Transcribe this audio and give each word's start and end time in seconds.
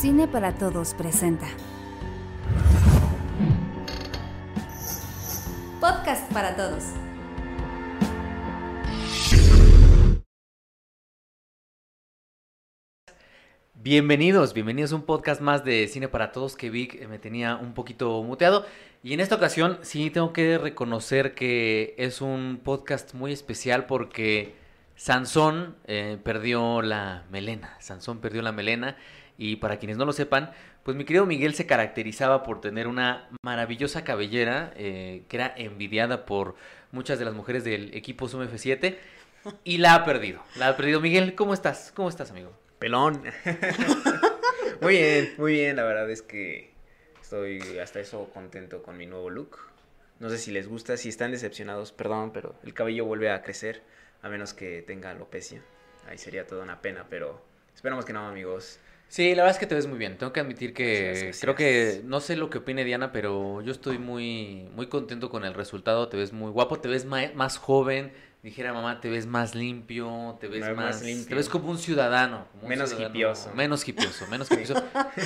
Cine 0.00 0.28
para 0.28 0.54
Todos 0.54 0.94
presenta. 0.94 1.48
Podcast 5.80 6.32
para 6.32 6.54
Todos. 6.54 6.84
Bienvenidos, 13.74 14.54
bienvenidos 14.54 14.92
a 14.92 14.94
un 14.94 15.02
podcast 15.02 15.40
más 15.40 15.64
de 15.64 15.88
Cine 15.88 16.06
para 16.06 16.30
Todos 16.30 16.54
que 16.54 16.70
Vic 16.70 17.08
me 17.08 17.18
tenía 17.18 17.56
un 17.56 17.74
poquito 17.74 18.22
muteado. 18.22 18.66
Y 19.02 19.14
en 19.14 19.18
esta 19.18 19.34
ocasión 19.34 19.80
sí 19.82 20.10
tengo 20.10 20.32
que 20.32 20.58
reconocer 20.58 21.34
que 21.34 21.96
es 21.98 22.20
un 22.20 22.60
podcast 22.62 23.14
muy 23.14 23.32
especial 23.32 23.86
porque 23.86 24.54
Sansón 24.94 25.74
eh, 25.88 26.18
perdió 26.22 26.82
la 26.82 27.24
melena. 27.32 27.76
Sansón 27.80 28.20
perdió 28.20 28.42
la 28.42 28.52
melena. 28.52 28.96
Y 29.40 29.56
para 29.56 29.78
quienes 29.78 29.96
no 29.96 30.04
lo 30.04 30.12
sepan, 30.12 30.50
pues 30.82 30.96
mi 30.96 31.04
querido 31.04 31.24
Miguel 31.24 31.54
se 31.54 31.64
caracterizaba 31.64 32.42
por 32.42 32.60
tener 32.60 32.88
una 32.88 33.30
maravillosa 33.42 34.02
cabellera 34.02 34.72
eh, 34.76 35.22
que 35.28 35.36
era 35.36 35.54
envidiada 35.56 36.26
por 36.26 36.56
muchas 36.90 37.20
de 37.20 37.24
las 37.24 37.34
mujeres 37.34 37.62
del 37.62 37.94
equipo 37.94 38.28
Zoom 38.28 38.42
F7 38.42 38.96
y 39.64 39.78
la 39.78 39.94
ha 39.94 40.04
perdido. 40.04 40.42
La 40.56 40.68
ha 40.68 40.76
perdido. 40.76 41.00
Miguel, 41.00 41.36
¿cómo 41.36 41.54
estás? 41.54 41.92
¿Cómo 41.94 42.08
estás, 42.08 42.32
amigo? 42.32 42.52
Pelón. 42.78 43.22
muy 44.80 44.94
bien, 44.94 45.34
muy 45.38 45.52
bien. 45.52 45.76
La 45.76 45.84
verdad 45.84 46.10
es 46.10 46.22
que 46.22 46.72
estoy 47.22 47.78
hasta 47.78 48.00
eso 48.00 48.30
contento 48.34 48.82
con 48.82 48.96
mi 48.96 49.06
nuevo 49.06 49.30
look. 49.30 49.58
No 50.18 50.30
sé 50.30 50.38
si 50.38 50.50
les 50.50 50.66
gusta, 50.66 50.96
si 50.96 51.08
están 51.08 51.30
decepcionados, 51.30 51.92
perdón, 51.92 52.32
pero 52.32 52.56
el 52.64 52.74
cabello 52.74 53.04
vuelve 53.04 53.30
a 53.30 53.42
crecer, 53.42 53.82
a 54.20 54.28
menos 54.28 54.52
que 54.52 54.82
tenga 54.82 55.10
alopecia. 55.10 55.62
Ahí 56.08 56.18
sería 56.18 56.44
toda 56.44 56.64
una 56.64 56.82
pena, 56.82 57.06
pero 57.08 57.40
esperamos 57.74 58.04
que 58.04 58.12
no, 58.12 58.26
amigos. 58.26 58.80
Sí, 59.08 59.34
la 59.34 59.42
verdad 59.42 59.56
es 59.56 59.58
que 59.58 59.66
te 59.66 59.74
ves 59.74 59.86
muy 59.86 59.98
bien. 59.98 60.18
Tengo 60.18 60.32
que 60.32 60.40
admitir 60.40 60.74
que 60.74 60.84
Gracias, 61.04 61.22
gracias. 61.22 61.40
creo 61.40 61.54
que 61.54 62.00
no 62.04 62.20
sé 62.20 62.36
lo 62.36 62.50
que 62.50 62.58
opine 62.58 62.84
Diana, 62.84 63.10
pero 63.10 63.62
yo 63.62 63.72
estoy 63.72 63.98
muy 63.98 64.68
muy 64.74 64.86
contento 64.88 65.30
con 65.30 65.44
el 65.44 65.54
resultado. 65.54 66.08
Te 66.08 66.16
ves 66.18 66.32
muy 66.32 66.50
guapo, 66.50 66.78
te 66.78 66.88
ves 66.88 67.04
más 67.06 67.56
joven. 67.58 68.12
Dijera 68.42 68.72
mamá, 68.72 69.00
te 69.00 69.08
ves 69.10 69.26
más 69.26 69.54
limpio, 69.56 70.36
te 70.40 70.46
ves 70.46 70.60
más, 70.60 70.76
más 70.76 71.02
limpio. 71.02 71.26
te 71.28 71.34
ves 71.34 71.48
como 71.48 71.70
un 71.70 71.78
ciudadano, 71.78 72.46
como 72.52 72.64
un 72.64 72.68
Menos 72.68 72.90
ciudadano- 72.90 73.08
hipioso. 73.16 73.52
menos 73.54 73.88
hipioso, 73.88 74.26
menos 74.28 74.48
hipioso. 74.52 74.74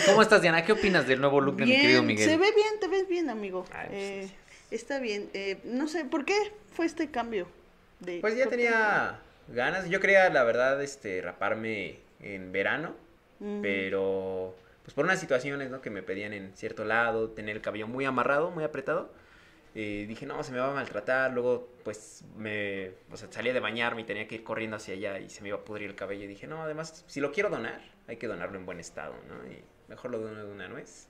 ¿Cómo 0.06 0.22
estás, 0.22 0.40
Diana? 0.40 0.64
¿Qué 0.64 0.72
opinas 0.72 1.06
del 1.06 1.20
nuevo 1.20 1.40
look 1.42 1.56
de 1.56 1.66
mi 1.66 1.72
querido 1.78 2.02
Miguel? 2.02 2.26
se 2.26 2.36
ve 2.38 2.50
bien, 2.54 2.80
te 2.80 2.88
ves 2.88 3.06
bien, 3.08 3.28
amigo. 3.28 3.66
Ay, 3.72 3.86
pues, 3.88 3.98
Eh, 4.00 4.28
sí. 4.28 4.34
Está 4.76 4.98
bien. 5.00 5.28
Eh, 5.34 5.58
no 5.64 5.88
sé, 5.88 6.06
¿por 6.06 6.24
qué 6.24 6.34
fue 6.74 6.86
este 6.86 7.10
cambio? 7.10 7.46
De 8.00 8.20
Pues 8.20 8.34
ya 8.36 8.46
tenía 8.48 9.18
ganas. 9.48 9.90
Yo 9.90 10.00
quería, 10.00 10.30
la 10.30 10.44
verdad, 10.44 10.82
este, 10.82 11.20
raparme 11.20 11.98
en 12.20 12.50
verano, 12.52 12.94
Pero 13.60 14.54
pues 14.82 14.94
por 14.94 15.04
unas 15.04 15.20
situaciones, 15.20 15.70
¿no? 15.70 15.80
Que 15.80 15.90
me 15.90 16.02
pedían 16.02 16.32
en 16.32 16.52
cierto 16.56 16.84
lado, 16.84 17.30
tener 17.30 17.56
el 17.56 17.62
cabello 17.62 17.86
muy 17.88 18.04
amarrado, 18.04 18.50
muy 18.50 18.64
apretado. 18.64 19.12
eh, 19.74 20.04
dije, 20.08 20.26
no, 20.26 20.42
se 20.44 20.52
me 20.52 20.58
va 20.58 20.70
a 20.70 20.74
maltratar. 20.74 21.32
Luego, 21.32 21.68
pues, 21.84 22.24
me, 22.36 22.90
o 23.10 23.16
sea, 23.16 23.28
salía 23.32 23.52
de 23.54 23.60
bañarme 23.60 24.02
y 24.02 24.04
tenía 24.04 24.28
que 24.28 24.36
ir 24.36 24.44
corriendo 24.44 24.76
hacia 24.76 24.94
allá 24.94 25.18
y 25.20 25.30
se 25.30 25.42
me 25.42 25.48
iba 25.48 25.58
a 25.58 25.64
pudrir 25.64 25.88
el 25.90 25.96
cabello. 25.96 26.24
Y 26.24 26.26
dije, 26.28 26.46
no, 26.46 26.62
además, 26.62 27.04
si 27.08 27.20
lo 27.20 27.32
quiero 27.32 27.48
donar, 27.50 27.80
hay 28.08 28.16
que 28.18 28.26
donarlo 28.28 28.58
en 28.58 28.66
buen 28.66 28.80
estado, 28.80 29.14
¿no? 29.28 29.50
Y 29.50 29.62
mejor 29.88 30.10
lo 30.10 30.18
dono 30.18 30.44
de 30.44 30.52
una 30.52 30.68
nuez. 30.68 31.08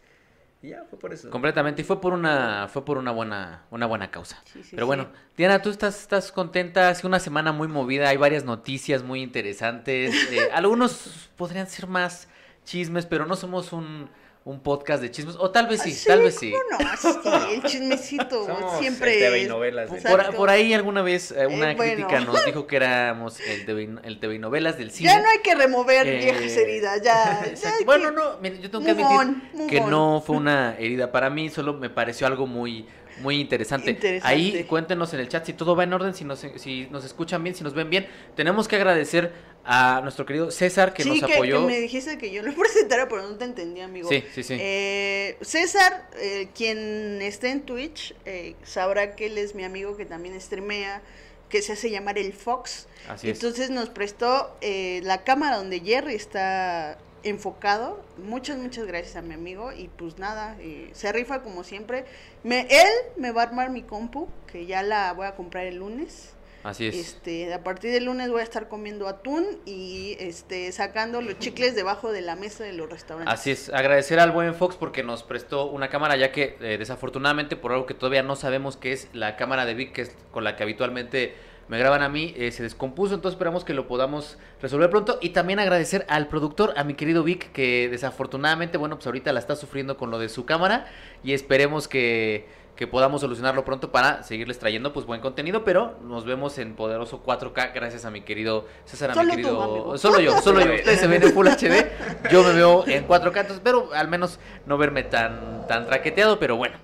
Y 0.62 0.68
ya, 0.68 0.84
fue 0.88 0.98
por 0.98 1.12
eso. 1.12 1.28
Completamente, 1.30 1.82
y 1.82 1.84
fue 1.84 2.00
por 2.00 2.12
una, 2.12 2.68
fue 2.68 2.84
por 2.84 2.96
una 2.96 3.10
buena, 3.10 3.64
una 3.70 3.86
buena 3.86 4.10
causa. 4.10 4.40
sí, 4.44 4.62
sí, 4.62 4.70
Pero 4.72 4.84
sí. 4.84 4.86
bueno, 4.86 5.08
Diana, 5.36 5.60
tú 5.60 5.70
estás, 5.70 6.00
estás 6.00 6.30
contenta, 6.30 6.88
ha 6.88 6.94
sido 6.94 7.08
una 7.08 7.18
semana 7.18 7.50
muy 7.52 7.66
movida, 7.68 8.08
hay 8.08 8.16
varias 8.16 8.44
noticias 8.44 9.02
muy 9.02 9.22
interesantes. 9.22 10.14
eh, 10.32 10.48
algunos 10.54 11.30
podrían 11.36 11.66
ser 11.66 11.88
más 11.88 12.28
chismes, 12.64 13.06
pero 13.06 13.26
no 13.26 13.34
somos 13.34 13.72
un, 13.72 14.08
un 14.44 14.60
podcast 14.60 15.00
de 15.02 15.10
chismes. 15.10 15.36
O 15.38 15.50
tal 15.50 15.68
vez 15.68 15.80
sí, 15.82 15.92
Ah, 15.96 16.04
tal 16.08 16.22
vez 16.22 16.34
sí. 16.36 16.50
¿cómo 16.52 16.82
no? 16.82 16.96
Sí, 17.22 17.54
el 17.54 17.62
chismecito 17.62 18.46
Somos 18.46 18.78
siempre 18.80 19.14
el 19.14 19.20
TV 19.20 19.38
y 19.38 19.42
es- 19.42 19.48
novelas 19.48 19.90
de- 19.92 20.32
Por, 20.36 20.50
ahí 20.50 20.74
alguna 20.74 21.02
vez 21.02 21.30
eh, 21.30 21.46
una 21.46 21.72
Eh, 21.72 21.74
bueno. 21.76 21.94
crítica 21.94 22.20
nos 22.20 22.44
dijo 22.44 22.66
que 22.66 22.76
éramos 22.76 23.38
el 23.40 23.64
TV, 23.64 23.82
y- 23.84 24.06
el 24.06 24.18
TV 24.18 24.34
y 24.34 24.38
novelas 24.40 24.78
del 24.78 24.90
cine. 24.90 25.10
Ya 25.10 25.20
no 25.22 25.28
hay 25.28 25.38
que 25.38 25.54
remover 25.54 26.06
Eh, 26.08 26.16
viejas 26.18 26.56
heridas, 26.56 27.00
ya. 27.02 27.40
Bueno, 27.86 28.08
que- 28.40 28.50
no, 28.50 28.56
yo 28.60 28.70
tengo 28.70 28.84
que 28.84 28.90
admitir 28.90 29.16
on, 29.16 29.68
que 29.68 29.78
on. 29.80 29.90
no 29.90 30.22
fue 30.26 30.36
una 30.36 30.76
herida 30.78 31.12
para 31.12 31.30
mí, 31.30 31.48
solo 31.48 31.74
me 31.74 31.88
pareció 31.90 32.26
algo 32.26 32.46
muy 32.48 32.86
muy 33.22 33.40
interesante. 33.40 33.90
Interesante. 33.90 34.28
Ahí 34.28 34.64
cuéntenos 34.64 35.12
en 35.14 35.20
el 35.20 35.28
chat 35.28 35.46
si 35.46 35.52
todo 35.52 35.74
va 35.74 35.84
en 35.84 35.92
orden, 35.92 36.14
si 36.14 36.24
nos, 36.24 36.40
si 36.56 36.86
nos 36.90 37.04
escuchan 37.04 37.42
bien, 37.42 37.54
si 37.54 37.64
nos 37.64 37.74
ven 37.74 37.88
bien. 37.88 38.06
Tenemos 38.34 38.68
que 38.68 38.76
agradecer 38.76 39.32
a 39.64 40.00
nuestro 40.02 40.26
querido 40.26 40.50
César 40.50 40.92
que 40.92 41.04
sí, 41.04 41.20
nos 41.20 41.24
que, 41.24 41.34
apoyó. 41.34 41.60
que 41.60 41.66
me 41.72 41.80
dijiste 41.80 42.18
que 42.18 42.32
yo 42.32 42.42
lo 42.42 42.52
presentara, 42.56 43.08
pero 43.08 43.22
no 43.22 43.36
te 43.36 43.44
entendí, 43.44 43.80
amigo. 43.80 44.08
Sí, 44.08 44.24
sí, 44.34 44.42
sí. 44.42 44.56
Eh, 44.58 45.36
César, 45.40 46.08
eh, 46.18 46.48
quien 46.54 47.22
esté 47.22 47.50
en 47.50 47.62
Twitch, 47.62 48.14
eh, 48.24 48.54
sabrá 48.64 49.14
que 49.14 49.26
él 49.26 49.38
es 49.38 49.54
mi 49.54 49.64
amigo 49.64 49.96
que 49.96 50.04
también 50.04 50.38
streamea, 50.40 51.02
que 51.48 51.62
se 51.62 51.72
hace 51.72 51.90
llamar 51.90 52.18
el 52.18 52.32
Fox. 52.32 52.88
Así 53.08 53.30
es. 53.30 53.36
Entonces 53.36 53.70
nos 53.70 53.90
prestó 53.90 54.56
eh, 54.60 55.00
la 55.04 55.22
cámara 55.22 55.56
donde 55.56 55.80
Jerry 55.80 56.14
está 56.14 56.98
enfocado. 57.22 58.02
Muchas, 58.18 58.58
muchas 58.58 58.86
gracias 58.86 59.16
a 59.16 59.22
mi 59.22 59.34
amigo. 59.34 59.72
Y 59.72 59.88
pues 59.88 60.18
nada, 60.18 60.56
eh, 60.60 60.90
se 60.92 61.12
rifa 61.12 61.42
como 61.42 61.64
siempre. 61.64 62.04
Me, 62.42 62.62
él 62.62 62.88
me 63.16 63.32
va 63.32 63.42
a 63.42 63.46
armar 63.46 63.70
mi 63.70 63.82
compu, 63.82 64.28
que 64.46 64.66
ya 64.66 64.82
la 64.82 65.12
voy 65.12 65.26
a 65.26 65.34
comprar 65.34 65.66
el 65.66 65.76
lunes. 65.76 66.34
Así 66.62 66.86
es. 66.86 66.94
Este, 66.94 67.52
a 67.52 67.64
partir 67.64 67.90
del 67.90 68.04
lunes 68.04 68.30
voy 68.30 68.40
a 68.40 68.44
estar 68.44 68.68
comiendo 68.68 69.08
atún 69.08 69.44
y 69.66 70.16
este 70.20 70.70
sacando 70.70 71.20
los 71.20 71.38
chicles 71.40 71.74
debajo 71.74 72.12
de 72.12 72.20
la 72.20 72.36
mesa 72.36 72.62
de 72.62 72.72
los 72.72 72.88
restaurantes. 72.88 73.34
Así 73.34 73.50
es, 73.50 73.68
agradecer 73.70 74.20
al 74.20 74.30
buen 74.30 74.54
Fox 74.54 74.76
porque 74.76 75.02
nos 75.02 75.24
prestó 75.24 75.66
una 75.66 75.88
cámara, 75.88 76.16
ya 76.16 76.30
que 76.30 76.56
eh, 76.60 76.78
desafortunadamente, 76.78 77.56
por 77.56 77.72
algo 77.72 77.86
que 77.86 77.94
todavía 77.94 78.22
no 78.22 78.36
sabemos 78.36 78.76
qué 78.76 78.92
es 78.92 79.08
la 79.12 79.36
cámara 79.36 79.66
de 79.66 79.74
Vic, 79.74 79.92
que 79.92 80.02
es 80.02 80.16
con 80.30 80.44
la 80.44 80.54
que 80.54 80.62
habitualmente 80.62 81.34
me 81.72 81.78
graban 81.78 82.02
a 82.02 82.10
mí, 82.10 82.34
eh, 82.36 82.52
se 82.52 82.62
descompuso, 82.62 83.14
entonces 83.14 83.36
esperamos 83.36 83.64
que 83.64 83.72
lo 83.72 83.86
podamos 83.88 84.36
resolver 84.60 84.90
pronto. 84.90 85.18
Y 85.22 85.30
también 85.30 85.58
agradecer 85.58 86.04
al 86.10 86.28
productor, 86.28 86.74
a 86.76 86.84
mi 86.84 86.92
querido 86.92 87.22
Vic, 87.24 87.50
que 87.52 87.88
desafortunadamente, 87.90 88.76
bueno, 88.76 88.96
pues 88.96 89.06
ahorita 89.06 89.32
la 89.32 89.40
está 89.40 89.56
sufriendo 89.56 89.96
con 89.96 90.10
lo 90.10 90.18
de 90.18 90.28
su 90.28 90.44
cámara 90.44 90.84
y 91.24 91.32
esperemos 91.32 91.88
que, 91.88 92.46
que 92.76 92.86
podamos 92.86 93.22
solucionarlo 93.22 93.64
pronto 93.64 93.90
para 93.90 94.22
seguirles 94.22 94.58
trayendo 94.58 94.92
pues 94.92 95.06
buen 95.06 95.22
contenido, 95.22 95.64
pero 95.64 95.96
nos 96.04 96.26
vemos 96.26 96.58
en 96.58 96.74
poderoso 96.74 97.22
4K 97.24 97.72
gracias 97.72 98.04
a 98.04 98.10
mi 98.10 98.20
querido 98.20 98.66
César, 98.84 99.12
a 99.12 99.14
Solo 99.14 99.24
mi 99.28 99.30
querido... 99.36 99.96
Solo 99.96 100.20
yo, 100.20 100.38
solo 100.42 100.60
yo. 100.60 100.74
Ustedes 100.74 101.00
se 101.00 101.06
ven 101.06 101.22
en 101.22 101.32
Full 101.32 101.46
HD, 101.48 101.90
yo 102.30 102.42
me 102.44 102.52
veo 102.52 102.84
en 102.86 103.08
4K, 103.08 103.24
entonces, 103.40 103.60
pero 103.64 103.88
al 103.94 104.08
menos 104.08 104.38
no 104.66 104.76
verme 104.76 105.04
tan, 105.04 105.66
tan 105.66 105.86
traqueteado, 105.86 106.38
pero 106.38 106.56
bueno. 106.56 106.76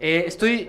Eh, 0.00 0.24
estoy... 0.26 0.68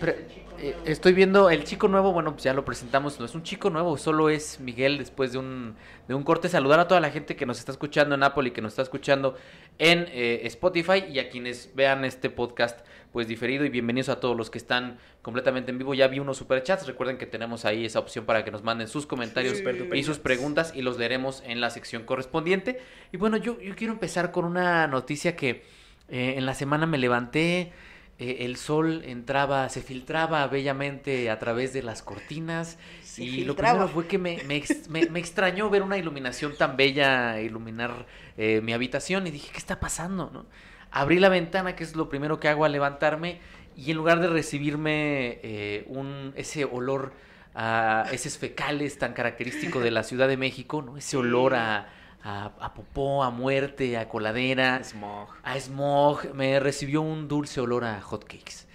pre- 0.00 0.42
eh, 0.58 0.76
estoy 0.84 1.12
viendo 1.12 1.50
el 1.50 1.64
chico 1.64 1.88
nuevo, 1.88 2.12
bueno, 2.12 2.32
pues 2.32 2.44
ya 2.44 2.54
lo 2.54 2.64
presentamos, 2.64 3.18
no 3.18 3.26
es 3.26 3.34
un 3.34 3.42
chico 3.42 3.70
nuevo, 3.70 3.96
solo 3.96 4.30
es 4.30 4.60
Miguel 4.60 4.98
después 4.98 5.32
de 5.32 5.38
un, 5.38 5.76
de 6.08 6.14
un 6.14 6.22
corte. 6.22 6.48
Saludar 6.48 6.80
a 6.80 6.88
toda 6.88 7.00
la 7.00 7.10
gente 7.10 7.36
que 7.36 7.46
nos 7.46 7.58
está 7.58 7.72
escuchando 7.72 8.14
en 8.14 8.22
Apple 8.22 8.48
y 8.48 8.50
que 8.52 8.60
nos 8.60 8.72
está 8.72 8.82
escuchando 8.82 9.36
en 9.78 10.06
eh, 10.10 10.40
Spotify 10.44 11.04
y 11.10 11.18
a 11.18 11.28
quienes 11.28 11.70
vean 11.74 12.04
este 12.04 12.30
podcast 12.30 12.80
pues 13.12 13.28
diferido 13.28 13.64
y 13.64 13.68
bienvenidos 13.68 14.08
a 14.08 14.18
todos 14.18 14.36
los 14.36 14.50
que 14.50 14.58
están 14.58 14.98
completamente 15.22 15.70
en 15.70 15.78
vivo. 15.78 15.94
Ya 15.94 16.08
vi 16.08 16.18
unos 16.18 16.36
superchats, 16.36 16.86
recuerden 16.86 17.16
que 17.16 17.26
tenemos 17.26 17.64
ahí 17.64 17.84
esa 17.84 18.00
opción 18.00 18.24
para 18.24 18.44
que 18.44 18.50
nos 18.50 18.64
manden 18.64 18.88
sus 18.88 19.06
comentarios 19.06 19.58
Sí. 19.58 19.64
y 19.92 20.02
sus 20.02 20.18
preguntas 20.18 20.72
y 20.74 20.82
los 20.82 20.98
leeremos 20.98 21.42
en 21.46 21.60
la 21.60 21.70
sección 21.70 22.02
correspondiente. 22.04 22.80
Y 23.12 23.16
bueno, 23.16 23.36
yo, 23.36 23.60
yo 23.60 23.76
quiero 23.76 23.92
empezar 23.92 24.32
con 24.32 24.44
una 24.44 24.88
noticia 24.88 25.36
que 25.36 25.62
eh, 26.08 26.34
en 26.36 26.44
la 26.44 26.54
semana 26.54 26.86
me 26.86 26.98
levanté, 26.98 27.72
eh, 28.18 28.38
el 28.40 28.56
sol 28.56 29.02
entraba, 29.04 29.68
se 29.68 29.82
filtraba 29.82 30.46
bellamente 30.46 31.30
a 31.30 31.38
través 31.38 31.72
de 31.72 31.82
las 31.82 32.02
cortinas 32.02 32.78
Se 33.02 33.22
y 33.24 33.44
lo 33.44 33.54
primero 33.56 33.88
fue 33.88 34.06
que 34.06 34.18
me, 34.18 34.42
me, 34.44 34.56
ex- 34.56 34.88
me- 34.88 35.06
me 35.06 35.18
extrañó 35.20 35.68
ver 35.70 35.82
una 35.82 35.98
iluminación 35.98 36.56
tan 36.56 36.76
bella 36.76 37.40
iluminar 37.40 38.06
eh, 38.36 38.60
mi 38.62 38.72
habitación 38.72 39.26
y 39.26 39.30
dije, 39.30 39.50
¿qué 39.52 39.58
está 39.58 39.80
pasando? 39.80 40.30
¿no? 40.32 40.46
Abrí 40.90 41.18
la 41.18 41.28
ventana, 41.28 41.74
que 41.76 41.84
es 41.84 41.96
lo 41.96 42.08
primero 42.08 42.38
que 42.40 42.48
hago 42.48 42.64
al 42.64 42.72
levantarme, 42.72 43.40
y 43.76 43.90
en 43.90 43.96
lugar 43.96 44.20
de 44.20 44.28
recibirme 44.28 45.40
eh, 45.42 45.84
un, 45.88 46.32
ese 46.36 46.64
olor 46.64 47.12
a 47.54 48.06
heces 48.12 48.38
fecales 48.38 48.98
tan 48.98 49.12
característico 49.12 49.80
de 49.80 49.90
la 49.90 50.02
Ciudad 50.04 50.28
de 50.28 50.36
México, 50.36 50.82
¿no? 50.82 50.96
ese 50.96 51.16
olor 51.16 51.54
a, 51.54 51.88
a, 52.24 52.46
a 52.58 52.74
popó, 52.74 53.22
a 53.22 53.30
muerte, 53.30 53.96
a 53.98 54.08
coladera, 54.08 54.82
Smog. 54.82 55.28
a 55.42 55.60
smog, 55.60 56.34
me 56.34 56.58
recibió 56.58 57.02
un 57.02 57.28
dulce 57.28 57.60
olor 57.60 57.84
a 57.84 58.00
hotcakes. 58.00 58.66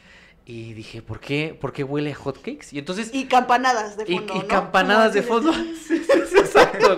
Y 0.46 0.74
dije, 0.74 1.02
¿por 1.04 1.20
qué, 1.20 1.56
¿por 1.60 1.74
qué 1.74 1.84
huele 1.84 2.12
a 2.12 2.16
hotcakes? 2.16 2.68
Y 2.72 2.80
entonces... 2.80 3.12
Y 3.14 3.26
campanadas 3.26 3.98
de 3.98 4.06
Y, 4.08 4.18
fondo. 4.18 4.34
y 4.36 4.40
¿no? 4.40 4.48
campanadas 4.48 5.14
de 5.14 5.22
fondo. 5.24 5.52
así 5.52 5.76
Sí, 5.88 5.98
sí, 6.00 6.12
sí, 6.30 6.38
Exacto. 6.40 6.94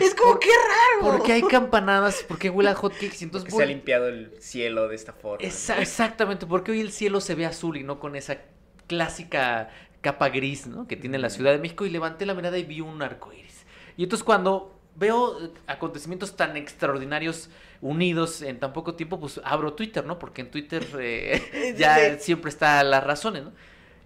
Es 0.00 0.14
como, 0.14 0.38
qué 0.38 0.48
raro. 0.48 1.16
¿Por 1.16 1.22
qué 1.22 1.32
hay 1.34 1.42
campanadas? 1.42 2.22
¿Por 2.24 2.38
qué 2.38 2.50
huele 2.50 2.70
a 2.70 2.74
hotcakes? 2.74 3.16
Y 3.20 3.24
entonces 3.24 3.50
Porque 3.50 3.56
se 3.56 3.62
ha 3.62 3.66
limpiado 3.66 4.08
el 4.08 4.34
cielo 4.40 4.88
de 4.88 4.96
esta 4.96 5.12
forma. 5.14 5.46
Esa- 5.46 5.80
exactamente, 5.80 6.46
porque 6.46 6.72
hoy 6.72 6.80
el 6.80 6.92
cielo 6.92 7.20
se 7.22 7.34
ve 7.34 7.46
azul 7.46 7.76
y 7.78 7.84
no 7.84 7.98
con 8.00 8.16
esa 8.16 8.38
clásica 8.86 9.70
capa 10.00 10.28
gris, 10.30 10.66
¿no? 10.66 10.86
Que 10.86 10.96
tiene 10.96 11.18
la 11.18 11.30
Ciudad 11.30 11.52
de 11.52 11.58
México 11.58 11.86
y 11.86 11.90
levanté 11.90 12.26
la 12.26 12.34
mirada 12.34 12.58
y 12.58 12.64
vi 12.64 12.80
un 12.80 13.00
arco 13.02 13.32
iris. 13.32 13.64
Y 13.96 14.04
entonces 14.04 14.24
cuando 14.24 14.79
veo 15.00 15.42
eh, 15.42 15.50
acontecimientos 15.66 16.36
tan 16.36 16.56
extraordinarios 16.56 17.48
unidos 17.80 18.42
en 18.42 18.60
tan 18.60 18.72
poco 18.72 18.94
tiempo, 18.94 19.18
pues 19.18 19.40
abro 19.42 19.72
Twitter, 19.72 20.04
¿no? 20.04 20.18
Porque 20.18 20.42
en 20.42 20.50
Twitter 20.50 20.86
eh, 21.00 21.74
ya 21.78 22.18
siempre 22.18 22.50
está 22.50 22.84
las 22.84 23.02
razones, 23.02 23.44
¿no? 23.44 23.52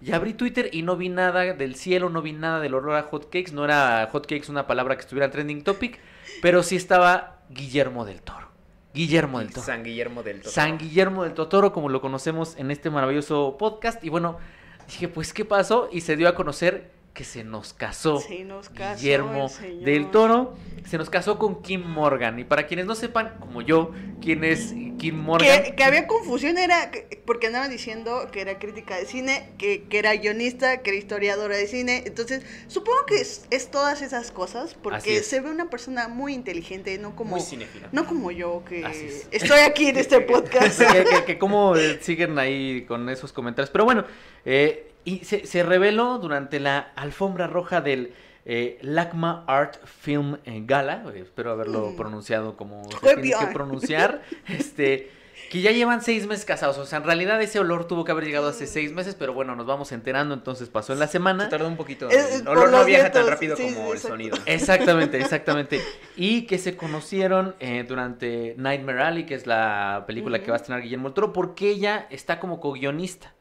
Y 0.00 0.12
abrí 0.12 0.34
Twitter 0.34 0.68
y 0.72 0.82
no 0.82 0.96
vi 0.96 1.08
nada 1.08 1.54
del 1.54 1.76
cielo, 1.76 2.10
no 2.10 2.20
vi 2.20 2.32
nada 2.32 2.60
del 2.60 2.74
olor 2.74 2.96
a 2.96 3.04
hotcakes. 3.04 3.52
No 3.52 3.64
era 3.64 4.06
hotcakes 4.12 4.50
una 4.50 4.66
palabra 4.66 4.96
que 4.96 5.00
estuviera 5.00 5.26
en 5.26 5.32
trending 5.32 5.64
topic, 5.64 5.98
pero 6.42 6.62
sí 6.62 6.76
estaba 6.76 7.40
Guillermo 7.48 8.04
del 8.04 8.20
Toro. 8.20 8.48
Guillermo 8.92 9.38
del 9.38 9.50
Toro. 9.50 9.64
San 9.64 9.82
Guillermo 9.82 10.22
del 10.22 10.40
Toro. 10.40 10.50
San 10.50 10.76
Guillermo 10.76 11.24
del 11.24 11.32
Totoro, 11.32 11.72
como 11.72 11.88
lo 11.88 12.02
conocemos 12.02 12.54
en 12.58 12.70
este 12.70 12.90
maravilloso 12.90 13.56
podcast. 13.58 14.04
Y 14.04 14.10
bueno, 14.10 14.38
dije, 14.86 15.08
pues, 15.08 15.32
¿qué 15.32 15.46
pasó? 15.46 15.88
Y 15.90 16.02
se 16.02 16.16
dio 16.16 16.28
a 16.28 16.34
conocer 16.34 16.90
que 17.14 17.22
se 17.24 17.44
nos 17.44 17.72
casó 17.72 18.18
Se 18.20 18.42
nos 18.44 18.68
casó 18.68 18.98
Guillermo 19.00 19.48
del 19.82 20.10
Toro. 20.10 20.56
Se 20.84 20.98
nos 20.98 21.08
casó 21.08 21.38
con 21.38 21.62
Kim 21.62 21.82
Morgan. 21.86 22.38
Y 22.40 22.44
para 22.44 22.66
quienes 22.66 22.84
no 22.86 22.94
sepan, 22.96 23.36
como 23.40 23.62
yo, 23.62 23.92
quién 24.20 24.42
es 24.44 24.74
Kim 24.98 25.14
Morgan. 25.14 25.62
Que, 25.62 25.74
que 25.76 25.84
había 25.84 26.06
confusión 26.08 26.58
era 26.58 26.90
que- 26.90 27.22
porque 27.24 27.46
andaban 27.46 27.70
diciendo 27.70 28.28
que 28.32 28.40
era 28.42 28.58
crítica 28.58 28.96
de 28.96 29.06
cine, 29.06 29.48
que, 29.58 29.84
que 29.84 29.98
era 30.00 30.12
guionista, 30.16 30.82
que 30.82 30.90
era 30.90 30.98
historiadora 30.98 31.56
de 31.56 31.66
cine. 31.68 32.02
Entonces, 32.04 32.42
supongo 32.66 33.06
que 33.06 33.20
es, 33.20 33.46
es 33.50 33.70
todas 33.70 34.02
esas 34.02 34.30
cosas, 34.32 34.74
porque 34.74 35.18
es. 35.18 35.26
se 35.28 35.40
ve 35.40 35.50
una 35.50 35.70
persona 35.70 36.08
muy 36.08 36.34
inteligente, 36.34 36.98
no 36.98 37.14
como, 37.16 37.36
Muy 37.36 37.66
no 37.92 38.06
como 38.06 38.30
yo, 38.32 38.62
que 38.68 38.80
es. 38.84 39.28
estoy 39.30 39.60
aquí 39.60 39.86
en 39.86 39.96
este 39.98 40.20
podcast. 40.32 40.80
que, 40.80 41.04
que- 41.04 41.24
que 41.24 41.38
cómo 41.38 41.76
eh, 41.76 41.98
siguen 42.02 42.38
ahí 42.40 42.84
con 42.86 43.08
esos 43.08 43.32
comentarios. 43.32 43.70
Pero 43.70 43.84
bueno, 43.84 44.04
eh, 44.44 44.90
y 45.04 45.18
se, 45.24 45.46
se 45.46 45.62
reveló 45.62 46.18
durante 46.18 46.60
la 46.60 46.78
alfombra 46.96 47.46
roja 47.46 47.80
del 47.80 48.12
eh, 48.46 48.78
LACMA 48.82 49.44
Art 49.46 49.76
Film 49.86 50.36
eh, 50.44 50.62
Gala, 50.66 51.04
eh, 51.14 51.20
espero 51.22 51.50
haberlo 51.52 51.90
Mm. 51.90 51.96
pronunciado 51.96 52.56
como 52.56 52.82
se 53.02 53.16
tiene 53.16 53.38
que 53.38 53.52
pronunciar, 53.54 54.22
este, 54.48 55.10
que 55.50 55.60
ya 55.62 55.70
llevan 55.72 56.02
seis 56.02 56.26
meses 56.26 56.44
casados. 56.44 56.76
O 56.78 56.84
sea, 56.84 56.98
en 56.98 57.04
realidad 57.04 57.40
ese 57.40 57.58
olor 57.58 57.86
tuvo 57.86 58.04
que 58.04 58.12
haber 58.12 58.24
llegado 58.24 58.48
hace 58.48 58.66
seis 58.66 58.92
meses, 58.92 59.14
pero 59.14 59.32
bueno, 59.32 59.56
nos 59.56 59.66
vamos 59.66 59.92
enterando, 59.92 60.34
entonces 60.34 60.68
pasó 60.68 60.92
en 60.92 60.98
la 60.98 61.06
semana. 61.06 61.44
Se 61.44 61.50
tardó 61.50 61.68
un 61.68 61.76
poquito. 61.76 62.08
Es- 62.10 62.40
El 62.42 62.48
olor 62.48 62.70
no 62.70 62.84
viaja 62.84 63.10
tan 63.12 63.26
rápido 63.26 63.56
Sí, 63.56 63.62
como 63.64 63.74
sí, 63.76 63.80
el 63.80 63.86
exacto. 63.88 64.08
sonido. 64.08 64.36
Exactamente, 64.46 65.20
exactamente. 65.20 65.80
Y 66.16 66.42
que 66.42 66.58
se 66.58 66.76
conocieron 66.76 67.54
eh, 67.60 67.84
durante 67.88 68.54
Nightmare 68.58 69.02
Alley, 69.02 69.26
que 69.26 69.34
es 69.36 69.46
la 69.46 70.04
película 70.06 70.40
que 70.40 70.50
va 70.50 70.56
a 70.56 70.60
estrenar 70.60 70.82
Guillermo 70.82 71.12
Toro, 71.12 71.32
porque 71.32 71.70
ella 71.70 72.06
está 72.10 72.40
como 72.40 72.60
co-guionista. 72.60 73.32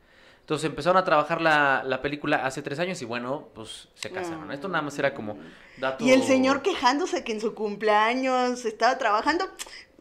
Entonces 0.43 0.69
empezaron 0.69 0.97
a 0.97 1.05
trabajar 1.05 1.39
la, 1.39 1.83
la 1.85 2.01
película 2.01 2.45
hace 2.45 2.61
tres 2.61 2.77
años 2.77 3.01
y 3.01 3.05
bueno, 3.05 3.47
pues 3.55 3.87
se 3.95 4.11
casaron. 4.11 4.51
Esto 4.51 4.67
nada 4.67 4.81
más 4.81 4.99
era 4.99 5.13
como 5.13 5.37
dato... 5.77 6.03
Y 6.03 6.11
el 6.11 6.21
señor 6.23 6.61
quejándose 6.61 7.23
que 7.23 7.31
en 7.31 7.39
su 7.39 7.53
cumpleaños 7.55 8.65
estaba 8.65 8.97
trabajando. 8.97 9.45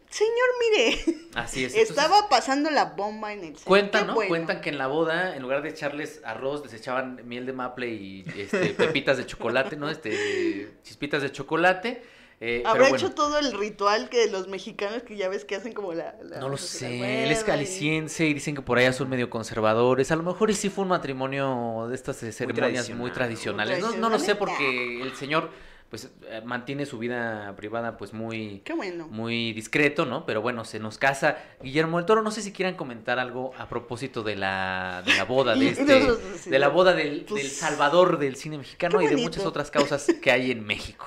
Señor, 0.09 0.49
mire, 0.59 0.99
Así 1.33 1.63
es. 1.63 1.73
entonces, 1.73 1.89
estaba 1.89 2.27
pasando 2.27 2.69
la 2.69 2.85
bomba 2.85 3.31
en 3.31 3.45
el. 3.45 3.53
Cuentan, 3.63 4.07
¿no? 4.07 4.15
bueno. 4.15 4.27
Cuentan 4.27 4.59
que 4.59 4.69
en 4.69 4.77
la 4.77 4.87
boda, 4.87 5.33
en 5.33 5.41
lugar 5.41 5.61
de 5.61 5.69
echarles 5.69 6.19
arroz, 6.25 6.61
les 6.61 6.73
echaban 6.73 7.21
miel 7.23 7.45
de 7.45 7.53
maple 7.53 7.87
y 7.87 8.25
este, 8.37 8.57
pepitas 8.77 9.15
de 9.15 9.25
chocolate, 9.25 9.77
¿no? 9.77 9.89
Este, 9.89 10.73
chispitas 10.83 11.21
de 11.21 11.31
chocolate. 11.31 12.03
Eh, 12.39 12.59
pero 12.63 12.69
Habrá 12.69 12.81
bueno. 12.89 12.95
hecho 12.97 13.11
todo 13.15 13.37
el 13.39 13.53
ritual 13.57 14.09
que 14.09 14.27
los 14.29 14.47
mexicanos 14.47 15.03
que 15.03 15.15
ya 15.15 15.29
ves 15.29 15.45
que 15.45 15.55
hacen 15.55 15.73
como 15.73 15.93
la... 15.93 16.15
la- 16.23 16.39
No 16.39 16.49
lo 16.49 16.57
sé, 16.57 17.23
él 17.23 17.31
es 17.31 17.43
caliciense 17.43 18.25
y 18.25 18.33
dicen 18.33 18.55
que 18.55 18.61
por 18.61 18.77
allá 18.77 18.91
son 18.93 19.09
medio 19.09 19.29
conservadores. 19.29 20.11
A 20.11 20.15
lo 20.15 20.23
mejor 20.23 20.49
y 20.49 20.53
sí 20.53 20.69
fue 20.69 20.83
un 20.83 20.89
matrimonio 20.89 21.87
de 21.89 21.95
estas 21.95 22.17
ceremonias 22.17 22.89
muy 22.89 23.11
tradicional. 23.11 23.67
tradicionales. 23.67 23.79
Muy 23.83 23.95
No, 23.95 24.01
no 24.01 24.09
lo 24.09 24.19
sé 24.19 24.35
porque 24.35 25.01
el 25.01 25.15
señor 25.15 25.49
pues 25.89 26.09
eh, 26.27 26.41
mantiene 26.43 26.87
su 26.87 26.97
vida 26.97 27.53
privada 27.55 27.97
pues 27.97 28.13
muy 28.13 28.63
Qué 28.65 28.73
bueno. 28.73 29.07
muy 29.09 29.53
discreto, 29.53 30.05
¿no? 30.07 30.25
Pero 30.25 30.41
bueno, 30.41 30.65
se 30.65 30.79
nos 30.79 30.97
casa 30.97 31.37
Guillermo 31.61 31.97
del 31.97 32.07
Toro. 32.07 32.23
No 32.23 32.31
sé 32.31 32.41
si 32.41 32.51
quieran 32.51 32.73
comentar 32.75 33.19
algo 33.19 33.51
a 33.59 33.69
propósito 33.69 34.23
de 34.23 34.35
la, 34.35 35.03
de 35.05 35.13
la 35.15 35.23
boda 35.25 35.55
de 35.55 35.67
este, 35.69 35.99
No, 35.99 36.15
sí, 36.35 36.49
de 36.49 36.57
la 36.57 36.69
boda 36.69 36.93
del, 36.95 37.25
Pues, 37.25 37.43
del 37.43 37.51
salvador 37.51 38.17
del 38.17 38.35
cine 38.37 38.57
mexicano 38.57 39.03
y 39.03 39.07
de 39.07 39.17
muchas 39.17 39.45
otras 39.45 39.69
causas 39.69 40.07
que 40.19 40.31
hay 40.31 40.49
en 40.49 40.65
México. 40.65 41.05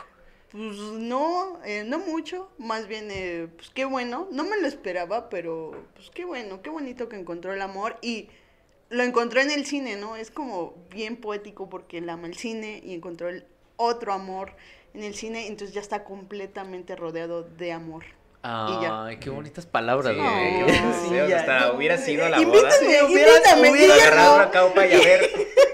Pues 0.56 0.76
no, 0.78 1.58
eh, 1.66 1.84
no 1.86 1.98
mucho, 1.98 2.48
más 2.56 2.86
bien, 2.88 3.08
eh, 3.10 3.48
pues 3.56 3.68
qué 3.70 3.84
bueno, 3.84 4.26
no 4.32 4.42
me 4.44 4.56
lo 4.58 4.66
esperaba, 4.66 5.28
pero 5.28 5.72
pues 5.94 6.08
qué 6.10 6.24
bueno, 6.24 6.62
qué 6.62 6.70
bonito 6.70 7.08
que 7.10 7.16
encontró 7.16 7.52
el 7.52 7.60
amor 7.60 7.96
y 8.00 8.30
lo 8.88 9.02
encontró 9.02 9.40
en 9.42 9.50
el 9.50 9.66
cine, 9.66 9.96
¿no? 9.96 10.16
Es 10.16 10.30
como 10.30 10.74
bien 10.90 11.16
poético 11.16 11.68
porque 11.68 11.98
él 11.98 12.08
ama 12.08 12.26
el 12.26 12.36
cine 12.36 12.80
y 12.82 12.94
encontró 12.94 13.28
el 13.28 13.44
otro 13.76 14.14
amor 14.14 14.52
en 14.94 15.02
el 15.04 15.14
cine, 15.14 15.46
entonces 15.48 15.74
ya 15.74 15.82
está 15.82 16.04
completamente 16.04 16.96
rodeado 16.96 17.42
de 17.42 17.72
amor. 17.72 18.04
Ay, 18.42 19.18
qué 19.18 19.28
bonitas 19.28 19.66
palabras, 19.66 20.14
Sí, 20.14 20.20
güey. 20.20 20.66
qué 20.66 20.72
Sí, 21.08 21.14
ya. 21.28 21.36
hasta 21.40 21.72
hubiera 21.72 21.98
sido 21.98 22.28
la 22.28 22.40
Invítame, 22.40 22.62
boda. 22.62 22.70
Sí, 22.70 22.84
hubiera- 22.86 23.30
invítame, 23.32 23.70
hubiera 23.72 23.94
Guillermo, 23.94 24.34
una 24.36 24.50
caupa 24.50 24.86
y 24.86 24.92
a 24.94 24.98
ver. 24.98 25.30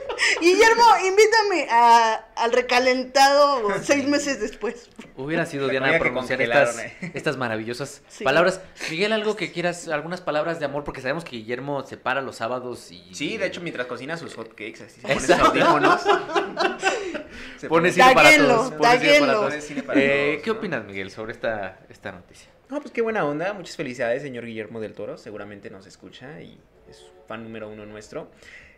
Guillermo, 0.43 0.85
invítame 1.07 1.67
a, 1.71 2.15
al 2.37 2.53
recalentado 2.53 3.63
seis 3.83 4.07
meses 4.07 4.41
después. 4.41 4.91
Hubiera 5.17 5.47
sido 5.47 5.69
Diana 5.69 5.99
pronunciar 5.99 6.41
estas, 6.43 6.79
eh. 6.79 7.13
estas 7.15 7.37
maravillosas 7.37 8.03
Sí. 8.09 8.25
palabras. 8.25 8.61
Miguel, 8.91 9.13
algo 9.13 9.37
que 9.37 9.53
quieras, 9.53 9.89
algunas 9.89 10.21
palabras 10.21 10.59
de 10.59 10.65
amor, 10.67 10.85
porque 10.85 11.01
sabemos 11.01 11.25
que 11.25 11.37
Guillermo 11.37 11.85
se 11.87 11.97
para 11.97 12.21
los 12.23 12.37
sábados 12.37 12.91
y... 12.91 13.15
Sí, 13.15 13.37
de 13.39 13.47
hecho, 13.47 13.61
mientras 13.61 13.87
cocina 13.87 14.17
sus 14.17 14.35
hotcakes, 14.35 14.83
así 14.85 15.01
se 15.01 15.07
pone 15.09 15.21
sus 15.21 15.31
audífonos. 15.31 16.03
Se 17.57 17.69
Pone 17.69 17.93
cine 17.93 18.13
para 18.13 18.37
todos. 18.37 18.73
pone 18.73 18.99
cine 18.99 19.21
para 19.21 19.33
todos. 19.33 19.55
Eh, 19.95 20.41
¿Qué 20.43 20.51
opinas, 20.51 20.85
Miguel, 20.85 21.11
sobre 21.11 21.33
esta, 21.33 21.79
esta 21.89 22.11
noticia? 22.13 22.51
No, 22.69 22.81
pues 22.81 22.93
qué 22.93 23.03
buena 23.03 23.25
onda. 23.25 23.53
Muchas 23.53 23.77
felicidades, 23.77 24.23
señor 24.23 24.45
Guillermo 24.45 24.81
del 24.81 24.95
Toro. 24.95 25.17
Seguramente 25.17 25.71
nos 25.71 25.87
escucha 25.87 26.41
y 26.43 26.59
es 26.91 27.05
fan 27.29 27.45
número 27.45 27.69
uno 27.69 27.87
nuestro. 27.87 28.31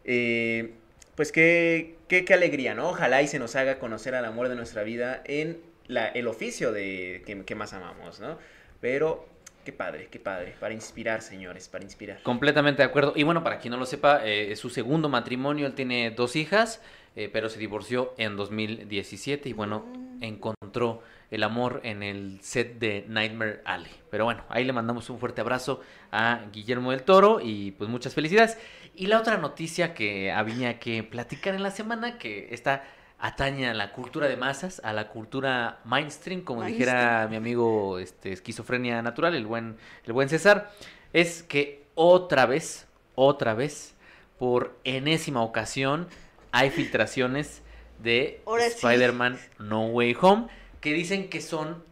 Eh, 0.05 0.75
pues 1.17 1.33
qué, 1.33 1.97
qué, 2.09 2.25
qué 2.25 2.35
alegría, 2.35 2.75
¿no? 2.75 2.91
Ojalá 2.91 3.23
y 3.23 3.29
se 3.29 3.39
nos 3.39 3.57
haga 3.57 3.79
conocer 3.79 4.15
al 4.15 4.25
amor 4.25 4.49
de 4.49 4.57
nuestra 4.57 4.83
vida 4.83 5.23
en 5.25 5.59
la, 5.87 6.09
el 6.09 6.27
oficio 6.27 6.73
de 6.73 7.23
que, 7.27 7.45
que 7.45 7.55
más 7.55 7.73
amamos, 7.73 8.21
¿no? 8.21 8.39
Pero 8.81 9.27
qué 9.65 9.73
padre, 9.73 10.09
qué 10.11 10.19
padre. 10.19 10.55
Para 10.61 10.75
inspirar, 10.75 11.23
señores, 11.23 11.69
para 11.69 11.85
inspirar. 11.85 12.23
Completamente 12.23 12.83
de 12.83 12.89
acuerdo. 12.89 13.13
Y 13.17 13.23
bueno, 13.23 13.43
para 13.43 13.59
quien 13.59 13.73
no 13.73 13.79
lo 13.79 13.87
sepa, 13.87 14.25
eh, 14.25 14.53
es 14.53 14.59
su 14.59 14.71
segundo 14.71 15.09
matrimonio. 15.09 15.67
Él 15.67 15.75
tiene 15.75 16.11
dos 16.11 16.37
hijas, 16.37 16.81
eh, 17.17 17.31
pero 17.33 17.49
se 17.49 17.59
divorció 17.59 18.15
en 18.19 18.37
2017 18.37 19.49
y 19.49 19.53
bueno, 19.53 19.87
encontró 20.21 21.03
el 21.31 21.43
amor 21.43 21.81
en 21.83 22.03
el 22.03 22.39
set 22.43 22.79
de 22.79 23.05
Nightmare 23.09 23.61
Alley. 23.65 23.91
Pero 24.11 24.25
bueno, 24.25 24.45
ahí 24.49 24.65
le 24.65 24.73
mandamos 24.73 25.11
un 25.11 25.19
fuerte 25.19 25.41
abrazo 25.41 25.81
a 26.13 26.43
Guillermo 26.53 26.93
del 26.93 27.03
Toro 27.03 27.41
y 27.43 27.73
pues 27.73 27.91
muchas 27.91 28.15
felicidades. 28.15 28.59
Y 28.97 29.07
la 29.07 29.19
otra 29.19 29.37
noticia 29.39 29.95
que 29.95 30.31
había 30.31 30.79
que 30.79 31.03
platicar 31.03 31.55
en 31.55 31.63
la 31.63 31.71
semana, 31.71 32.19
que 32.19 32.49
está 32.55 32.85
atañe 33.19 33.69
a 33.69 33.75
la 33.75 33.93
cultura 33.93 34.29
de 34.29 34.37
masas, 34.37 34.81
a 34.85 34.93
la 34.93 35.09
cultura 35.09 35.81
mainstream, 35.85 36.43
como 36.43 36.63
dijera 36.63 37.27
mi 37.31 37.37
amigo 37.37 37.99
este, 37.99 38.33
esquizofrenia 38.33 39.01
natural, 39.03 39.35
el 39.35 39.47
buen, 39.47 39.77
el 40.05 40.13
buen 40.13 40.29
César, 40.29 40.71
es 41.13 41.43
que 41.43 41.85
otra 41.95 42.47
vez, 42.47 42.87
otra 43.15 43.55
vez, 43.55 43.95
por 44.39 44.77
enésima 44.85 45.43
ocasión, 45.43 46.09
hay 46.53 46.71
filtraciones 46.71 47.63
de 48.01 48.43
Ahora 48.47 48.65
sí. 48.65 48.75
Spider-Man 48.75 49.39
No 49.59 49.87
Way 49.87 50.17
Home 50.21 50.49
que 50.81 50.93
dicen 50.93 51.31
que 51.31 51.41
son 51.41 51.83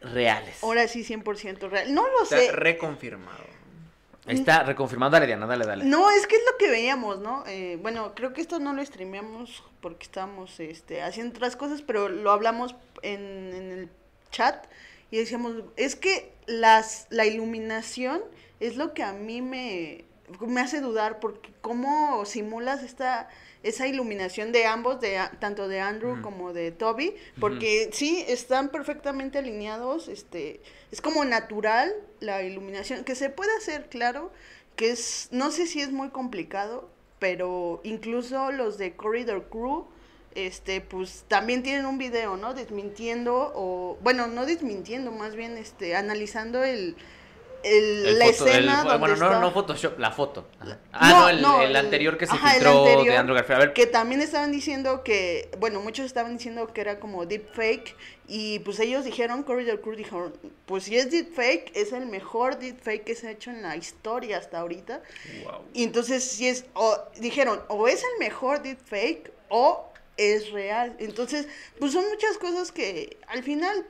reales. 0.00 0.62
Ahora 0.62 0.88
sí, 0.88 1.04
100% 1.04 1.70
real. 1.70 1.94
No 1.94 2.02
lo 2.08 2.24
Está 2.24 2.38
sé. 2.38 2.50
reconfirmado. 2.52 3.51
Está 4.26 4.62
reconfirmado. 4.62 5.12
Dale, 5.12 5.26
Diana, 5.26 5.46
dale, 5.46 5.66
dale. 5.66 5.84
No, 5.84 6.10
es 6.10 6.26
que 6.26 6.36
es 6.36 6.42
lo 6.50 6.56
que 6.56 6.70
veíamos, 6.70 7.18
¿no? 7.18 7.44
Eh, 7.46 7.78
bueno, 7.82 8.14
creo 8.14 8.32
que 8.32 8.40
esto 8.40 8.60
no 8.60 8.72
lo 8.72 8.84
streameamos 8.84 9.64
porque 9.80 10.04
estábamos 10.04 10.60
este, 10.60 11.02
haciendo 11.02 11.34
otras 11.34 11.56
cosas, 11.56 11.82
pero 11.82 12.08
lo 12.08 12.30
hablamos 12.30 12.76
en, 13.02 13.52
en 13.52 13.72
el 13.72 13.90
chat 14.30 14.66
y 15.10 15.18
decíamos, 15.18 15.54
es 15.76 15.96
que 15.96 16.32
las, 16.46 17.06
la 17.10 17.26
iluminación 17.26 18.22
es 18.60 18.76
lo 18.76 18.94
que 18.94 19.02
a 19.02 19.12
mí 19.12 19.42
me, 19.42 20.04
me 20.40 20.60
hace 20.60 20.80
dudar 20.80 21.20
porque 21.20 21.50
cómo 21.60 22.24
simulas 22.24 22.82
esta 22.82 23.28
esa 23.62 23.86
iluminación 23.86 24.52
de 24.52 24.66
ambos, 24.66 25.00
de 25.00 25.18
tanto 25.38 25.68
de 25.68 25.80
Andrew 25.80 26.12
Ujú. 26.12 26.22
como 26.22 26.52
de 26.52 26.72
Toby, 26.72 27.14
porque 27.38 27.90
sí 27.92 28.24
están 28.26 28.70
perfectamente 28.70 29.38
alineados, 29.38 30.08
este, 30.08 30.60
es 30.90 31.00
como 31.00 31.24
natural 31.24 31.92
la 32.20 32.42
iluminación, 32.42 33.04
que 33.04 33.14
se 33.14 33.30
puede 33.30 33.54
hacer, 33.56 33.88
claro, 33.88 34.32
que 34.76 34.90
es, 34.90 35.28
no 35.30 35.50
sé 35.50 35.66
si 35.66 35.80
es 35.80 35.92
muy 35.92 36.10
complicado, 36.10 36.90
pero 37.18 37.80
incluso 37.84 38.50
los 38.50 38.78
de 38.78 38.96
Corridor 38.96 39.48
Crew, 39.48 39.86
este, 40.34 40.80
pues 40.80 41.24
también 41.28 41.62
tienen 41.62 41.86
un 41.86 41.98
video, 41.98 42.36
¿no? 42.36 42.54
Desmintiendo, 42.54 43.52
o, 43.54 43.98
bueno, 44.02 44.26
no 44.26 44.46
desmintiendo, 44.46 45.12
más 45.12 45.36
bien, 45.36 45.56
este, 45.58 45.94
analizando 45.94 46.64
el, 46.64 46.96
el- 47.64 48.06
El 48.06 48.18
la 48.18 48.26
foto- 48.26 48.46
el- 48.46 48.50
escena 48.52 48.76
donde 48.84 48.98
bueno, 48.98 49.16
no, 49.16 49.26
está- 49.26 49.40
no 49.40 49.50
Photoshop, 49.52 49.98
la 49.98 50.10
foto. 50.10 50.48
Ajá. 50.60 50.78
Ah, 50.92 51.08
No, 51.10 51.20
no, 51.20 51.28
el, 51.28 51.42
no, 51.42 51.62
el 51.62 51.70
el- 51.70 51.76
anterior 51.76 52.18
que 52.18 52.26
se 52.26 52.32
ajá, 52.34 52.48
el 52.56 52.62
filtró 52.62 52.84
de 52.84 53.16
Andrew 53.16 53.34
Garfield. 53.36 53.56
A 53.60 53.64
ver, 53.64 53.72
que 53.72 53.86
también 53.86 54.20
estaban 54.20 54.52
diciendo 54.52 55.02
que, 55.04 55.50
bueno, 55.58 55.80
muchos 55.80 56.06
estaban 56.06 56.36
diciendo 56.36 56.66
que 56.72 56.80
era 56.80 56.98
como 57.00 57.26
deepfake 57.26 57.96
y 58.28 58.58
pues 58.60 58.78
ellos 58.80 59.04
dijeron, 59.04 59.42
Corridor 59.42 59.80
Crew 59.80 59.94
dijeron, 59.96 60.32
pues 60.66 60.84
si 60.84 60.96
es 60.96 61.10
deepfake, 61.10 61.70
es 61.74 61.92
el 61.92 62.06
mejor 62.06 62.58
deepfake 62.58 63.04
que 63.04 63.14
se 63.14 63.28
ha 63.28 63.30
hecho 63.32 63.50
en 63.50 63.62
la 63.62 63.76
historia 63.76 64.38
hasta 64.38 64.58
ahorita. 64.60 65.02
Wow. 65.44 65.62
Y 65.74 65.84
entonces 65.84 66.24
si 66.24 66.48
es, 66.48 66.64
o 66.74 66.98
dijeron, 67.20 67.60
o 67.68 67.88
es 67.88 68.02
el 68.02 68.18
mejor 68.18 68.62
deepfake 68.62 69.30
o 69.48 69.88
es 70.16 70.50
real. 70.52 70.94
Entonces, 70.98 71.48
pues 71.78 71.92
son 71.92 72.04
muchas 72.08 72.36
cosas 72.38 72.70
que 72.70 73.16
al 73.28 73.42
final 73.42 73.86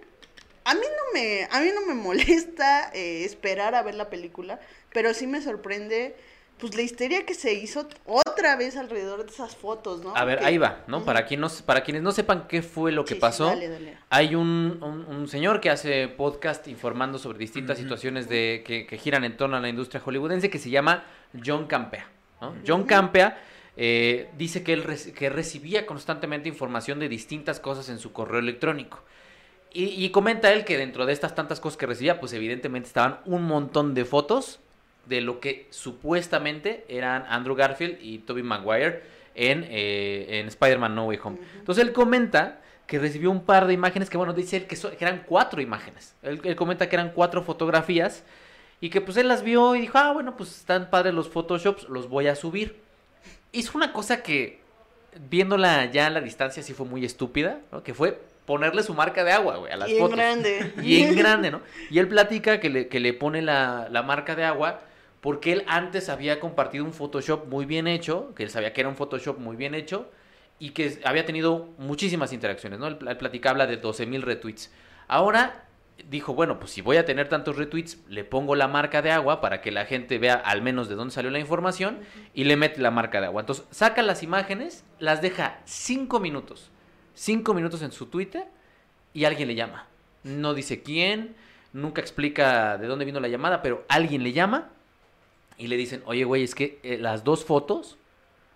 a 0.65 0.75
mí 0.75 0.81
no 0.81 1.13
me, 1.21 1.49
a 1.51 1.61
mí 1.61 1.71
no 1.75 1.87
me 1.87 1.95
molesta 2.01 2.91
eh, 2.95 3.25
esperar 3.25 3.75
a 3.75 3.83
ver 3.83 3.95
la 3.95 4.09
película, 4.11 4.61
pero 4.93 5.15
sí 5.15 5.27
me 5.27 5.41
sorprende 5.43 6.17
pues 6.59 6.77
la 6.77 6.83
histeria 6.83 7.27
que 7.27 7.35
se 7.35 7.55
hizo 7.55 7.89
otra 8.05 8.55
vez 8.55 8.77
alrededor 8.77 9.25
de 9.25 9.33
esas 9.33 9.57
fotos, 9.57 10.05
¿no? 10.05 10.15
a 10.17 10.25
ver, 10.25 10.39
Que- 10.39 10.45
ahí 10.45 10.59
va, 10.59 10.85
¿no? 10.87 11.05
Para, 11.05 11.27
quien 11.27 11.41
no, 11.41 11.49
para 11.67 11.83
quienes 11.83 12.03
no 12.03 12.13
sepan 12.13 12.47
qué 12.47 12.63
fue 12.63 12.93
lo 12.93 13.05
que 13.05 13.11
Sí, 13.11 13.15
sí, 13.17 13.21
pasó, 13.21 13.47
dale, 13.47 13.69
dale. 13.69 13.97
hay 14.11 14.37
un, 14.37 14.79
un- 14.81 15.05
un 15.17 15.27
señor 15.29 15.61
que 15.61 15.71
hace 15.71 16.07
podcast 16.07 16.69
informando 16.69 17.19
sobre 17.19 17.39
distintas 17.39 17.79
situaciones 17.79 18.29
de, 18.29 18.63
que, 18.65 18.87
que 18.87 18.97
giran 18.97 19.25
en 19.25 19.37
torno 19.37 19.57
a 19.57 19.61
la 19.61 19.69
industria 19.69 20.01
hollywoodense 20.01 20.51
que 20.51 20.59
se 20.61 20.71
llama 20.71 21.05
John 21.45 21.67
Campea. 21.67 22.09
¿no? 22.41 22.55
John 22.65 22.85
Campea 22.85 23.43
eh, 23.77 24.31
dice 24.39 24.63
que 24.63 24.75
él 24.75 24.85
que 25.17 25.31
recibía 25.31 25.85
constantemente 25.85 26.49
información 26.49 27.01
de 27.01 27.09
distintas 27.09 27.59
cosas 27.59 27.89
en 27.89 27.99
su 27.99 28.13
correo 28.13 28.39
electrónico. 28.39 29.03
Y, 29.75 30.05
y 30.05 30.11
comenta 30.11 30.53
él 30.53 30.65
que 30.65 30.77
dentro 30.77 31.07
de 31.07 31.13
estas 31.13 31.35
tantas 31.35 31.59
cosas 31.61 31.79
que 31.79 31.87
recibía, 31.87 32.21
pues 32.21 32.33
evidentemente 32.35 32.89
estaban 32.89 33.21
un 33.25 33.45
montón 33.45 33.95
de 33.95 34.05
fotos 34.05 34.61
de 35.07 35.21
lo 35.21 35.41
que 35.41 35.67
supuestamente 35.71 36.85
eran 36.89 37.25
Andrew 37.29 37.57
Garfield 37.57 37.99
y 38.01 38.19
Tobey 38.19 38.43
Maguire 38.43 39.03
en, 39.35 39.65
eh, 39.69 40.41
en 40.41 40.49
Spider-Man 40.49 40.95
No 40.95 41.07
Way 41.07 41.19
Home. 41.25 41.39
Entonces 41.59 41.85
él 41.85 41.93
comenta 41.93 42.61
que 42.87 42.99
recibió 42.99 43.31
un 43.31 43.45
par 43.45 43.67
de 43.67 43.73
imágenes 43.73 44.11
que, 44.11 44.19
bueno, 44.19 44.35
dice 44.35 44.59
él 44.59 44.67
que, 44.67 44.77
so- 44.77 44.91
que 44.97 45.05
eran 45.05 45.25
cuatro 45.27 45.63
imágenes. 45.63 46.15
Él, 46.23 46.41
él 46.45 46.55
comenta 46.55 46.89
que 46.89 46.97
eran 46.97 47.13
cuatro 47.13 47.43
fotografías 47.43 48.25
y 48.81 48.91
que 48.91 49.01
pues 49.01 49.17
él 49.17 49.29
las 49.29 49.43
vio 49.43 49.75
y 49.75 49.81
dijo, 49.81 49.97
ah, 49.97 50.13
bueno, 50.13 50.37
pues 50.37 50.51
están 50.59 50.91
padres 50.91 51.15
los 51.15 51.29
Photoshops, 51.31 51.89
los 51.89 52.09
voy 52.09 52.27
a 52.27 52.35
subir. 52.37 52.77
Hizo 53.53 53.79
una 53.79 53.93
cosa 53.93 54.23
que, 54.23 54.61
viéndola 55.31 55.87
ya 55.87 56.09
a 56.09 56.11
la 56.11 56.21
distancia, 56.21 56.63
sí 56.63 56.75
fue 56.75 56.85
muy 56.87 57.05
estúpida, 57.05 57.61
¿no? 57.71 57.83
Que 57.83 57.95
fue 57.95 58.21
ponerle 58.47 58.83
su 58.83 58.95
marca 58.95 59.25
de 59.25 59.33
agua, 59.33 59.57
güey, 59.57 59.73
a 59.73 59.77
las 59.77 59.89
y 59.89 59.93
en 59.93 59.99
fotos. 59.99 60.17
grande. 60.17 60.73
Y 60.83 61.03
en 61.03 61.17
grande, 61.17 61.51
¿no? 61.51 61.61
Y 61.91 61.99
él 61.99 62.09
platica 62.09 62.61
que 62.61 62.71
le, 62.71 62.89
que 62.89 63.01
le 63.01 63.13
pone 63.13 63.43
la, 63.43 63.89
la 63.91 64.03
marca 64.03 64.35
de 64.35 64.45
agua 64.45 64.81
porque 65.21 65.53
él 65.53 65.65
antes 65.69 66.09
había 66.09 66.41
compartido 66.41 66.85
un 66.85 66.93
Photoshop 66.93 67.47
muy 67.47 67.65
bien 67.65 67.87
hecho, 67.87 68.35
que 68.35 68.43
él 68.43 68.51
sabía 68.51 68.73
que 68.73 68.81
era 68.81 68.91
un 68.91 68.97
Photoshop 68.97 69.39
muy 69.39 69.55
bien 69.57 69.75
hecho 69.75 70.11
y 70.59 70.71
que 70.71 70.99
había 71.05 71.25
tenido 71.25 71.69
muchísimas 71.79 72.33
interacciones, 72.33 72.81
¿no? 72.81 72.89
Él, 72.89 72.99
él 73.07 73.17
platica, 73.17 73.51
habla 73.51 73.67
de 73.69 73.81
12.000 73.81 74.21
retweets. 74.23 74.73
Ahora 75.07 75.65
dijo, 76.09 76.35
bueno, 76.35 76.59
pues 76.59 76.73
si 76.73 76.81
voy 76.81 76.97
a 76.97 77.05
tener 77.05 77.29
tantos 77.29 77.57
retweets, 77.57 77.99
le 78.09 78.25
pongo 78.25 78.57
la 78.57 78.67
marca 78.67 79.01
de 79.01 79.13
agua 79.13 79.41
para 79.41 79.61
que 79.61 79.71
la 79.71 79.85
gente 79.85 80.19
vea 80.19 80.35
al 80.35 80.61
menos 80.61 80.89
de 80.89 80.97
dónde 80.97 81.15
salió 81.15 81.31
la 81.31 81.39
información 81.39 82.01
y 82.35 82.43
le 82.45 82.57
mete 82.57 82.81
la 82.81 82.91
marca 82.91 83.21
de 83.21 83.27
agua. 83.27 83.43
Entonces 83.43 83.65
saca 83.71 84.03
las 84.03 84.25
imágenes, 84.25 84.85
las 84.99 85.23
deja 85.23 85.61
5 85.65 86.19
minutos, 86.19 86.72
5 87.15 87.55
minutos 87.55 87.83
en 87.83 87.93
su 87.93 88.07
Twitter 88.07 88.45
y 89.15 89.25
alguien 89.25 89.49
le 89.49 89.55
llama. 89.55 89.87
No 90.25 90.55
dice 90.55 90.83
quién, 90.83 91.35
nunca 91.73 92.01
explica 92.01 92.79
de 92.79 92.87
dónde 92.87 93.05
vino 93.05 93.21
la 93.21 93.29
llamada, 93.29 93.63
pero 93.63 93.85
alguien 93.89 94.23
le 94.23 94.33
llama 94.33 94.71
y 95.59 95.67
le 95.67 95.77
dicen, 95.77 96.03
oye, 96.07 96.25
güey, 96.25 96.45
es 96.45 96.55
que 96.55 96.79
eh, 96.83 96.99
las 96.99 97.25
dos 97.25 97.45
fotos 97.45 97.97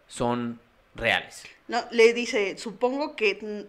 son 0.08 0.60
reales. 0.94 1.44
No, 1.68 1.84
le 1.90 2.12
dice, 2.12 2.56
supongo 2.58 3.16
que 3.16 3.66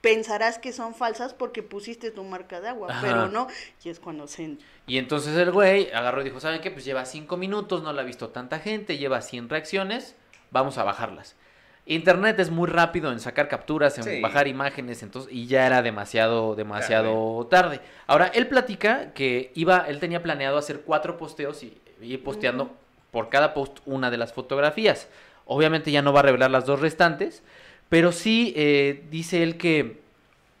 pensarás 0.00 0.58
que 0.58 0.72
son 0.72 0.94
falsas 0.94 1.32
porque 1.32 1.62
pusiste 1.62 2.10
tu 2.10 2.24
marca 2.24 2.60
de 2.60 2.68
agua, 2.68 2.88
Ajá. 2.90 3.00
pero 3.00 3.28
no. 3.28 3.48
Y 3.82 3.88
es 3.88 4.00
cuando 4.00 4.26
se... 4.26 4.56
Y 4.86 4.98
entonces 4.98 5.36
el 5.36 5.50
güey 5.50 5.90
agarró 5.92 6.20
y 6.20 6.24
dijo, 6.24 6.40
¿saben 6.40 6.60
qué? 6.60 6.70
Pues 6.70 6.84
lleva 6.84 7.04
cinco 7.06 7.36
minutos, 7.36 7.82
no 7.82 7.92
la 7.92 8.02
ha 8.02 8.04
visto 8.04 8.28
tanta 8.28 8.58
gente, 8.58 8.98
lleva 8.98 9.22
100 9.22 9.48
reacciones, 9.48 10.16
vamos 10.50 10.76
a 10.76 10.84
bajarlas. 10.84 11.36
Internet 11.84 12.38
es 12.38 12.50
muy 12.50 12.68
rápido 12.68 13.10
en 13.10 13.18
sacar 13.18 13.48
capturas, 13.48 13.98
en 13.98 14.04
Sí. 14.04 14.20
bajar 14.20 14.46
imágenes, 14.46 15.02
entonces, 15.02 15.32
y 15.32 15.46
ya 15.46 15.66
era 15.66 15.82
demasiado, 15.82 16.54
demasiado 16.54 17.46
tarde. 17.50 17.80
Ahora, 18.06 18.28
él 18.28 18.46
platica 18.46 19.12
que 19.14 19.50
iba, 19.54 19.84
él 19.88 19.98
tenía 19.98 20.22
planeado 20.22 20.58
hacer 20.58 20.82
cuatro 20.82 21.16
posteos 21.18 21.62
y 21.64 21.76
ir 22.00 22.22
posteando 22.22 22.70
por 23.10 23.28
cada 23.30 23.52
post 23.52 23.78
una 23.84 24.10
de 24.10 24.16
las 24.16 24.32
fotografías. 24.32 25.08
Obviamente 25.44 25.90
ya 25.90 26.02
no 26.02 26.12
va 26.12 26.20
a 26.20 26.22
revelar 26.22 26.50
las 26.52 26.66
dos 26.66 26.80
restantes, 26.80 27.42
pero 27.88 28.12
sí 28.12 28.52
eh, 28.56 29.04
dice 29.10 29.42
él 29.42 29.56
que, 29.56 30.00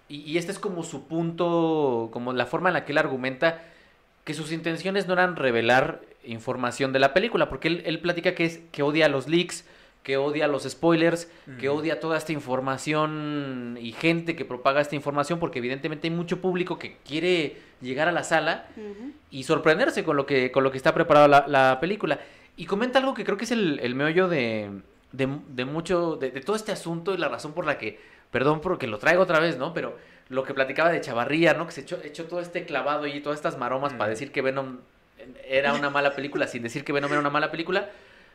y, 0.08 0.22
y 0.22 0.38
este 0.38 0.50
es 0.50 0.58
como 0.58 0.82
su 0.82 1.06
punto, 1.06 2.10
como 2.12 2.32
la 2.32 2.46
forma 2.46 2.68
en 2.68 2.74
la 2.74 2.84
que 2.84 2.92
él 2.92 2.98
argumenta 2.98 3.62
que 4.24 4.34
sus 4.34 4.52
intenciones 4.52 5.06
no 5.06 5.14
eran 5.14 5.36
revelar 5.36 6.00
información 6.24 6.92
de 6.92 6.98
la 6.98 7.14
película, 7.14 7.48
porque 7.48 7.68
él, 7.68 7.82
él 7.86 8.00
platica 8.00 8.34
que 8.34 8.44
es 8.44 8.60
que 8.72 8.82
odia 8.82 9.08
los 9.08 9.28
leaks, 9.28 9.64
que 10.02 10.16
odia 10.16 10.48
los 10.48 10.64
spoilers, 10.64 11.30
que 11.60 11.68
odia 11.68 12.00
toda 12.00 12.18
esta 12.18 12.32
información 12.32 13.78
y 13.80 13.92
gente 13.92 14.34
que 14.34 14.44
propaga 14.44 14.80
esta 14.80 14.96
información, 14.96 15.38
porque 15.38 15.60
evidentemente 15.60 16.08
hay 16.08 16.14
mucho 16.14 16.40
público 16.40 16.78
que 16.78 16.96
quiere 17.06 17.56
llegar 17.80 18.08
a 18.08 18.12
la 18.12 18.24
sala 18.24 18.66
y 19.30 19.44
sorprenderse 19.44 20.02
con 20.02 20.16
lo 20.16 20.26
que, 20.26 20.50
con 20.50 20.64
lo 20.64 20.70
que 20.70 20.76
está 20.76 20.92
preparada 20.92 21.28
la, 21.28 21.44
la 21.46 21.78
película. 21.80 22.18
Y 22.56 22.66
comenta 22.66 22.98
algo 22.98 23.14
que 23.14 23.24
creo 23.24 23.36
que 23.36 23.44
es 23.44 23.52
el, 23.52 23.78
el 23.80 23.94
meollo 23.94 24.28
de, 24.28 24.70
de, 25.12 25.28
de 25.48 25.64
mucho, 25.64 26.16
de, 26.16 26.30
de 26.30 26.40
todo 26.40 26.56
este 26.56 26.72
asunto 26.72 27.14
y 27.14 27.18
la 27.18 27.28
razón 27.28 27.52
por 27.52 27.64
la 27.64 27.78
que, 27.78 28.00
perdón 28.30 28.60
porque 28.60 28.86
lo 28.86 28.98
traigo 28.98 29.22
otra 29.22 29.38
vez, 29.38 29.56
¿no? 29.56 29.72
Pero 29.72 29.96
lo 30.28 30.42
que 30.44 30.52
platicaba 30.54 30.90
de 30.90 31.00
Chavarría, 31.00 31.54
¿no? 31.54 31.66
Que 31.66 31.72
se 31.72 31.82
echó, 31.82 32.00
echó 32.02 32.24
todo 32.24 32.40
este 32.40 32.64
clavado 32.64 33.06
y 33.06 33.20
todas 33.20 33.38
estas 33.38 33.56
maromas 33.56 33.92
para 33.94 34.10
decir 34.10 34.32
que 34.32 34.42
Venom 34.42 34.78
era 35.46 35.74
una 35.74 35.90
mala 35.90 36.14
película 36.14 36.46
sin 36.46 36.62
decir 36.62 36.84
que 36.84 36.92
Venom 36.92 37.10
era 37.10 37.20
una 37.20 37.30
mala 37.30 37.50
película. 37.50 37.90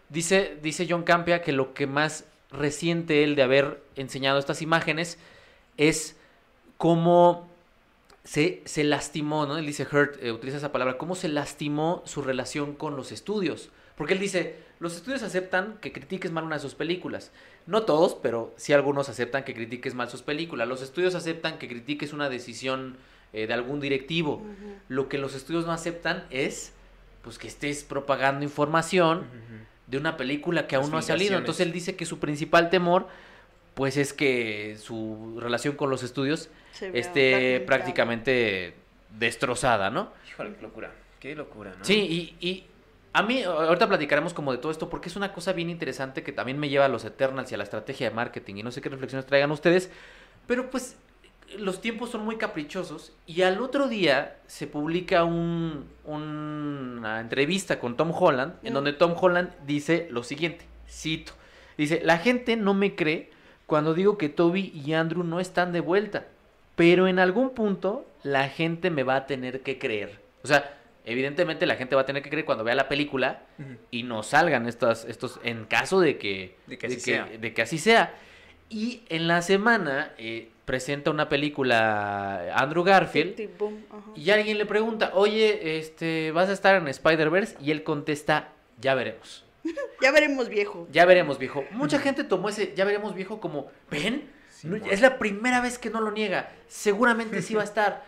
Dice, 0.10 0.58
dice 0.62 0.88
John 0.90 1.04
Campea 1.04 1.42
que 1.42 1.52
lo 1.52 1.74
que 1.74 1.88
más 1.88 2.26
resiente 2.52 3.24
él 3.24 3.36
de 3.36 3.44
haber 3.44 3.82
enseñado 3.96 4.40
estas 4.40 4.62
imágenes 4.62 5.18
es 5.76 6.16
cómo 6.78 7.48
se, 8.24 8.62
se 8.66 8.84
lastimó, 8.84 9.46
¿no? 9.46 9.58
Él 9.58 9.66
dice 9.66 9.88
Hurt, 9.90 10.22
eh, 10.22 10.32
utiliza 10.32 10.58
esa 10.58 10.72
palabra, 10.72 10.98
cómo 10.98 11.16
se 11.16 11.28
lastimó 11.28 12.04
su 12.06 12.22
relación 12.22 12.74
con 12.74 12.96
los 12.96 13.12
estudios. 13.12 13.70
Porque 13.96 14.14
él 14.14 14.20
dice, 14.20 14.56
los 14.80 14.96
estudios 14.96 15.24
aceptan 15.24 15.78
que 15.82 15.92
critiques 15.92 16.32
mal 16.32 16.44
una 16.44 16.58
de 16.58 16.62
sus 16.62 16.76
películas. 16.76 17.32
No 17.66 17.84
todos, 17.84 18.16
pero 18.16 18.54
sí 18.58 18.74
algunos 18.74 19.10
aceptan 19.10 19.44
que 19.44 19.54
critiques 19.54 19.96
mal 19.96 20.10
sus 20.10 20.22
películas. 20.22 20.68
Los 20.68 20.82
estudios 20.82 21.16
aceptan 21.16 21.58
que 21.58 21.68
critiques 21.68 22.14
una 22.14 22.30
decisión 22.30 22.98
eh, 23.34 23.48
de 23.48 23.54
algún 23.54 23.80
directivo. 23.80 24.42
Lo 24.88 25.10
que 25.10 25.18
los 25.18 25.36
estudios 25.36 25.66
no 25.66 25.72
aceptan 25.72 26.26
es 26.30 26.74
pues 27.24 27.38
que 27.38 27.48
estés 27.48 27.84
propagando 27.84 28.44
información. 28.44 29.26
De 29.88 29.98
una 29.98 30.18
película 30.18 30.68
que 30.68 30.76
aún 30.76 30.86
Las 30.86 30.92
no 30.92 30.98
ha 31.00 31.02
salido. 31.02 31.38
Entonces 31.38 31.66
él 31.66 31.74
dice 31.74 31.96
que 31.96 32.06
su 32.06 32.20
principal 32.20 32.70
temor 32.70 33.08
pues 33.74 33.96
es 33.96 34.12
que 34.12 34.76
su 34.82 35.38
relación 35.40 35.76
con 35.76 35.92
los 35.92 36.02
estudios 36.02 36.50
esté 36.82 37.30
fragmentada. 37.32 37.66
prácticamente 37.68 38.74
destrozada, 39.20 39.92
¿no? 39.92 40.12
Híjole, 40.28 40.56
qué 40.56 40.62
locura. 40.64 40.92
Qué 41.20 41.36
locura, 41.36 41.76
¿no? 41.78 41.86
Sí, 41.86 42.36
y, 42.42 42.48
y 42.48 42.66
a 43.14 43.22
mí, 43.22 43.44
ahorita 43.44 43.88
platicaremos 43.88 44.34
como 44.34 44.52
de 44.52 44.58
todo 44.58 44.72
esto, 44.72 44.90
porque 44.90 45.10
es 45.10 45.16
una 45.16 45.32
cosa 45.32 45.54
bien 45.54 45.70
interesante 45.70 46.24
que 46.24 46.32
también 46.32 46.60
me 46.60 46.70
lleva 46.70 46.86
a 46.86 46.88
los 46.88 47.06
Eternals 47.06 47.52
y 47.52 47.56
a 47.56 47.58
la 47.60 47.64
estrategia 47.64 48.10
de 48.10 48.16
marketing, 48.16 48.56
y 48.56 48.64
no 48.64 48.72
sé 48.72 48.82
qué 48.82 48.90
reflexiones 48.90 49.26
traigan 49.26 49.52
ustedes, 49.52 49.92
pero 50.46 50.70
pues 50.70 50.98
los 51.58 51.82
tiempos 51.82 52.10
son 52.12 52.26
muy 52.26 52.38
caprichosos, 52.38 53.14
y 53.26 53.42
al 53.44 53.62
otro 53.62 53.88
día 53.88 54.38
se 54.48 54.68
publica 54.68 55.24
un, 55.24 55.88
una 56.06 57.20
entrevista 57.20 57.80
con 57.80 57.96
Tom 57.98 58.12
Holland, 58.14 58.56
en 58.64 58.72
Mm. 58.72 58.76
donde 58.76 58.94
Tom 58.94 59.16
Holland 59.20 59.52
dice 59.66 60.08
lo 60.12 60.24
siguiente, 60.24 60.66
cito, 60.90 61.34
dice, 61.78 62.02
la 62.04 62.18
gente 62.18 62.56
no 62.56 62.74
me 62.74 62.96
cree 62.96 63.32
cuando 63.66 63.94
digo 63.94 64.18
que 64.18 64.30
Toby 64.30 64.72
y 64.74 64.94
Andrew 64.94 65.24
no 65.24 65.40
están 65.40 65.72
de 65.74 65.80
vuelta, 65.82 66.28
pero 66.76 67.08
en 67.08 67.20
algún 67.20 67.52
punto 67.52 68.06
la 68.24 68.50
gente 68.50 68.90
me 68.90 69.04
va 69.04 69.16
a 69.16 69.26
tener 69.26 69.62
que 69.62 69.78
creer. 69.80 70.20
O 70.44 70.48
sea, 70.48 70.78
evidentemente 71.06 71.66
la 71.66 71.76
gente 71.76 71.96
va 71.96 72.02
a 72.02 72.06
tener 72.06 72.22
que 72.24 72.30
creer 72.30 72.46
cuando 72.46 72.64
vea 72.64 72.76
la 72.76 72.88
película 72.88 73.42
y 73.92 74.04
no 74.04 74.24
salgan 74.24 74.68
estas, 74.68 75.06
estos, 75.06 75.40
en 75.44 75.66
caso 75.66 76.00
de 76.00 76.18
que, 76.18 76.56
De 76.68 76.78
que 76.78 76.88
así 76.88 77.00
sea. 77.00 77.26
de 77.26 77.54
que 77.54 77.62
así 77.62 77.78
sea. 77.78 78.14
Y 78.70 79.02
en 79.10 79.28
la 79.28 79.42
semana 79.42 80.12
eh, 80.18 80.50
presenta 80.68 81.10
una 81.12 81.30
película 81.30 82.54
Andrew 82.54 82.84
Garfield 82.84 83.58
boom, 83.58 83.86
y 84.16 84.30
alguien 84.32 84.58
le 84.58 84.66
pregunta, 84.66 85.12
oye, 85.14 85.80
este, 85.80 86.32
¿vas 86.34 86.50
a 86.50 86.54
estar 86.54 86.76
en 86.76 86.88
Spider-Verse? 86.90 87.56
Y 87.62 87.72
él 87.72 87.84
contesta, 87.84 88.50
ya 88.80 88.94
veremos. 88.94 89.44
Ya 90.02 90.12
veremos, 90.12 90.48
viejo. 90.50 90.88
Ya 90.92 91.06
veremos, 91.06 91.40
viejo. 91.40 91.64
Mucha 91.72 91.98
gente 92.00 92.24
tomó 92.24 92.50
ese 92.50 92.74
ya 92.76 92.86
veremos, 92.86 93.16
viejo, 93.16 93.40
como, 93.40 93.68
¿ven? 93.90 94.30
Sí, 94.50 94.68
No, 94.68 94.78
bueno. 94.78 94.92
es 94.94 95.02
la 95.02 95.18
primera 95.18 95.60
vez 95.62 95.80
que 95.80 95.90
no 95.90 96.02
lo 96.02 96.12
niega. 96.12 96.52
Seguramente 96.68 97.42
sí 97.42 97.56
va 97.56 97.62
a 97.62 97.66
estar. 97.72 98.06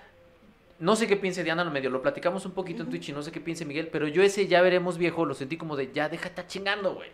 no 0.79 0.95
sé 0.95 1.07
qué 1.07 1.15
piense 1.15 1.43
Diana, 1.43 1.63
lo 1.63 1.71
medio 1.71 1.89
lo 1.89 2.01
platicamos 2.01 2.45
un 2.45 2.51
poquito 2.51 2.83
en 2.83 2.89
Twitch 2.89 3.09
y 3.09 3.11
no 3.13 3.21
sé 3.23 3.31
qué 3.31 3.39
piense 3.41 3.65
Miguel, 3.65 3.87
pero 3.87 4.07
yo 4.07 4.21
ese 4.21 4.47
ya 4.47 4.61
veremos 4.61 4.97
viejo 4.97 5.25
lo 5.25 5.33
sentí 5.33 5.57
como 5.57 5.75
de 5.75 5.91
ya 5.91 6.07
deja 6.09 6.27
estar 6.29 6.45
chingando, 6.47 6.93
güey. 6.93 7.09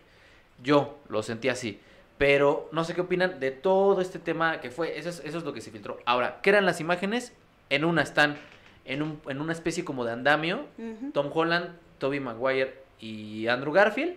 Yo 0.61 0.99
lo 1.09 1.21
sentí 1.23 1.49
así. 1.49 1.79
Pero 2.17 2.69
no 2.71 2.83
sé 2.83 2.93
qué 2.93 3.01
opinan 3.01 3.39
de 3.39 3.51
todo 3.51 3.99
este 4.01 4.19
tema 4.19 4.61
que 4.61 4.71
fue. 4.71 4.97
Eso 4.97 5.09
es, 5.09 5.21
eso 5.25 5.37
es 5.37 5.43
lo 5.43 5.53
que 5.53 5.61
se 5.61 5.71
filtró. 5.71 5.99
Ahora, 6.05 6.39
¿qué 6.41 6.49
eran 6.49 6.65
las 6.65 6.79
imágenes? 6.79 7.33
En 7.69 7.83
una 7.83 8.03
están 8.03 8.37
en, 8.85 9.01
un, 9.01 9.19
en 9.27 9.41
una 9.41 9.51
especie 9.51 9.83
como 9.83 10.05
de 10.05 10.13
andamio. 10.13 10.65
Tom 11.13 11.29
Holland, 11.33 11.75
Toby 11.97 12.19
Maguire 12.19 12.83
y 12.99 13.47
Andrew 13.47 13.73
Garfield. 13.73 14.15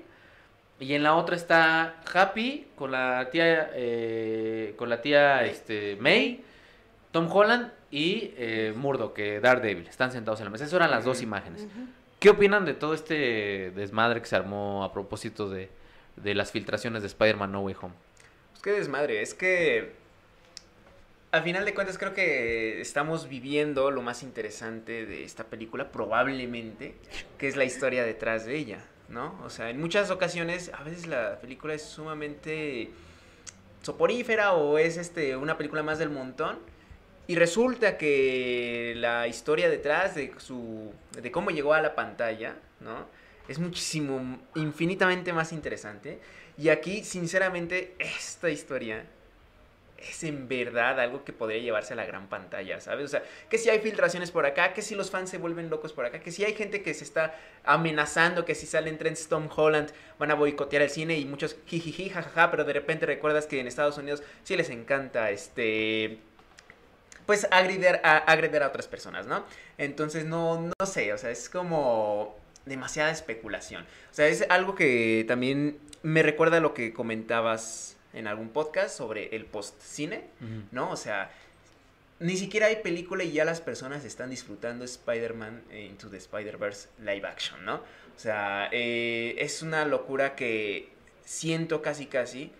Y 0.81 0.95
en 0.95 1.03
la 1.03 1.17
otra 1.17 1.35
está 1.35 1.97
Happy 2.13 2.69
con 2.77 2.93
la 2.93 3.31
tía 3.31 3.71
eh, 3.75 4.75
con 4.77 4.89
la 4.89 5.03
tía 5.03 5.45
este, 5.45 5.97
May, 5.97 6.45
Tom 7.11 7.29
Holland 7.31 7.73
y 7.91 8.33
eh, 8.37 8.73
Murdoch, 8.77 9.13
que 9.13 9.41
Daredevil. 9.41 9.89
Están 9.89 10.13
sentados 10.13 10.39
en 10.39 10.45
la 10.45 10.51
mesa. 10.51 10.65
Esas 10.65 10.75
eran 10.75 10.93
las 10.93 11.05
dos 11.05 11.21
imágenes. 11.21 11.67
¿Qué 12.21 12.31
opinan 12.31 12.65
de 12.65 12.75
todo 12.75 12.95
este 12.95 13.73
desmadre 13.73 14.21
que 14.21 14.27
se 14.27 14.37
armó 14.37 14.85
a 14.85 14.93
propósito 14.93 15.49
de, 15.49 15.69
de 16.23 16.35
las 16.35 16.53
filtraciones 16.53 17.03
de 17.03 17.09
Spider-Man 17.09 17.53
No 17.53 17.61
Way 17.61 17.77
Home? 17.83 17.95
Pues 18.53 18.63
qué 18.63 18.73
desmadre, 18.73 19.23
es 19.23 19.35
que 19.35 19.93
al 21.31 21.43
final 21.43 21.65
de 21.65 21.75
cuentas 21.75 21.99
creo 21.99 22.15
que 22.15 22.81
estamos 22.81 23.29
viviendo 23.29 23.91
lo 23.91 24.03
más 24.03 24.23
interesante 24.23 25.05
de 25.07 25.25
esta 25.25 25.45
película, 25.45 25.93
probablemente, 25.93 26.95
que 27.37 27.49
es 27.49 27.57
la 27.57 27.65
historia 27.65 28.03
detrás 28.03 28.47
de 28.47 28.57
ella, 28.57 28.79
¿no? 29.09 29.39
O 29.45 29.51
sea, 29.51 29.71
en 29.71 29.81
muchas 29.81 30.11
ocasiones, 30.11 30.71
a 30.73 30.83
veces 30.83 31.07
la 31.07 31.39
película 31.41 31.75
es 31.75 31.83
sumamente 31.83 32.91
soporífera 33.83 34.55
o 34.55 34.79
es 34.79 34.97
este 34.97 35.37
una 35.37 35.57
película 35.57 35.83
más 35.83 35.99
del 35.99 36.11
montón 36.11 36.59
y 37.27 37.37
resulta 37.37 37.97
que 37.99 38.95
la 38.97 39.29
historia 39.29 39.69
detrás 39.69 40.15
de 40.15 40.33
su 40.39 40.93
de 41.13 41.31
cómo 41.31 41.51
llegó 41.51 41.75
a 41.75 41.83
la 41.83 41.95
pantalla, 41.95 42.57
¿no? 42.81 43.07
Es 43.49 43.59
muchísimo 43.59 44.39
infinitamente 44.55 45.33
más 45.33 45.53
interesante 45.53 46.21
y 46.57 46.69
aquí 46.69 47.03
sinceramente 47.03 47.95
esta 47.99 48.51
historia 48.51 49.05
es 49.99 50.23
en 50.23 50.49
verdad 50.49 51.01
algo 51.01 51.25
que 51.25 51.33
podría 51.33 51.61
llevarse 51.61 51.93
a 51.93 51.97
la 51.97 52.07
gran 52.07 52.29
pantalla, 52.29 52.81
¿sabes? 52.81 53.07
O 53.07 53.09
sea, 53.09 53.23
que 53.51 53.59
si 53.59 53.69
hay 53.69 53.81
filtraciones 53.81 54.31
por 54.31 54.47
acá, 54.47 54.73
que 54.73 54.83
si 54.83 54.95
los 54.95 55.11
fans 55.11 55.29
se 55.31 55.39
vuelven 55.39 55.71
locos 55.71 55.93
por 55.93 56.05
acá, 56.05 56.21
que 56.21 56.31
si 56.31 56.45
hay 56.45 56.55
gente 56.55 56.83
que 56.83 56.95
se 56.95 57.05
está 57.05 57.35
amenazando 57.65 58.45
que 58.45 58.55
si 58.55 58.67
salen 58.67 58.97
trends 58.97 59.29
Tom 59.29 59.49
Holland 59.55 59.91
van 60.19 60.31
a 60.31 60.35
boicotear 60.35 60.83
el 60.83 60.91
cine 60.91 61.19
y 61.19 61.25
muchos 61.25 61.57
jijiji, 61.67 62.11
jajaja, 62.11 62.51
pero 62.51 62.65
de 62.65 62.73
repente 62.73 63.07
recuerdas 63.07 63.47
que 63.47 63.61
en 63.61 63.67
Estados 63.67 63.99
Unidos 63.99 64.23
sí 64.45 64.57
les 64.57 64.71
encanta 64.71 65.31
este 65.31 66.19
pues 67.27 67.47
agredir 67.51 68.01
a, 68.05 68.17
a 68.19 68.67
otras 68.67 68.89
personas, 68.89 69.27
¿no? 69.27 69.45
Entonces 69.77 70.25
no, 70.25 70.73
no 70.79 70.87
sé, 70.87 71.13
o 71.13 71.19
sea, 71.19 71.31
es 71.31 71.51
como 71.51 72.39
demasiada 72.69 73.11
especulación. 73.11 73.85
O 74.11 74.15
sea, 74.15 74.29
es 74.29 74.45
algo 74.49 74.75
que 74.75 75.25
también 75.27 75.79
me 76.03 76.23
recuerda 76.23 76.59
a 76.59 76.61
lo 76.61 76.75
que 76.75 76.93
comentabas 76.93 77.97
en 78.13 78.27
algún 78.27 78.51
podcast 78.51 78.97
sobre 78.97 79.35
el 79.37 79.45
post-cine, 79.45 80.25
¿no? 80.71 80.91
O 80.91 80.97
sea, 80.97 81.31
ni 82.21 82.37
siquiera 82.37 82.67
hay 82.67 82.77
película 82.77 83.25
y 83.25 83.33
ya 83.33 83.45
las 83.45 83.61
personas 83.61 84.05
están 84.05 84.31
disfrutando 84.31 84.85
Spider-Man 84.85 85.63
Into 85.73 86.09
the 86.09 86.17
Spider-Verse 86.17 86.89
live 87.01 87.27
action, 87.27 87.65
¿no? 87.65 87.77
O 87.77 88.21
sea, 88.21 88.69
eh, 88.73 89.37
es 89.39 89.63
una 89.63 89.85
locura 89.85 90.35
que 90.35 90.89
siento 91.25 91.83
casi 91.83 92.07
casi 92.07 92.51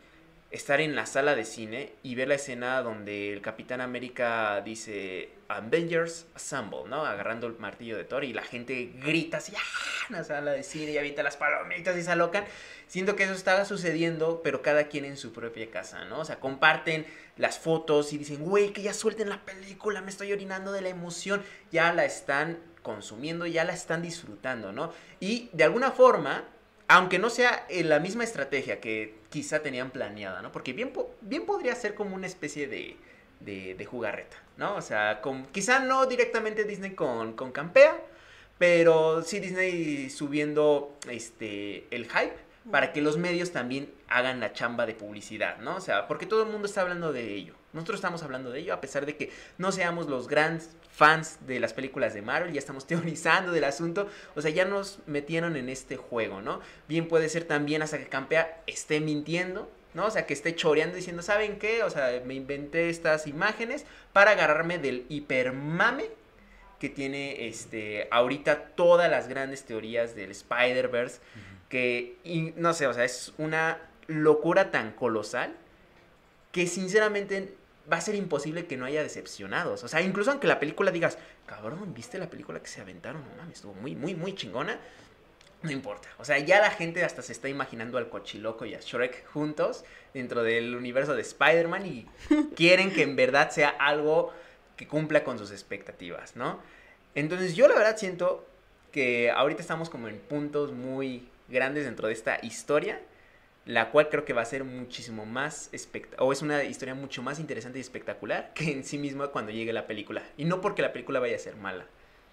estar 0.51 0.81
en 0.81 0.97
la 0.97 1.05
sala 1.05 1.35
de 1.35 1.45
cine 1.45 1.93
y 2.03 2.15
ver 2.15 2.29
la 2.29 2.37
escena 2.37 2.81
donde 2.81 3.33
el 3.33 3.43
Capitán 3.43 3.83
América 3.83 4.63
dice 4.63 5.29
Avengers 5.49 6.27
Assemble, 6.35 6.85
¿no? 6.89 7.05
Agarrando 7.05 7.47
el 7.47 7.59
martillo 7.59 7.99
de 7.99 8.05
Thor 8.05 8.25
y 8.25 8.33
la 8.33 8.43
gente 8.43 8.93
grita 9.03 9.39
así, 9.39 9.53
¡ah! 9.57 10.07
En 10.09 10.17
la 10.17 10.25
sala 10.25 10.53
de 10.53 10.63
cine 10.63 10.93
y 10.93 10.99
avienta 10.99 11.23
las 11.23 11.37
palomitas 11.37 11.97
y 11.99 12.03
se 12.03 12.11
alocan. 12.11 12.47
Siento 12.87 13.15
que 13.15 13.25
eso 13.25 13.35
está 13.35 13.63
sucediendo, 13.67 14.41
pero 14.43 14.63
cada 14.63 14.89
quien 14.89 15.05
en 15.05 15.19
su 15.19 15.35
propia 15.35 15.71
casa, 15.71 16.07
¿no? 16.07 16.21
O 16.21 16.25
sea, 16.25 16.41
comparten 16.41 17.05
las 17.37 17.59
fotos 17.59 18.15
y 18.15 18.19
dicen, 18.19 18.43
güey, 18.43 18.73
que 18.73 18.81
ya 18.81 18.95
suelten 18.95 19.29
la 19.29 19.45
película, 19.45 20.01
me 20.01 20.11
estoy 20.11 20.33
orinando 20.33 20.73
de 20.73 20.81
la 20.81 20.89
emoción. 20.89 21.43
Ya 21.71 21.93
la 21.93 22.07
están 22.07 22.59
consumiendo, 22.83 23.45
ya 23.45 23.65
la 23.65 23.75
están 23.75 24.01
disfrutando, 24.01 24.73
¿no? 24.73 24.95
Y 25.21 25.51
de 25.53 25.65
alguna 25.65 25.91
forma, 25.91 26.45
aunque 26.89 27.19
no 27.19 27.29
sea 27.29 27.67
la 27.69 28.01
misma 28.01 28.25
estrategia 28.25 28.81
que 28.81 29.18
quizá 29.31 29.61
tenían 29.63 29.91
planeada, 29.91 30.43
¿no? 30.43 30.53
Porque 30.53 30.73
bien, 30.73 30.93
po- 30.93 31.15
bien 31.21 31.45
podría 31.47 31.75
ser 31.75 31.95
como 31.95 32.15
una 32.15 32.27
especie 32.27 32.67
de, 32.69 32.97
de, 33.41 33.75
de 33.75 33.85
jugarreta, 33.87 34.37
¿no? 34.57 34.77
O 34.77 34.83
sea, 34.83 35.21
con, 35.21 35.47
quizá 35.47 35.81
no 35.81 36.07
directamente 36.07 36.65
Disney 36.65 36.93
con, 36.95 37.35
con 37.35 37.53
Campea, 37.53 38.01
pero 38.59 39.23
sí 39.23 39.41
Disney 39.41 40.11
subiendo 40.11 40.97
este, 41.09 41.87
el 41.95 42.07
hype 42.07 42.37
para 42.71 42.93
que 42.93 43.01
los 43.01 43.17
medios 43.19 43.53
también 43.53 43.91
hagan 44.09 44.41
la 44.41 44.53
chamba 44.53 44.87
de 44.87 44.95
publicidad, 44.95 45.59
¿no? 45.59 45.77
O 45.77 45.81
sea, 45.81 46.07
porque 46.09 46.27
todo 46.27 46.43
el 46.43 46.51
mundo 46.51 46.67
está 46.67 46.83
hablando 46.83 47.13
de 47.13 47.35
ello. 47.35 47.55
Nosotros 47.73 47.97
estamos 47.97 48.23
hablando 48.23 48.51
de 48.51 48.61
ello, 48.61 48.73
a 48.73 48.81
pesar 48.81 49.05
de 49.05 49.17
que 49.17 49.31
no 49.59 49.73
seamos 49.73 50.09
los 50.09 50.27
grandes 50.27 50.71
fans 50.91 51.39
de 51.47 51.61
las 51.61 51.75
películas 51.75 52.15
de 52.15 52.23
Marvel, 52.23 52.53
ya 52.53 52.59
estamos 52.59 52.87
teorizando 52.87 53.53
del 53.53 53.65
asunto, 53.65 54.09
o 54.35 54.41
sea, 54.41 54.51
ya 54.51 54.65
nos 54.65 55.01
metieron 55.07 55.57
en 55.57 55.69
este 55.69 55.97
juego, 55.97 56.41
¿no? 56.41 56.61
Bien 56.89 57.09
puede 57.09 57.29
ser 57.29 57.45
también 57.45 57.83
hasta 57.83 57.99
que 57.99 58.07
Campea 58.07 58.63
esté 58.67 59.01
mintiendo, 59.01 59.71
¿no? 59.95 60.07
O 60.07 60.11
sea, 60.11 60.27
que 60.27 60.33
esté 60.33 60.55
choreando 60.55 60.97
diciendo, 60.97 61.23
¿saben 61.23 61.59
qué? 61.59 61.83
O 61.83 61.91
sea, 61.91 62.23
me 62.25 62.35
inventé 62.35 62.89
estas 62.89 63.27
imágenes 63.27 63.85
para 64.13 64.33
agarrarme 64.33 64.79
del 64.79 65.05
hipermame 65.09 66.07
que 66.79 66.89
tiene 66.89 67.49
este 67.49 68.07
ahorita 68.11 68.69
todas 68.77 69.11
las 69.11 69.29
grandes 69.29 69.65
teorías 69.65 70.15
del 70.15 70.31
Spider-Verse 70.31 71.21
que 71.69 72.17
y, 72.25 72.53
no 72.57 72.73
sé, 72.73 72.87
o 72.87 72.95
sea, 72.95 73.05
es 73.05 73.33
una 73.37 73.79
locura 74.07 74.71
tan 74.71 74.93
colosal 74.93 75.55
que 76.53 76.67
sinceramente 76.67 77.55
va 77.91 77.97
a 77.97 78.01
ser 78.01 78.15
imposible 78.15 78.67
que 78.67 78.77
no 78.77 78.85
haya 78.85 79.03
decepcionados. 79.03 79.85
O 79.85 79.89
sea, 79.89 80.03
incluso 80.03 80.31
aunque 80.31 80.47
la 80.47 80.61
película 80.61 80.91
digas, 80.91 81.19
cabrón, 81.47 81.95
¿viste 81.95 82.19
la 82.19 82.31
película 82.31 82.61
que 82.61 82.69
se 82.69 82.81
aventaron? 82.81 83.23
No 83.23 83.37
mames, 83.37 83.57
estuvo 83.57 83.75
muy, 83.75 83.95
muy, 83.97 84.15
muy 84.15 84.35
chingona. 84.35 84.79
No 85.63 85.73
importa. 85.73 86.09
O 86.19 86.25
sea, 86.25 86.39
ya 86.39 86.61
la 86.61 86.71
gente 86.71 87.05
hasta 87.05 87.21
se 87.21 87.33
está 87.33 87.49
imaginando 87.49 87.99
al 87.99 88.09
Cochiloco 88.09 88.65
y 88.65 88.75
a 88.75 88.81
Shrek 88.81 89.27
juntos 89.27 89.85
dentro 90.15 90.45
del 90.45 90.77
universo 90.77 91.17
de 91.17 91.23
Spider-Man 91.23 91.87
y 91.87 92.07
quieren 92.57 92.93
que 92.93 93.03
en 93.03 93.17
verdad 93.17 93.51
sea 93.51 93.71
algo 93.71 94.33
que 94.77 94.87
cumpla 94.87 95.25
con 95.25 95.39
sus 95.39 95.51
expectativas, 95.51 96.37
¿no? 96.37 96.61
Entonces 97.17 97.57
yo 97.57 97.67
la 97.67 97.75
verdad 97.75 97.97
siento 97.97 98.47
que 98.93 99.31
ahorita 99.33 99.61
estamos 99.61 99.91
como 99.91 100.07
en 100.07 100.19
puntos 100.19 100.73
muy 100.73 101.29
grandes 101.49 101.85
dentro 101.85 102.07
de 102.07 102.15
esta 102.15 102.39
historia, 102.43 103.01
la 103.69 103.91
cual 103.91 104.09
creo 104.09 104.25
que 104.25 104.33
va 104.33 104.41
a 104.41 104.47
ser 104.47 104.65
muchísimo 104.65 105.27
más 105.27 105.69
espect 105.73 106.15
o 106.19 106.33
es 106.33 106.41
una 106.41 106.65
historia 106.65 106.95
mucho 106.95 107.23
más 107.23 107.39
interesante 107.39 107.79
y 107.79 107.83
espectacular 107.83 108.53
que 108.55 108.73
en 108.73 108.83
sí 108.83 108.97
misma 108.97 109.29
cuando 109.29 109.53
llegue 109.53 109.75
la 109.75 109.87
película. 109.87 110.23
Y 110.39 110.47
no 110.47 110.63
porque 110.63 110.81
la 110.81 110.91
película 110.93 111.21
vaya 111.21 111.37
a 111.37 111.39
ser 111.39 111.55
mala, 111.57 111.85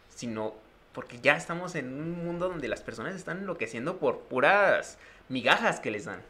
sino 0.08 0.56
porque 0.94 1.20
ya 1.22 1.36
estamos 1.36 1.76
en 1.76 1.88
un 1.94 2.24
mundo 2.26 2.48
donde 2.48 2.70
las 2.70 2.82
personas 2.82 3.16
están 3.16 3.40
enloqueciendo 3.40 3.98
por 4.00 4.22
puras 4.22 4.98
migajas 5.28 5.82
que 5.82 5.92
les 5.92 6.06
dan. 6.06 6.22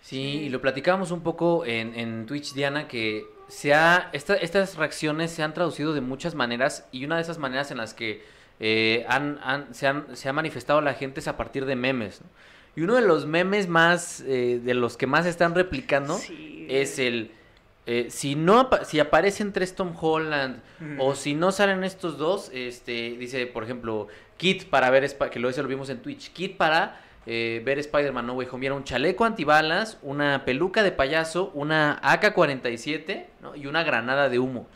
Sí, 0.00 0.20
y 0.44 0.48
lo 0.48 0.62
platicábamos 0.62 1.10
un 1.10 1.20
poco 1.22 1.66
en, 1.66 1.94
en 1.94 2.24
Twitch, 2.24 2.54
Diana, 2.54 2.88
que 2.88 3.26
se 3.48 3.74
ha, 3.74 4.08
esta- 4.14 4.36
estas 4.36 4.76
reacciones 4.76 5.32
se 5.32 5.42
han 5.42 5.52
traducido 5.52 5.92
de 5.92 6.00
muchas 6.00 6.34
maneras 6.34 6.86
y 6.92 7.04
una 7.04 7.16
de 7.16 7.22
esas 7.22 7.36
maneras 7.38 7.70
en 7.72 7.76
las 7.76 7.92
que 7.92 8.22
eh, 8.58 9.04
han, 9.08 9.38
han- 9.42 9.74
se, 9.74 9.86
han- 9.86 10.16
se 10.16 10.28
ha 10.30 10.32
manifestado 10.32 10.80
la 10.80 10.94
gente 10.94 11.20
es 11.20 11.28
a 11.28 11.36
partir 11.36 11.66
de 11.66 11.76
memes. 11.76 12.22
Y 12.76 12.82
uno 12.82 12.94
de 12.94 13.00
los 13.02 13.26
memes 13.26 13.68
más, 13.68 14.20
eh, 14.26 14.60
de 14.62 14.74
los 14.74 14.96
que 14.96 15.06
más 15.06 15.24
están 15.26 15.54
replicando 15.54 16.18
Sí. 16.18 16.66
es 16.68 16.98
el, 16.98 17.30
eh, 17.86 18.08
si 18.10 18.34
no 18.34 18.68
si 18.84 19.00
aparecen 19.00 19.52
tres 19.52 19.74
Tom 19.74 19.94
Holland 19.98 20.60
o 20.98 21.14
si 21.14 21.34
no 21.34 21.52
salen 21.52 21.82
estos 21.84 22.18
dos, 22.18 22.50
este 22.52 23.16
dice, 23.18 23.46
por 23.46 23.64
ejemplo, 23.64 24.08
Kit 24.36 24.64
para 24.68 24.90
ver, 24.90 25.04
Sp- 25.08 25.30
que 25.30 25.38
lo, 25.40 25.50
lo 25.50 25.68
vimos 25.68 25.88
en 25.88 26.00
Twitch, 26.02 26.32
Kit 26.32 26.56
para 26.58 27.00
eh, 27.28 27.62
ver 27.64 27.78
Spider-Man 27.78 28.26
No 28.26 28.34
Way 28.34 28.48
Home, 28.52 28.66
era 28.66 28.74
un 28.74 28.84
chaleco 28.84 29.24
antibalas, 29.24 29.98
una 30.02 30.44
peluca 30.44 30.82
de 30.82 30.92
payaso, 30.92 31.50
una 31.54 31.98
AK-47 32.02 33.24
¿no? 33.42 33.56
y 33.56 33.66
una 33.66 33.82
granada 33.84 34.28
de 34.28 34.38
humo. 34.38 34.68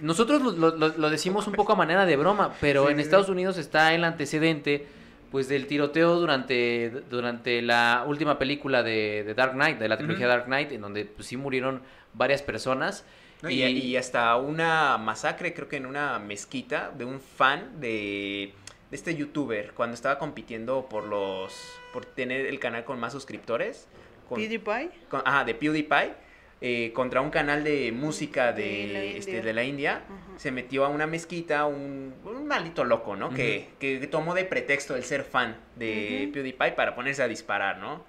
Nosotros 0.00 0.42
lo, 0.42 0.50
lo- 0.50 0.76
lo- 0.76 0.98
lo 0.98 1.10
decimos 1.10 1.46
un 1.46 1.54
poco 1.54 1.72
a 1.72 1.76
manera 1.76 2.04
de 2.04 2.16
broma, 2.16 2.52
pero 2.60 2.86
Sí, 2.86 2.90
en 2.92 2.96
sí, 2.98 3.02
Estados 3.04 3.26
sí. 3.26 3.32
Unidos 3.32 3.56
está 3.56 3.94
el 3.94 4.02
antecedente 4.04 4.86
pues 5.34 5.48
del 5.48 5.66
tiroteo 5.66 6.14
durante, 6.20 6.90
durante 7.10 7.60
la 7.60 8.04
última 8.06 8.38
película 8.38 8.84
de, 8.84 9.24
de 9.24 9.34
Dark 9.34 9.54
Knight, 9.54 9.80
de 9.80 9.88
la 9.88 9.98
trilogía. 9.98 10.28
Dark 10.28 10.44
Knight, 10.44 10.70
en 10.70 10.80
donde 10.80 11.06
pues, 11.06 11.26
sí 11.26 11.36
murieron 11.36 11.82
varias 12.12 12.40
personas. 12.40 13.04
¿no? 13.42 13.50
Y, 13.50 13.64
y 13.64 13.96
hasta 13.96 14.36
una 14.36 14.96
masacre, 14.96 15.52
creo 15.52 15.66
que 15.68 15.78
en 15.78 15.86
una 15.86 16.20
mezquita, 16.20 16.92
de 16.96 17.04
un 17.04 17.18
fan 17.18 17.80
de, 17.80 18.54
de 18.92 18.96
este 18.96 19.16
youtuber, 19.16 19.72
cuando 19.74 19.94
estaba 19.94 20.20
compitiendo 20.20 20.88
por 20.88 21.02
los 21.02 21.52
por 21.92 22.04
tener 22.06 22.46
el 22.46 22.60
canal 22.60 22.84
con 22.84 23.00
más 23.00 23.12
suscriptores. 23.12 23.88
Con, 24.28 24.38
PewDiePie. 24.38 24.90
con- 25.08 25.22
ajá, 25.24 25.42
de 25.42 25.56
PewDiePie. 25.56 26.12
Eh, 26.66 26.92
contra 26.94 27.20
un 27.20 27.28
canal 27.28 27.62
de 27.62 27.92
música 27.92 28.54
de, 28.54 28.62
De 28.62 28.86
la 28.94 29.02
este, 29.02 29.30
India. 29.32 29.42
de 29.44 29.52
la 29.52 29.64
India. 29.64 30.02
Se 30.38 30.50
metió 30.50 30.86
a 30.86 30.88
una 30.88 31.06
mezquita, 31.06 31.66
un, 31.66 32.14
un 32.24 32.46
malito 32.46 32.84
loco, 32.84 33.16
¿no? 33.16 33.28
que, 33.28 33.68
que 33.78 33.98
tomó 34.06 34.32
de 34.32 34.46
pretexto 34.46 34.96
el 34.96 35.04
ser 35.04 35.24
fan 35.24 35.58
de. 35.76 36.30
PewDiePie 36.32 36.72
para 36.72 36.94
ponerse 36.94 37.22
a 37.22 37.28
disparar, 37.28 37.76
¿no? 37.76 38.02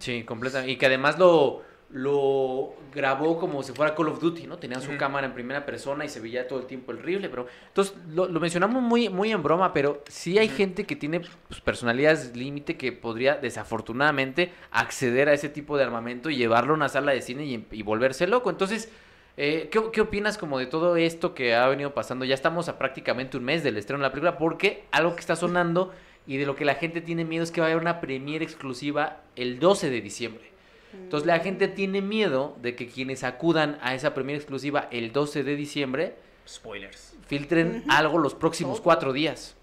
Sí, 0.00 0.24
completamente. 0.24 0.72
Y 0.72 0.76
que 0.76 0.86
además 0.86 1.20
lo, 1.20 1.62
lo 1.92 2.74
grabó 2.94 3.38
como 3.38 3.62
si 3.62 3.72
fuera 3.72 3.94
Call 3.94 4.08
of 4.08 4.20
Duty, 4.20 4.46
¿no? 4.46 4.58
Tenía 4.58 4.80
su 4.80 4.96
cámara 4.96 5.26
en 5.26 5.34
primera 5.34 5.66
persona 5.66 6.04
y 6.04 6.08
se 6.08 6.20
veía 6.20 6.48
todo 6.48 6.60
el 6.60 6.66
tiempo 6.66 6.90
el 6.92 6.98
rifle, 7.02 7.28
pero... 7.28 7.46
Entonces, 7.68 7.94
lo, 8.08 8.26
lo 8.28 8.40
mencionamos 8.40 8.82
muy, 8.82 9.08
muy 9.10 9.30
en 9.30 9.42
broma, 9.42 9.72
pero 9.72 10.02
sí 10.08 10.38
hay 10.38 10.48
gente 10.48 10.84
que 10.84 10.96
tiene 10.96 11.20
pues, 11.20 11.60
personalidades 11.60 12.34
límite 12.36 12.76
que 12.76 12.92
podría, 12.92 13.36
desafortunadamente, 13.36 14.52
acceder 14.70 15.28
a 15.28 15.34
ese 15.34 15.48
tipo 15.48 15.76
de 15.76 15.84
armamento 15.84 16.30
y 16.30 16.36
llevarlo 16.36 16.72
a 16.72 16.76
una 16.76 16.88
sala 16.88 17.12
de 17.12 17.20
cine 17.20 17.44
y, 17.44 17.66
y 17.70 17.82
volverse 17.82 18.26
loco. 18.26 18.50
Entonces... 18.50 18.90
eh, 19.36 19.68
¿qué, 19.70 19.80
qué 19.92 20.00
opinas 20.02 20.36
como 20.36 20.58
de 20.58 20.66
todo 20.66 20.96
esto 20.96 21.34
que 21.34 21.54
ha 21.54 21.66
venido 21.68 21.94
pasando? 21.94 22.24
Ya 22.24 22.34
estamos 22.34 22.68
a 22.68 22.78
prácticamente 22.78 23.36
un 23.36 23.44
mes 23.44 23.62
del 23.62 23.76
estreno 23.78 24.02
de 24.02 24.08
la 24.08 24.12
película 24.12 24.38
porque 24.38 24.84
algo 24.90 25.14
que 25.14 25.20
está 25.20 25.36
sonando 25.36 25.92
y 26.26 26.36
de 26.36 26.46
lo 26.46 26.54
que 26.54 26.64
la 26.64 26.74
gente 26.74 27.00
tiene 27.00 27.24
miedo 27.24 27.42
es 27.42 27.50
que 27.50 27.60
va 27.60 27.66
a 27.66 27.70
haber 27.70 27.82
una 27.82 28.00
premiere 28.00 28.44
exclusiva 28.44 29.22
el 29.36 29.58
12 29.58 29.90
de 29.90 30.00
diciembre. 30.00 30.51
Entonces 30.92 31.26
la 31.26 31.40
gente 31.40 31.68
tiene 31.68 32.02
miedo 32.02 32.56
de 32.60 32.76
que 32.76 32.86
quienes 32.88 33.24
acudan 33.24 33.78
a 33.82 33.94
esa 33.94 34.14
premiere 34.14 34.38
exclusiva 34.38 34.88
el 34.90 35.12
12 35.12 35.42
de 35.42 35.56
diciembre 35.56 36.14
Spoilers. 36.46 37.14
filtren 37.26 37.84
algo 37.88 38.18
los 38.18 38.34
próximos 38.34 38.80
cuatro 38.80 39.12
días. 39.12 39.54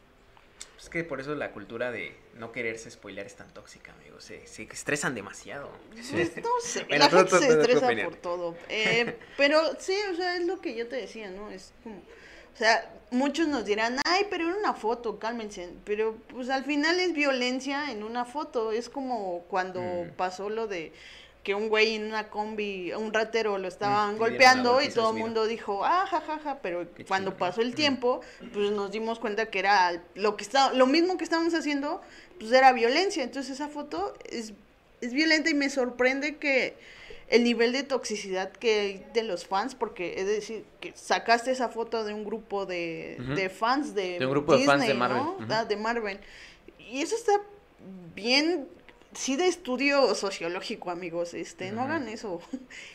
Es 0.79 0.89
que 0.89 1.03
por 1.03 1.19
eso 1.19 1.35
la 1.35 1.51
cultura 1.51 1.91
de 1.91 2.15
no 2.35 2.51
quererse 2.53 2.89
spoiler 2.89 3.25
es 3.25 3.35
tan 3.35 3.53
tóxica, 3.53 3.93
amigos. 3.93 4.23
Se, 4.23 4.47
se 4.47 4.63
estresan 4.63 5.13
demasiado. 5.13 5.69
Sí. 6.01 6.13
Pues, 6.13 6.37
no 6.37 6.49
sé, 6.63 6.85
Bueno, 6.85 7.03
la 7.05 7.09
gente 7.11 7.29
se 7.31 7.35
tú- 7.37 7.41
tú, 7.41 7.47
¿qué 7.67 7.73
estresa 7.73 8.03
por 8.05 8.15
todo. 8.15 8.55
Eh, 8.69 9.17
pero 9.37 9.61
sí, 9.77 9.95
o 10.11 10.15
sea, 10.15 10.37
es 10.37 10.45
lo 10.45 10.61
que 10.61 10.75
yo 10.75 10.87
te 10.87 10.95
decía, 10.95 11.29
¿no? 11.31 11.51
Es 11.51 11.73
como, 11.83 12.01
o 12.53 12.57
sea, 12.57 12.91
muchos 13.11 13.47
nos 13.47 13.65
dirán, 13.65 13.97
ay, 14.05 14.25
pero 14.29 14.47
era 14.47 14.57
una 14.57 14.73
foto, 14.73 15.17
cálmense. 15.19 15.69
Pero 15.85 16.17
pues 16.29 16.49
al 16.49 16.63
final 16.65 16.99
es 16.99 17.13
violencia 17.13 17.91
en 17.91 18.03
una 18.03 18.25
foto. 18.25 18.71
Es 18.71 18.89
como 18.89 19.43
cuando 19.49 19.81
Mm. 19.81 20.15
pasó 20.15 20.49
lo 20.49 20.67
de 20.67 20.91
que 21.43 21.55
un 21.55 21.69
güey 21.69 21.95
en 21.95 22.03
una 22.07 22.27
combi, 22.29 22.91
un 22.91 23.13
ratero 23.13 23.57
lo 23.57 23.69
estaban 23.69 24.15
Mm, 24.15 24.17
golpeando 24.19 24.81
y 24.81 24.89
todo 24.89 25.11
el 25.11 25.17
mundo 25.17 25.47
dijo, 25.47 25.85
ah, 25.85 26.05
jajaja, 26.05 26.59
pero 26.61 26.93
Qué 26.93 27.05
cuando 27.05 27.31
chido. 27.31 27.39
pasó 27.39 27.61
el 27.61 27.71
Mm. 27.71 27.75
tiempo, 27.75 28.21
pues 28.53 28.71
nos 28.71 28.91
dimos 28.91 29.19
cuenta 29.19 29.45
que 29.49 29.59
era 29.59 30.03
lo 30.15 30.35
que 30.35 30.43
está, 30.43 30.73
lo 30.73 30.85
mismo 30.85 31.17
que 31.17 31.23
estábamos 31.23 31.53
haciendo, 31.53 32.01
pues 32.39 32.51
era 32.51 32.73
violencia. 32.73 33.23
Entonces 33.23 33.53
esa 33.53 33.69
foto 33.69 34.13
es, 34.29 34.51
es 34.99 35.13
violenta 35.13 35.49
y 35.49 35.53
me 35.53 35.69
sorprende 35.69 36.37
que 36.37 36.77
el 37.29 37.43
nivel 37.43 37.71
de 37.71 37.83
toxicidad 37.83 38.51
que 38.51 38.79
hay 38.79 39.05
de 39.13 39.23
los 39.23 39.45
fans, 39.45 39.75
porque 39.75 40.15
es 40.17 40.25
decir, 40.25 40.65
que 40.81 40.93
sacaste 40.95 41.51
esa 41.51 41.69
foto 41.69 42.03
de 42.03 42.13
un 42.13 42.25
grupo 42.25 42.65
de, 42.65 43.17
Ujú. 43.19 43.35
de 43.35 43.49
fans 43.49 43.93
de, 43.93 44.17
De 44.19 44.25
un 44.25 44.31
grupo 44.31 44.57
de 44.57 44.65
fans 44.65 44.85
de 44.87 44.93
Marvel, 44.95 45.23
¿no? 45.23 45.37
Ah, 45.49 45.65
de 45.65 45.75
Marvel. 45.77 46.19
Y 46.79 47.01
eso 47.01 47.15
está 47.15 47.39
bien, 48.15 48.67
sí 49.13 49.35
de 49.35 49.47
estudio 49.47 50.15
sociológico, 50.15 50.89
amigos, 50.89 51.35
este, 51.35 51.71
no 51.71 51.83
hagan 51.83 52.07
eso. 52.07 52.41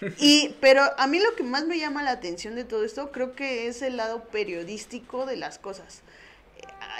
Y, 0.18 0.56
pero 0.60 0.82
a 0.98 1.06
mí 1.06 1.20
lo 1.20 1.34
que 1.36 1.44
más 1.44 1.64
me 1.64 1.78
llama 1.78 2.02
la 2.02 2.10
atención 2.10 2.56
de 2.56 2.64
todo 2.64 2.84
esto, 2.84 3.12
creo 3.12 3.36
que 3.36 3.68
es 3.68 3.82
el 3.82 3.96
lado 3.96 4.24
periodístico 4.24 5.26
de 5.26 5.36
las 5.36 5.60
cosas. 5.60 6.02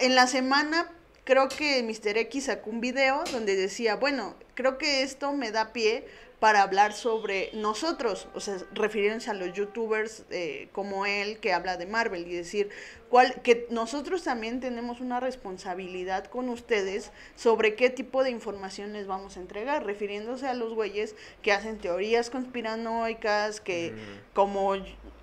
En 0.01 0.15
la 0.15 0.29
semana, 0.29 0.89
creo 1.25 1.49
que 1.49 1.83
Mr. 1.83 2.17
X 2.19 2.45
sacó 2.45 2.71
un 2.71 2.81
video 2.81 3.25
donde 3.33 3.57
decía, 3.57 3.97
bueno, 3.97 4.37
creo 4.55 4.79
que 4.79 5.03
esto 5.03 5.33
me 5.33 5.51
da 5.51 5.73
pie 5.73 6.07
para 6.45 6.61
hablar 6.61 6.93
sobre 6.93 7.49
nosotros, 7.55 8.29
o 8.35 8.41
sea, 8.41 8.59
refiriéndose 8.75 9.31
a 9.31 9.33
los 9.33 9.55
youtubers 9.55 10.25
eh, 10.29 10.69
como 10.73 11.07
él 11.07 11.39
que 11.39 11.55
habla 11.55 11.79
de 11.79 11.87
Marvel 11.87 12.27
y 12.29 12.35
decir 12.35 12.69
cuál, 13.09 13.41
que 13.41 13.67
nosotros 13.71 14.25
también 14.25 14.61
tenemos 14.61 15.01
una 15.01 15.21
responsabilidad 15.21 16.27
con 16.27 16.51
ustedes 16.51 17.13
sobre 17.35 17.77
qué 17.77 17.89
tipo 17.89 18.23
de 18.23 18.31
información 18.31 18.93
les 18.93 19.07
vamos 19.07 19.39
a 19.39 19.41
entregar, 19.41 19.87
refiriéndose 19.87 20.47
a 20.47 20.53
los 20.53 20.75
güeyes 20.75 21.17
que 21.41 21.51
hacen 21.51 21.79
teorías 21.79 22.29
conspiranoicas, 22.29 23.63
que 23.63 23.93
Mm. 23.93 24.35
como, 24.35 24.75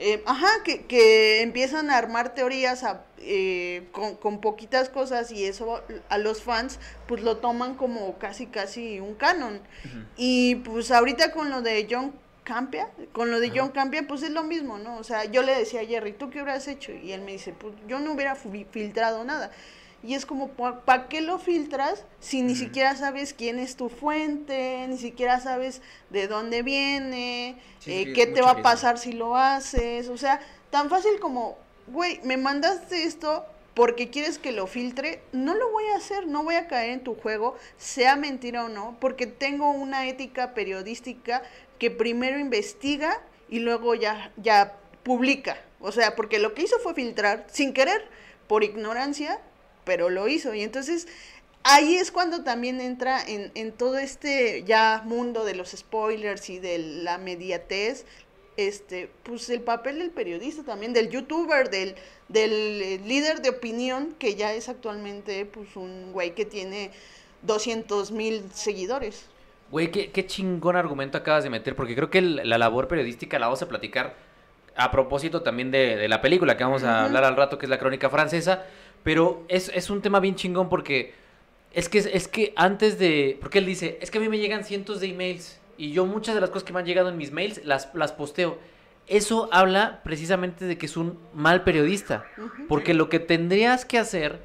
eh, 0.02 0.24
ajá, 0.26 0.48
que, 0.64 0.86
que 0.86 1.42
empiezan 1.42 1.90
a 1.90 1.98
armar 1.98 2.34
teorías 2.34 2.84
a- 2.84 3.06
eh, 3.20 3.88
con, 3.92 4.16
con 4.16 4.42
poquitas 4.42 4.90
cosas 4.90 5.32
y 5.32 5.46
eso 5.46 5.84
a 6.10 6.18
los 6.18 6.42
fans 6.42 6.80
pues 7.08 7.22
lo 7.22 7.38
toman 7.38 7.76
como 7.76 8.18
casi 8.18 8.48
casi 8.48 9.00
un 9.00 9.14
canon. 9.16 9.62
Y 10.18 10.56
pues 10.56 10.92
ahorita 10.92 11.32
con 11.32 11.50
lo 11.52 11.62
de 11.62 11.88
John 11.90 12.14
Campia, 12.44 12.90
con 13.14 13.30
lo 13.30 13.40
de. 13.40 13.52
John 13.56 13.70
Campia, 13.70 14.08
pues 14.08 14.24
es 14.24 14.32
lo 14.32 14.44
mismo, 14.44 14.80
¿no? 14.80 14.98
O 14.98 15.04
sea, 15.04 15.26
yo 15.26 15.44
le 15.44 15.56
decía 15.56 15.82
a 15.82 15.86
Jerry, 15.86 16.14
¿tú 16.14 16.32
qué 16.32 16.42
hubieras 16.42 16.68
hecho? 16.68 16.92
Y 16.92 17.12
él 17.12 17.22
me 17.22 17.34
dice, 17.34 17.54
pues 17.54 17.76
yo 17.88 18.00
no 18.00 18.14
hubiera 18.14 18.36
filtrado 18.36 19.24
nada. 19.24 19.52
Y 20.04 20.16
es 20.16 20.26
como, 20.26 20.50
¿para 20.50 21.08
qué 21.08 21.22
lo 21.22 21.38
filtras 21.38 22.06
si 22.20 22.42
ni 22.42 22.56
siquiera 22.56 22.96
sabes 22.96 23.34
quién 23.34 23.60
es 23.60 23.76
tu 23.76 23.90
fuente, 23.90 24.86
ni 24.88 24.98
siquiera 24.98 25.40
sabes 25.40 25.82
de 26.10 26.28
dónde 26.28 26.64
viene, 26.64 27.58
Sí, 27.80 27.92
eh, 27.92 28.04
sí, 28.06 28.14
qué 28.14 28.26
te 28.26 28.42
va 28.42 28.52
a 28.52 28.62
pasar 28.62 28.98
si 28.98 29.14
lo 29.14 29.38
haces? 29.38 30.10
O 30.10 30.18
sea, 30.18 30.40
tan 30.72 30.90
fácil 30.90 31.20
como, 31.20 31.58
güey, 31.88 32.20
me 32.24 32.38
mandaste 32.38 33.04
esto 33.04 33.46
porque 33.74 34.10
quieres 34.10 34.38
que 34.38 34.52
lo 34.52 34.68
filtre, 34.68 35.22
no 35.32 35.54
lo 35.54 35.72
voy 35.72 35.86
a 35.94 35.98
hacer, 35.98 36.28
no 36.28 36.44
voy 36.44 36.56
a 36.56 36.68
caer 36.68 36.92
en 36.92 37.04
tu 37.04 37.16
juego, 37.16 37.56
sea 37.78 38.16
mentira 38.16 38.66
o 38.66 38.70
no, 38.70 38.98
porque 39.00 39.28
tengo 39.28 39.72
una 39.72 40.08
ética 40.08 40.54
periodística 40.54 41.44
que 41.78 41.92
primero 41.92 42.40
investiga 42.40 43.22
y 43.50 43.60
luego 43.60 43.96
ya, 43.96 44.32
ya 44.38 44.78
publica. 45.04 45.58
O 45.80 45.92
sea, 45.92 46.16
porque 46.16 46.40
lo 46.40 46.54
que 46.54 46.64
hizo 46.64 46.80
fue 46.80 46.94
filtrar 46.94 47.46
sin 47.50 47.74
querer, 47.74 48.08
por 48.48 48.64
ignorancia, 48.64 49.40
pero 49.84 50.10
lo 50.10 50.28
hizo. 50.28 50.54
Y 50.54 50.62
entonces 50.63 51.08
ahí 51.63 51.96
es 51.96 52.12
cuando 52.12 52.44
también 52.44 52.82
entra 52.82 53.22
en, 53.26 53.52
en 53.56 53.72
todo 53.72 53.98
este 53.98 54.63
ya 54.63 55.02
mundo 55.06 55.46
de 55.46 55.56
los 55.56 55.72
spoilers 55.72 56.50
y 56.50 56.60
de 56.60 56.78
la 56.80 57.17
mediatez, 57.17 58.06
este, 58.58 59.10
pues 59.24 59.50
el 59.50 59.62
papel 59.62 60.00
del 60.00 60.10
periodista 60.12 60.63
también, 60.63 60.94
del 60.94 61.10
youtuber, 61.10 61.70
del, 61.70 61.96
del 62.28 62.52
eh, 62.82 63.02
líder 63.06 63.41
de 63.41 63.50
opinión, 63.50 64.13
que 64.20 64.36
ya 64.36 64.54
es 64.54 64.70
actualmente 64.70 65.46
pues 65.46 65.76
un 65.76 66.12
güey 66.12 66.36
que 66.36 66.46
tiene 66.46 66.91
200 67.44 68.12
mil 68.12 68.44
seguidores. 68.54 69.26
Güey, 69.72 69.89
qué, 69.89 70.12
qué 70.12 70.26
chingón 70.28 70.76
argumento 70.76 71.17
acabas 71.17 71.44
de 71.46 71.50
meter, 71.50 71.76
porque 71.76 71.96
creo 71.96 72.10
que 72.10 72.17
el- 72.17 72.41
la 72.44 72.58
labor 72.58 72.88
periodística 72.89 73.39
la 73.39 73.48
vamos 73.48 73.62
a 73.62 73.70
platicar 73.70 74.15
a 74.76 74.91
propósito 74.91 75.41
también 75.44 75.72
de, 75.72 75.96
de 75.96 76.08
la 76.10 76.22
película 76.22 76.58
que 76.58 76.63
vamos 76.63 76.84
a 76.84 77.06
hablar 77.06 77.24
al 77.24 77.36
rato, 77.38 77.58
que 77.58 77.65
es 77.65 77.70
la 77.70 77.78
crónica 77.80 78.10
francesa, 78.10 78.65
pero 79.04 79.44
es, 79.48 79.70
es 79.74 79.90
un 79.90 80.02
tema 80.02 80.20
bien 80.20 80.36
chingón 80.36 80.70
porque 80.70 81.14
es 81.74 81.90
que, 81.90 82.00
es 82.00 82.28
que 82.28 82.54
antes 82.56 83.00
de... 83.00 83.38
Porque 83.40 83.60
él 83.60 83.66
dice, 83.66 83.98
es 84.02 84.12
que 84.12 84.18
a 84.18 84.22
mí 84.22 84.30
me 84.30 84.38
llegan 84.38 84.64
cientos 84.64 85.00
de 85.00 85.08
emails 85.08 85.60
y 85.78 85.92
yo 85.92 86.06
muchas 86.06 86.36
de 86.36 86.42
las 86.42 86.50
cosas 86.50 86.64
que 86.64 86.74
me 86.74 86.80
han 86.80 86.86
llegado 86.86 87.10
en 87.10 87.18
mis 87.18 87.32
mails 87.32 87.64
las, 87.64 87.90
las 87.94 88.12
posteo. 88.12 88.60
Eso 89.08 89.50
habla 89.52 90.02
precisamente 90.04 90.66
de 90.66 90.78
que 90.78 90.86
es 90.86 90.98
un 90.98 91.18
mal 91.34 91.64
periodista. 91.64 92.26
Porque 92.68 92.94
lo 92.94 93.10
que 93.10 93.20
tendrías 93.20 93.86
que 93.86 93.98
hacer 93.98 94.40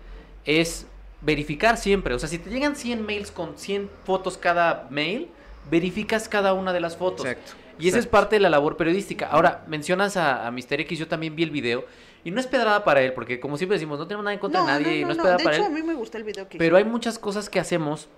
es 0.44 0.86
verificar 1.20 1.76
siempre. 1.76 2.14
O 2.14 2.18
sea, 2.18 2.28
si 2.28 2.38
te 2.38 2.48
llegan 2.50 2.76
100 2.76 3.04
mails 3.04 3.30
con 3.30 3.58
100 3.58 3.90
fotos 4.04 4.38
cada 4.38 4.86
mail, 4.90 5.28
verificas 5.70 6.28
cada 6.28 6.54
una 6.54 6.72
de 6.72 6.80
las 6.80 6.96
fotos. 6.96 7.26
Exacto. 7.26 7.52
Y 7.78 7.88
esa 7.88 7.98
es 7.98 8.06
exacto. 8.06 8.10
parte 8.12 8.36
de 8.36 8.40
la 8.40 8.48
labor 8.48 8.76
periodística. 8.76 9.26
Ahora, 9.26 9.64
mencionas 9.66 10.16
a, 10.16 10.46
a 10.46 10.50
Mr. 10.50 10.80
X, 10.80 10.98
yo 10.98 11.08
también 11.08 11.36
vi 11.36 11.42
el 11.42 11.50
video. 11.50 11.84
Y 12.26 12.32
no 12.32 12.40
es 12.40 12.48
pedrada 12.48 12.82
para 12.82 13.02
él, 13.02 13.12
porque 13.12 13.38
como 13.38 13.56
siempre 13.56 13.76
decimos, 13.76 14.00
no 14.00 14.08
tenemos 14.08 14.24
nada 14.24 14.34
en 14.34 14.40
contra 14.40 14.60
de 14.62 14.66
nadie 14.66 14.98
y 14.98 15.04
no, 15.04 15.12
es 15.12 15.16
pedrada 15.16 15.36
De 15.36 15.44
para 15.44 15.56
hecho, 15.58 15.66
él. 15.66 15.72
a 15.72 15.74
mí 15.76 15.82
me 15.84 15.94
gustó 15.94 16.18
el 16.18 16.24
video 16.24 16.48
que 16.48 16.58
Pero 16.58 16.76
hay 16.76 16.82
muchas 16.82 17.20
cosas 17.20 17.48
que 17.48 17.60
hacemos 17.60 18.08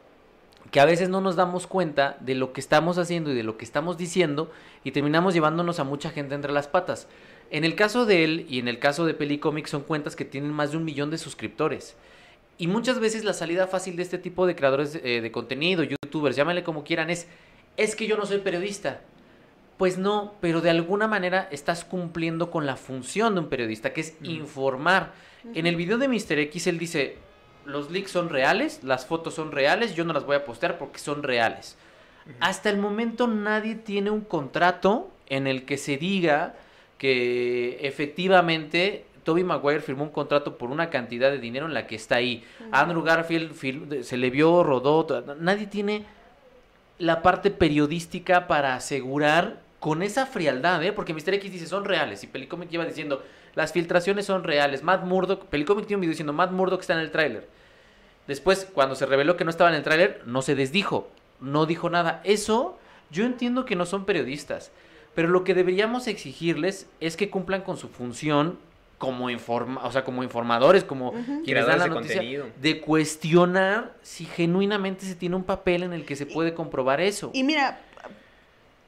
que 0.71 0.81
a 0.81 0.87
veces 0.87 1.11
no 1.11 1.21
nos 1.21 1.37
damos 1.37 1.66
cuenta 1.66 2.16
de 2.21 2.35
lo 2.35 2.55
que 2.55 2.61
estamos 2.62 2.97
haciendo 2.97 3.31
y 3.33 3.35
de 3.35 3.42
lo 3.42 3.59
que 3.59 3.66
estamos 3.66 3.99
diciendo 3.99 4.51
y 4.83 4.92
terminamos 4.92 5.35
llevándonos 5.35 5.79
a 5.79 5.85
mucha 5.85 6.09
gente 6.09 6.35
entre 6.35 6.53
las 6.53 6.68
patas. 6.68 7.07
En 7.51 7.64
el 7.64 7.75
caso 7.75 8.07
de 8.07 8.25
él 8.25 8.47
y 8.49 8.61
en 8.61 8.68
el 8.68 8.79
caso 8.79 9.05
de 9.05 9.12
Pelicomics 9.12 9.68
son 9.68 9.83
cuentas 9.83 10.16
que 10.16 10.25
tienen 10.25 10.53
más 10.53 10.71
de 10.71 10.79
un 10.79 10.87
millón 10.87 11.11
de 11.11 11.18
suscriptores. 11.18 11.94
Y 12.57 12.66
muchas 12.66 13.01
veces 13.01 13.25
la 13.25 13.35
salida 13.35 13.66
fácil 13.66 13.97
de 13.97 14.05
este 14.05 14.16
tipo 14.16 14.47
de 14.47 14.57
creadores 14.57 14.99
eh, 15.05 15.21
de 15.21 15.31
contenido, 15.31 15.83
youtubers, 15.83 16.35
llámenle 16.35 16.64
como 16.64 16.83
quieran, 16.83 17.11
es, 17.11 17.27
es 17.77 17.94
que 17.94 18.07
yo 18.07 18.16
no 18.16 18.25
soy 18.25 18.38
periodista. 18.38 19.03
Pues 19.78 19.96
no, 19.96 20.34
pero 20.40 20.60
de 20.60 20.70
alguna 20.70 21.06
manera 21.06 21.48
estás 21.52 21.84
cumpliendo 21.84 22.50
con 22.50 22.66
la 22.66 22.76
función 22.76 23.34
de 23.34 23.40
un 23.40 23.48
periodista, 23.48 23.92
que 23.92 24.00
es 24.02 24.14
informar. 24.24 25.12
En 25.54 25.66
el 25.66 25.76
video 25.76 25.98
de 25.98 26.08
Mr. 26.08 26.38
X 26.40 26.66
él 26.66 26.78
dice, 26.78 27.16
los 27.64 27.90
leaks 27.90 28.10
son 28.10 28.28
reales, 28.28 28.82
las 28.82 29.06
fotos 29.06 29.34
son 29.34 29.52
reales, 29.52 29.94
yo 29.94 30.04
no 30.04 30.12
las 30.12 30.24
voy 30.26 30.36
a 30.36 30.44
postear 30.44 30.78
porque 30.78 30.98
son 30.98 31.22
reales. 31.22 31.76
Hasta 32.40 32.68
el 32.70 32.76
momento 32.78 33.26
nadie 33.28 33.76
tiene 33.76 34.10
un 34.10 34.22
contrato 34.22 35.10
en 35.28 35.46
el 35.46 35.64
que 35.64 35.78
se 35.78 35.96
diga 35.96 36.54
que 36.98 37.78
efectivamente 37.82 39.04
Toby 39.22 39.44
Maguire 39.44 39.80
firmó 39.80 40.02
un 40.04 40.10
contrato 40.10 40.58
por 40.58 40.70
una 40.70 40.90
cantidad 40.90 41.30
de 41.30 41.38
dinero 41.38 41.66
en 41.66 41.74
la 41.74 41.86
que 41.86 41.94
está 41.94 42.16
ahí. 42.16 42.42
Andrew 42.72 43.02
Garfield 43.02 43.52
fil- 43.54 44.02
se 44.02 44.16
le 44.16 44.30
vio, 44.30 44.62
rodó, 44.64 45.06
nadie 45.38 45.66
tiene 45.66 46.04
la 46.98 47.22
parte 47.22 47.50
periodística 47.50 48.46
para 48.48 48.74
asegurar 48.74 49.60
con 49.80 50.02
esa 50.02 50.26
frialdad, 50.26 50.82
¿eh? 50.82 50.92
Porque 50.92 51.14
Mr. 51.14 51.34
X 51.34 51.52
dice, 51.52 51.66
son 51.66 51.84
reales. 51.84 52.24
Y 52.24 52.26
Pelicomic 52.26 52.68
lleva 52.68 52.84
diciendo, 52.84 53.22
las 53.54 53.72
filtraciones 53.72 54.26
son 54.26 54.44
reales. 54.44 54.82
Matt 54.82 55.04
Murdock, 55.04 55.44
Pelicomic 55.46 55.86
tiene 55.86 55.96
un 55.96 56.00
video 56.02 56.12
diciendo, 56.12 56.32
Matt 56.32 56.50
Murdock 56.50 56.80
está 56.80 56.94
en 56.94 57.00
el 57.00 57.10
tráiler. 57.10 57.48
Después, 58.26 58.68
cuando 58.72 58.94
se 58.94 59.06
reveló 59.06 59.36
que 59.36 59.44
no 59.44 59.50
estaba 59.50 59.70
en 59.70 59.76
el 59.76 59.82
tráiler, 59.82 60.22
no 60.26 60.42
se 60.42 60.54
desdijo. 60.54 61.08
No 61.40 61.66
dijo 61.66 61.88
nada. 61.90 62.20
Eso, 62.24 62.78
yo 63.10 63.24
entiendo 63.24 63.64
que 63.64 63.76
no 63.76 63.86
son 63.86 64.04
periodistas. 64.04 64.70
Pero 65.14 65.28
lo 65.28 65.44
que 65.44 65.54
deberíamos 65.54 66.06
exigirles 66.06 66.86
es 67.00 67.16
que 67.16 67.30
cumplan 67.30 67.62
con 67.62 67.76
su 67.76 67.88
función 67.88 68.58
como 68.98 69.30
informa, 69.30 69.84
o 69.84 69.92
sea, 69.92 70.04
como 70.04 70.24
informadores, 70.24 70.82
como 70.82 71.12
quienes 71.12 71.44
Creadores 71.44 71.66
dan 71.68 71.78
la 71.78 71.84
de 71.84 71.90
noticia, 71.90 72.16
contenido. 72.16 72.46
de 72.60 72.80
cuestionar 72.80 73.94
si 74.02 74.24
genuinamente 74.24 75.06
se 75.06 75.14
tiene 75.14 75.36
un 75.36 75.44
papel 75.44 75.84
en 75.84 75.92
el 75.92 76.04
que 76.04 76.16
se 76.16 76.26
puede 76.26 76.52
comprobar 76.52 77.00
eso. 77.00 77.30
Y 77.32 77.44
mira, 77.44 77.80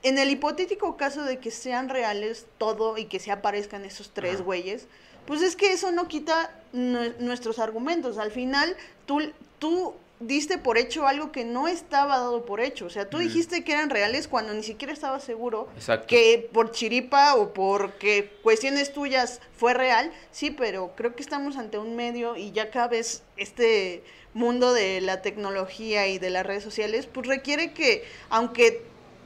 en 0.03 0.19
el 0.19 0.31
hipotético 0.31 0.97
caso 0.97 1.23
de 1.25 1.39
que 1.39 1.51
sean 1.51 1.89
reales 1.89 2.47
todo 2.59 2.97
y 2.99 3.05
que 3.07 3.19
se 3.19 3.31
aparezcan 3.33 3.85
esos 3.85 4.11
tres 4.15 4.37
Ajá. 4.37 4.43
güeyes, 4.45 4.87
pues 5.27 5.43
es 5.43 5.57
que 5.57 5.73
eso 5.73 5.93
no 5.93 6.09
quita 6.09 6.51
nue- 6.73 7.15
nuestros 7.19 7.59
argumentos. 7.59 8.19
Al 8.19 8.31
final, 8.31 8.77
tú, 9.07 9.21
tú 9.59 9.95
diste 10.19 10.59
por 10.59 10.77
hecho 10.77 11.07
algo 11.07 11.33
que 11.33 11.45
no 11.45 11.69
estaba 11.69 12.19
dado 12.19 12.45
por 12.45 12.61
hecho. 12.61 12.87
O 12.87 12.91
sea, 12.91 13.09
tú 13.09 13.19
dijiste 13.19 13.65
que 13.65 13.73
eran 13.73 13.89
reales 13.91 14.29
cuando 14.29 14.53
ni 14.53 14.63
siquiera 14.63 14.93
estabas 14.93 15.23
seguro 15.25 15.69
Exacto. 15.77 16.07
que 16.09 16.49
por 16.53 16.73
chiripa 16.73 17.35
o 17.37 17.53
porque 17.55 18.31
cuestiones 18.43 18.93
tuyas 18.93 19.41
fue 19.57 19.73
real, 19.75 20.13
sí, 20.31 20.51
pero 20.51 20.93
creo 20.97 21.15
que 21.15 21.23
estamos 21.23 21.57
ante 21.57 21.79
un 21.79 21.97
medio 21.97 22.37
y 22.37 22.53
ya 22.53 22.71
cada 22.71 22.89
vez 22.89 23.23
este 23.37 24.03
mundo 24.35 24.73
de 24.75 25.01
la 25.01 25.23
tecnología 25.23 26.07
y 26.09 26.19
de 26.19 26.31
las 26.31 26.45
redes 26.47 26.63
sociales, 26.65 27.07
pues 27.07 27.27
requiere 27.27 27.73
que, 27.73 28.05
aunque 28.29 28.83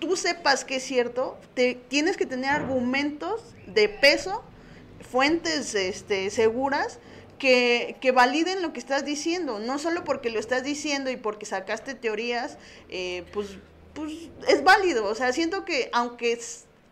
tú 0.07 0.17
sepas 0.17 0.65
que 0.65 0.77
es 0.77 0.83
cierto, 0.83 1.39
te, 1.55 1.75
tienes 1.89 2.17
que 2.17 2.27
tener 2.27 2.51
argumentos 2.51 3.41
de 3.67 3.89
peso, 3.89 4.43
fuentes 5.11 5.75
este, 5.75 6.31
seguras, 6.31 6.99
que, 7.39 7.97
que 8.01 8.13
validen 8.13 8.63
lo 8.63 8.73
que 8.73 8.81
estás 8.81 9.05
diciendo, 9.05 9.59
no 9.59 9.79
solo 9.79 10.05
porque 10.05 10.31
lo 10.31 10.39
estás 10.39 10.63
diciendo 10.63 11.11
y 11.11 11.17
porque 11.17 11.47
sacaste 11.47 11.95
teorías, 11.95 12.59
eh, 12.91 13.25
pues, 13.33 13.59
pues 13.95 14.13
es 14.49 14.63
válido, 14.63 15.07
o 15.07 15.15
sea, 15.15 15.33
siento 15.33 15.65
que 15.65 15.89
aunque, 15.93 16.39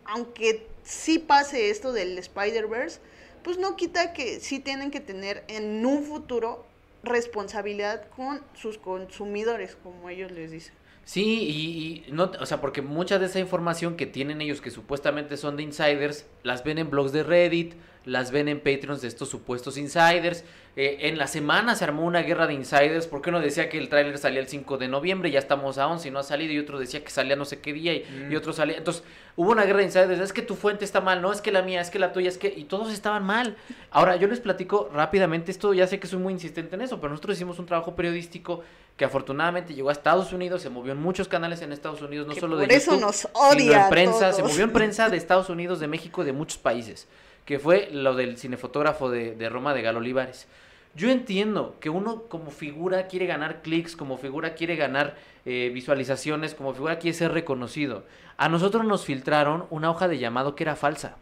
aunque 0.05 0.67
sí 0.83 1.19
pase 1.19 1.69
esto 1.69 1.93
del 1.93 2.17
Spider-Verse, 2.17 2.99
pues 3.43 3.57
no 3.57 3.75
quita 3.75 4.13
que 4.13 4.39
sí 4.39 4.59
tienen 4.59 4.89
que 4.89 5.01
tener 5.01 5.43
en 5.47 5.85
un 5.85 6.03
futuro 6.03 6.65
responsabilidad 7.03 8.07
con 8.15 8.41
sus 8.53 8.77
consumidores, 8.77 9.75
como 9.75 10.09
ellos 10.09 10.31
les 10.31 10.51
dicen. 10.51 10.73
Sí, 11.05 12.03
y, 12.05 12.09
y 12.09 12.11
no, 12.11 12.31
o 12.39 12.45
sea, 12.45 12.61
porque 12.61 12.81
mucha 12.81 13.19
de 13.19 13.25
esa 13.25 13.39
información 13.39 13.97
que 13.97 14.05
tienen 14.05 14.41
ellos 14.41 14.61
que 14.61 14.71
supuestamente 14.71 15.35
son 15.35 15.57
de 15.57 15.63
insiders, 15.63 16.25
las 16.43 16.63
ven 16.63 16.77
en 16.77 16.89
blogs 16.89 17.11
de 17.11 17.23
Reddit, 17.23 17.75
las 18.05 18.31
ven 18.31 18.47
en 18.47 18.59
Patreons 18.59 19.01
de 19.01 19.07
estos 19.07 19.29
supuestos 19.29 19.77
insiders. 19.77 20.43
Eh, 20.75 21.07
en 21.07 21.19
la 21.19 21.27
semana 21.27 21.75
se 21.75 21.83
armó 21.83 22.03
una 22.03 22.23
guerra 22.23 22.47
de 22.47 22.55
insiders, 22.55 23.05
porque 23.05 23.29
uno 23.29 23.39
decía 23.39 23.69
que 23.69 23.77
el 23.77 23.89
tráiler 23.89 24.17
salía 24.17 24.39
el 24.39 24.47
5 24.47 24.79
de 24.79 24.87
noviembre, 24.87 25.29
ya 25.29 25.37
estamos 25.37 25.77
a 25.77 25.87
11 25.87 26.07
y 26.07 26.11
no 26.11 26.17
ha 26.17 26.23
salido, 26.23 26.51
y 26.51 26.57
otro 26.57 26.79
decía 26.79 27.03
que 27.03 27.11
salía 27.11 27.35
no 27.35 27.45
sé 27.45 27.59
qué 27.59 27.73
día, 27.73 27.93
y, 27.93 27.99
Mm. 28.09 28.31
y 28.31 28.35
otro 28.35 28.53
salía... 28.53 28.77
Entonces, 28.77 29.03
hubo 29.35 29.51
una 29.51 29.65
guerra 29.65 29.79
de 29.79 29.85
insiders, 29.85 30.19
es 30.19 30.33
que 30.33 30.41
tu 30.41 30.55
fuente 30.55 30.83
está 30.83 30.99
mal, 30.99 31.21
no, 31.21 31.31
es 31.31 31.41
que 31.41 31.51
la 31.51 31.61
mía, 31.61 31.79
es 31.79 31.91
que 31.91 31.99
la 31.99 32.11
tuya, 32.11 32.27
es 32.27 32.39
que... 32.39 32.51
Y 32.57 32.63
todos 32.63 32.91
estaban 32.91 33.23
mal. 33.23 33.55
Ahora, 33.91 34.15
yo 34.15 34.27
les 34.27 34.39
platico 34.39 34.89
rápidamente, 34.91 35.51
esto 35.51 35.75
ya 35.75 35.85
sé 35.85 35.99
que 35.99 36.07
soy 36.07 36.17
muy 36.17 36.33
insistente 36.33 36.73
en 36.75 36.81
eso, 36.81 36.97
pero 36.99 37.09
nosotros 37.11 37.35
hicimos 37.37 37.59
un 37.59 37.67
trabajo 37.67 37.95
periodístico 37.95 38.63
que 38.97 39.05
afortunadamente 39.05 39.75
llegó 39.75 39.89
a 39.89 39.91
Estados 39.91 40.33
Unidos, 40.33 40.63
se 40.63 40.71
movió 40.71 40.93
en 40.93 40.99
muchos 40.99 41.27
canales 41.27 41.61
en 41.61 41.71
Estados 41.71 42.01
Unidos, 42.01 42.25
no 42.25 42.33
Que 42.33 42.39
solo 42.39 42.57
por 42.57 42.67
de 42.67 42.75
eso 42.75 42.91
YouTube, 42.93 43.05
nos 43.05 43.15
sino 43.17 43.33
odia 43.33 43.83
en 43.83 43.89
prensa, 43.91 44.33
se 44.33 44.41
movió 44.41 44.63
en 44.63 44.73
prensa 44.73 45.09
de 45.09 45.17
Estados 45.23 45.49
Unidos, 45.49 45.79
de 45.79 45.87
México, 45.87 46.23
de 46.23 46.33
muchos 46.33 46.57
países, 46.57 47.07
que 47.45 47.59
fue 47.59 47.89
lo 47.91 48.15
del 48.15 48.37
cinefotógrafo 48.39 49.11
de, 49.11 49.35
de 49.35 49.49
Roma 49.49 49.75
de 49.75 49.83
Galo 49.83 49.99
Olivares. 49.99 50.47
Yo 50.95 51.09
entiendo 51.09 51.75
que 51.79 51.89
uno 51.89 52.23
como 52.23 52.51
figura 52.51 53.07
quiere 53.07 53.25
ganar 53.25 53.61
clics, 53.63 53.95
como 53.95 54.17
figura 54.17 54.53
quiere 54.53 54.75
ganar 54.75 55.15
eh, 55.45 55.71
visualizaciones, 55.73 56.53
como 56.53 56.73
figura 56.73 56.99
quiere 56.99 57.17
ser 57.17 57.31
reconocido. 57.31 58.03
A 58.37 58.47
nosotros 58.47 58.85
nos 58.85 59.03
filtraron 59.03 59.65
una 59.71 59.89
hoja 59.89 60.07
de 60.07 60.19
llamado 60.19 60.55
que 60.55 60.63
era 60.63 60.75
falsa. 60.75 61.17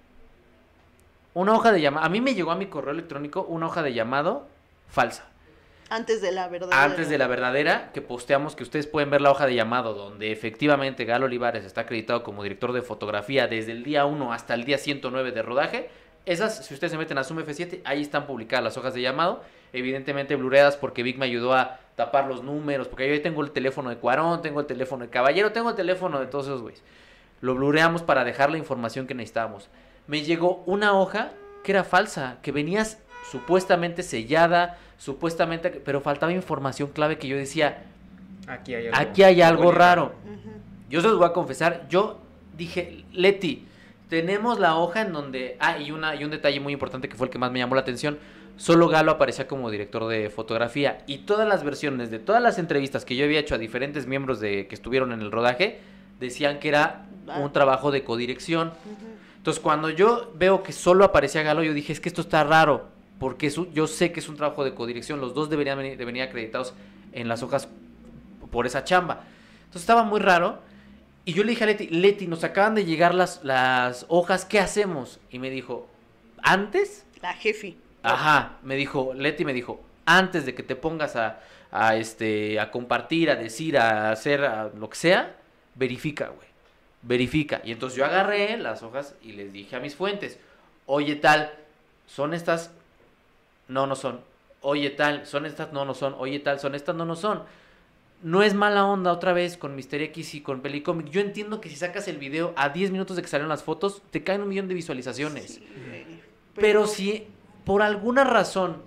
Una 1.34 1.54
hoja 1.54 1.72
de 1.72 1.80
llamado. 1.80 2.06
A 2.06 2.10
mí 2.10 2.20
me 2.20 2.36
llegó 2.36 2.52
a 2.52 2.56
mi 2.56 2.66
correo 2.66 2.92
electrónico 2.92 3.44
una 3.44 3.68
hoja 3.68 3.82
de 3.82 3.94
llamado 3.94 4.46
falsa. 4.90 5.26
Antes 5.90 6.22
de 6.22 6.32
la 6.34 6.50
verdad. 6.50 6.70
Antes 6.72 7.10
de 7.10 7.18
la 7.18 7.28
verdadera, 7.28 7.92
que 7.94 8.02
posteamos, 8.02 8.56
que 8.56 8.64
ustedes 8.64 8.88
pueden 8.88 9.10
ver 9.10 9.22
la 9.22 9.32
hoja 9.32 9.46
de 9.46 9.56
llamado, 9.56 9.94
donde 9.94 10.32
efectivamente 10.32 11.06
Galo 11.06 11.26
Olivares 11.26 11.64
está 11.66 11.82
acreditado 11.82 12.24
como 12.24 12.44
director 12.44 12.74
de 12.74 12.82
fotografía 12.82 13.48
desde 13.48 13.72
el 13.72 13.84
día 13.84 14.06
1 14.06 14.34
hasta 14.34 14.54
el 14.54 14.66
día 14.66 14.78
109 14.78 15.32
de 15.32 15.42
rodaje. 15.42 15.90
Esas, 16.26 16.66
si 16.66 16.74
ustedes 16.74 16.92
se 16.92 16.98
meten 16.98 17.18
a 17.18 17.24
Zoom 17.24 17.40
F7, 17.40 17.82
ahí 17.84 18.02
están 18.02 18.28
publicadas 18.28 18.64
las 18.64 18.78
hojas 18.78 18.94
de 18.94 19.02
llamado. 19.02 19.44
Evidentemente 19.74 20.36
blureadas 20.36 20.78
porque 20.78 21.02
Vic 21.04 21.18
me 21.18 21.26
ayudó 21.26 21.54
a 21.54 21.80
tapar 21.96 22.28
los 22.28 22.44
números, 22.44 22.88
porque 22.88 23.08
yo 23.08 23.14
ahí 23.14 23.20
tengo 23.22 23.42
el 23.44 23.52
teléfono 23.52 23.90
de 23.90 23.98
Cuarón, 23.98 24.42
tengo 24.42 24.60
el 24.60 24.66
teléfono 24.66 25.04
de 25.06 25.10
Caballero, 25.10 25.52
tengo 25.52 25.70
el 25.70 25.76
teléfono 25.76 26.20
de 26.20 26.28
todos 26.28 26.46
esos 26.46 26.62
güeyes. 26.62 26.84
Lo 27.42 27.56
blureamos 27.56 28.04
para 28.04 28.24
dejar 28.24 28.52
la 28.52 28.58
información 28.58 29.08
que 29.08 29.14
necesitábamos. 29.16 29.70
Me 30.08 30.22
llegó 30.22 30.64
una 30.66 30.94
hoja 30.94 31.32
que 31.64 31.72
era 31.72 31.84
falsa, 31.84 32.38
que 32.42 32.52
venías 32.52 33.00
supuestamente 33.32 34.04
sellada, 34.04 34.78
supuestamente, 34.98 35.70
pero 35.72 36.02
faltaba 36.02 36.32
información 36.32 36.90
clave 36.90 37.18
que 37.18 37.28
yo 37.28 37.38
decía, 37.38 37.84
Aquí 38.48 38.74
hay 38.76 38.88
algo. 38.88 39.00
aquí 39.00 39.24
hay 39.24 39.42
algo 39.42 39.64
Bueno, 39.64 39.78
raro. 39.78 40.12
Yo 40.90 41.02
se 41.02 41.08
los 41.08 41.18
voy 41.18 41.28
a 41.28 41.34
confesar, 41.34 41.88
yo 41.90 42.20
dije, 42.58 43.06
Leti, 43.14 43.66
tenemos 44.12 44.60
la 44.60 44.76
hoja 44.76 45.04
en 45.04 45.14
donde, 45.14 45.56
ah, 45.62 45.78
y, 45.78 45.92
una, 45.92 46.16
y 46.16 46.26
un 46.26 46.32
detalle 46.32 46.60
muy 46.60 46.74
importante 46.74 47.08
que 47.08 47.16
fue 47.16 47.28
el 47.28 47.32
que 47.32 47.40
más 47.40 47.50
me 47.50 47.60
llamó 47.60 47.76
la 47.76 47.82
atención, 47.82 48.20
solo 48.58 48.90
Galo 48.90 49.10
aparecía 49.14 49.48
como 49.48 49.72
director 49.72 50.06
de 50.10 50.30
fotografía 50.30 51.02
y 51.08 51.20
todas 51.20 51.48
las 51.48 51.64
versiones 51.64 52.12
de 52.12 52.20
todas 52.20 52.44
las 52.44 52.60
entrevistas 52.60 53.06
que 53.06 53.16
yo 53.16 53.24
había 53.24 53.40
hecho 53.40 53.56
a 53.56 53.58
diferentes 53.58 54.08
miembros 54.08 54.42
de 54.42 54.68
que 54.68 54.76
estuvieron 54.76 55.14
en 55.14 55.22
el 55.22 55.32
rodaje 55.32 55.80
decían 56.20 56.60
que 56.60 56.68
era 56.68 57.06
un 57.42 57.54
trabajo 57.54 57.90
de 57.90 58.04
codirección. 58.04 58.74
Entonces, 59.38 59.64
cuando 59.64 59.90
yo 59.90 60.34
veo 60.36 60.62
que 60.62 60.74
solo 60.74 61.06
aparecía 61.06 61.42
Galo, 61.44 61.64
yo 61.64 61.74
dije, 61.74 61.94
es 61.94 62.02
que 62.02 62.10
esto 62.10 62.20
está 62.20 62.44
raro, 62.44 62.90
porque 63.18 63.48
es 63.48 63.58
un- 63.58 63.72
yo 63.72 63.88
sé 63.88 64.12
que 64.12 64.20
es 64.20 64.28
un 64.28 64.36
trabajo 64.36 64.66
de 64.66 64.74
codirección, 64.74 65.22
los 65.22 65.34
dos 65.34 65.50
deberían 65.50 65.78
venir, 65.78 65.98
de 65.98 66.04
venir 66.04 66.24
acreditados 66.24 66.74
en 67.14 67.30
las 67.30 67.44
hojas 67.44 67.70
por 68.52 68.66
esa 68.66 68.84
chamba. 68.84 69.24
Entonces, 69.62 69.84
estaba 69.84 70.04
muy 70.04 70.20
raro. 70.20 70.70
Y 71.24 71.34
yo 71.34 71.44
le 71.44 71.52
dije 71.52 71.64
a 71.64 71.68
Leti, 71.68 71.88
Leti, 71.88 72.28
nos 72.28 72.44
acaban 72.44 72.76
de 72.76 72.86
llegar 72.86 73.14
las, 73.14 73.44
las 73.44 74.06
hojas, 74.10 74.46
¿qué 74.46 74.60
hacemos? 74.60 75.20
Y 75.30 75.40
me 75.40 75.50
dijo, 75.50 75.88
¿antes? 76.42 77.06
La 77.22 77.34
jefi. 77.34 77.78
Ajá, 78.02 78.58
me 78.64 78.76
dijo, 78.76 79.14
Leti 79.14 79.46
me 79.46 79.54
dijo, 79.54 79.82
antes 80.06 80.46
de 80.46 80.56
que 80.56 80.64
te 80.64 80.76
pongas 80.76 81.16
a, 81.16 81.40
a, 81.72 81.96
este, 81.96 82.60
a 82.60 82.72
compartir, 82.72 83.30
a 83.30 83.36
decir, 83.36 83.78
a 83.78 84.12
hacer 84.12 84.44
a 84.44 84.70
lo 84.70 84.90
que 84.90 84.98
sea, 84.98 85.36
verifica, 85.76 86.28
güey. 86.30 86.48
Verifica. 87.04 87.62
Y 87.64 87.72
entonces 87.72 87.98
yo 87.98 88.06
agarré 88.06 88.58
las 88.58 88.84
hojas 88.84 89.16
y 89.22 89.32
les 89.34 89.54
dije 89.54 89.76
a 89.76 89.80
mis 89.80 89.96
fuentes, 89.96 90.40
oye 90.86 91.16
tal, 91.16 91.52
¿son 92.08 92.34
estas? 92.34 92.72
No, 93.68 93.88
no 93.88 93.96
son. 93.96 94.22
Oye 94.62 94.92
tal, 94.92 95.26
¿son 95.26 95.46
estas? 95.46 95.72
No, 95.72 95.86
no 95.86 95.94
son. 95.94 96.16
Oye 96.20 96.40
tal, 96.40 96.60
¿son 96.60 96.76
estas? 96.76 96.96
No, 96.96 97.06
no 97.06 97.16
son. 97.16 97.44
No 98.24 98.44
es 98.44 98.54
mala 98.54 98.86
onda 98.86 99.12
otra 99.12 99.34
vez 99.34 99.58
con 99.58 99.76
Mister 99.76 100.02
X 100.02 100.36
y 100.36 100.42
con 100.42 100.62
Pelicomic. 100.62 101.10
Yo 101.10 101.22
entiendo 101.22 101.60
que 101.60 101.70
si 101.70 101.76
sacas 101.76 102.08
el 102.08 102.18
video 102.18 102.54
a 102.56 102.70
10 102.70 102.92
minutos 102.92 103.16
de 103.16 103.24
que 103.24 103.28
salieron 103.28 103.50
las 103.50 103.64
fotos, 103.64 104.04
te 104.12 104.24
caen 104.24 104.42
un 104.42 104.50
millón 104.50 104.68
de 104.68 104.76
visualizaciones. 104.76 105.56
Sí, 105.56 105.68
güey. 105.88 106.06
Pero 106.54 106.86
si 106.86 107.28
por 107.66 107.82
alguna 107.82 108.24
razón 108.24 108.84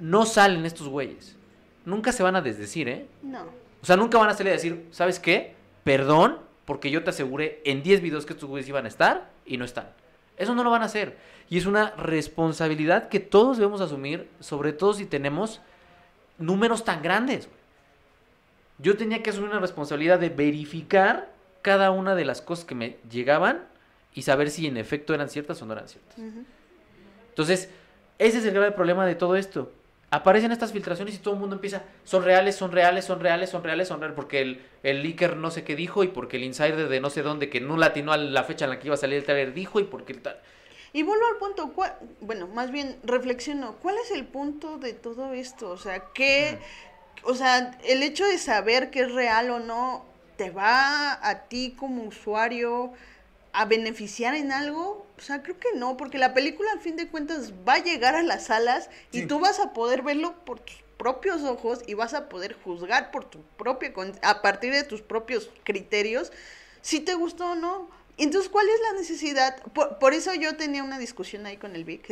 no 0.00 0.26
salen 0.26 0.66
estos 0.66 0.88
güeyes, 0.88 1.36
nunca 1.84 2.10
se 2.12 2.22
van 2.22 2.34
a 2.34 2.42
desdecir, 2.42 2.88
¿eh? 2.88 3.06
No. 3.22 3.44
O 3.82 3.86
sea, 3.86 3.96
nunca 3.96 4.18
van 4.18 4.30
a 4.30 4.34
salir 4.34 4.50
a 4.50 4.56
decir, 4.56 4.88
¿sabes 4.90 5.20
qué? 5.20 5.54
Perdón, 5.84 6.38
porque 6.64 6.90
yo 6.90 7.04
te 7.04 7.10
aseguré 7.10 7.62
en 7.64 7.84
10 7.84 8.00
videos 8.00 8.26
que 8.26 8.32
estos 8.32 8.48
güeyes 8.48 8.68
iban 8.68 8.84
a 8.84 8.88
estar 8.88 9.30
y 9.46 9.58
no 9.58 9.64
están. 9.64 9.88
Eso 10.36 10.54
no 10.54 10.64
lo 10.64 10.70
van 10.70 10.82
a 10.82 10.86
hacer. 10.86 11.16
Y 11.48 11.58
es 11.58 11.66
una 11.66 11.90
responsabilidad 11.92 13.08
que 13.08 13.20
todos 13.20 13.58
debemos 13.58 13.80
asumir, 13.80 14.28
sobre 14.40 14.72
todo 14.72 14.92
si 14.92 15.06
tenemos 15.06 15.60
números 16.38 16.84
tan 16.84 17.02
grandes. 17.02 17.48
Yo 18.78 18.96
tenía 18.96 19.22
que 19.22 19.30
asumir 19.30 19.50
una 19.50 19.60
responsabilidad 19.60 20.18
de 20.18 20.28
verificar 20.28 21.30
cada 21.62 21.90
una 21.90 22.14
de 22.14 22.24
las 22.24 22.42
cosas 22.42 22.64
que 22.64 22.74
me 22.74 22.96
llegaban 23.10 23.64
y 24.14 24.22
saber 24.22 24.50
si 24.50 24.66
en 24.66 24.76
efecto 24.76 25.14
eran 25.14 25.28
ciertas 25.28 25.60
o 25.62 25.66
no 25.66 25.72
eran 25.72 25.88
ciertas. 25.88 26.16
Entonces, 27.30 27.68
ese 28.18 28.38
es 28.38 28.44
el 28.44 28.52
grave 28.54 28.72
problema 28.72 29.06
de 29.06 29.14
todo 29.14 29.36
esto. 29.36 29.72
Aparecen 30.10 30.52
estas 30.52 30.72
filtraciones 30.72 31.14
y 31.16 31.18
todo 31.18 31.34
el 31.34 31.40
mundo 31.40 31.56
empieza, 31.56 31.82
son 32.04 32.22
reales, 32.24 32.54
son 32.54 32.70
reales, 32.70 33.04
son 33.04 33.18
reales, 33.20 33.50
son 33.50 33.64
reales, 33.64 33.88
son 33.88 33.98
reales, 34.00 34.14
porque 34.14 34.40
el, 34.40 34.62
el 34.84 35.02
leaker 35.02 35.36
no 35.36 35.50
sé 35.50 35.64
qué 35.64 35.74
dijo 35.74 36.04
y 36.04 36.08
porque 36.08 36.36
el 36.36 36.44
insider 36.44 36.88
de 36.88 37.00
no 37.00 37.10
sé 37.10 37.22
dónde 37.22 37.50
que 37.50 37.60
no 37.60 37.76
latinó 37.76 38.12
a 38.12 38.16
la 38.16 38.44
fecha 38.44 38.66
en 38.66 38.70
la 38.70 38.78
que 38.78 38.86
iba 38.86 38.94
a 38.94 38.98
salir 38.98 39.18
el 39.18 39.24
trailer 39.24 39.52
dijo 39.52 39.80
y 39.80 39.84
porque 39.84 40.12
el 40.12 40.22
tal... 40.22 40.38
Y 40.92 41.02
vuelvo 41.02 41.26
al 41.26 41.36
punto, 41.38 41.72
¿cuál- 41.74 41.94
bueno, 42.20 42.46
más 42.46 42.70
bien 42.70 42.96
reflexiono, 43.02 43.74
¿cuál 43.82 43.96
es 44.02 44.12
el 44.12 44.24
punto 44.24 44.78
de 44.78 44.94
todo 44.94 45.32
esto? 45.34 45.70
O 45.70 45.76
sea, 45.76 46.04
¿qué, 46.14 46.58
o 47.26 47.34
sea, 47.34 47.78
el 47.84 48.02
hecho 48.02 48.24
de 48.26 48.38
saber 48.38 48.90
que 48.90 49.00
es 49.00 49.12
real 49.12 49.50
o 49.50 49.58
no, 49.58 50.04
te 50.36 50.50
va 50.50 51.18
a 51.26 51.42
ti 51.48 51.74
como 51.78 52.04
usuario 52.04 52.92
a 53.52 53.64
beneficiar 53.64 54.34
en 54.34 54.52
algo? 54.52 55.06
O 55.18 55.20
sea, 55.20 55.42
creo 55.42 55.58
que 55.58 55.74
no, 55.74 55.96
porque 55.96 56.18
la 56.18 56.34
película 56.34 56.70
al 56.72 56.80
fin 56.80 56.96
de 56.96 57.08
cuentas 57.08 57.52
va 57.66 57.74
a 57.74 57.82
llegar 57.82 58.14
a 58.14 58.22
las 58.22 58.44
salas 58.44 58.90
y 59.12 59.26
tú 59.26 59.40
vas 59.40 59.58
a 59.60 59.72
poder 59.72 60.02
verlo 60.02 60.34
por 60.44 60.60
tus 60.60 60.76
propios 60.98 61.42
ojos 61.42 61.80
y 61.86 61.94
vas 61.94 62.14
a 62.14 62.28
poder 62.28 62.54
juzgar 62.62 63.10
por 63.10 63.24
tu 63.24 63.40
propia 63.56 63.92
a 64.22 64.42
partir 64.42 64.72
de 64.72 64.84
tus 64.84 65.02
propios 65.02 65.50
criterios 65.64 66.32
si 66.82 67.00
te 67.00 67.14
gustó 67.14 67.52
o 67.52 67.54
no. 67.54 67.88
Entonces, 68.18 68.50
¿cuál 68.50 68.66
es 68.68 68.80
la 68.80 68.98
necesidad? 68.98 69.62
Por, 69.72 69.98
por 69.98 70.14
eso 70.14 70.32
yo 70.34 70.56
tenía 70.56 70.82
una 70.82 70.98
discusión 70.98 71.44
ahí 71.44 71.56
con 71.56 71.76
el 71.76 71.84
Vic 71.84 72.06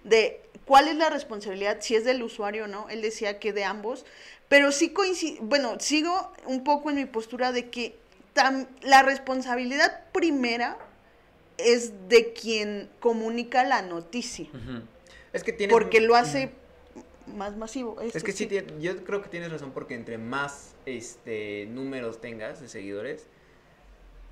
de 0.04 0.40
cuál 0.64 0.88
es 0.88 0.96
la 0.96 1.10
responsabilidad, 1.10 1.78
si 1.80 1.94
es 1.94 2.04
del 2.04 2.22
usuario 2.22 2.64
o 2.64 2.68
no. 2.68 2.88
Él 2.88 3.02
decía 3.02 3.38
que 3.38 3.52
de 3.52 3.64
ambos, 3.64 4.04
pero 4.54 4.70
sí 4.70 4.90
coincido, 4.90 5.42
bueno, 5.42 5.80
sigo 5.80 6.30
un 6.46 6.62
poco 6.62 6.88
en 6.90 6.94
mi 6.94 7.06
postura 7.06 7.50
de 7.50 7.70
que 7.70 7.96
tam- 8.36 8.68
la 8.82 9.02
responsabilidad 9.02 10.04
primera 10.12 10.78
es 11.58 12.08
de 12.08 12.32
quien 12.34 12.88
comunica 13.00 13.64
la 13.64 13.82
noticia. 13.82 14.46
Es 15.32 15.42
que 15.42 15.52
tienes... 15.52 15.74
porque 15.74 16.00
lo 16.00 16.14
hace 16.14 16.52
más 17.26 17.56
masivo. 17.56 18.00
Es 18.00 18.22
que 18.22 18.30
sí, 18.30 18.46
tiene- 18.46 18.80
yo 18.80 19.02
creo 19.02 19.22
que 19.22 19.28
tienes 19.28 19.50
razón 19.50 19.72
porque 19.72 19.96
entre 19.96 20.18
más 20.18 20.76
este 20.86 21.66
números 21.70 22.20
tengas 22.20 22.60
de 22.60 22.68
seguidores, 22.68 23.26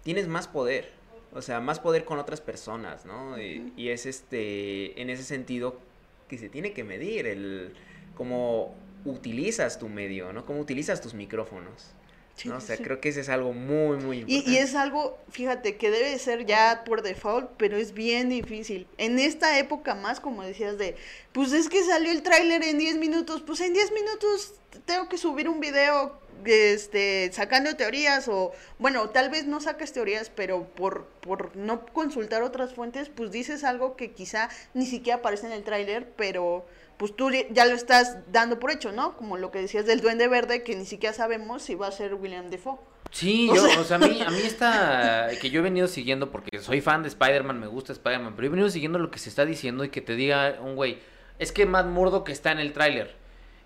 tienes 0.04 0.28
más 0.28 0.46
poder. 0.46 0.92
O 1.32 1.42
sea, 1.42 1.58
más 1.58 1.80
poder 1.80 2.04
con 2.04 2.20
otras 2.20 2.40
personas, 2.40 3.06
¿no? 3.06 3.40
Y, 3.42 3.72
y 3.76 3.88
es 3.88 4.06
este, 4.06 5.00
en 5.02 5.10
ese 5.10 5.24
sentido 5.24 5.80
que 6.28 6.38
se 6.38 6.48
tiene 6.48 6.72
que 6.74 6.84
medir 6.84 7.26
el 7.26 7.74
cómo 8.14 8.72
utilizas 9.04 9.78
tu 9.78 9.88
medio, 9.88 10.32
¿no? 10.32 10.44
Cómo 10.46 10.60
utilizas 10.60 11.00
tus 11.00 11.14
micrófonos. 11.14 11.94
Sí, 12.34 12.48
¿no? 12.48 12.56
O 12.56 12.60
sea, 12.60 12.76
sí. 12.76 12.82
creo 12.82 13.00
que 13.00 13.10
ese 13.10 13.20
es 13.20 13.28
algo 13.28 13.52
muy, 13.52 13.98
muy 13.98 14.18
Y, 14.18 14.20
importante. 14.20 14.50
y 14.50 14.56
es 14.56 14.74
algo, 14.74 15.18
fíjate, 15.30 15.76
que 15.76 15.90
debe 15.90 16.18
ser 16.18 16.46
ya 16.46 16.82
por 16.84 17.02
default, 17.02 17.50
pero 17.58 17.76
es 17.76 17.92
bien 17.92 18.30
difícil. 18.30 18.88
En 18.96 19.18
esta 19.18 19.58
época 19.58 19.94
más, 19.94 20.18
como 20.18 20.42
decías, 20.42 20.78
de, 20.78 20.96
pues 21.32 21.52
es 21.52 21.68
que 21.68 21.84
salió 21.84 22.10
el 22.10 22.22
tráiler 22.22 22.62
en 22.64 22.78
10 22.78 22.96
minutos, 22.96 23.42
pues 23.46 23.60
en 23.60 23.74
10 23.74 23.92
minutos 23.92 24.54
tengo 24.86 25.08
que 25.10 25.18
subir 25.18 25.48
un 25.48 25.60
video 25.60 26.18
este, 26.44 27.30
sacando 27.32 27.76
teorías 27.76 28.26
o, 28.28 28.52
bueno, 28.78 29.10
tal 29.10 29.30
vez 29.30 29.46
no 29.46 29.60
saques 29.60 29.92
teorías, 29.92 30.30
pero 30.30 30.64
por, 30.74 31.06
por 31.20 31.54
no 31.54 31.84
consultar 31.86 32.42
otras 32.42 32.74
fuentes, 32.74 33.10
pues 33.10 33.30
dices 33.30 33.62
algo 33.62 33.94
que 33.96 34.12
quizá 34.12 34.48
ni 34.74 34.86
siquiera 34.86 35.18
aparece 35.18 35.46
en 35.46 35.52
el 35.52 35.64
tráiler, 35.64 36.08
pero 36.16 36.66
pues 37.02 37.16
tú 37.16 37.30
ya 37.50 37.64
lo 37.66 37.74
estás 37.74 38.18
dando 38.30 38.60
por 38.60 38.70
hecho, 38.70 38.92
¿no? 38.92 39.16
Como 39.16 39.36
lo 39.36 39.50
que 39.50 39.58
decías 39.58 39.86
del 39.86 40.00
Duende 40.00 40.28
Verde, 40.28 40.62
que 40.62 40.76
ni 40.76 40.86
siquiera 40.86 41.12
sabemos 41.12 41.60
si 41.64 41.74
va 41.74 41.88
a 41.88 41.90
ser 41.90 42.14
William 42.14 42.48
Defoe. 42.48 42.78
Sí, 43.10 43.48
O 43.50 43.56
yo, 43.56 43.66
sea- 43.66 43.80
o 43.80 43.82
sea, 43.82 43.96
a 43.96 43.98
mí, 43.98 44.20
a 44.24 44.30
mí 44.30 44.38
está, 44.44 45.28
que 45.40 45.50
yo 45.50 45.58
he 45.58 45.62
venido 45.64 45.88
siguiendo, 45.88 46.30
porque 46.30 46.60
soy 46.60 46.80
fan 46.80 47.02
de 47.02 47.08
Spider-Man, 47.08 47.58
me 47.58 47.66
gusta 47.66 47.92
Spider-Man, 47.92 48.34
pero 48.36 48.46
he 48.46 48.50
venido 48.50 48.70
siguiendo 48.70 49.00
lo 49.00 49.10
que 49.10 49.18
se 49.18 49.30
está 49.30 49.44
diciendo 49.44 49.82
y 49.82 49.88
que 49.88 50.00
te 50.00 50.14
diga 50.14 50.58
un 50.62 50.76
güey, 50.76 51.00
es 51.40 51.50
que 51.50 51.66
Matt 51.66 51.86
Murdock 51.86 52.28
está 52.28 52.52
en 52.52 52.60
el 52.60 52.72
tráiler, 52.72 53.16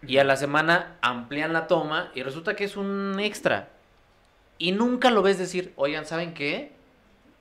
y 0.07 0.17
a 0.17 0.25
la 0.25 0.37
semana 0.37 0.97
amplían 1.03 1.53
la 1.53 1.67
toma 1.67 2.11
y 2.15 2.23
resulta 2.23 2.57
que 2.57 2.65
es 2.65 2.79
un 2.79 3.19
extra, 3.21 3.69
y 4.57 4.73
nunca 4.73 5.11
lo 5.11 5.21
ves 5.21 5.37
decir, 5.39 5.75
oigan, 5.77 6.07
¿saben 6.07 6.33
qué? 6.33 6.73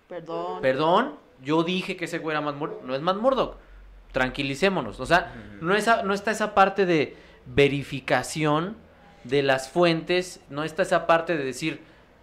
Perdón. 0.09 0.61
Perdón, 0.61 1.15
yo 1.41 1.63
dije 1.63 1.95
que 1.95 2.03
ese 2.03 2.19
güey 2.19 2.33
era 2.33 2.41
Matt 2.41 2.57
Murdock, 2.57 2.83
no 2.83 2.95
es 2.95 3.01
Matt 3.01 3.15
Murdock, 3.17 3.55
tranquilicémonos, 4.15 5.01
o 5.01 5.05
sea, 5.05 5.33
no, 5.59 5.75
esa, 5.75 6.01
no 6.03 6.13
está 6.13 6.31
esa 6.31 6.55
parte 6.55 6.85
de 6.85 7.17
verificación 7.45 8.77
de 9.25 9.43
las 9.43 9.67
fuentes, 9.67 10.39
no 10.49 10.63
está 10.63 10.83
esa 10.83 11.05
parte 11.05 11.35
de 11.35 11.43
decir, 11.43 11.81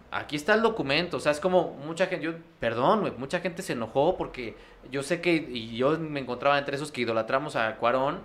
aquí 0.09 0.35
está 0.35 0.55
el 0.55 0.63
documento, 0.63 1.17
o 1.17 1.19
sea, 1.19 1.31
es 1.31 1.39
como 1.39 1.75
mucha 1.85 2.07
gente, 2.07 2.25
yo, 2.25 2.31
perdón, 2.59 3.13
mucha 3.19 3.41
gente 3.41 3.61
se 3.61 3.73
enojó 3.73 4.17
porque 4.17 4.57
yo 4.89 5.03
sé 5.03 5.21
que, 5.21 5.35
y 5.35 5.77
yo 5.77 5.99
me 5.99 6.19
encontraba 6.19 6.57
entre 6.57 6.77
esos 6.77 6.91
que 6.91 7.01
idolatramos 7.01 7.55
a 7.55 7.75
Cuarón, 7.75 8.21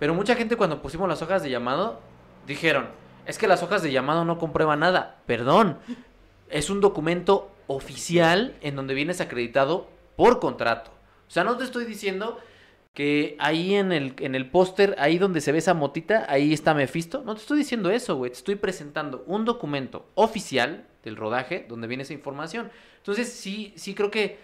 pero 0.00 0.12
mucha 0.12 0.34
gente 0.34 0.56
cuando 0.56 0.82
pusimos 0.82 1.08
las 1.08 1.22
hojas 1.22 1.44
de 1.44 1.50
llamado, 1.50 2.00
dijeron, 2.44 2.88
es 3.24 3.38
que 3.38 3.46
las 3.46 3.62
hojas 3.62 3.84
de 3.84 3.92
llamado 3.92 4.24
no 4.24 4.36
comprueban 4.36 4.80
nada, 4.80 5.18
perdón, 5.26 5.78
es 6.50 6.70
un 6.70 6.80
documento 6.80 7.52
oficial 7.68 8.56
en 8.62 8.74
donde 8.74 8.94
vienes 8.94 9.20
acreditado 9.20 9.86
por 10.16 10.40
contrato. 10.40 10.90
O 11.28 11.30
sea, 11.30 11.44
no 11.44 11.56
te 11.56 11.62
estoy 11.62 11.84
diciendo 11.84 12.40
que 12.96 13.36
ahí 13.38 13.74
en 13.74 13.92
el, 13.92 14.14
en 14.20 14.34
el 14.34 14.48
póster, 14.48 14.96
ahí 14.98 15.18
donde 15.18 15.42
se 15.42 15.52
ve 15.52 15.58
esa 15.58 15.74
motita, 15.74 16.24
ahí 16.30 16.54
está 16.54 16.72
Mephisto. 16.72 17.22
No 17.24 17.34
te 17.34 17.42
estoy 17.42 17.58
diciendo 17.58 17.90
eso, 17.90 18.16
güey. 18.16 18.30
Te 18.30 18.38
estoy 18.38 18.54
presentando 18.54 19.22
un 19.26 19.44
documento 19.44 20.06
oficial 20.14 20.86
del 21.04 21.16
rodaje 21.16 21.66
donde 21.68 21.88
viene 21.88 22.04
esa 22.04 22.14
información. 22.14 22.70
Entonces, 22.96 23.30
sí, 23.30 23.74
sí 23.76 23.94
creo 23.94 24.10
que 24.10 24.38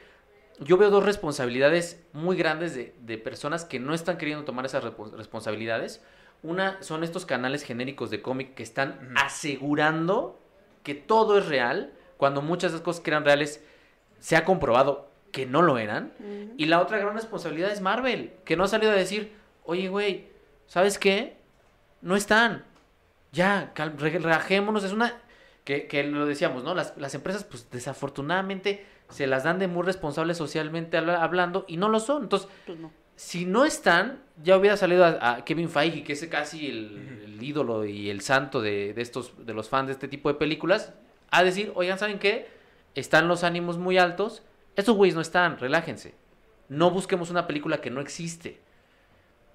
yo 0.61 0.77
veo 0.77 0.91
dos 0.91 1.03
responsabilidades 1.03 2.05
muy 2.13 2.37
grandes 2.37 2.75
de, 2.75 2.95
de 3.01 3.17
personas 3.17 3.65
que 3.65 3.81
no 3.81 3.95
están 3.95 4.19
queriendo 4.19 4.45
tomar 4.45 4.67
esas 4.67 4.85
responsabilidades. 4.85 6.05
Una 6.43 6.77
son 6.83 7.05
estos 7.05 7.25
canales 7.25 7.63
genéricos 7.63 8.11
de 8.11 8.21
cómic 8.21 8.53
que 8.55 8.63
están 8.63 9.15
asegurando 9.17 10.39
que 10.83 10.95
todo 10.95 11.39
es 11.39 11.47
real, 11.47 11.95
cuando 12.19 12.43
muchas 12.43 12.73
de 12.73 12.77
las 12.77 12.85
cosas 12.85 13.03
que 13.03 13.09
eran 13.13 13.25
reales 13.25 13.65
se 14.19 14.37
ha 14.37 14.45
comprobado 14.45 15.11
que 15.33 15.47
no 15.47 15.63
lo 15.63 15.79
eran. 15.79 16.13
Y 16.57 16.67
la 16.67 16.81
otra 16.81 16.99
gran 16.99 17.15
responsabilidad 17.15 17.73
es 17.73 17.81
Marvel, 17.81 18.33
que 18.45 18.57
no 18.57 18.65
ha 18.65 18.69
salido 18.69 18.93
a 18.93 18.95
decir, 18.95 19.33
oye, 19.65 19.89
güey, 19.89 20.29
¿sabes 20.67 20.99
qué? 20.99 21.37
No 22.03 22.15
están. 22.17 22.65
Ya, 23.33 23.73
relajémonos. 23.75 24.85
Es 24.85 24.93
una... 24.93 25.19
Que, 25.65 25.87
que 25.87 26.03
lo 26.03 26.27
decíamos, 26.27 26.65
¿no? 26.65 26.75
Las, 26.75 26.93
las 26.97 27.15
empresas, 27.15 27.45
pues 27.45 27.71
desafortunadamente, 27.71 28.85
se 29.11 29.27
las 29.29 29.45
dan 29.45 29.59
de 29.61 29.69
muy 29.69 29.85
responsables 29.85 30.37
socialmente 30.37 30.97
habla- 30.97 31.23
hablando 31.23 31.65
y 31.69 31.77
no 31.77 31.89
lo 31.89 32.01
son. 32.01 32.25
Entonces, 32.25 32.49
Pues 32.67 32.79
no. 32.81 32.91
si 33.15 33.47
no 33.47 33.65
están, 33.65 34.19
ya 34.43 34.57
hubiera 34.57 34.77
salido 34.77 35.05
a, 35.05 35.35
a 35.35 35.45
Kevin 35.45 35.69
Feige, 35.69 36.03
que 36.03 36.15
es 36.15 36.27
casi 36.27 36.67
el, 36.67 37.21
el 37.27 37.43
ídolo 37.43 37.85
y 37.85 38.11
el 38.11 38.23
santo 38.23 38.61
de, 38.61 38.93
de 38.93 39.03
estos, 39.03 39.47
de 39.47 39.55
los 39.55 39.69
fans 39.69 39.87
de 39.87 39.93
este 39.93 40.09
tipo 40.09 40.29
de 40.29 40.35
películas, 40.35 40.93
a 41.31 41.45
decir, 41.45 41.71
oigan, 41.77 41.99
¿saben 41.99 42.19
qué? 42.19 42.49
Están 42.97 43.29
los 43.29 43.45
ánimos 43.45 43.79
muy 43.79 43.99
altos, 43.99 44.43
estos 44.77 44.97
güeyes 44.97 45.15
no 45.15 45.21
están, 45.21 45.59
relájense. 45.59 46.15
No 46.69 46.91
busquemos 46.91 47.31
una 47.31 47.47
película 47.47 47.81
que 47.81 47.91
no 47.91 48.01
existe. 48.01 48.61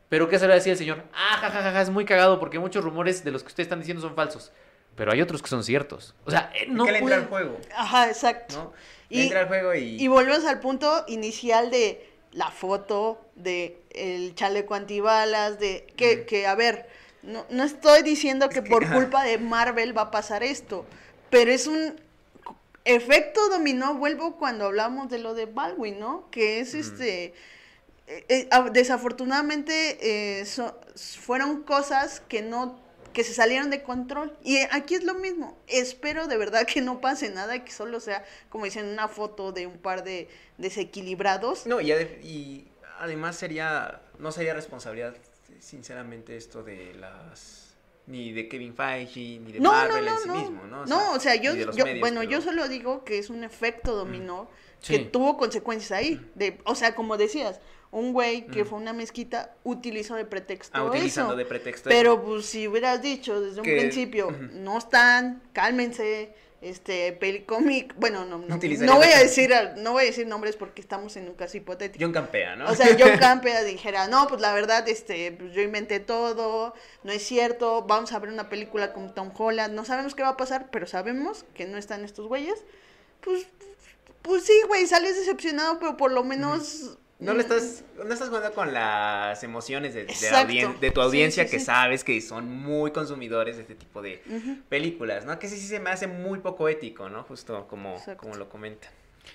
Pero 0.10 0.30
¿qué 0.30 0.38
se 0.40 0.46
le 0.46 0.50
va 0.50 0.54
a 0.54 0.58
decir 0.58 0.72
el 0.72 0.78
señor? 0.78 1.04
Ah, 1.14 1.38
jajaja, 1.38 1.82
es 1.82 1.90
muy 1.90 2.06
cagado 2.06 2.40
porque 2.40 2.60
muchos 2.60 2.84
rumores 2.84 3.24
de 3.24 3.32
los 3.32 3.44
que 3.44 3.48
ustedes 3.48 3.66
están 3.66 3.80
diciendo 3.80 4.02
son 4.02 4.16
falsos. 4.16 4.52
Pero 4.96 5.12
hay 5.12 5.22
otros 5.22 5.42
que 5.42 5.50
son 5.50 5.64
ciertos. 5.64 6.16
O 6.26 6.32
sea, 6.32 6.52
eh, 6.56 6.66
no 6.70 6.86
que 6.86 6.92
le 6.94 7.00
entra 7.00 7.18
al 7.18 7.28
juego, 7.28 7.60
Ajá, 7.76 8.08
exacto. 8.08 8.56
¿no? 8.56 8.74
Y- 9.10 9.24
entra 9.24 9.42
al 9.42 9.48
juego 9.48 9.74
y... 9.76 10.02
Y 10.02 10.08
volvemos 10.08 10.46
al 10.46 10.60
punto 10.60 11.04
inicial 11.08 11.70
de 11.72 12.10
la 12.32 12.52
foto, 12.52 13.22
de 13.36 13.82
el 13.92 14.34
chaleco 14.36 14.76
antibalas, 14.76 15.60
de 15.60 15.88
que, 15.98 16.26
que 16.26 16.48
a 16.48 16.56
ver, 16.56 16.88
no, 17.24 17.46
no 17.50 17.64
estoy 17.64 18.02
diciendo 18.02 18.50
que 18.50 18.64
que- 18.64 18.70
por 18.70 18.90
culpa 18.92 19.24
de 19.24 19.38
Marvel 19.38 19.96
va 19.98 20.04
a 20.04 20.12
pasar 20.12 20.42
esto, 20.44 20.86
pero 21.30 21.52
es 21.52 21.68
un 21.68 22.00
efecto 22.88 23.50
dominó, 23.50 23.95
vuelvo 23.95 24.38
cuando 24.38 24.65
hablamos 24.65 25.10
de 25.10 25.19
lo 25.19 25.34
de 25.34 25.45
Baldwin, 25.45 26.00
¿no? 26.00 26.30
Que 26.32 26.60
es 26.60 26.73
este... 26.73 27.34
eh, 28.08 28.26
eh, 28.30 28.50
desafortunadamente 28.71 30.39
eh, 30.39 30.45
so- 30.45 30.80
fueron 30.95 31.63
cosas 31.63 32.21
que 32.28 32.41
no 32.41 32.86
que 33.13 33.23
se 33.23 33.34
salieron 33.34 33.71
de 33.71 33.82
control. 33.82 34.38
Y 34.43 34.60
aquí 34.69 34.93
es 34.93 35.04
lo 35.04 35.15
mismo. 35.15 35.58
Espero 35.67 36.28
de 36.28 36.38
verdad 36.38 36.67
que 36.67 36.82
no 36.82 37.02
pase 37.02 37.30
nada 37.32 37.63
que 37.65 37.71
solo 37.71 38.00
sea 38.00 38.23
como 38.50 38.65
dicen 38.65 38.86
una 38.86 39.08
foto 39.08 39.52
de 39.52 39.65
un 39.65 39.80
par 39.80 40.04
de 40.04 40.30
desequilibrados. 40.60 41.65
No, 41.65 41.82
y, 41.82 41.88
ade- 41.91 42.21
y 42.21 42.67
además 43.00 43.36
sería, 43.36 44.02
no 44.19 44.32
sería 44.32 44.54
responsabilidad, 44.54 45.15
sinceramente, 45.60 46.38
esto 46.38 46.62
de 46.62 46.93
las, 46.93 47.67
ni 48.08 48.32
de 48.32 48.48
Kevin 48.48 48.74
Feige, 48.74 49.39
ni 49.39 49.52
de 49.52 49.60
no 49.60 49.72
Marvel 49.72 50.06
no 50.06 50.12
en 50.13 50.17
sí 50.20 50.28
no 50.28 50.36
mismo, 50.36 50.63
¿no? 50.65 50.86
no 50.86 51.12
o 51.13 51.20
sea 51.20 51.36
yo, 51.36 51.54
medios, 51.54 51.76
bueno 52.00 52.22
pero- 52.22 52.32
yo 52.32 52.41
solo 52.41 52.67
digo 52.67 53.04
que 53.04 53.17
es 53.20 53.30
un 53.30 53.43
efecto 53.43 53.96
dominó 53.96 54.50
Sí. 54.80 54.93
que 54.93 55.00
tuvo 55.06 55.38
consecuencias 55.38 55.91
ahí 55.91 56.20
de 56.36 56.58
o 56.63 56.74
sea 56.76 56.96
como 56.96 57.17
decías 57.17 57.60
un 57.91 58.13
güey 58.13 58.46
que 58.48 58.63
Mm. 58.63 58.67
fue 58.67 58.78
una 58.80 58.93
mezquita 58.93 59.56
utilizó 59.63 60.15
de 60.15 60.26
pretexto 60.26 60.78
Ah, 60.78 60.84
utilizando 60.84 61.32
eso 61.34 61.38
de 61.38 61.46
pretexto. 61.46 61.89
Pero 61.89 62.22
pues 62.24 62.46
si 62.46 62.67
hubieras 62.67 63.02
dicho 63.02 63.39
desde 63.41 63.60
un 63.62 63.65
principio, 63.65 64.30
no 64.52 64.78
están, 64.78 65.41
cálmense, 65.54 66.36
este 66.60 67.13
pelicomic, 67.13 67.93
bueno, 67.98 68.26
no, 68.26 68.39
no, 68.39 68.48
no 68.48 68.96
voy 68.96 69.08
a 69.08 69.17
de- 69.17 69.24
decir 69.24 69.54
no 69.77 69.92
voy 69.92 70.04
a 70.04 70.06
decir 70.08 70.25
nombres 70.25 70.56
porque 70.56 70.82
estamos 70.82 71.15
en 71.15 71.27
un 71.29 71.36
caso 71.36 71.58
hipotético. 71.58 72.04
John 72.04 72.13
Campea, 72.13 72.56
¿no? 72.56 72.69
O 72.69 72.75
sea, 72.75 72.96
John 73.00 73.17
Campea 73.19 73.63
dijera, 73.63 74.08
no, 74.08 74.27
pues 74.27 74.42
la 74.42 74.54
verdad, 74.54 74.88
este, 74.90 75.32
pues 75.34 75.54
yo 75.54 75.62
inventé 75.62 76.00
todo, 76.00 76.73
no 77.04 77.12
es 77.12 77.21
cierto, 77.23 77.84
vamos 77.84 78.12
a 78.12 78.19
ver 78.19 78.32
una 78.32 78.50
película 78.50 78.92
con 78.92 79.13
Tom 79.13 79.32
Holland, 79.38 79.73
no 79.75 79.86
sabemos 79.86 80.15
qué 80.15 80.23
va 80.23 80.29
a 80.29 80.38
pasar, 80.38 80.69
pero 80.71 80.88
sabemos 80.88 81.46
que 81.54 81.65
no 81.65 81.77
están 81.77 82.04
estos 82.04 82.27
güeyes. 82.27 82.63
Pues, 83.21 83.46
pues 84.23 84.44
sí, 84.44 84.54
güey, 84.67 84.88
sales 84.88 85.15
decepcionado, 85.15 85.79
pero 85.79 85.96
por 85.96 86.12
lo 86.12 86.23
menos... 86.23 86.98
No 87.20 87.34
le 87.34 87.42
estás, 87.42 87.84
no 88.06 88.13
estás 88.13 88.30
jugando 88.30 88.52
con 88.54 88.74
las 88.74 89.44
emociones 89.44 89.96
de, 89.96 90.02
de, 90.02 90.06
la 90.08 90.12
Exacto. 90.13 90.54
audien- 90.54 90.80
de 90.80 90.92
tu 90.92 91.02
audiencia 91.02 91.46
sí, 91.46 91.50
que 91.52 91.60
sí. 91.60 91.65
sabes 91.65 92.04
que 92.04 92.22
son 92.22 92.48
muy 92.48 92.92
consumidores 92.92 93.56
de 93.56 93.63
este 93.63 93.74
tipo 93.74 94.04
de 94.04 94.22
películas, 94.70 95.26
¿no? 95.26 95.40
Que 95.40 95.48
sí, 95.48 95.58
sí 95.58 95.68
se 95.68 95.80
me 95.80 95.90
hace 95.90 96.06
muy 96.06 96.40
poco 96.40 96.70
ético, 96.70 97.10
¿no? 97.10 97.24
Justo 97.24 97.68
como, 97.68 97.96
Exacto. 97.96 98.22
como 98.22 98.36
lo 98.36 98.50
comentan. 98.50 98.92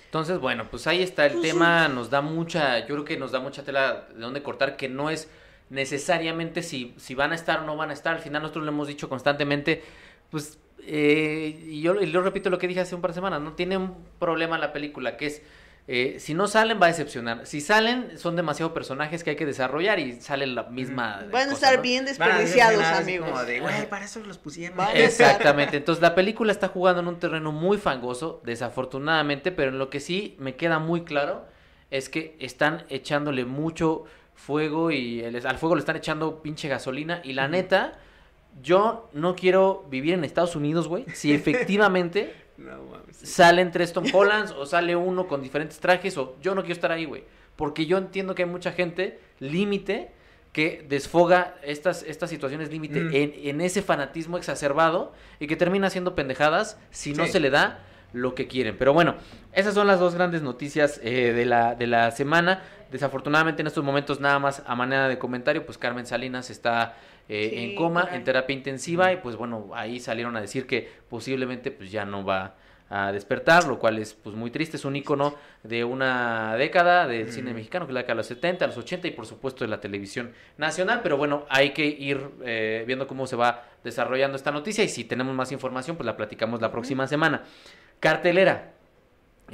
Entonces, 0.06 0.38
bueno, 0.38 0.68
pues 0.70 0.86
ahí 0.86 1.02
está 1.02 1.26
el 1.26 1.40
tema, 1.42 1.88
nos 1.88 2.08
da 2.08 2.20
mucha, 2.22 2.78
yo 2.80 2.94
creo 2.94 3.04
que 3.04 3.16
nos 3.16 3.32
da 3.32 3.40
mucha 3.40 3.64
tela 3.64 4.06
de 4.14 4.20
dónde 4.20 4.42
cortar, 4.42 4.76
que 4.76 4.88
no 4.88 5.10
es 5.10 5.28
necesariamente 5.68 6.62
si, 6.62 6.94
si 6.98 7.14
van 7.14 7.32
a 7.32 7.34
estar 7.34 7.60
o 7.60 7.64
no 7.64 7.76
van 7.76 7.90
a 7.90 7.94
estar, 7.94 8.14
al 8.14 8.20
final 8.22 8.42
nosotros 8.42 8.64
lo 8.64 8.70
hemos 8.70 8.86
dicho 8.88 9.08
constantemente, 9.08 9.82
pues, 10.30 10.58
eh, 10.84 11.62
y 11.66 11.82
yo, 11.82 12.00
y 12.00 12.10
yo 12.10 12.20
repito 12.22 12.48
lo 12.50 12.58
que 12.58 12.68
dije 12.68 12.80
hace 12.80 12.94
un 12.94 13.00
par 13.00 13.10
de 13.10 13.16
semanas, 13.16 13.40
no 13.40 13.54
tiene 13.54 13.76
un 13.76 13.96
problema 14.18 14.56
la 14.58 14.72
película, 14.72 15.16
que 15.16 15.26
es 15.26 15.42
eh, 15.88 16.16
si 16.20 16.32
no 16.34 16.46
salen, 16.46 16.80
va 16.80 16.86
a 16.86 16.88
decepcionar. 16.90 17.44
Si 17.46 17.60
salen, 17.60 18.16
son 18.18 18.36
demasiados 18.36 18.72
personajes 18.72 19.24
que 19.24 19.30
hay 19.30 19.36
que 19.36 19.46
desarrollar 19.46 19.98
y 19.98 20.20
sale 20.20 20.46
la 20.46 20.62
misma. 20.64 21.24
Van 21.32 21.48
a 21.48 21.52
cosa, 21.52 21.54
estar 21.54 21.76
¿no? 21.76 21.82
bien 21.82 22.04
a 22.04 22.08
desperdiciados, 22.08 22.84
amigos. 22.84 23.28
como 23.30 23.42
de, 23.44 23.60
güey, 23.60 23.88
para 23.90 24.04
eso 24.04 24.20
los 24.20 24.38
pusieron. 24.38 24.78
Exactamente. 24.94 25.76
Entonces, 25.78 26.00
la 26.00 26.14
película 26.14 26.52
está 26.52 26.68
jugando 26.68 27.00
en 27.02 27.08
un 27.08 27.18
terreno 27.18 27.50
muy 27.52 27.78
fangoso, 27.78 28.40
desafortunadamente, 28.44 29.50
pero 29.52 29.70
en 29.70 29.78
lo 29.78 29.90
que 29.90 30.00
sí 30.00 30.36
me 30.38 30.54
queda 30.56 30.78
muy 30.78 31.02
claro 31.02 31.46
es 31.90 32.08
que 32.08 32.36
están 32.38 32.84
echándole 32.88 33.44
mucho 33.44 34.04
fuego 34.34 34.90
y 34.90 35.20
el- 35.20 35.46
al 35.46 35.58
fuego 35.58 35.74
le 35.74 35.80
están 35.80 35.96
echando 35.96 36.42
pinche 36.42 36.68
gasolina. 36.68 37.20
Y 37.24 37.32
la 37.34 37.48
neta, 37.48 37.92
yo 38.62 39.08
no 39.12 39.34
quiero 39.34 39.86
vivir 39.90 40.14
en 40.14 40.24
Estados 40.24 40.56
Unidos, 40.56 40.88
güey. 40.88 41.04
Si 41.12 41.32
efectivamente 41.34 42.34
No 42.56 42.82
mames. 42.84 43.16
salen 43.16 43.70
tres 43.70 43.92
Tom 43.92 44.04
Hollands 44.12 44.52
o 44.52 44.66
sale 44.66 44.94
uno 44.96 45.26
con 45.26 45.42
diferentes 45.42 45.78
trajes 45.80 46.16
o 46.18 46.36
yo 46.40 46.54
no 46.54 46.62
quiero 46.62 46.74
estar 46.74 46.92
ahí, 46.92 47.04
güey. 47.04 47.24
Porque 47.56 47.86
yo 47.86 47.98
entiendo 47.98 48.34
que 48.34 48.42
hay 48.44 48.48
mucha 48.48 48.72
gente 48.72 49.18
límite 49.38 50.10
que 50.52 50.84
desfoga 50.88 51.54
estas, 51.62 52.02
estas 52.02 52.28
situaciones 52.28 52.70
límite 52.70 53.00
Mm. 53.00 53.14
en, 53.14 53.32
en 53.36 53.60
ese 53.62 53.80
fanatismo 53.82 54.36
exacerbado 54.36 55.12
y 55.40 55.46
que 55.46 55.56
termina 55.56 55.86
haciendo 55.86 56.14
pendejadas 56.14 56.78
si 56.90 57.14
no 57.14 57.26
se 57.26 57.40
le 57.40 57.48
da 57.50 57.80
lo 58.12 58.34
que 58.34 58.46
quieren. 58.46 58.76
Pero 58.78 58.92
bueno, 58.92 59.14
esas 59.54 59.72
son 59.72 59.86
las 59.86 59.98
dos 59.98 60.14
grandes 60.14 60.42
noticias 60.42 61.00
eh, 61.02 61.32
de, 61.32 61.46
la, 61.46 61.74
de 61.74 61.86
la 61.86 62.10
semana. 62.10 62.62
Desafortunadamente 62.90 63.62
en 63.62 63.66
estos 63.68 63.82
momentos 63.82 64.20
nada 64.20 64.38
más 64.38 64.62
a 64.66 64.74
manera 64.74 65.08
de 65.08 65.18
comentario, 65.18 65.64
pues 65.64 65.78
Carmen 65.78 66.04
Salinas 66.04 66.50
está 66.50 66.96
eh, 67.28 67.48
Sí, 67.50 67.64
en 67.64 67.74
coma, 67.76 68.08
en 68.12 68.24
terapia 68.24 68.54
intensiva 68.54 69.12
y 69.12 69.16
pues 69.16 69.36
bueno, 69.36 69.70
ahí 69.74 70.00
salieron 70.00 70.36
a 70.36 70.40
decir 70.40 70.66
que 70.66 70.88
posiblemente 71.08 71.70
pues 71.70 71.90
ya 71.90 72.04
no 72.04 72.24
va 72.24 72.54
a 72.94 73.10
despertar, 73.10 73.66
lo 73.66 73.78
cual 73.78 73.98
es 73.98 74.12
pues 74.12 74.36
muy 74.36 74.50
triste, 74.50 74.76
es 74.76 74.84
un 74.84 74.94
icono 74.96 75.34
de 75.62 75.82
una 75.82 76.56
década 76.56 77.06
del 77.06 77.26
Mm. 77.28 77.32
cine 77.32 77.54
mexicano, 77.54 77.86
que 77.86 77.92
la 77.94 78.00
década 78.00 78.16
de 78.16 78.18
los 78.18 78.26
70, 78.26 78.66
los 78.66 78.76
80 78.76 79.08
y 79.08 79.12
por 79.12 79.24
supuesto 79.24 79.64
de 79.64 79.70
la 79.70 79.80
televisión 79.80 80.32
nacional, 80.58 81.00
pero 81.02 81.16
bueno, 81.16 81.46
hay 81.48 81.70
que 81.70 81.86
ir 81.86 82.20
eh, 82.44 82.84
viendo 82.86 83.06
cómo 83.06 83.26
se 83.26 83.34
va 83.36 83.64
desarrollando 83.82 84.36
esta 84.36 84.50
noticia 84.50 84.84
y 84.84 84.88
si 84.88 85.04
tenemos 85.04 85.34
más 85.34 85.52
información 85.52 85.96
pues 85.96 86.04
la 86.04 86.18
platicamos 86.18 86.60
la 86.60 86.70
próxima 86.70 87.06
semana. 87.06 87.44
Cartelera. 87.98 88.71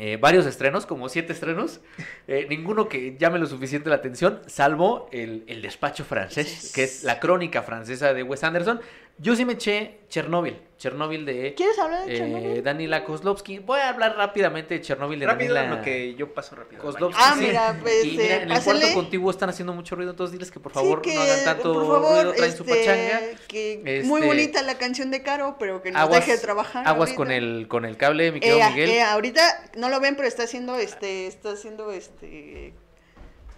Eh, 0.01 0.17
varios 0.17 0.47
estrenos, 0.47 0.87
como 0.87 1.09
siete 1.09 1.33
estrenos, 1.33 1.81
eh, 2.29 2.47
ninguno 2.49 2.89
que 2.89 3.17
llame 3.19 3.41
lo 3.41 3.47
suficiente 3.47 3.91
la 3.91 3.97
atención, 3.97 4.41
salvo 4.47 5.09
el, 5.11 5.43
el 5.49 5.61
despacho 5.61 6.05
francés, 6.05 6.71
que 6.73 6.85
es 6.85 7.03
la 7.03 7.19
crónica 7.19 7.63
francesa 7.63 8.15
de 8.15 8.23
Wes 8.23 8.45
Anderson. 8.45 8.81
Yo 9.21 9.35
sí 9.35 9.45
me 9.45 9.55
eché 9.55 9.99
Chernobyl, 10.09 10.57
Chernobyl 10.79 11.27
de 11.27 11.53
¿Quieres 11.57 11.77
hablar 11.81 12.07
de 12.07 12.15
eh, 12.15 12.19
Chernobyl? 12.19 12.63
Danila 12.63 13.05
Kozlovsky. 13.05 13.59
Voy 13.59 13.81
a 13.81 13.89
hablar 13.89 14.15
rápidamente 14.17 14.75
de 14.75 14.81
Chernobyl 14.81 15.19
de 15.19 15.27
Rápido, 15.27 15.55
Danila 15.55 15.77
lo 15.77 15.83
que 15.83 16.15
yo 16.15 16.33
paso 16.33 16.55
rápido. 16.55 16.81
Kozlovsky. 16.83 17.21
Ah, 17.21 17.35
sí. 17.37 17.45
mira, 17.45 17.77
pues, 17.83 18.05
Y 18.05 18.11
mira, 18.17 18.23
eh, 18.25 18.43
en 18.43 18.53
el 18.53 18.63
cuarto 18.63 18.71
pásale. 18.81 18.95
contiguo 18.95 19.31
están 19.33 19.51
haciendo 19.51 19.73
mucho 19.73 19.97
ruido, 19.97 20.13
entonces 20.13 20.33
diles 20.33 20.53
que 20.53 20.61
por 20.61 20.71
Sí, 20.71 20.79
favor 20.79 21.03
que, 21.03 21.15
no 21.17 21.21
hagan 21.21 21.45
tanto 21.45 21.73
por 21.73 21.83
favor, 21.87 22.15
ruido, 22.19 22.33
traen 22.35 22.53
su 22.57 22.63
este, 22.63 22.75
pachanga. 22.79 23.21
Que 23.49 23.73
Este, 23.85 24.03
muy 24.05 24.21
bonita 24.21 24.63
la 24.63 24.79
canción 24.79 25.11
de 25.11 25.23
Caro, 25.25 25.57
pero 25.59 25.83
que 25.83 25.91
nos 25.91 26.01
Aguas, 26.01 26.25
deje 26.25 26.39
trabajar. 26.39 26.87
aguas 26.87 27.09
ahorita. 27.11 27.17
con 27.17 27.31
el, 27.33 27.67
con 27.67 27.85
el 27.87 27.97
cable, 27.97 28.31
mi 28.31 28.39
querido 28.39 28.61
Eh, 28.61 28.71
Miguel. 28.71 28.91
eh, 28.91 29.03
ahorita 29.03 29.43
no 29.77 29.89
lo 29.89 29.99
ven, 29.99 30.15
pero 30.15 30.29
está 30.29 30.45
haciendo 30.45 30.77
este, 30.77 31.27
está 31.27 31.51
haciendo 31.51 31.91
este. 31.91 32.73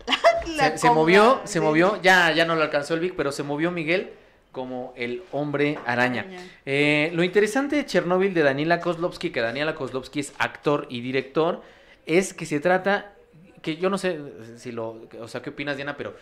la 0.56 0.78
se, 0.78 0.90
movió, 0.90 1.42
se 1.44 1.60
de- 1.60 1.66
movió, 1.66 2.00
ya, 2.00 2.32
ya 2.32 2.46
no 2.46 2.56
lo 2.56 2.62
alcanzó 2.62 2.94
el 2.94 3.00
Vic, 3.00 3.12
pero 3.14 3.30
se 3.30 3.42
movió 3.42 3.70
Miguel 3.70 4.14
como 4.52 4.92
el 4.96 5.22
hombre 5.32 5.78
araña. 5.86 6.22
Araña. 6.22 6.40
Eh, 6.66 7.10
lo 7.14 7.22
interesante 7.22 7.76
de 7.76 7.86
Chernobyl 7.86 8.34
de 8.34 8.42
Daniela 8.42 8.80
Kozlovsky, 8.80 9.30
que 9.30 9.40
Daniela 9.40 9.74
Kozlovsky 9.74 10.20
es 10.20 10.34
actor 10.38 10.86
y 10.90 11.00
director, 11.00 11.62
es 12.06 12.34
que 12.34 12.46
se 12.46 12.60
trata, 12.60 13.14
que 13.62 13.76
yo 13.76 13.90
no 13.90 13.98
sé 13.98 14.18
si 14.56 14.72
lo, 14.72 15.06
o 15.20 15.28
sea, 15.28 15.42
qué 15.42 15.50
opinas 15.50 15.76
Diana, 15.76 15.96
pero 15.96 16.14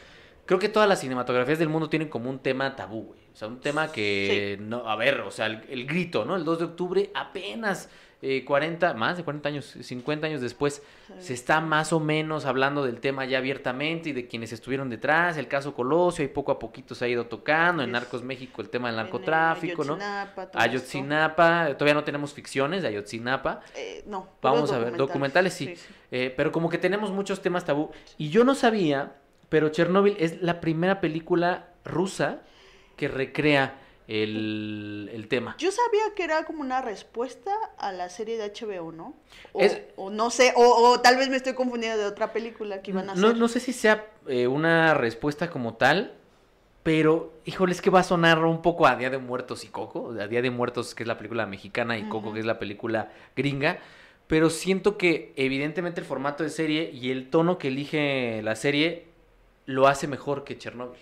creo 0.45 0.59
que 0.59 0.69
todas 0.69 0.89
las 0.89 1.01
cinematografías 1.01 1.59
del 1.59 1.69
mundo 1.69 1.89
tienen 1.89 2.09
como 2.09 2.29
un 2.31 2.39
tema 2.41 2.75
tabú, 2.77 3.05
güey. 3.05 3.21
O 3.33 3.37
sea, 3.37 3.49
un 3.49 3.61
tema 3.61 3.93
que, 3.93 4.59
no, 4.61 4.89
a 4.89 4.97
ver, 4.97 5.21
o 5.21 5.31
sea, 5.31 5.47
el, 5.47 5.63
el 5.69 5.87
grito, 5.87 6.25
¿no? 6.25 6.37
El 6.37 6.45
2 6.45 6.59
de 6.59 6.65
octubre 6.65 7.11
apenas 7.15 7.89
eh, 8.21 8.45
40, 8.45 8.95
más 8.95 9.17
de 9.17 9.23
40 9.23 9.49
años, 9.49 9.77
50 9.81 10.27
años 10.27 10.41
después, 10.41 10.83
se 11.21 11.35
está 11.35 11.61
más 11.61 11.93
o 11.93 12.01
menos 12.01 12.47
hablando 12.47 12.85
del 12.85 12.99
tema 12.99 13.25
ya 13.27 13.39
abiertamente 13.39 14.09
y 14.09 14.13
de 14.13 14.27
quienes 14.27 14.53
estuvieron 14.53 14.91
detrás, 14.91 15.37
el 15.37 15.47
caso 15.47 15.73
Colosio, 15.73 16.25
y 16.25 16.29
poco 16.29 16.51
a 16.51 16.59
poquito 16.59 16.97
se 16.97 17.05
ha 17.05 17.09
ido 17.09 17.27
tocando, 17.27 17.85
en 17.85 17.93
Narcos 17.93 18.25
México 18.25 18.61
el 18.61 18.71
tema 18.71 18.89
del 18.89 18.99
en, 18.99 19.05
narcotráfico, 19.05 19.85
¿no? 19.85 19.95
Ayotzinapa, 19.95 20.43
esto. 20.43 20.59
Ayotzinapa, 20.59 21.67
todavía 21.75 21.95
no 21.95 22.03
tenemos 22.03 22.35
ficciones 22.35 22.83
de 22.83 22.89
Ayotzinapa, 22.89 23.61
Eh, 23.77 24.03
no, 24.07 24.29
Vamos 24.43 24.73
a 24.73 24.79
ver, 24.79 24.97
documentales 24.97 25.55
sí. 25.55 25.77
sí. 25.77 25.87
eh, 26.11 26.35
pero 26.37 26.51
como 26.51 26.69
que 26.69 26.79
tenemos 26.79 27.13
muchos 27.13 27.41
temas 27.41 27.65
tabú. 27.65 27.91
Y 28.17 28.31
yo 28.31 28.43
no 28.43 28.57
sabía, 28.57 29.13
pero 29.49 29.69
Chernobyl 29.69 30.17
es 30.19 30.43
la 30.43 30.61
primera 30.61 31.01
película 31.01 31.69
rusa 31.85 32.41
que 32.97 33.07
recrea 33.07 33.79
el, 34.09 35.11
el 35.13 35.29
tema. 35.29 35.55
Yo 35.59 35.71
sabía 35.71 36.15
que 36.17 36.25
era 36.25 36.45
como 36.45 36.63
una 36.63 36.81
respuesta 36.83 37.53
a 37.77 37.93
la 37.93 38.09
serie 38.09 38.37
de 38.39 38.45
HBO, 38.51 38.91
¿no? 38.91 39.15
O, 39.53 39.61
Es- 39.61 39.81
o 39.97 40.11
no 40.11 40.31
sé, 40.31 40.53
o, 40.57 40.63
o 40.65 41.01
tal 41.01 41.17
vez 41.17 41.29
me 41.29 41.37
estoy 41.37 41.53
confundiendo 41.55 41.99
de 41.99 42.07
otra 42.07 42.33
película 42.33 42.83
que 42.83 42.91
iban 42.91 43.11
a 43.11 43.13
hacer. 43.13 43.37
no 43.37 43.49
sé 43.49 43.61
si 43.61 43.73
sea 43.73 44.07
eh, 44.27 44.47
una 44.49 44.95
respuesta 44.95 45.51
como 45.51 45.75
tal, 45.75 46.15
pero 46.83 47.35
híjole, 47.45 47.73
es 47.73 47.83
que 47.83 47.91
va 47.91 48.01
a 48.01 48.05
sonar 48.05 48.43
un 48.45 48.63
poco 48.63 48.87
a 48.87 48.97
Día 48.97 49.11
de 49.11 49.19
Muertos 49.19 49.65
y 49.65 49.69
Coco, 49.69 50.15
sea, 50.15 50.27
Día 50.27 50.41
de 50.43 50.51
Muertos 50.51 50.95
que 50.95 51.03
es 51.03 51.07
la 51.07 51.19
película 51.19 51.45
mexicana 51.47 51.99
y 51.99 52.09
Coco 52.09 52.33
que 52.33 52.41
es 52.41 52.47
la 52.47 52.59
película 52.59 53.13
gringa, 53.37 53.79
pero 54.27 54.49
siento 54.49 54.97
que 54.97 55.33
evidentemente 55.37 56.01
el 56.01 56.07
formato 56.07 56.45
de 56.45 56.51
serie 56.51 56.91
y 56.91 57.11
el 57.11 57.29
tono 57.29 57.59
que 57.59 57.69
elige 57.69 58.41
la 58.43 58.57
serie 58.57 59.07
lo 59.67 59.87
hace 59.87 60.07
mejor 60.07 60.45
que 60.45 60.57
Chernobyl. 60.57 60.99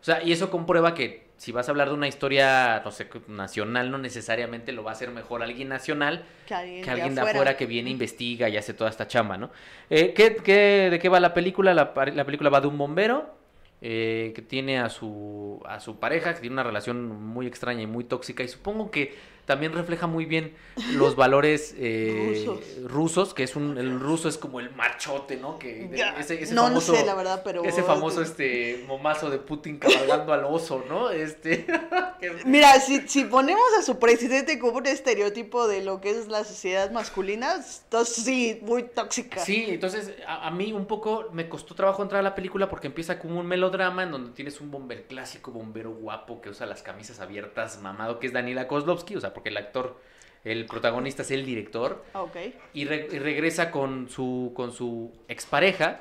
O 0.00 0.04
sea, 0.04 0.22
y 0.22 0.30
eso 0.30 0.50
comprueba 0.50 0.94
que 0.94 1.26
si 1.38 1.52
vas 1.52 1.68
a 1.68 1.70
hablar 1.72 1.88
de 1.88 1.94
una 1.94 2.08
historia, 2.08 2.82
no 2.84 2.90
sé, 2.90 3.08
nacional, 3.28 3.90
no 3.90 3.98
necesariamente 3.98 4.72
lo 4.72 4.84
va 4.84 4.90
a 4.90 4.94
hacer 4.94 5.10
mejor 5.10 5.42
alguien 5.42 5.68
nacional 5.68 6.24
que 6.46 6.54
alguien, 6.54 6.82
que 6.82 6.90
alguien 6.90 7.14
de 7.14 7.20
afuera 7.22 7.56
que 7.56 7.66
viene, 7.66 7.90
investiga 7.90 8.48
y 8.48 8.56
hace 8.56 8.74
toda 8.74 8.90
esta 8.90 9.06
chamba, 9.06 9.36
¿no? 9.38 9.50
Eh, 9.90 10.12
¿qué, 10.14 10.36
qué- 10.36 10.88
de 10.90 10.98
qué 10.98 11.08
va 11.08 11.20
la 11.20 11.34
película? 11.34 11.74
La, 11.74 11.92
la 12.14 12.24
película 12.24 12.50
va 12.50 12.60
de 12.60 12.66
un 12.68 12.78
bombero 12.78 13.34
eh, 13.80 14.32
que 14.34 14.42
tiene 14.42 14.78
a 14.80 14.88
su, 14.88 15.62
a 15.66 15.80
su 15.80 15.98
pareja, 16.00 16.34
que 16.34 16.40
tiene 16.40 16.54
una 16.54 16.64
relación 16.64 17.06
muy 17.08 17.46
extraña 17.46 17.82
y 17.82 17.86
muy 17.86 18.04
tóxica, 18.04 18.42
y 18.42 18.48
supongo 18.48 18.90
que 18.90 19.14
también 19.48 19.72
refleja 19.72 20.06
muy 20.06 20.26
bien 20.26 20.54
los 20.92 21.16
valores 21.16 21.74
eh, 21.78 22.44
Rusos. 22.44 22.82
rusos, 22.84 23.34
que 23.34 23.44
es 23.44 23.56
un, 23.56 23.78
el 23.78 23.98
ruso 23.98 24.28
es 24.28 24.36
como 24.36 24.60
el 24.60 24.70
machote, 24.74 25.38
¿no? 25.38 25.58
Que 25.58 25.88
ese, 26.18 26.42
ese 26.42 26.54
no, 26.54 26.64
famoso, 26.64 26.92
no 26.92 26.98
sé, 26.98 27.06
la 27.06 27.14
verdad, 27.14 27.40
pero... 27.42 27.64
ese 27.64 27.82
famoso 27.82 28.20
este 28.20 28.84
momazo 28.86 29.30
de 29.30 29.38
Putin 29.38 29.78
cabalgando 29.78 30.34
al 30.34 30.44
oso, 30.44 30.84
¿no? 30.86 31.08
Este 31.08 31.66
Mira, 32.44 32.78
si, 32.78 33.08
si 33.08 33.24
ponemos 33.24 33.64
a 33.78 33.82
su 33.82 33.98
presidente 33.98 34.58
como 34.58 34.76
un 34.76 34.86
estereotipo 34.86 35.66
de 35.66 35.82
lo 35.82 36.02
que 36.02 36.10
es 36.10 36.28
la 36.28 36.44
sociedad 36.44 36.90
masculina, 36.90 37.54
entonces 37.84 38.22
sí, 38.22 38.58
muy 38.60 38.82
tóxica. 38.82 39.40
Sí, 39.40 39.64
entonces 39.68 40.12
a, 40.26 40.46
a 40.46 40.50
mí 40.50 40.74
un 40.74 40.84
poco 40.84 41.30
me 41.32 41.48
costó 41.48 41.74
trabajo 41.74 42.02
entrar 42.02 42.20
a 42.20 42.22
la 42.22 42.34
película 42.34 42.68
porque 42.68 42.88
empieza 42.88 43.18
como 43.18 43.40
un 43.40 43.46
melodrama 43.46 44.02
en 44.02 44.10
donde 44.10 44.32
tienes 44.32 44.60
un 44.60 44.70
bombero 44.70 45.04
clásico, 45.08 45.52
bombero 45.52 45.92
guapo 45.92 46.42
que 46.42 46.50
usa 46.50 46.66
las 46.66 46.82
camisas 46.82 47.20
abiertas, 47.20 47.80
mamado, 47.80 48.18
que 48.20 48.26
es 48.26 48.34
Daniela 48.34 48.68
Kozlovsky, 48.68 49.16
o 49.16 49.20
sea, 49.22 49.32
porque 49.38 49.50
el 49.50 49.56
actor, 49.56 50.00
el 50.42 50.66
protagonista 50.66 51.22
es 51.22 51.30
el 51.30 51.46
director, 51.46 52.04
Ah, 52.12 52.22
Ok. 52.22 52.36
y, 52.74 52.84
re- 52.86 53.06
y 53.12 53.18
regresa 53.20 53.70
con 53.70 54.08
su, 54.10 54.52
con 54.56 54.72
su 54.72 55.12
expareja, 55.28 56.00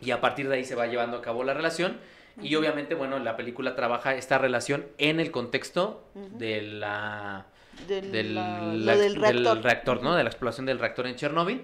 y 0.00 0.10
a 0.10 0.20
partir 0.20 0.48
de 0.48 0.56
ahí 0.56 0.64
se 0.64 0.74
va 0.74 0.88
llevando 0.88 1.16
a 1.18 1.22
cabo 1.22 1.44
la 1.44 1.54
relación. 1.54 1.98
Y 2.42 2.54
obviamente, 2.56 2.94
bueno, 2.96 3.18
la 3.20 3.36
película 3.36 3.76
trabaja 3.76 4.14
esta 4.16 4.38
relación 4.38 4.86
en 4.98 5.20
el 5.20 5.30
contexto 5.30 6.08
de 6.14 6.62
la 6.62 7.46
Del, 7.86 8.10
del, 8.12 8.34
la- 8.34 8.72
la- 8.74 8.96
del 8.96 9.14
reactor. 9.16 9.62
reactor, 9.62 10.02
¿no? 10.02 10.16
De 10.16 10.24
la 10.24 10.30
explosión 10.30 10.66
del 10.66 10.80
reactor 10.80 11.06
en 11.06 11.14
Chernóbil. 11.14 11.62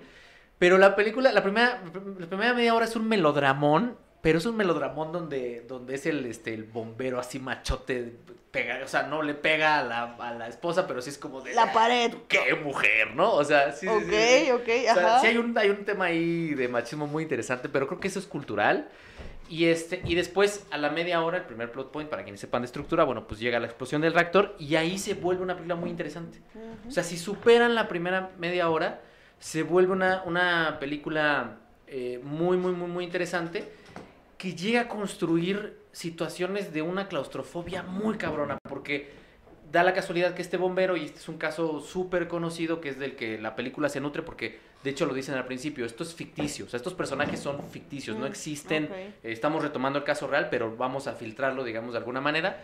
Pero 0.59 0.79
la 0.79 0.95
película, 0.95 1.33
la 1.33 1.43
primera, 1.43 1.83
la 2.19 2.27
primera 2.29 2.55
media 2.55 2.73
hora 2.75 2.85
es 2.85 2.95
un 2.95 3.09
melodramón, 3.09 3.97
pero 4.23 4.39
es 4.39 4.47
un 4.47 4.57
melodramón 4.57 5.11
donde, 5.13 5.63
donde 5.69 5.97
es 5.97 6.07
el, 6.07 6.25
este, 6.27 6.55
el 6.55 6.63
bombero 6.65 7.19
así 7.19 7.39
machote, 7.41 8.13
pega, 8.55 8.81
o 8.85 8.89
sea, 8.89 9.03
no 9.03 9.21
le 9.21 9.35
pega 9.35 9.81
a 9.81 9.83
la, 9.83 10.03
a 10.15 10.33
la 10.33 10.49
esposa, 10.49 10.87
pero 10.87 11.03
sí 11.03 11.11
es 11.11 11.19
como 11.19 11.41
de... 11.41 11.55
La 11.55 11.73
pared. 11.73 12.15
¡Qué 12.29 12.55
mujer, 12.55 13.15
¿no? 13.15 13.35
O 13.35 13.45
sea, 13.45 13.73
sí, 13.73 13.89
Ok, 13.89 14.05
sí, 14.09 14.51
ok, 14.53 14.69
O 14.91 14.95
sea, 14.95 15.21
sí 15.21 15.27
hay 15.27 15.37
un, 15.37 15.59
hay 15.59 15.71
un 15.71 15.85
tema 15.85 16.07
ahí 16.07 16.55
de 16.55 16.69
machismo 16.69 17.09
muy 17.09 17.25
interesante, 17.25 17.69
pero 17.69 17.89
creo 17.89 17.99
que 17.99 18.07
eso 18.09 18.21
es 18.21 18.27
cultural. 18.27 18.89
Y 19.49 19.67
este, 19.67 20.01
y 20.05 20.15
después, 20.15 20.67
a 20.71 20.79
la 20.79 20.89
media 20.91 21.21
hora, 21.23 21.39
el 21.39 21.45
primer 21.45 21.73
plot 21.73 21.91
point, 21.91 22.09
para 22.09 22.23
quienes 22.23 22.41
sepan 22.41 22.63
de 22.63 22.67
estructura, 22.67 23.05
bueno, 23.05 23.27
pues 23.27 23.41
llega 23.41 23.59
la 23.59 23.67
explosión 23.67 24.01
del 24.01 24.15
reactor 24.15 24.55
y 24.59 24.77
ahí 24.77 24.99
se 24.99 25.15
vuelve 25.15 25.43
una 25.43 25.55
película 25.55 25.75
muy 25.75 25.91
interesante. 25.91 26.39
O 26.89 26.91
sea, 26.93 27.03
si 27.03 27.19
superan 27.19 27.75
la 27.75 27.89
primera 27.89 28.31
media 28.39 28.71
hora, 28.71 29.03
se 29.41 29.65
vuelve 29.65 29.93
una, 29.93 30.23
una 30.25 30.79
película 30.79 31.59
eh, 31.89 32.21
muy, 32.23 32.57
muy, 32.57 32.73
muy, 32.73 32.89
muy 32.89 33.05
interesante 33.05 33.69
que 34.39 34.55
llega 34.55 34.83
a 34.83 34.89
construir 34.89 35.84
situaciones 35.95 36.73
de 36.73 36.83
una 36.83 37.07
claustrofobia 37.07 37.85
muy 37.85 38.17
cabrona, 38.19 38.59
porque 38.69 39.13
da 39.71 39.85
la 39.85 39.95
casualidad 39.95 40.35
que 40.35 40.43
este 40.43 40.57
bombero, 40.57 40.97
y 40.97 41.05
este 41.05 41.21
es 41.21 41.29
un 41.29 41.39
caso 41.39 41.81
súper 41.81 42.27
conocido, 42.29 42.81
que 42.81 42.89
es 42.89 42.99
del 42.99 43.15
que 43.15 43.39
la 43.39 43.55
película 43.55 43.89
se 43.89 44.01
nutre, 44.01 44.23
porque 44.23 44.59
de 44.83 44.91
hecho 44.91 45.07
lo 45.07 45.15
dicen 45.15 45.37
al 45.37 45.47
principio, 45.47 45.87
esto 45.87 46.03
es 46.03 46.13
ficticio, 46.15 46.67
o 46.67 46.69
sea, 46.69 46.79
estos 46.79 46.95
personajes 46.95 47.41
son 47.41 47.69
ficticios, 47.71 48.17
no 48.17 48.25
Mm, 48.25 48.29
existen, 48.29 48.89
eh, 48.93 49.13
estamos 49.23 49.63
retomando 49.63 49.99
el 50.01 50.05
caso 50.05 50.27
real, 50.27 50.49
pero 50.51 50.77
vamos 50.77 51.07
a 51.07 51.15
filtrarlo, 51.15 51.63
digamos, 51.65 51.93
de 51.93 51.99
alguna 51.99 52.21
manera, 52.21 52.61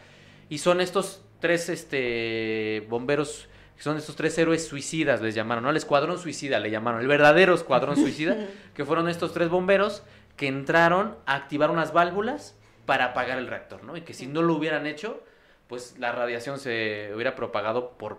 y 0.48 0.58
son 0.58 0.80
estos 0.80 1.22
tres 1.38 1.68
este, 1.68 2.84
bomberos, 2.88 3.48
son 3.78 3.96
estos 3.96 4.16
tres 4.16 4.36
héroes 4.38 4.66
suicidas, 4.66 5.22
les 5.22 5.36
llamaron, 5.36 5.64
¿no? 5.64 5.70
El 5.70 5.76
escuadrón 5.76 6.18
suicida 6.18 6.58
le 6.58 6.70
llamaron, 6.70 7.00
el 7.00 7.06
verdadero 7.06 7.54
escuadrón 7.54 7.96
suicida, 7.96 8.36
que 8.74 8.84
fueron 8.84 9.08
estos 9.08 9.32
tres 9.32 9.48
bomberos 9.48 10.02
que 10.36 10.48
entraron 10.48 11.16
a 11.26 11.36
activar 11.36 11.70
unas 11.70 11.92
válvulas 11.92 12.56
para 12.90 13.04
apagar 13.04 13.38
el 13.38 13.46
reactor, 13.46 13.84
¿no? 13.84 13.96
Y 13.96 14.00
que 14.00 14.14
si 14.14 14.26
no 14.26 14.42
lo 14.42 14.54
hubieran 14.54 14.84
hecho, 14.84 15.22
pues 15.68 15.96
la 16.00 16.10
radiación 16.10 16.58
se 16.58 17.12
hubiera 17.14 17.36
propagado 17.36 17.90
por 17.90 18.18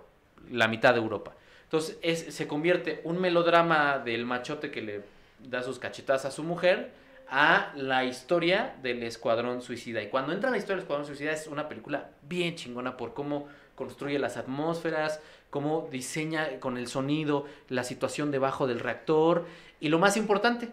la 0.49 0.69
mitad 0.69 0.93
de 0.93 1.01
Europa. 1.01 1.33
Entonces 1.63 1.97
es- 2.01 2.33
se 2.33 2.47
convierte 2.47 3.01
un 3.03 3.19
melodrama 3.19 3.99
del 3.99 4.25
machote 4.25 4.71
que 4.71 4.81
le 4.81 5.01
da 5.39 5.61
sus 5.61 5.77
cachetadas 5.77 6.23
a 6.23 6.31
su 6.31 6.43
mujer 6.43 6.91
a 7.29 7.73
la 7.75 8.05
historia 8.05 8.73
del 8.81 9.03
escuadrón 9.03 9.61
suicida. 9.61 10.01
Y 10.01 10.07
cuando 10.07 10.31
entra 10.31 10.47
en 10.47 10.53
la 10.53 10.57
historia 10.59 10.77
del 10.77 10.83
escuadrón 10.83 11.05
suicida 11.05 11.33
es 11.33 11.47
una 11.47 11.67
película 11.67 12.11
bien 12.21 12.55
chingona 12.55 12.95
por 12.95 13.13
cómo 13.13 13.49
construye 13.75 14.19
las 14.19 14.37
atmósferas, 14.37 15.19
cómo 15.49 15.89
diseña 15.91 16.61
con 16.61 16.77
el 16.77 16.87
sonido 16.87 17.45
la 17.67 17.83
situación 17.83 18.31
debajo 18.31 18.67
del 18.67 18.79
reactor. 18.79 19.43
Y 19.81 19.89
lo 19.89 19.99
más 19.99 20.15
importante, 20.15 20.69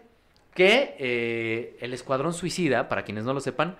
que 0.59 0.93
eh, 0.99 1.77
el 1.79 1.93
escuadrón 1.93 2.33
suicida, 2.33 2.89
para 2.89 3.05
quienes 3.05 3.23
no 3.23 3.33
lo 3.33 3.39
sepan, 3.39 3.77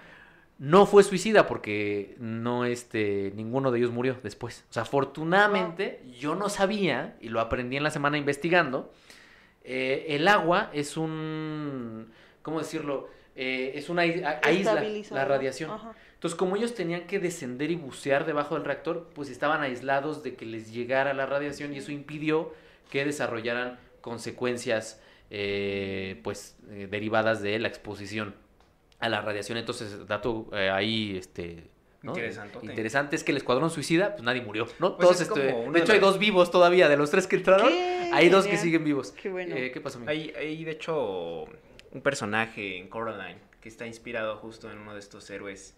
no 0.59 0.85
fue 0.85 1.03
suicida 1.03 1.45
porque 1.45 2.15
no 2.19 2.63
este 2.63 3.33
ninguno 3.35 3.69
de 3.69 3.79
ellos 3.79 3.91
murió 3.91 4.15
después. 4.23 4.63
O 4.69 4.73
sea, 4.73 4.83
afortunadamente 4.83 6.01
yo 6.17 6.35
no 6.35 6.47
sabía 6.47 7.17
y 7.19 7.27
lo 7.27 7.41
aprendí 7.41 7.75
en 7.75 7.83
la 7.83 7.91
semana 7.91 8.17
investigando. 8.17 8.93
eh, 9.65 10.05
el 10.07 10.29
agua 10.29 10.69
es 10.71 10.95
un 10.95 12.13
¿cómo 12.43 12.59
decirlo? 12.59 13.09
Eh, 13.35 13.73
es 13.75 13.89
una 13.89 14.03
aísla 14.03 14.81
la 15.11 15.25
radiación. 15.25 15.71
Ajá. 15.71 15.93
Entonces, 16.13 16.37
como 16.39 16.55
ellos 16.55 16.75
tenían 16.75 17.07
que 17.07 17.19
descender 17.19 17.71
y 17.71 17.75
bucear 17.75 18.25
debajo 18.25 18.55
del 18.55 18.63
reactor, 18.63 19.09
pues 19.13 19.29
estaban 19.29 19.63
aislados 19.63 20.23
de 20.23 20.35
que 20.35 20.45
les 20.45 20.71
llegara 20.71 21.13
la 21.13 21.25
radiación 21.25 21.73
y 21.73 21.79
eso 21.79 21.91
impidió 21.91 22.53
que 22.89 23.03
desarrollaran 23.03 23.77
consecuencias 23.99 25.01
eh, 25.29 26.19
pues 26.23 26.57
eh, 26.69 26.87
derivadas 26.89 27.41
de 27.41 27.59
la 27.59 27.67
exposición 27.67 28.35
a 28.99 29.09
la 29.09 29.21
radiación. 29.21 29.57
Entonces, 29.57 30.07
dato 30.07 30.49
eh, 30.53 30.69
ahí 30.69 31.17
este 31.17 31.69
interesante 32.71 33.15
es 33.17 33.23
que 33.25 33.31
el 33.31 33.37
escuadrón 33.37 33.69
suicida, 33.69 34.11
pues 34.13 34.23
nadie 34.23 34.41
murió, 34.41 34.67
¿no? 34.79 34.95
Pues 34.95 35.07
Todos 35.09 35.21
es 35.21 35.27
este, 35.27 35.39
de 35.41 35.71
de 35.71 35.79
hecho 35.79 35.91
hay 35.91 35.99
dos 35.99 36.17
vivos 36.17 36.49
todavía 36.49 36.87
de 36.87 36.95
los 36.97 37.11
tres 37.11 37.27
que 37.27 37.35
entraron. 37.35 37.67
Qué 37.69 38.09
Hay 38.13 38.29
dos 38.29 38.47
que 38.47 38.57
siguen 38.57 38.83
vivos. 38.85 39.11
Qué 39.11 39.29
bueno. 39.29 39.55
Eh, 39.55 39.71
¿Qué 39.71 39.81
pasó, 39.81 39.97
amigo? 39.97 40.09
Hay, 40.11 40.33
hay, 40.37 40.63
de 40.63 40.71
hecho, 40.71 41.43
un 41.91 42.01
personaje 42.01 42.77
en 42.77 42.87
Coraline 42.87 43.39
que 43.61 43.67
está 43.67 43.85
inspirado 43.85 44.37
justo 44.37 44.71
en 44.71 44.77
uno 44.77 44.93
de 44.93 44.99
estos 44.99 45.29
héroes. 45.29 45.75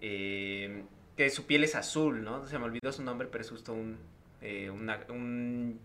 eh, 0.00 0.82
que 1.16 1.28
su 1.28 1.44
piel 1.44 1.64
es 1.64 1.74
azul, 1.74 2.24
¿no? 2.24 2.46
Se 2.46 2.58
me 2.58 2.64
olvidó 2.64 2.90
su 2.92 3.02
nombre, 3.02 3.28
pero 3.30 3.42
es 3.44 3.50
justo 3.50 3.74
un, 3.74 3.98
eh, 4.40 4.70
una- 4.70 5.00
un 5.10 5.78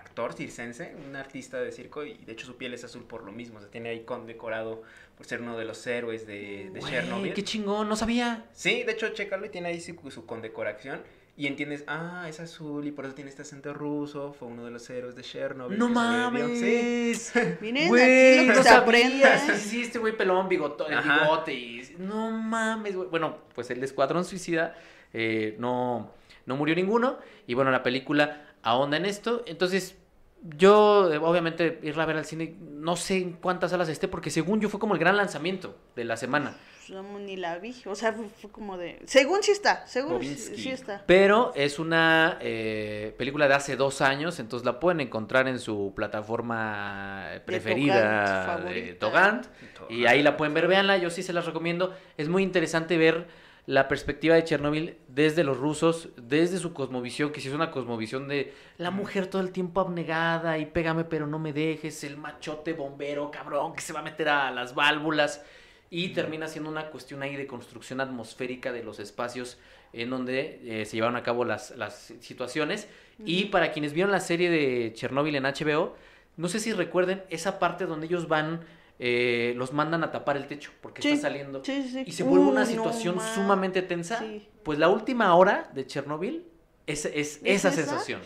actor 0.00 0.32
circense, 0.32 0.94
un 1.08 1.14
artista 1.16 1.60
de 1.60 1.70
circo, 1.72 2.04
y 2.04 2.14
de 2.24 2.32
hecho 2.32 2.46
su 2.46 2.56
piel 2.56 2.74
es 2.74 2.84
azul 2.84 3.04
por 3.04 3.24
lo 3.24 3.32
mismo. 3.32 3.60
Se 3.60 3.66
tiene 3.68 3.90
ahí 3.90 4.00
condecorado 4.00 4.82
por 5.16 5.26
ser 5.26 5.40
uno 5.40 5.56
de 5.56 5.64
los 5.64 5.86
héroes 5.86 6.26
de, 6.26 6.70
de 6.72 6.80
Güey, 6.80 6.92
Chernobyl. 6.92 7.34
qué 7.34 7.44
chingón, 7.44 7.88
no 7.88 7.96
sabía. 7.96 8.44
Sí, 8.52 8.82
de 8.84 8.92
hecho, 8.92 9.08
chécalo 9.10 9.46
y 9.46 9.50
tiene 9.50 9.68
ahí 9.68 9.80
su, 9.80 9.94
su 10.10 10.26
condecoración. 10.26 11.02
Y 11.36 11.46
entiendes, 11.46 11.84
ah, 11.86 12.26
es 12.28 12.38
azul 12.38 12.86
y 12.86 12.90
por 12.90 13.06
eso 13.06 13.14
tiene 13.14 13.30
este 13.30 13.42
acento 13.42 13.72
ruso. 13.72 14.34
Fue 14.34 14.46
uno 14.48 14.64
de 14.64 14.70
los 14.70 14.90
héroes 14.90 15.14
de 15.16 15.22
Chernobyl. 15.22 15.78
No 15.78 15.88
sobrevivió". 15.88 16.48
Sí. 16.54 17.32
mames. 17.32 17.60
Miren, 17.62 17.88
Güey, 17.88 18.38
aquí 18.40 18.48
lo 18.48 18.84
que. 18.84 19.38
Sí, 19.56 19.68
sí, 19.68 19.82
este 19.82 19.98
güey 19.98 20.14
pelón, 20.14 20.48
Ajá. 20.50 21.20
bigote 21.24 21.54
y... 21.54 21.94
No 21.98 22.30
mames, 22.30 22.94
güey. 22.94 23.08
Bueno, 23.08 23.38
pues 23.54 23.70
el 23.70 23.82
Escuadrón 23.82 24.24
Suicida 24.26 24.76
eh, 25.14 25.56
no, 25.58 26.12
no 26.44 26.56
murió 26.56 26.74
ninguno. 26.74 27.18
Y 27.46 27.54
bueno, 27.54 27.70
la 27.70 27.82
película 27.82 28.49
ahonda 28.62 28.96
en 28.96 29.06
esto. 29.06 29.42
Entonces, 29.46 29.96
yo, 30.42 31.12
eh, 31.12 31.18
obviamente, 31.18 31.80
irla 31.82 32.04
a 32.04 32.06
ver 32.06 32.16
al 32.16 32.24
cine, 32.24 32.56
no 32.60 32.96
sé 32.96 33.18
en 33.18 33.32
cuántas 33.32 33.72
salas 33.72 33.88
esté, 33.88 34.08
porque 34.08 34.30
según 34.30 34.60
yo 34.60 34.68
fue 34.68 34.80
como 34.80 34.94
el 34.94 35.00
gran 35.00 35.16
lanzamiento 35.16 35.76
de 35.96 36.04
la 36.04 36.16
semana. 36.16 36.56
No, 36.88 37.02
ni 37.20 37.36
la 37.36 37.58
vi. 37.58 37.76
O 37.86 37.94
sea, 37.94 38.12
fue, 38.12 38.50
como 38.50 38.76
de. 38.76 39.00
Según 39.04 39.42
sí 39.42 39.52
está. 39.52 39.86
Según 39.86 40.24
sí, 40.24 40.70
está. 40.70 41.04
Pero 41.06 41.52
es 41.54 41.78
una 41.78 42.38
eh, 42.40 43.14
película 43.16 43.46
de 43.46 43.54
hace 43.54 43.76
dos 43.76 44.00
años, 44.00 44.40
entonces 44.40 44.66
la 44.66 44.80
pueden 44.80 45.00
encontrar 45.00 45.46
en 45.46 45.60
su 45.60 45.92
plataforma 45.94 47.28
preferida 47.44 48.58
de. 48.58 48.94
Togant. 48.94 49.46
Y 49.88 50.06
ahí 50.06 50.22
la 50.22 50.36
pueden 50.36 50.54
ver, 50.54 50.66
véanla, 50.66 50.96
yo 50.96 51.10
sí 51.10 51.22
se 51.22 51.32
las 51.32 51.46
recomiendo. 51.46 51.94
Es 52.16 52.28
muy 52.28 52.42
interesante 52.42 52.96
ver 52.96 53.28
la 53.66 53.88
perspectiva 53.88 54.34
de 54.34 54.44
Chernobyl 54.44 54.96
desde 55.08 55.44
los 55.44 55.56
rusos, 55.56 56.08
desde 56.16 56.58
su 56.58 56.72
cosmovisión, 56.72 57.32
que 57.32 57.40
si 57.40 57.48
es 57.48 57.54
una 57.54 57.70
cosmovisión 57.70 58.28
de 58.28 58.52
la 58.78 58.90
mujer 58.90 59.26
todo 59.26 59.42
el 59.42 59.52
tiempo 59.52 59.80
abnegada 59.80 60.58
y 60.58 60.66
pégame 60.66 61.04
pero 61.04 61.26
no 61.26 61.38
me 61.38 61.52
dejes, 61.52 62.02
el 62.04 62.16
machote 62.16 62.72
bombero 62.72 63.30
cabrón 63.30 63.74
que 63.74 63.80
se 63.80 63.92
va 63.92 64.00
a 64.00 64.04
meter 64.04 64.28
a 64.28 64.50
las 64.50 64.74
válvulas. 64.74 65.44
Y 65.92 66.10
termina 66.10 66.46
siendo 66.46 66.70
una 66.70 66.86
cuestión 66.86 67.20
ahí 67.20 67.34
de 67.34 67.48
construcción 67.48 68.00
atmosférica 68.00 68.70
de 68.70 68.84
los 68.84 69.00
espacios 69.00 69.58
en 69.92 70.08
donde 70.08 70.60
eh, 70.62 70.84
se 70.84 70.96
llevaron 70.96 71.16
a 71.16 71.24
cabo 71.24 71.44
las, 71.44 71.72
las 71.76 72.14
situaciones. 72.20 72.88
Y 73.24 73.46
para 73.46 73.72
quienes 73.72 73.92
vieron 73.92 74.12
la 74.12 74.20
serie 74.20 74.50
de 74.50 74.92
Chernobyl 74.94 75.34
en 75.34 75.42
HBO, 75.42 75.96
no 76.36 76.48
sé 76.48 76.60
si 76.60 76.72
recuerden 76.72 77.22
esa 77.28 77.58
parte 77.58 77.86
donde 77.86 78.06
ellos 78.06 78.28
van, 78.28 78.60
eh, 79.02 79.54
los 79.56 79.72
mandan 79.72 80.04
a 80.04 80.12
tapar 80.12 80.36
el 80.36 80.46
techo 80.46 80.70
porque 80.82 81.00
Sí, 81.00 81.12
está 81.12 81.28
saliendo. 81.28 81.64
Sí, 81.64 81.82
sí, 81.82 81.88
sí. 81.88 82.02
Y 82.06 82.12
se 82.12 82.22
vuelve 82.22 82.44
una 82.46 82.60
Uy, 82.62 82.66
situación 82.66 83.16
ma- 83.16 83.34
sumamente 83.34 83.80
tensa. 83.82 84.18
Sí. 84.18 84.46
Pues 84.62 84.78
la 84.78 84.88
última 84.90 85.34
hora 85.34 85.70
de 85.74 85.86
Chernobyl 85.86 86.44
es, 86.86 87.06
es 87.06 87.14
¿Es 87.14 87.40
esa 87.44 87.68
esa? 87.68 87.72
sensación. 87.72 88.20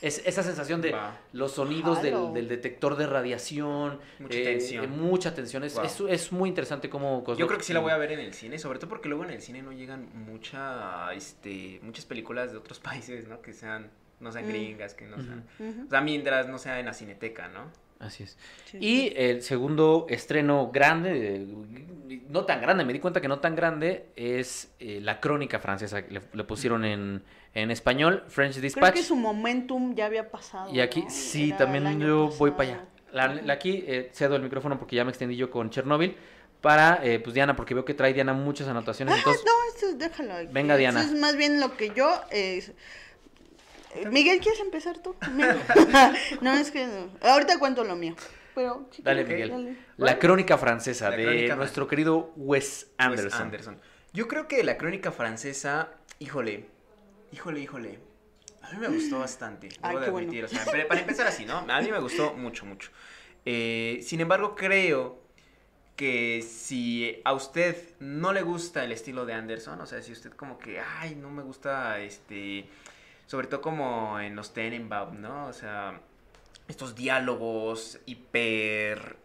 Es 0.00 0.22
esa 0.26 0.42
sensación 0.42 0.82
de 0.82 0.94
los 1.32 1.52
sonidos 1.52 2.02
del, 2.02 2.32
del 2.34 2.48
detector 2.48 2.96
de 2.96 3.06
radiación. 3.06 4.00
Mucha 4.18 4.38
eh, 4.38 4.44
tensión. 4.44 4.84
eh, 4.84 4.88
mucha 4.88 5.34
tensión. 5.34 5.62
Es, 5.64 5.74
Wow. 5.76 5.84
es, 5.84 6.00
es 6.08 6.32
muy 6.32 6.48
interesante 6.50 6.90
cómo... 6.90 7.24
Yo 7.36 7.46
creo 7.46 7.58
que 7.58 7.64
sí 7.64 7.72
la 7.72 7.80
voy 7.80 7.92
a 7.92 7.96
ver 7.96 8.12
en 8.12 8.20
el 8.20 8.34
cine, 8.34 8.58
sobre 8.58 8.78
todo 8.78 8.88
porque 8.90 9.08
luego 9.08 9.24
en 9.24 9.30
el 9.30 9.40
cine 9.40 9.62
no 9.62 9.72
llegan 9.72 10.08
mucha, 10.14 11.12
este, 11.14 11.80
muchas 11.82 12.04
películas 12.04 12.50
de 12.52 12.58
otros 12.58 12.80
países, 12.88 13.28
¿no? 13.28 13.40
Que 13.40 13.52
sean, 13.54 13.90
no 14.20 14.30
sean 14.32 14.44
Mm. 14.44 14.48
gringas, 14.48 14.94
que 14.94 15.06
no 15.06 15.16
sean... 15.22 15.46
O 15.86 15.90
sea, 15.90 16.00
mientras 16.02 16.48
no 16.48 16.58
sea 16.58 16.80
en 16.80 16.86
la 16.86 16.92
cineteca, 16.94 17.48
¿no? 17.48 17.70
Así 18.00 18.24
es. 18.24 18.36
sí, 18.66 18.78
Y 18.80 19.00
sí. 19.08 19.12
el 19.16 19.42
segundo 19.42 20.06
estreno 20.10 20.70
grande, 20.72 21.36
eh, 21.36 22.20
no 22.28 22.44
tan 22.44 22.60
grande, 22.60 22.84
me 22.84 22.92
di 22.92 22.98
cuenta 23.00 23.20
que 23.20 23.28
no 23.28 23.38
tan 23.38 23.54
grande, 23.56 24.06
es 24.16 24.70
eh, 24.78 24.98
La 25.00 25.20
Crónica 25.20 25.58
Francesa. 25.58 26.00
Le, 26.08 26.20
le 26.32 26.44
pusieron 26.44 26.84
en, 26.84 27.22
en 27.54 27.70
español, 27.70 28.24
French 28.28 28.52
Creo 28.54 28.62
Dispatch. 28.62 28.94
que 28.94 29.02
su 29.02 29.16
momentum 29.16 29.94
ya 29.94 30.06
había 30.06 30.30
pasado. 30.30 30.72
Y 30.74 30.80
aquí 30.80 31.02
¿no? 31.02 31.10
sí, 31.10 31.48
Era 31.48 31.58
también 31.58 32.00
yo 32.00 32.28
voy 32.38 32.50
para 32.50 32.62
allá. 32.70 32.84
La, 33.12 33.28
la- 33.32 33.52
aquí 33.54 33.84
eh, 33.86 34.10
cedo 34.12 34.36
el 34.36 34.42
micrófono 34.42 34.78
porque 34.78 34.96
ya 34.96 35.04
me 35.04 35.10
extendí 35.10 35.36
yo 35.36 35.50
con 35.50 35.70
Chernobyl. 35.70 36.16
Para, 36.60 37.00
eh, 37.04 37.20
pues 37.20 37.34
Diana, 37.34 37.54
porque 37.56 37.74
veo 37.74 37.84
que 37.84 37.92
trae 37.92 38.14
Diana 38.14 38.32
muchas 38.32 38.66
anotaciones. 38.68 39.16
Entonces, 39.18 39.44
No, 39.44 39.52
esto 39.74 39.86
es- 39.90 39.98
déjalo. 39.98 40.32
aquí. 40.34 40.48
Venga, 40.50 40.76
Diana. 40.78 41.00
Eso 41.02 41.12
es 41.14 41.20
más 41.20 41.36
bien 41.36 41.60
lo 41.60 41.76
que 41.76 41.90
yo. 41.94 42.10
Miguel, 44.10 44.40
¿quieres 44.40 44.60
empezar 44.60 44.98
tú? 44.98 45.14
no, 46.40 46.52
es 46.54 46.70
que. 46.70 46.86
no. 46.86 47.10
Ahorita 47.28 47.58
cuento 47.58 47.84
lo 47.84 47.96
mío. 47.96 48.14
Pero. 48.54 48.88
Dale, 48.98 49.24
Miguel. 49.24 49.50
dale. 49.50 49.76
La 49.96 50.18
Crónica 50.18 50.58
Francesa 50.58 51.10
La 51.10 51.16
de 51.16 51.24
Crónica 51.24 51.56
nuestro 51.56 51.86
querido 51.88 52.32
Wes 52.36 52.88
Wes 52.98 53.34
Anderson. 53.34 53.80
Yo 54.14 54.28
creo 54.28 54.46
que 54.46 54.62
la 54.62 54.78
crónica 54.78 55.10
francesa, 55.10 55.88
híjole, 56.20 56.66
híjole, 57.32 57.60
híjole. 57.60 57.98
A 58.62 58.70
mí 58.72 58.78
me 58.78 58.86
gustó 58.86 59.18
bastante, 59.18 59.68
Ay, 59.82 59.96
debo 59.96 60.12
bueno. 60.12 60.28
admitir. 60.28 60.44
O 60.44 60.48
sea, 60.48 60.64
para, 60.64 60.86
para 60.86 61.00
empezar 61.00 61.26
así, 61.26 61.44
¿no? 61.44 61.58
A 61.68 61.80
mí 61.82 61.90
me 61.90 61.98
gustó 61.98 62.32
mucho, 62.36 62.64
mucho. 62.64 62.90
Eh, 63.44 63.98
sin 64.02 64.20
embargo, 64.20 64.54
creo 64.54 65.18
que 65.96 66.42
si 66.42 67.20
a 67.24 67.32
usted 67.32 67.76
no 67.98 68.32
le 68.32 68.42
gusta 68.42 68.84
el 68.84 68.92
estilo 68.92 69.26
de 69.26 69.34
Anderson, 69.34 69.80
o 69.80 69.86
sea, 69.86 70.00
si 70.00 70.12
usted 70.12 70.30
como 70.32 70.58
que, 70.58 70.78
ay, 70.80 71.16
no 71.16 71.30
me 71.30 71.42
gusta, 71.42 71.98
este, 71.98 72.68
sobre 73.26 73.46
todo 73.46 73.60
como 73.60 74.20
en 74.20 74.36
los 74.36 74.52
Tenenbaum, 74.52 75.20
¿no? 75.20 75.46
O 75.46 75.52
sea, 75.52 76.00
estos 76.68 76.94
diálogos 76.94 77.98
hiper, 78.06 79.16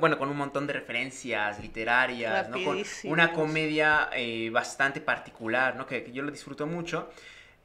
bueno, 0.00 0.18
con 0.18 0.28
un 0.28 0.36
montón 0.36 0.66
de 0.66 0.72
referencias 0.74 1.60
literarias, 1.60 2.48
¿no? 2.48 2.62
Con 2.64 2.82
una 3.04 3.32
comedia 3.32 4.10
eh, 4.14 4.50
bastante 4.50 5.00
particular, 5.00 5.76
¿no? 5.76 5.86
Que, 5.86 6.04
que 6.04 6.12
yo 6.12 6.22
lo 6.22 6.30
disfruto 6.30 6.66
mucho. 6.66 7.10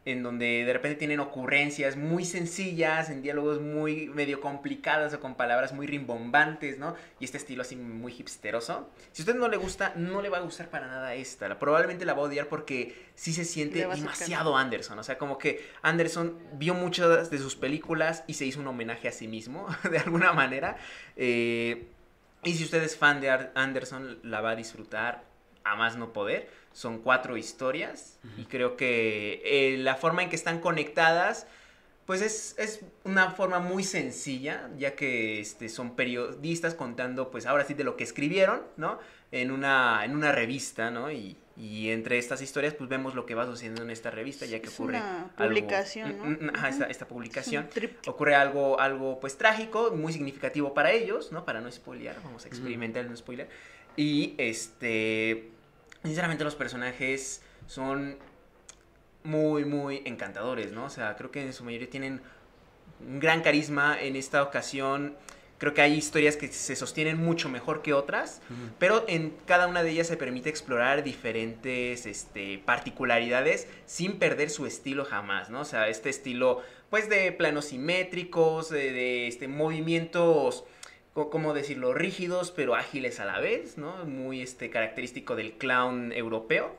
En 0.05 0.21
donde 0.21 0.63
de 0.65 0.71
repente 0.71 0.97
tienen 0.97 1.19
ocurrencias 1.19 1.97
muy 1.97 2.25
sencillas, 2.25 3.09
en 3.09 3.23
diálogos 3.23 3.59
muy 3.59 4.07
medio 4.09 4.39
complicadas 4.39 5.13
o 5.15 5.19
con 5.19 5.33
palabras 5.33 5.73
muy 5.73 5.87
rimbombantes, 5.87 6.77
¿no? 6.77 6.95
Y 7.19 7.25
este 7.25 7.37
estilo 7.37 7.63
así 7.63 7.75
muy 7.75 8.13
hipsteroso. 8.13 8.89
Si 9.11 9.21
a 9.21 9.23
usted 9.23 9.35
no 9.35 9.47
le 9.47 9.57
gusta, 9.57 9.93
no 9.95 10.21
le 10.21 10.29
va 10.29 10.37
a 10.37 10.41
gustar 10.41 10.69
para 10.69 10.85
nada 10.85 11.15
esta. 11.15 11.57
Probablemente 11.57 12.05
la 12.05 12.13
va 12.13 12.21
a 12.21 12.25
odiar 12.25 12.47
porque 12.47 12.95
sí 13.15 13.33
se 13.33 13.45
siente 13.45 13.79
demasiado 13.79 14.55
Anderson. 14.55 14.99
O 14.99 15.03
sea, 15.03 15.17
como 15.17 15.39
que 15.39 15.67
Anderson 15.81 16.37
vio 16.53 16.75
muchas 16.75 17.31
de 17.31 17.37
sus 17.39 17.55
películas 17.55 18.23
y 18.27 18.35
se 18.35 18.45
hizo 18.45 18.59
un 18.59 18.67
homenaje 18.67 19.07
a 19.07 19.11
sí 19.11 19.27
mismo, 19.27 19.67
de 19.89 19.97
alguna 19.97 20.33
manera. 20.33 20.77
Eh, 21.15 21.87
y 22.43 22.53
si 22.53 22.63
usted 22.63 22.83
es 22.83 22.95
fan 22.95 23.21
de 23.21 23.49
Anderson, 23.55 24.19
la 24.21 24.41
va 24.41 24.51
a 24.51 24.55
disfrutar 24.55 25.23
a 25.63 25.75
más 25.75 25.97
no 25.97 26.13
poder. 26.13 26.47
Son 26.75 26.99
cuatro 26.99 27.37
historias 27.37 28.19
y 28.37 28.43
creo 28.43 28.75
que 28.75 29.41
eh, 29.45 29.77
la 29.77 29.95
forma 29.95 30.23
en 30.23 30.29
que 30.29 30.35
están 30.35 30.59
conectadas, 30.59 31.47
pues 32.05 32.21
es, 32.21 32.53
es 32.59 32.81
una 33.05 33.31
forma 33.31 33.59
muy 33.59 33.81
sencilla, 33.83 34.69
ya 34.77 34.93
que 34.93 35.39
este, 35.39 35.69
son 35.69 35.95
periodistas 35.95 36.75
contando, 36.75 37.31
pues 37.31 37.45
ahora 37.45 37.63
sí, 37.63 37.73
de 37.75 37.85
lo 37.85 37.95
que 37.95 38.03
escribieron, 38.03 38.61
¿no? 38.75 38.99
En 39.31 39.51
una, 39.51 40.03
en 40.03 40.17
una 40.17 40.33
revista, 40.33 40.91
¿no? 40.91 41.09
Y, 41.11 41.37
y 41.55 41.91
entre 41.91 42.17
estas 42.17 42.41
historias, 42.41 42.73
pues 42.73 42.89
vemos 42.89 43.15
lo 43.15 43.25
que 43.25 43.35
va 43.35 43.45
sucediendo 43.45 43.81
en 43.81 43.89
esta 43.89 44.11
revista, 44.11 44.45
ya 44.45 44.59
que 44.59 44.67
Es 44.67 44.73
ocurre 44.73 44.97
una 44.97 45.31
algo- 45.37 45.47
publicación, 45.47 46.17
¿no? 46.17 46.25
Mm, 46.25 46.31
mm, 46.47 46.49
ajá, 46.55 46.87
esta, 46.89 47.07
publicación 47.07 47.69
ocurre 48.05 48.35
algo, 48.35 48.81
algo 48.81 49.17
pues 49.21 49.37
trágico, 49.37 49.91
muy 49.91 50.11
significativo 50.11 50.73
para 50.73 50.91
ellos, 50.91 51.31
¿no? 51.31 51.45
Para 51.45 51.61
no 51.61 51.71
spoilear, 51.71 52.17
vamos 52.21 52.43
a 52.43 52.49
experimentar 52.49 53.03
el 53.05 53.09
no 53.11 53.15
spoiler. 53.15 53.47
Y 53.95 54.35
este, 54.37 55.51
sinceramente 56.05 56.43
los 56.43 56.55
personajes 56.55 57.41
son 57.67 58.17
muy, 59.23 59.65
muy 59.65 60.01
encantadores, 60.05 60.71
¿no? 60.71 60.85
O 60.85 60.89
sea, 60.89 61.15
creo 61.15 61.31
que 61.31 61.41
en 61.41 61.53
su 61.53 61.63
mayoría 61.63 61.89
tienen 61.89 62.21
un 63.05 63.19
gran 63.19 63.41
carisma 63.41 63.99
en 63.99 64.15
esta 64.15 64.43
ocasión. 64.43 65.15
Creo 65.57 65.73
que 65.73 65.81
hay 65.81 65.93
historias 65.93 66.37
que 66.37 66.49
se 66.49 66.75
sostienen 66.75 67.17
mucho 67.17 67.49
mejor 67.49 67.81
que 67.81 67.93
otras, 67.93 68.41
pero 68.77 69.05
en 69.07 69.33
cada 69.45 69.67
una 69.67 69.83
de 69.83 69.91
ellas 69.91 70.07
se 70.07 70.17
permite 70.17 70.49
explorar 70.49 71.01
diferentes 71.01 72.05
este, 72.05 72.59
particularidades 72.59 73.67
sin 73.85 74.19
perder 74.19 74.49
su 74.49 74.65
estilo 74.65 75.05
jamás, 75.05 75.49
¿no? 75.49 75.61
O 75.61 75.65
sea, 75.65 75.87
este 75.87 76.09
estilo, 76.09 76.61
pues, 76.89 77.09
de 77.09 77.31
planos 77.31 77.65
simétricos, 77.65 78.69
de, 78.69 78.91
de, 78.91 79.27
este, 79.27 79.47
movimientos, 79.47 80.65
¿cómo 81.15 81.53
decirlo?, 81.53 81.93
rígidos, 81.93 82.51
pero 82.51 82.75
ágiles 82.75 83.19
a 83.19 83.25
la 83.25 83.39
vez, 83.39 83.77
¿no? 83.77 84.05
Muy 84.05 84.41
este, 84.41 84.69
característico 84.69 85.35
del 85.35 85.53
clown 85.53 86.11
europeo. 86.11 86.75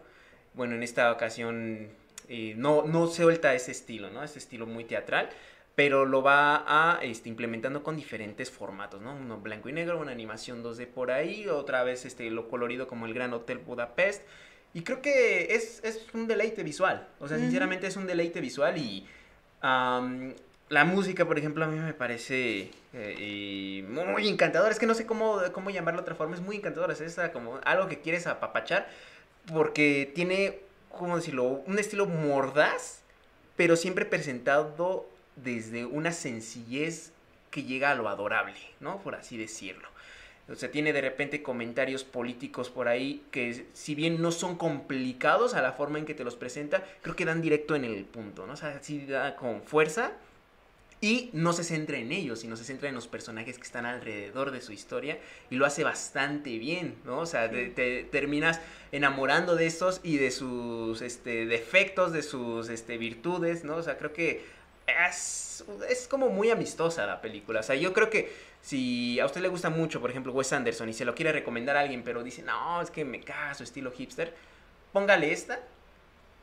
Bueno, 0.54 0.76
en 0.76 0.82
esta 0.82 1.10
ocasión 1.10 1.88
eh, 2.28 2.54
no, 2.56 2.84
no 2.84 3.08
suelta 3.08 3.54
ese 3.54 3.72
estilo, 3.72 4.10
¿no? 4.10 4.22
Ese 4.22 4.38
estilo 4.38 4.66
muy 4.66 4.84
teatral 4.84 5.30
pero 5.76 6.06
lo 6.06 6.22
va 6.22 6.64
a 6.66 7.04
este, 7.04 7.28
implementando 7.28 7.84
con 7.84 7.96
diferentes 7.96 8.50
formatos, 8.50 9.02
¿no? 9.02 9.14
Uno 9.14 9.38
blanco 9.38 9.68
y 9.68 9.72
negro, 9.72 10.00
una 10.00 10.10
animación 10.10 10.64
2D 10.64 10.86
por 10.86 11.10
ahí, 11.10 11.46
otra 11.48 11.84
vez 11.84 12.06
este, 12.06 12.30
lo 12.30 12.48
colorido 12.48 12.88
como 12.88 13.04
el 13.04 13.12
Gran 13.12 13.34
Hotel 13.34 13.58
Budapest. 13.58 14.22
Y 14.72 14.82
creo 14.82 15.02
que 15.02 15.54
es, 15.54 15.84
es 15.84 16.06
un 16.14 16.26
deleite 16.26 16.62
visual, 16.62 17.06
o 17.20 17.28
sea, 17.28 17.38
sinceramente 17.38 17.86
es 17.86 17.96
un 17.96 18.06
deleite 18.06 18.40
visual 18.40 18.76
y 18.78 19.06
la 20.68 20.84
música, 20.84 21.24
por 21.24 21.38
ejemplo, 21.38 21.64
a 21.64 21.68
mí 21.68 21.78
me 21.78 21.94
parece 21.94 22.70
eh, 22.92 23.84
muy 23.88 24.28
encantadora. 24.28 24.72
Es 24.72 24.78
que 24.78 24.86
no 24.86 24.94
sé 24.94 25.06
cómo, 25.06 25.40
cómo 25.52 25.70
llamarlo 25.70 26.00
de 26.00 26.02
otra 26.02 26.14
forma, 26.14 26.34
es 26.34 26.42
muy 26.42 26.56
encantadora, 26.56 26.92
es 26.92 27.00
esa 27.00 27.32
como 27.32 27.60
algo 27.64 27.88
que 27.88 28.00
quieres 28.00 28.26
apapachar 28.26 28.88
porque 29.52 30.10
tiene, 30.14 30.58
¿cómo 30.90 31.16
decirlo? 31.16 31.44
Un 31.44 31.78
estilo 31.78 32.06
mordaz, 32.06 33.02
pero 33.56 33.76
siempre 33.76 34.04
presentado 34.04 35.06
desde 35.36 35.84
una 35.84 36.12
sencillez 36.12 37.12
que 37.50 37.62
llega 37.62 37.90
a 37.90 37.94
lo 37.94 38.08
adorable, 38.08 38.58
¿no? 38.80 38.98
Por 39.02 39.14
así 39.14 39.36
decirlo. 39.36 39.88
O 40.48 40.54
sea, 40.54 40.70
tiene 40.70 40.92
de 40.92 41.00
repente 41.00 41.42
comentarios 41.42 42.04
políticos 42.04 42.70
por 42.70 42.86
ahí 42.86 43.24
que 43.32 43.66
si 43.72 43.94
bien 43.94 44.22
no 44.22 44.30
son 44.30 44.56
complicados 44.56 45.54
a 45.54 45.62
la 45.62 45.72
forma 45.72 45.98
en 45.98 46.06
que 46.06 46.14
te 46.14 46.22
los 46.22 46.36
presenta, 46.36 46.84
creo 47.02 47.16
que 47.16 47.24
dan 47.24 47.42
directo 47.42 47.74
en 47.74 47.84
el 47.84 48.04
punto, 48.04 48.46
¿no? 48.46 48.52
O 48.52 48.56
sea, 48.56 48.80
sí 48.82 49.06
da 49.06 49.36
con 49.36 49.62
fuerza 49.62 50.12
y 51.00 51.30
no 51.34 51.52
se 51.52 51.62
centra 51.62 51.98
en 51.98 52.10
ellos, 52.10 52.40
sino 52.40 52.56
se 52.56 52.64
centra 52.64 52.88
en 52.88 52.94
los 52.94 53.06
personajes 53.06 53.58
que 53.58 53.64
están 53.64 53.84
alrededor 53.84 54.50
de 54.50 54.62
su 54.62 54.72
historia 54.72 55.18
y 55.50 55.56
lo 55.56 55.66
hace 55.66 55.84
bastante 55.84 56.58
bien, 56.58 56.96
¿no? 57.04 57.18
O 57.18 57.26
sea, 57.26 57.50
te, 57.50 57.66
te 57.68 58.04
terminas 58.04 58.60
enamorando 58.92 59.56
de 59.56 59.66
estos 59.66 60.00
y 60.02 60.16
de 60.16 60.30
sus 60.30 61.02
este, 61.02 61.44
defectos, 61.46 62.12
de 62.12 62.22
sus 62.22 62.70
este, 62.70 62.96
virtudes, 62.96 63.62
¿no? 63.62 63.76
O 63.76 63.82
sea, 63.82 63.98
creo 63.98 64.14
que 64.14 64.44
es, 65.10 65.64
es 65.88 66.08
como 66.08 66.28
muy 66.28 66.50
amistosa 66.50 67.06
la 67.06 67.20
película. 67.20 67.60
O 67.60 67.62
sea, 67.62 67.76
yo 67.76 67.92
creo 67.92 68.08
que 68.08 68.32
si 68.62 69.20
a 69.20 69.26
usted 69.26 69.42
le 69.42 69.48
gusta 69.48 69.68
mucho, 69.68 70.00
por 70.00 70.10
ejemplo, 70.10 70.32
Wes 70.32 70.52
Anderson 70.52 70.88
y 70.88 70.94
se 70.94 71.04
lo 71.04 71.14
quiere 71.14 71.32
recomendar 71.32 71.76
a 71.76 71.80
alguien, 71.80 72.02
pero 72.04 72.22
dice, 72.22 72.42
no, 72.42 72.80
es 72.80 72.90
que 72.90 73.04
me 73.04 73.20
caga 73.20 73.54
su 73.54 73.64
estilo 73.64 73.92
hipster, 73.92 74.34
póngale 74.92 75.30
esta 75.30 75.60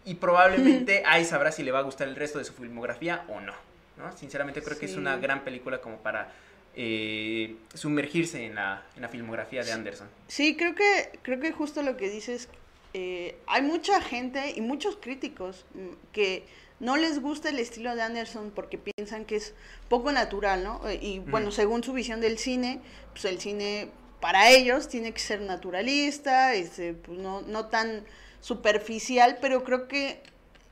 y 0.05 0.15
probablemente 0.15 1.03
ahí 1.07 1.25
sabrá 1.25 1.51
si 1.51 1.63
le 1.63 1.71
va 1.71 1.79
a 1.79 1.83
gustar 1.83 2.07
el 2.07 2.15
resto 2.15 2.37
de 2.37 2.45
su 2.45 2.53
filmografía 2.53 3.25
o 3.29 3.41
no. 3.41 3.72
¿No? 3.97 4.15
Sinceramente 4.17 4.61
creo 4.61 4.77
que 4.77 4.85
es 4.85 4.95
una 4.95 5.17
gran 5.17 5.43
película 5.43 5.81
como 5.81 5.97
para 5.97 6.31
eh, 6.75 7.55
sumergirse 7.73 8.45
en 8.45 8.55
la, 8.55 8.83
en 8.95 9.01
la 9.01 9.09
filmografía 9.09 9.63
de 9.63 9.71
Anderson. 9.71 10.07
Sí, 10.27 10.55
creo 10.55 10.75
que, 10.75 11.19
creo 11.21 11.39
que 11.39 11.51
justo 11.51 11.83
lo 11.83 11.97
que 11.97 12.09
dices, 12.09 12.49
eh, 12.93 13.37
hay 13.47 13.61
mucha 13.61 14.01
gente 14.01 14.53
y 14.55 14.61
muchos 14.61 14.97
críticos 14.97 15.65
mm, 15.73 15.89
que 16.11 16.45
no 16.79 16.97
les 16.97 17.21
gusta 17.21 17.49
el 17.49 17.59
estilo 17.59 17.95
de 17.95 18.01
Anderson 18.01 18.51
porque 18.53 18.77
piensan 18.77 19.25
que 19.25 19.37
es 19.37 19.53
poco 19.87 20.11
natural, 20.11 20.63
¿no? 20.63 20.87
Eh, 20.89 20.99
Y 21.01 21.19
bueno, 21.19 21.51
según 21.51 21.83
su 21.83 21.93
visión 21.93 22.19
del 22.21 22.37
cine, 22.37 22.81
pues 23.11 23.25
el 23.25 23.39
cine 23.39 23.89
para 24.19 24.49
ellos 24.49 24.87
tiene 24.87 25.11
que 25.11 25.19
ser 25.19 25.41
naturalista, 25.41 26.53
este, 26.53 26.93
pues 26.93 27.19
no, 27.19 27.41
no 27.41 27.67
tan 27.67 28.03
superficial, 28.39 29.37
pero 29.41 29.63
creo 29.63 29.87
que 29.87 30.21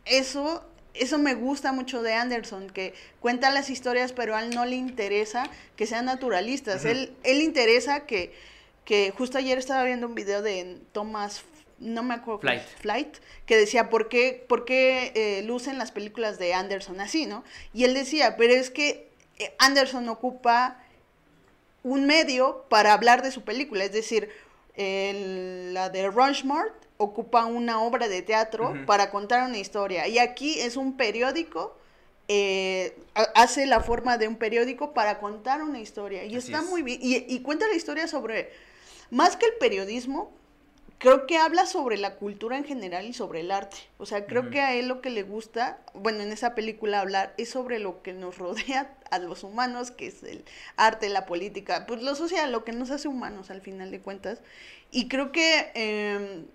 eso, 0.06 0.66
eso 0.94 1.18
me 1.18 1.34
gusta 1.36 1.72
mucho 1.72 2.02
de 2.02 2.14
Anderson, 2.14 2.70
que 2.70 2.94
cuenta 3.20 3.50
las 3.52 3.70
historias, 3.70 4.12
pero 4.14 4.36
a 4.36 4.44
él 4.44 4.50
no 4.54 4.66
le 4.66 4.76
interesa 4.76 5.50
que 5.76 5.86
sean 5.88 6.06
naturalistas. 6.06 6.84
Él, 6.86 7.14
él 7.24 7.38
le 7.40 7.44
interesa 7.44 8.06
que, 8.06 8.34
que 8.86 9.14
justo 9.18 9.38
ayer 9.38 9.58
estaba 9.58 9.84
viendo 9.84 10.08
un 10.08 10.16
video 10.16 10.42
de 10.42 10.78
Thomas, 10.92 11.44
no 11.80 12.04
me 12.04 12.14
acuerdo, 12.14 12.42
Flight. 12.42 12.62
Flight, 12.80 13.18
que 13.46 13.58
decía, 13.58 13.90
¿por 13.90 14.10
qué, 14.10 14.46
por 14.48 14.66
qué 14.66 15.12
eh, 15.16 15.44
lucen 15.44 15.78
las 15.78 15.92
películas 15.92 16.38
de 16.40 16.54
Anderson 16.54 17.00
así, 17.00 17.26
no? 17.26 17.44
Y 17.74 17.86
él 17.86 17.94
decía, 17.94 18.36
pero 18.38 18.54
es 18.54 18.70
que 18.70 19.10
eh, 19.40 19.54
Anderson 19.60 20.08
ocupa 20.10 20.78
un 21.84 22.06
medio 22.06 22.66
para 22.70 22.94
hablar 22.94 23.24
de 23.24 23.32
su 23.32 23.44
película, 23.44 23.84
es 23.84 23.92
decir, 23.94 24.30
el- 24.76 25.74
la 25.74 25.90
de 25.90 26.08
Rushmore 26.10 26.72
ocupa 27.02 27.46
una 27.46 27.82
obra 27.82 28.08
de 28.08 28.22
teatro 28.22 28.74
para 28.86 29.10
contar 29.12 29.48
una 29.48 29.58
historia 29.58 30.08
y 30.08 30.20
aquí 30.20 30.60
es 30.60 30.78
un 30.78 30.96
periódico, 30.98 31.76
eh, 32.28 32.96
ha- 33.16 33.32
hace 33.36 33.66
la 33.66 33.82
forma 33.82 34.18
de 34.18 34.28
un 34.28 34.36
periódico 34.36 34.94
para 34.94 35.20
contar 35.20 35.64
una 35.64 35.80
historia 35.80 36.24
y 36.26 36.36
Así 36.36 36.52
está 36.54 36.60
es. 36.64 36.70
muy 36.70 36.82
bien 36.84 37.00
y, 37.02 37.16
y 37.28 37.40
cuenta 37.42 37.68
la 37.68 37.76
historia 37.76 38.08
sobre, 38.08 38.52
más 39.10 39.36
que 39.36 39.48
el 39.48 39.54
periodismo, 39.60 40.32
creo 41.00 41.26
que 41.26 41.38
habla 41.38 41.66
sobre 41.66 41.98
la 41.98 42.16
cultura 42.18 42.58
en 42.60 42.64
general 42.64 43.06
y 43.08 43.14
sobre 43.14 43.40
el 43.40 43.50
arte. 43.50 43.78
O 43.98 44.06
sea, 44.06 44.28
creo 44.28 44.52
que 44.52 44.62
a 44.62 44.76
él 44.76 44.88
lo 44.88 45.02
que 45.02 45.10
le 45.10 45.24
gusta, 45.24 45.80
bueno, 45.96 46.22
en 46.22 46.32
esa 46.32 46.54
película 46.54 47.00
hablar 47.02 47.34
es 47.38 47.50
sobre 47.50 47.80
lo 47.80 48.04
que 48.04 48.14
nos 48.14 48.38
rodea 48.38 48.94
a 49.10 49.18
los 49.18 49.44
humanos, 49.44 49.90
que 49.90 50.06
es 50.08 50.22
el 50.22 50.46
arte, 50.78 51.10
la 51.10 51.26
política, 51.26 51.86
pues 51.88 52.04
lo 52.04 52.14
social, 52.14 52.52
lo 52.52 52.64
que 52.64 52.72
nos 52.72 52.92
hace 52.92 53.08
humanos 53.08 53.50
al 53.50 53.62
final 53.62 53.90
de 53.90 54.00
cuentas. 54.00 54.42
Y 54.92 55.08
creo 55.08 55.32
que 55.32 55.72
eh, 55.74 56.46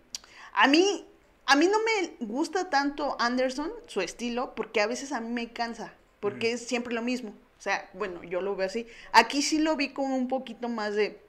a 0.57 0.67
mí, 0.67 1.07
a 1.47 1.55
mí 1.55 1.69
no 1.69 1.79
me 1.79 2.27
gusta 2.27 2.69
tanto 2.71 3.17
Anderson, 3.21 3.71
su 3.87 4.01
estilo, 4.01 4.55
porque 4.57 4.81
a 4.81 4.89
veces 4.89 5.13
a 5.13 5.21
mí 5.21 5.29
me 5.31 5.53
cansa, 5.53 5.95
porque 6.19 6.53
es 6.53 6.67
siempre 6.67 6.93
lo 6.95 7.03
mismo. 7.03 7.31
O 7.59 7.63
sea, 7.63 7.89
bueno, 7.95 8.23
yo 8.25 8.41
lo 8.41 8.57
veo 8.57 8.67
así. 8.67 8.87
Aquí 9.13 9.43
sí 9.43 9.59
lo 9.59 9.77
vi 9.77 9.91
con 9.91 10.11
un 10.13 10.27
poquito 10.29 10.69
más 10.69 10.95
de 10.95 11.21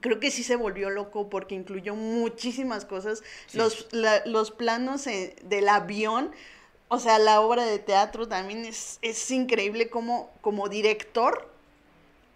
creo 0.00 0.20
que 0.20 0.30
sí 0.30 0.44
se 0.44 0.54
volvió 0.54 0.88
loco 0.88 1.28
porque 1.28 1.56
incluyó 1.56 1.94
muchísimas 1.96 2.84
cosas. 2.84 3.22
Sí. 3.46 3.58
Los, 3.58 3.88
la- 3.92 4.24
los 4.24 4.50
planos 4.52 5.06
eh, 5.08 5.34
del 5.44 5.68
avión, 5.68 6.30
o 6.88 6.98
sea, 7.00 7.18
la 7.18 7.40
obra 7.40 7.64
de 7.64 7.78
teatro 7.80 8.28
también 8.28 8.64
es, 8.64 8.98
es 9.02 9.30
increíble 9.30 9.90
como, 9.90 10.30
como 10.42 10.68
director. 10.68 11.48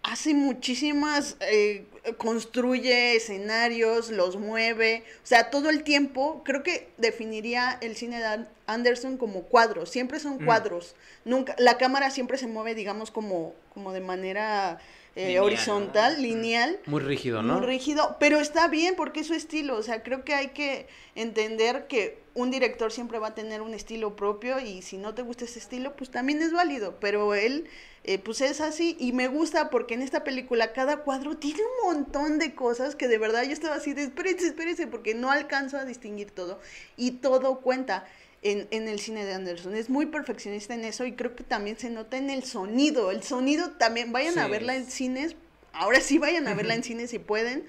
Hace 0.07 0.35
muchísimas, 0.35 1.35
eh, 1.39 1.85
construye 2.19 3.15
escenarios, 3.15 4.11
los 4.11 4.37
mueve, 4.37 5.03
o 5.23 5.25
sea, 5.25 5.49
todo 5.49 5.71
el 5.71 5.83
tiempo, 5.83 6.43
creo 6.45 6.61
que 6.61 6.89
definiría 6.97 7.75
el 7.81 7.95
cine 7.95 8.19
de 8.19 8.25
An- 8.25 8.49
Anderson 8.67 9.17
como 9.17 9.41
cuadros, 9.45 9.89
siempre 9.89 10.19
son 10.19 10.35
Mm. 10.43 10.45
cuadros, 10.45 10.95
nunca, 11.23 11.55
la 11.57 11.79
cámara 11.79 12.11
siempre 12.11 12.37
se 12.37 12.45
mueve, 12.45 12.75
digamos, 12.75 13.09
como, 13.09 13.55
como 13.73 13.93
de 13.93 14.01
manera 14.01 14.77
eh, 15.15 15.39
horizontal, 15.39 16.21
lineal, 16.21 16.79
Muy 16.85 17.01
rígido, 17.01 17.41
¿no? 17.41 17.55
muy 17.59 17.65
rígido, 17.65 18.17
pero 18.19 18.39
está 18.39 18.67
bien 18.67 18.95
porque 18.97 19.21
es 19.21 19.27
su 19.27 19.33
estilo, 19.33 19.77
o 19.77 19.83
sea, 19.83 20.03
creo 20.03 20.25
que 20.25 20.33
hay 20.33 20.49
que 20.49 20.87
entender 21.15 21.87
que 21.87 22.23
un 22.33 22.51
director 22.51 22.91
siempre 22.91 23.17
va 23.17 23.29
a 23.29 23.33
tener 23.35 23.61
un 23.61 23.73
estilo 23.73 24.17
propio 24.17 24.59
y 24.59 24.81
si 24.81 24.97
no 24.97 25.15
te 25.15 25.21
gusta 25.21 25.45
ese 25.45 25.59
estilo, 25.59 25.95
pues 25.95 26.11
también 26.11 26.41
es 26.41 26.51
válido, 26.51 26.99
pero 26.99 27.33
él 27.33 27.69
eh, 28.03 28.19
pues 28.19 28.41
es 28.41 28.59
así 28.59 28.97
y 28.99 29.13
me 29.13 29.29
gusta 29.29 29.69
porque 29.69 29.93
en 29.93 30.01
esta 30.01 30.25
película 30.25 30.73
cada 30.73 30.97
cuadro 30.97 31.37
tiene 31.37 31.61
un 31.61 31.95
montón 31.95 32.37
de 32.37 32.53
cosas 32.53 32.95
que 32.95 33.07
de 33.07 33.17
verdad 33.17 33.43
yo 33.43 33.53
estaba 33.53 33.75
así 33.75 33.93
de 33.93 34.03
espérense, 34.03 34.47
espérense 34.47 34.85
porque 34.85 35.15
no 35.15 35.31
alcanzo 35.31 35.77
a 35.77 35.85
distinguir 35.85 36.31
todo 36.31 36.59
y 36.97 37.11
todo 37.11 37.61
cuenta. 37.61 38.05
En, 38.45 38.67
en, 38.69 38.87
el 38.87 38.99
cine 38.99 39.25
de 39.25 39.33
Anderson. 39.33 39.75
Es 39.75 39.89
muy 39.89 40.05
perfeccionista 40.05 40.75
en 40.75 40.85
eso 40.85 41.03
y 41.05 41.13
creo 41.13 41.35
que 41.35 41.43
también 41.43 41.79
se 41.79 41.89
nota 41.89 42.17
en 42.17 42.29
el 42.29 42.43
sonido. 42.43 43.09
El 43.09 43.23
sonido 43.23 43.71
también, 43.71 44.11
vayan 44.11 44.37
a 44.37 44.47
verla 44.47 44.75
en 44.75 44.85
cines, 44.85 45.35
ahora 45.73 45.99
sí 45.99 46.19
vayan 46.19 46.47
a 46.47 46.53
verla 46.53 46.75
en 46.75 46.83
cines 46.83 47.09
si 47.09 47.17
pueden. 47.17 47.65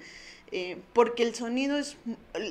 Eh, 0.51 0.77
porque 0.93 1.23
el 1.23 1.35
sonido 1.35 1.77
es, 1.77 1.97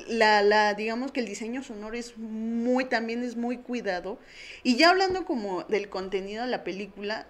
la, 0.07 0.43
la, 0.43 0.75
digamos 0.75 1.11
que 1.11 1.19
el 1.19 1.25
diseño 1.25 1.63
sonoro 1.63 1.95
es 1.97 2.17
muy, 2.17 2.85
también 2.85 3.23
es 3.23 3.35
muy 3.35 3.57
cuidado. 3.57 4.19
Y 4.61 4.75
ya 4.75 4.89
hablando 4.89 5.25
como 5.25 5.63
del 5.63 5.89
contenido 5.89 6.43
de 6.43 6.51
la 6.51 6.63
película, 6.63 7.25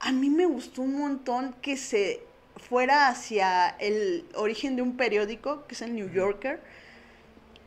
a 0.00 0.12
mí 0.12 0.28
me 0.28 0.44
gustó 0.44 0.82
un 0.82 0.98
montón 0.98 1.54
que 1.62 1.76
se 1.76 2.20
fuera 2.56 3.08
hacia 3.08 3.68
el 3.78 4.24
origen 4.34 4.76
de 4.76 4.82
un 4.82 4.96
periódico, 4.96 5.66
que 5.66 5.74
es 5.74 5.82
el 5.82 5.94
New 5.94 6.10
Yorker, 6.10 6.60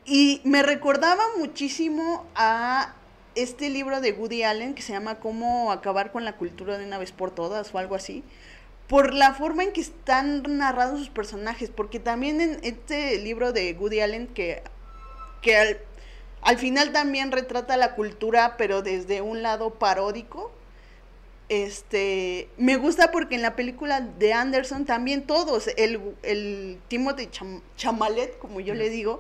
y 0.06 0.42
me 0.44 0.64
recordaba 0.64 1.24
muchísimo 1.38 2.26
a 2.36 2.96
este 3.36 3.70
libro 3.70 4.02
de 4.02 4.12
Woody 4.14 4.44
Allen 4.44 4.74
que 4.74 4.82
se 4.82 4.94
llama 4.94 5.16
Cómo 5.16 5.72
acabar 5.72 6.12
con 6.12 6.26
la 6.26 6.36
cultura 6.36 6.78
de 6.78 6.86
una 6.86 6.98
vez 6.98 7.12
por 7.12 7.32
todas 7.32 7.74
o 7.74 7.78
algo 7.78 7.96
así 7.96 8.24
por 8.90 9.14
la 9.14 9.36
forma 9.36 9.64
en 9.64 9.72
que 9.72 9.82
están 9.82 10.42
narrados 10.58 11.00
sus 11.00 11.10
personajes, 11.10 11.70
porque 11.70 12.00
también 12.00 12.42
en 12.42 12.60
este 12.64 13.20
libro 13.20 13.54
de 13.54 13.78
Woody 13.80 14.02
Allen 14.02 14.28
que, 14.28 14.64
que 15.44 15.56
al, 16.42 16.58
final 16.58 16.92
también 16.92 17.32
retrata 17.32 17.78
la 17.78 17.94
cultura, 17.94 18.58
pero 18.58 18.82
desde 18.82 19.22
un 19.22 19.44
lado 19.44 19.76
paródico, 19.76 20.52
este, 21.50 22.50
me 22.58 22.78
gusta 22.78 23.12
porque 23.12 23.36
en 23.36 23.44
la 23.44 23.56
película 23.56 24.02
de 24.02 24.34
Anderson 24.34 24.86
también 24.86 25.22
todos, 25.28 25.70
el, 25.78 26.16
el 26.24 26.80
Timothy 26.88 27.30
Chamalet, 27.78 28.40
como 28.40 28.60
yo 28.60 28.74
le 28.74 28.90
digo, 28.90 29.20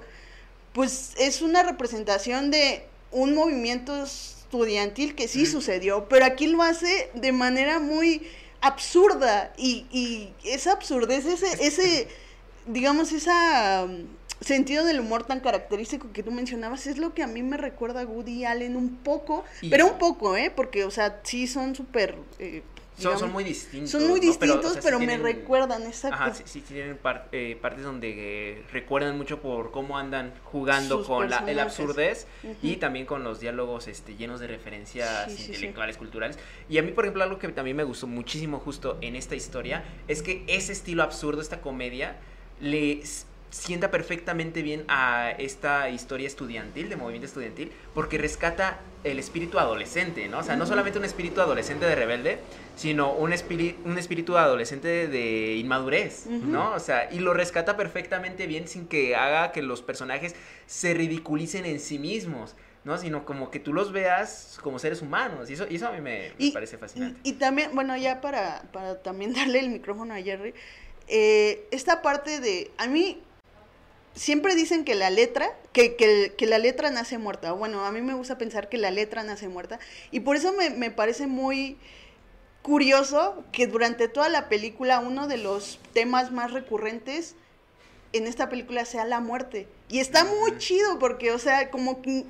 pues 0.73 1.13
es 1.17 1.41
una 1.41 1.63
representación 1.63 2.51
de 2.51 2.85
un 3.11 3.33
movimiento 3.33 4.03
estudiantil 4.03 5.15
que 5.15 5.27
sí 5.27 5.45
sucedió, 5.45 6.07
pero 6.09 6.25
aquí 6.25 6.47
lo 6.47 6.61
hace 6.63 7.09
de 7.13 7.31
manera 7.31 7.79
muy 7.79 8.27
absurda 8.61 9.53
y, 9.57 9.85
y 9.91 10.33
esa 10.43 10.73
absurdez, 10.73 11.25
ese, 11.25 11.65
ese 11.65 12.07
digamos, 12.67 13.11
esa 13.11 13.85
um, 13.85 14.05
sentido 14.41 14.85
del 14.85 14.99
humor 14.99 15.25
tan 15.25 15.39
característico 15.39 16.11
que 16.13 16.23
tú 16.23 16.31
mencionabas 16.31 16.87
es 16.87 16.97
lo 16.97 17.13
que 17.13 17.23
a 17.23 17.27
mí 17.27 17.43
me 17.43 17.57
recuerda 17.57 18.01
a 18.01 18.05
Woody 18.05 18.45
Allen 18.45 18.75
un 18.75 18.97
poco, 18.97 19.43
pero 19.69 19.85
un 19.87 19.97
poco, 19.97 20.37
¿eh? 20.37 20.51
Porque, 20.55 20.85
o 20.85 20.91
sea, 20.91 21.19
sí 21.23 21.47
son 21.47 21.75
súper 21.75 22.15
eh, 22.37 22.63
son, 22.99 23.31
muy 23.31 23.43
distintos. 23.43 23.91
Son 23.91 24.07
muy 24.07 24.19
distintos, 24.19 24.77
pero, 24.83 24.99
me 24.99 25.17
recuerdan, 25.17 25.83
exacto. 25.83 26.15
Ajá, 26.15 26.33
sí, 26.33 26.61
tienen 26.61 26.99
eh, 27.31 27.57
partes 27.61 27.83
donde 27.83 28.63
recuerdan 28.71 29.17
mucho 29.17 29.41
por 29.41 29.71
cómo 29.71 29.97
andan 29.97 30.33
jugando 30.43 31.03
con 31.03 31.29
la, 31.29 31.43
el 31.47 31.59
absurdez 31.59 32.27
y 32.61 32.77
también 32.77 33.05
con 33.05 33.23
los 33.23 33.39
diálogos 33.39 33.87
este, 33.87 34.15
llenos 34.15 34.39
de 34.39 34.47
referencias 34.47 35.29
intelectuales, 35.47 35.97
culturales. 35.97 36.37
Y 36.69 36.77
a 36.77 36.83
mí, 36.83 36.91
por 36.91 37.05
ejemplo, 37.05 37.23
algo 37.23 37.39
que 37.39 37.47
también 37.49 37.77
me 37.77 37.83
gustó 37.83 38.07
muchísimo 38.07 38.59
justo 38.59 38.97
en 39.01 39.15
esta 39.15 39.35
historia 39.35 39.83
es 40.07 40.21
que 40.21 40.43
ese 40.47 40.73
estilo 40.73 41.03
absurdo, 41.03 41.41
esta 41.41 41.61
comedia, 41.61 42.17
le 42.59 43.01
sienta 43.49 43.91
perfectamente 43.91 44.61
bien 44.61 44.85
a 44.87 45.31
esta 45.31 45.89
historia 45.89 46.27
estudiantil, 46.27 46.89
de 46.89 46.95
movimiento 46.95 47.25
estudiantil, 47.25 47.71
porque 47.93 48.17
rescata 48.17 48.79
el 49.03 49.17
espíritu 49.17 49.59
adolescente, 49.59 50.27
¿no? 50.27 50.39
O 50.39 50.43
sea, 50.43 50.55
no 50.55 50.65
solamente 50.65 50.99
un 50.99 51.05
espíritu 51.05 51.41
adolescente 51.41 51.85
de 51.85 51.95
rebelde, 51.95 52.39
sino 52.75 53.13
un, 53.13 53.33
espíritu, 53.33 53.79
un 53.85 53.97
espíritu 53.97 54.37
adolescente 54.37 55.07
de 55.07 55.55
inmadurez, 55.55 56.27
¿no? 56.27 56.73
O 56.73 56.79
sea, 56.79 57.11
y 57.11 57.19
lo 57.19 57.33
rescata 57.33 57.77
perfectamente 57.77 58.45
bien 58.45 58.67
sin 58.67 58.87
que 58.87 59.15
haga 59.15 59.51
que 59.51 59.61
los 59.61 59.81
personajes 59.81 60.35
se 60.65 60.93
ridiculicen 60.93 61.65
en 61.65 61.79
sí 61.79 61.99
mismos. 61.99 62.55
¿no? 62.85 62.97
Sino 62.97 63.25
como 63.25 63.51
que 63.51 63.59
tú 63.59 63.73
los 63.73 63.91
veas 63.91 64.57
como 64.63 64.79
seres 64.79 65.01
humanos. 65.01 65.49
Y 65.49 65.53
eso, 65.53 65.67
y 65.69 65.75
eso 65.75 65.89
a 65.89 65.91
mí 65.91 65.99
me, 65.99 66.31
parece 66.53 66.77
fascinante. 66.77 67.19
Y, 67.23 67.33
también, 67.33 67.71
bueno, 67.75 67.95
ya 67.97 68.21
para, 68.21 68.63
para 68.71 69.01
también 69.01 69.33
darle 69.35 69.59
el 69.59 69.69
micrófono 69.69 70.13
a 70.13 70.17
Jerry, 70.17 70.53
eh, 71.07 71.67
esta 71.71 72.01
parte 72.01 72.39
de, 72.39 72.71
a 72.77 72.87
mí 72.87 73.21
siempre 74.15 74.55
dicen 74.55 74.85
que 74.85 74.95
la 74.95 75.09
letra, 75.09 75.57
que, 75.73 75.95
que, 75.95 76.45
la 76.45 76.57
letra 76.57 76.89
nace 76.89 77.17
muerta. 77.17 77.51
Bueno, 77.53 77.85
a 77.85 77.91
mí 77.91 78.01
me 78.01 78.13
gusta 78.13 78.37
pensar 78.37 78.69
que 78.69 78.77
la 78.77 78.91
letra 78.91 79.23
nace 79.23 79.47
muerta. 79.47 79.79
Y 80.11 80.21
por 80.21 80.35
eso 80.35 80.53
me, 80.53 80.69
me 80.69 80.91
parece 80.91 81.27
muy 81.27 81.77
curioso 82.61 83.43
que 83.51 83.67
durante 83.67 84.07
toda 84.07 84.29
la 84.29 84.49
película 84.49 84.99
uno 84.99 85.27
de 85.27 85.37
los 85.37 85.79
temas 85.93 86.31
más 86.31 86.51
recurrentes 86.51 87.35
en 88.13 88.27
esta 88.27 88.49
película 88.49 88.85
sea 88.85 89.05
la 89.05 89.19
muerte. 89.19 89.67
Y 89.89 89.99
está 89.99 90.25
muy 90.25 90.57
chido 90.57 90.99
porque, 90.99 91.31
o 91.31 91.39
sea, 91.39 91.69
como 91.69 92.01
que 92.01 92.25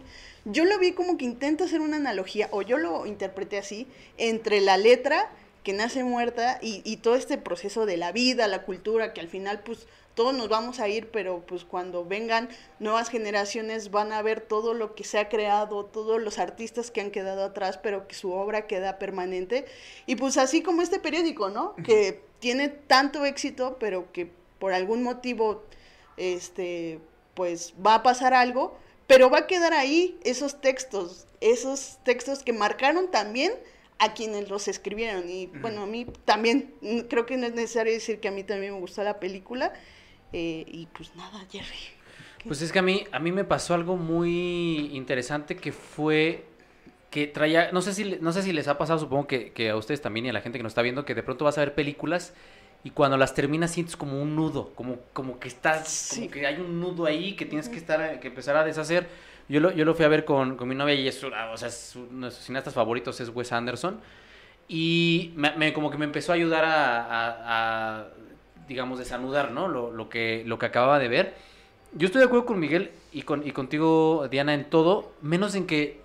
yo 0.45 0.65
lo 0.65 0.77
vi 0.79 0.93
como 0.93 1.17
que 1.17 1.25
intenta 1.25 1.65
hacer 1.65 1.81
una 1.81 1.97
analogía, 1.97 2.47
o 2.51 2.61
yo 2.61 2.77
lo 2.77 3.05
interpreté 3.05 3.57
así, 3.57 3.87
entre 4.17 4.61
la 4.61 4.77
letra 4.77 5.29
que 5.63 5.73
nace 5.73 6.03
muerta 6.03 6.59
y, 6.61 6.81
y 6.85 6.97
todo 6.97 7.15
este 7.15 7.37
proceso 7.37 7.85
de 7.85 7.97
la 7.97 8.11
vida, 8.11 8.47
la 8.47 8.63
cultura, 8.63 9.13
que 9.13 9.21
al 9.21 9.27
final 9.27 9.61
pues 9.61 9.87
todos 10.19 10.35
nos 10.35 10.49
vamos 10.49 10.81
a 10.81 10.89
ir, 10.89 11.11
pero 11.11 11.45
pues 11.47 11.63
cuando 11.63 12.03
vengan 12.03 12.49
nuevas 12.79 13.07
generaciones 13.07 13.89
van 13.89 14.11
a 14.11 14.21
ver 14.21 14.41
todo 14.41 14.73
lo 14.73 14.93
que 14.93 15.05
se 15.05 15.17
ha 15.17 15.29
creado, 15.29 15.85
todos 15.85 16.21
los 16.21 16.39
artistas 16.39 16.91
que 16.91 16.99
han 16.99 17.09
quedado 17.09 17.45
atrás, 17.45 17.79
pero 17.81 18.05
que 18.05 18.15
su 18.15 18.33
obra 18.33 18.67
queda 18.67 18.99
permanente. 18.99 19.63
Y 20.07 20.17
pues 20.17 20.35
así 20.35 20.61
como 20.61 20.81
este 20.81 20.99
periódico, 20.99 21.47
¿no? 21.47 21.73
Que 21.85 22.21
tiene 22.39 22.67
tanto 22.67 23.23
éxito, 23.23 23.77
pero 23.79 24.11
que 24.11 24.29
por 24.59 24.73
algún 24.73 25.03
motivo, 25.03 25.63
este, 26.17 26.99
pues 27.33 27.73
va 27.79 27.95
a 27.95 28.03
pasar 28.03 28.33
algo, 28.33 28.77
pero 29.07 29.29
va 29.29 29.37
a 29.37 29.47
quedar 29.47 29.73
ahí 29.73 30.19
esos 30.25 30.59
textos, 30.59 31.27
esos 31.39 31.97
textos 32.03 32.43
que 32.43 32.51
marcaron 32.51 33.09
también 33.09 33.53
a 33.99 34.13
quienes 34.13 34.49
los 34.49 34.67
escribieron. 34.67 35.29
Y 35.29 35.45
bueno, 35.47 35.83
a 35.83 35.85
mí 35.85 36.07
también, 36.25 36.73
creo 37.09 37.25
que 37.25 37.37
no 37.37 37.47
es 37.47 37.53
necesario 37.53 37.93
decir 37.93 38.19
que 38.19 38.27
a 38.27 38.31
mí 38.31 38.43
también 38.43 38.73
me 38.73 38.79
gustó 38.81 39.01
la 39.01 39.21
película. 39.21 39.71
Eh, 40.33 40.63
y 40.67 40.87
pues 40.87 41.15
nada, 41.15 41.45
Jerry. 41.51 41.99
Pues 42.45 42.61
es 42.61 42.71
que 42.71 42.79
a 42.79 42.81
mí, 42.81 43.03
a 43.11 43.19
mí 43.19 43.31
me 43.31 43.43
pasó 43.43 43.73
algo 43.73 43.97
muy 43.97 44.91
interesante 44.93 45.57
que 45.57 45.71
fue 45.71 46.45
que 47.09 47.27
traía, 47.27 47.71
no 47.71 47.81
sé 47.81 47.93
si, 47.93 48.17
no 48.21 48.31
sé 48.31 48.43
si 48.43 48.53
les 48.53 48.67
ha 48.67 48.77
pasado, 48.77 48.99
supongo 48.99 49.27
que, 49.27 49.69
a 49.69 49.75
ustedes 49.75 50.01
también 50.01 50.27
y 50.27 50.29
a 50.29 50.33
la 50.33 50.41
gente 50.41 50.59
que 50.59 50.63
nos 50.63 50.71
está 50.71 50.83
viendo, 50.83 51.05
que 51.05 51.15
de 51.15 51.23
pronto 51.23 51.43
vas 51.43 51.57
a 51.57 51.61
ver 51.61 51.73
películas 51.73 52.33
y 52.83 52.91
cuando 52.91 53.17
las 53.17 53.33
terminas 53.33 53.71
sientes 53.71 53.97
como 53.97 54.21
un 54.21 54.35
nudo, 54.35 54.73
como, 54.75 54.99
como 55.11 55.39
que 55.39 55.47
estás, 55.47 56.11
como 56.15 56.29
que 56.29 56.45
hay 56.45 56.61
un 56.61 56.79
nudo 56.79 57.07
ahí 57.07 57.35
que 57.35 57.45
tienes 57.45 57.67
que 57.67 57.77
estar, 57.77 58.19
que 58.19 58.27
empezar 58.27 58.55
a 58.55 58.63
deshacer. 58.63 59.07
Yo 59.49 59.59
lo, 59.59 59.71
yo 59.71 59.83
lo 59.83 59.95
fui 59.95 60.05
a 60.05 60.07
ver 60.07 60.23
con, 60.23 60.55
con 60.55 60.69
mi 60.69 60.75
novia 60.75 60.93
y 60.93 61.07
es, 61.07 61.21
o 61.23 61.57
sea, 61.57 61.67
es 61.67 61.95
uno 61.95 62.27
de 62.27 62.31
sus 62.31 62.45
cineastas 62.45 62.73
favoritos 62.75 63.19
es 63.19 63.29
Wes 63.29 63.51
Anderson. 63.51 63.99
Y 64.67 65.33
me, 65.35 65.73
como 65.73 65.89
que 65.89 65.97
me 65.97 66.05
empezó 66.05 66.31
a 66.31 66.35
ayudar 66.35 66.63
a 66.63 68.07
digamos, 68.69 68.99
desanudar, 68.99 69.51
¿no? 69.51 69.67
Lo, 69.67 69.91
lo, 69.91 70.07
que, 70.07 70.43
lo 70.45 70.57
que 70.57 70.67
acababa 70.67 70.99
de 70.99 71.09
ver. 71.09 71.33
Yo 71.93 72.05
estoy 72.05 72.19
de 72.19 72.27
acuerdo 72.27 72.45
con 72.45 72.59
Miguel 72.59 72.91
y, 73.11 73.23
con, 73.23 73.45
y 73.45 73.51
contigo, 73.51 74.27
Diana, 74.29 74.53
en 74.53 74.69
todo, 74.69 75.11
menos 75.21 75.55
en 75.55 75.65
que 75.65 75.99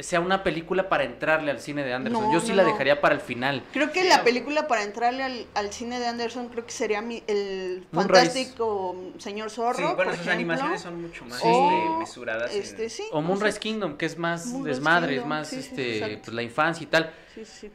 sea 0.00 0.20
una 0.20 0.42
película 0.42 0.88
para 0.88 1.04
entrarle 1.04 1.50
al 1.50 1.60
cine 1.60 1.84
de 1.84 1.92
Anderson. 1.92 2.32
Yo 2.32 2.40
sí 2.40 2.52
la 2.52 2.64
dejaría 2.64 3.00
para 3.00 3.14
el 3.14 3.20
final. 3.20 3.62
Creo 3.72 3.92
que 3.92 4.04
la 4.04 4.24
película 4.24 4.68
para 4.68 4.82
entrarle 4.82 5.46
al, 5.54 5.72
cine 5.72 5.98
de 5.98 6.06
Anderson 6.06 6.48
creo 6.48 6.64
que 6.66 6.72
sería 6.72 7.00
mi, 7.02 7.22
el 7.26 7.86
fantástico 7.92 9.12
Señor 9.18 9.50
Zorro. 9.50 9.88
Sí, 9.88 9.94
bueno, 9.94 10.14
sus 10.14 10.28
animaciones 10.28 10.80
son 10.80 11.02
mucho 11.02 11.24
más 11.24 11.36
este, 11.36 11.98
mesuradas. 11.98 12.54
Este, 12.54 12.90
sí, 12.90 13.04
o 13.12 13.20
Moonrise 13.20 13.58
Kingdom, 13.58 13.96
que 13.96 14.06
es 14.06 14.18
más 14.18 14.62
desmadre, 14.64 15.16
es 15.16 15.26
más 15.26 15.52
este, 15.52 16.18
pues, 16.18 16.34
la 16.34 16.42
infancia 16.42 16.84
y 16.84 16.86
tal. 16.86 17.12
Sí, 17.34 17.44
sí. 17.44 17.70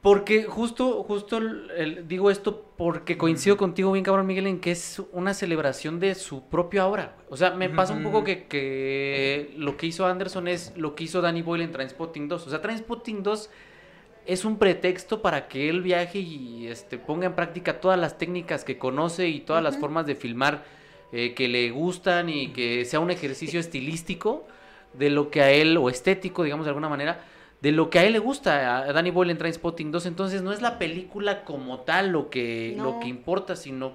Porque 0.00 0.44
justo, 0.44 1.02
justo 1.02 1.40
digo 2.06 2.30
esto 2.30 2.72
porque 2.76 3.18
coincido 3.18 3.56
contigo 3.56 3.90
bien, 3.90 4.04
cabrón 4.04 4.26
Miguel, 4.26 4.46
en 4.46 4.60
que 4.60 4.70
es 4.70 5.02
una 5.12 5.34
celebración 5.34 5.98
de 5.98 6.14
su 6.14 6.48
propia 6.48 6.86
obra. 6.86 7.16
O 7.28 7.36
sea, 7.36 7.50
me 7.50 7.68
pasa 7.68 7.94
un 7.94 8.04
poco 8.04 8.22
que, 8.22 8.46
que, 8.46 9.52
lo 9.56 9.76
que 9.76 9.86
hizo 9.86 10.06
Anderson 10.06 10.46
es 10.46 10.72
lo 10.76 10.94
que 10.94 11.04
hizo 11.04 11.20
Danny 11.20 11.42
Boyle 11.42 11.64
en 11.64 11.72
Transpotting 11.72 12.28
2. 12.28 12.46
O 12.46 12.50
sea, 12.50 12.62
Transpotting 12.62 13.24
2 13.24 13.50
es 14.28 14.44
un 14.44 14.58
pretexto 14.58 15.20
para 15.20 15.48
que 15.48 15.68
él 15.68 15.82
viaje 15.82 16.20
y 16.20 16.68
este, 16.68 16.98
ponga 16.98 17.26
en 17.26 17.34
práctica 17.34 17.80
todas 17.80 17.98
las 17.98 18.18
técnicas 18.18 18.62
que 18.62 18.78
conoce 18.78 19.26
y 19.28 19.40
todas 19.40 19.64
las 19.64 19.78
formas 19.78 20.06
de 20.06 20.14
filmar 20.14 20.64
eh, 21.10 21.34
que 21.34 21.48
le 21.48 21.70
gustan 21.70 22.28
y 22.28 22.52
que 22.52 22.84
sea 22.84 23.00
un 23.00 23.10
ejercicio 23.10 23.58
estilístico 23.58 24.46
de 24.92 25.10
lo 25.10 25.30
que 25.30 25.40
a 25.40 25.50
él, 25.50 25.76
o 25.76 25.88
estético, 25.88 26.44
digamos 26.44 26.66
de 26.66 26.70
alguna 26.70 26.88
manera, 26.88 27.24
de 27.60 27.72
lo 27.72 27.90
que 27.90 27.98
a 27.98 28.04
él 28.04 28.12
le 28.12 28.18
gusta, 28.20 28.78
a 28.78 28.92
Danny 28.92 29.10
Boyle 29.10 29.30
en 29.30 29.38
Trainspotting 29.38 29.90
2, 29.90 30.06
entonces 30.06 30.42
no 30.42 30.52
es 30.52 30.62
la 30.62 30.78
película 30.78 31.44
como 31.44 31.80
tal 31.80 32.10
lo 32.10 32.30
que, 32.30 32.74
lo 32.76 33.00
que 33.00 33.08
importa, 33.08 33.56
sino 33.56 33.92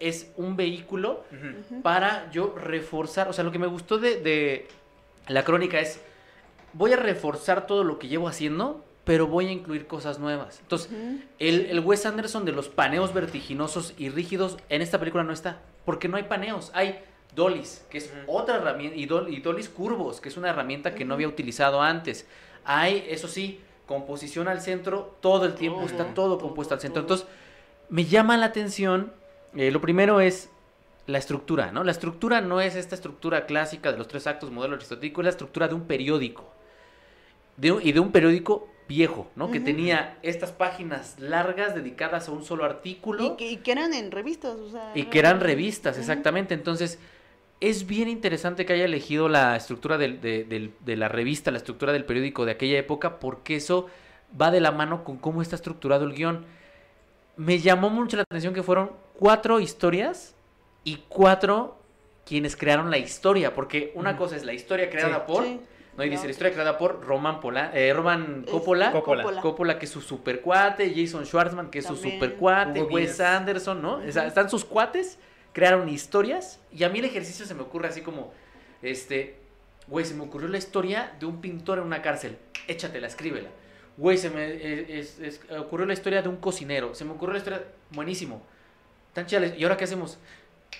es 0.00 0.30
un 0.36 0.56
vehículo 0.56 1.24
para 1.82 2.30
yo 2.30 2.54
reforzar, 2.54 3.28
o 3.28 3.32
sea, 3.32 3.42
lo 3.44 3.52
que 3.52 3.58
me 3.58 3.66
gustó 3.66 3.98
de, 3.98 4.68
La 5.28 5.44
crónica 5.44 5.80
es, 5.80 6.00
voy 6.74 6.92
a 6.92 6.96
reforzar 6.96 7.66
todo 7.66 7.84
lo 7.84 7.98
que 7.98 8.08
llevo 8.08 8.28
haciendo, 8.28 8.84
pero 9.04 9.26
voy 9.26 9.46
a 9.46 9.50
incluir 9.52 9.86
cosas 9.86 10.18
nuevas. 10.18 10.58
Entonces, 10.60 10.90
el, 11.38 11.66
el 11.66 11.80
Wes 11.80 12.04
Anderson 12.04 12.44
de 12.44 12.52
los 12.52 12.68
paneos 12.68 13.14
vertiginosos 13.14 13.94
y 13.96 14.10
rígidos 14.10 14.58
en 14.68 14.82
esta 14.82 14.98
película 14.98 15.24
no 15.24 15.32
está, 15.32 15.60
porque 15.86 16.08
no 16.08 16.16
hay 16.18 16.24
paneos, 16.24 16.70
hay 16.74 16.98
dollies, 17.34 17.86
que 17.88 17.98
es 17.98 18.12
otra 18.26 18.56
herramienta, 18.56 18.96
y, 18.96 19.06
dol- 19.06 19.32
y 19.32 19.40
dollies 19.40 19.68
curvos, 19.68 20.20
que 20.20 20.28
es 20.28 20.36
una 20.36 20.50
herramienta 20.50 20.94
que 20.94 21.04
no 21.04 21.14
había 21.14 21.28
utilizado 21.28 21.80
antes. 21.82 22.26
Hay, 22.66 23.06
eso 23.08 23.28
sí, 23.28 23.60
composición 23.86 24.48
al 24.48 24.60
centro, 24.60 25.16
todo 25.20 25.46
el 25.46 25.54
tiempo 25.54 25.78
Todo, 25.80 25.86
está 25.88 26.04
todo, 26.14 26.36
todo, 26.36 26.38
compuesto 26.38 26.74
al 26.74 26.80
centro. 26.80 27.04
todo. 27.04 27.14
Entonces, 27.18 27.36
me 27.88 28.04
llama 28.04 28.36
la 28.36 28.46
atención, 28.46 29.12
eh, 29.54 29.70
lo 29.70 29.80
primero 29.80 30.20
es 30.20 30.50
la 31.06 31.18
estructura, 31.18 31.70
¿no? 31.70 31.84
La 31.84 31.92
estructura 31.92 32.40
no 32.40 32.60
es 32.60 32.74
esta 32.74 32.96
estructura 32.96 33.46
clásica 33.46 33.92
de 33.92 33.98
los 33.98 34.08
tres 34.08 34.26
actos, 34.26 34.50
modelo 34.50 34.74
aristotélico, 34.74 35.20
es 35.20 35.24
la 35.26 35.30
estructura 35.30 35.68
de 35.68 35.74
un 35.74 35.82
periódico. 35.82 36.52
De 37.56 37.72
un- 37.72 37.80
y 37.86 37.92
de 37.92 38.00
un 38.00 38.10
periódico 38.12 38.68
viejo, 38.88 39.28
¿no? 39.36 39.50
Que 39.50 39.60
tenía 39.60 40.18
estas 40.22 40.52
páginas 40.52 41.16
largas 41.18 41.74
dedicadas 41.74 42.28
a 42.28 42.32
un 42.32 42.44
solo 42.44 42.64
artículo 42.64 43.24
Y 43.24 43.36
que, 43.36 43.50
y 43.52 43.56
que 43.58 43.72
eran 43.72 43.94
en 43.94 44.10
revistas, 44.10 44.56
o 44.58 44.68
sea. 44.70 44.92
y 44.94 45.04
que 45.04 45.18
eran 45.18 45.40
revistas, 45.40 45.96
exactamente. 45.98 46.54
Entonces, 46.54 46.98
es 47.60 47.86
bien 47.86 48.08
interesante 48.08 48.66
que 48.66 48.72
haya 48.74 48.84
elegido 48.84 49.28
la 49.28 49.56
estructura 49.56 49.96
del- 49.98 50.20
de, 50.20 50.44
del- 50.44 50.72
de 50.80 50.96
la 50.96 51.08
revista, 51.08 51.50
la 51.50 51.58
estructura 51.58 51.92
del 51.92 52.04
periódico 52.04 52.44
de 52.44 52.52
aquella 52.52 52.78
época, 52.78 53.18
porque 53.18 53.56
eso 53.56 53.86
va 54.40 54.50
de 54.50 54.60
la 54.60 54.72
mano 54.72 55.04
con 55.04 55.16
cómo 55.16 55.40
está 55.42 55.56
estructurado 55.56 56.04
el 56.04 56.12
guion. 56.12 56.44
Me 57.36 57.58
llamó 57.58 57.90
mucho 57.90 58.16
la 58.16 58.22
atención 58.22 58.54
que 58.54 58.62
fueron 58.62 58.90
cuatro 59.18 59.60
historias 59.60 60.34
y 60.84 60.96
cuatro 61.08 61.78
quienes 62.26 62.56
crearon 62.56 62.90
la 62.90 62.98
historia, 62.98 63.54
porque 63.54 63.92
una 63.94 64.10
Ujú. 64.10 64.18
cosa 64.20 64.36
es 64.36 64.44
la 64.44 64.52
historia 64.52 64.90
creada 64.90 65.16
Sí. 65.26 65.32
por, 65.32 65.44
Sí. 65.44 65.60
no, 65.96 66.04
y 66.04 66.08
dice 66.08 66.22
No. 66.22 66.26
la 66.26 66.30
historia 66.32 66.52
creada 66.52 66.76
por 66.78 67.04
Roman 67.06 67.40
Pola, 67.40 67.70
eh, 67.72 67.92
Roman 67.94 68.42
Es 68.46 68.50
Coppola, 68.50 68.90
Coppola. 68.92 69.40
Coppola, 69.40 69.78
que 69.78 69.86
es 69.86 69.92
su 69.92 70.00
super 70.00 70.40
cuate, 70.40 70.92
Jason 70.94 71.24
Schwartzman, 71.24 71.70
que 71.70 71.78
es 71.78 71.86
su 71.86 71.94
También. 71.94 72.14
super 72.14 72.34
cuate, 72.34 72.82
Hugo 72.82 72.94
Wes. 72.96 73.20
Anderson, 73.20 73.80
¿no? 73.80 73.94
O 73.98 74.10
sea, 74.12 74.22
Ujú. 74.22 74.28
están 74.28 74.50
sus 74.50 74.64
cuates, 74.64 75.18
crearon 75.56 75.88
historias, 75.88 76.60
y 76.70 76.84
a 76.84 76.90
mí 76.90 76.98
el 76.98 77.06
ejercicio 77.06 77.46
se 77.46 77.54
me 77.54 77.62
ocurre 77.62 77.88
así 77.88 78.02
como, 78.02 78.30
este, 78.82 79.38
güey, 79.88 80.04
se 80.04 80.12
me 80.14 80.22
ocurrió 80.24 80.48
la 80.48 80.58
historia 80.58 81.14
de 81.18 81.24
un 81.24 81.40
pintor 81.40 81.78
en 81.78 81.84
una 81.84 82.02
cárcel, 82.02 82.36
échatela, 82.68 83.06
escríbela. 83.06 83.48
Güey, 83.96 84.18
se 84.18 84.28
me 84.28 84.42
es- 84.98 85.18
es- 85.18 85.40
ocurrió 85.58 85.86
la 85.86 85.94
historia 85.94 86.20
de 86.20 86.28
un 86.28 86.36
cocinero, 86.36 86.94
se 86.94 87.06
me 87.06 87.12
ocurrió 87.12 87.32
la 87.32 87.38
historia, 87.38 87.64
buenísimo, 87.90 88.42
tan 89.14 89.24
chales, 89.24 89.54
¿y 89.58 89.62
ahora 89.62 89.78
qué 89.78 89.84
hacemos? 89.84 90.18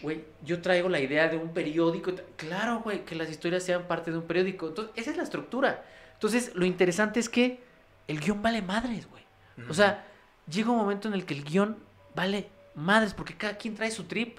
Güey, 0.02 0.24
yo 0.44 0.60
traigo 0.60 0.90
la 0.90 1.00
idea 1.00 1.26
de 1.28 1.38
un 1.38 1.54
periódico. 1.54 2.12
Claro, 2.36 2.80
güey, 2.84 3.06
que 3.06 3.14
las 3.14 3.30
historias 3.30 3.62
sean 3.62 3.84
parte 3.88 4.10
de 4.10 4.18
un 4.18 4.24
periódico. 4.24 4.68
Entonces, 4.68 4.92
esa 4.94 5.10
es 5.12 5.16
la 5.16 5.22
estructura. 5.22 5.86
Entonces, 6.12 6.52
lo 6.54 6.66
interesante 6.66 7.18
es 7.18 7.30
que 7.30 7.60
el 8.08 8.20
guion 8.20 8.42
vale 8.42 8.60
madres, 8.60 9.08
güey. 9.08 9.22
O 9.70 9.72
sea, 9.72 10.04
llega 10.50 10.70
un 10.70 10.76
momento 10.76 11.08
en 11.08 11.14
el 11.14 11.24
que 11.24 11.32
el 11.32 11.44
guion 11.44 11.78
vale 12.14 12.50
madres 12.76 13.14
porque 13.14 13.34
cada 13.34 13.56
quien 13.56 13.74
trae 13.74 13.90
su 13.90 14.04
trip. 14.04 14.38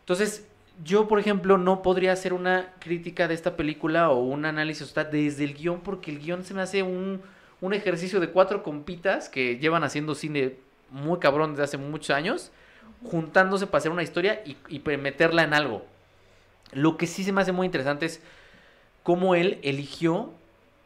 Entonces, 0.00 0.46
yo, 0.82 1.06
por 1.06 1.20
ejemplo, 1.20 1.58
no 1.58 1.82
podría 1.82 2.12
hacer 2.12 2.32
una 2.32 2.72
crítica 2.80 3.28
de 3.28 3.34
esta 3.34 3.56
película 3.56 4.10
o 4.10 4.20
un 4.20 4.44
análisis 4.46 4.82
o 4.82 4.86
sea, 4.86 5.04
desde 5.04 5.44
el 5.44 5.54
guion 5.54 5.80
porque 5.80 6.10
el 6.10 6.18
guion 6.18 6.42
se 6.42 6.54
me 6.54 6.62
hace 6.62 6.82
un, 6.82 7.20
un 7.60 7.74
ejercicio 7.74 8.18
de 8.18 8.30
cuatro 8.30 8.62
compitas 8.62 9.28
que 9.28 9.58
llevan 9.58 9.84
haciendo 9.84 10.14
cine 10.14 10.56
muy 10.90 11.18
cabrón 11.18 11.52
desde 11.52 11.64
hace 11.64 11.76
muchos 11.76 12.10
años, 12.10 12.50
juntándose 13.04 13.66
para 13.66 13.78
hacer 13.78 13.92
una 13.92 14.02
historia 14.02 14.42
y, 14.44 14.78
meterla 14.96 15.44
en 15.44 15.54
algo. 15.54 15.84
Lo 16.72 16.96
que 16.96 17.06
sí 17.06 17.24
se 17.24 17.32
me 17.32 17.42
hace 17.42 17.52
muy 17.52 17.66
interesante 17.66 18.06
es 18.06 18.22
cómo 19.02 19.34
él 19.34 19.58
eligió, 19.62 20.32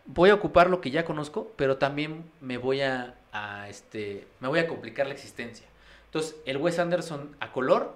voy 0.06 0.30
a 0.30 0.34
ocupar 0.34 0.70
lo 0.70 0.80
que 0.80 0.90
ya 0.90 1.04
conozco, 1.04 1.52
pero 1.56 1.76
también 1.76 2.24
me 2.40 2.58
voy 2.58 2.80
a, 2.82 3.14
a, 3.32 3.68
este, 3.68 4.26
me 4.40 4.48
voy 4.48 4.58
a 4.58 4.66
complicar 4.66 5.06
la 5.06 5.14
existencia. 5.14 5.66
Entonces, 6.14 6.36
el 6.46 6.58
Wes 6.58 6.78
Anderson 6.78 7.34
a 7.40 7.50
color 7.50 7.92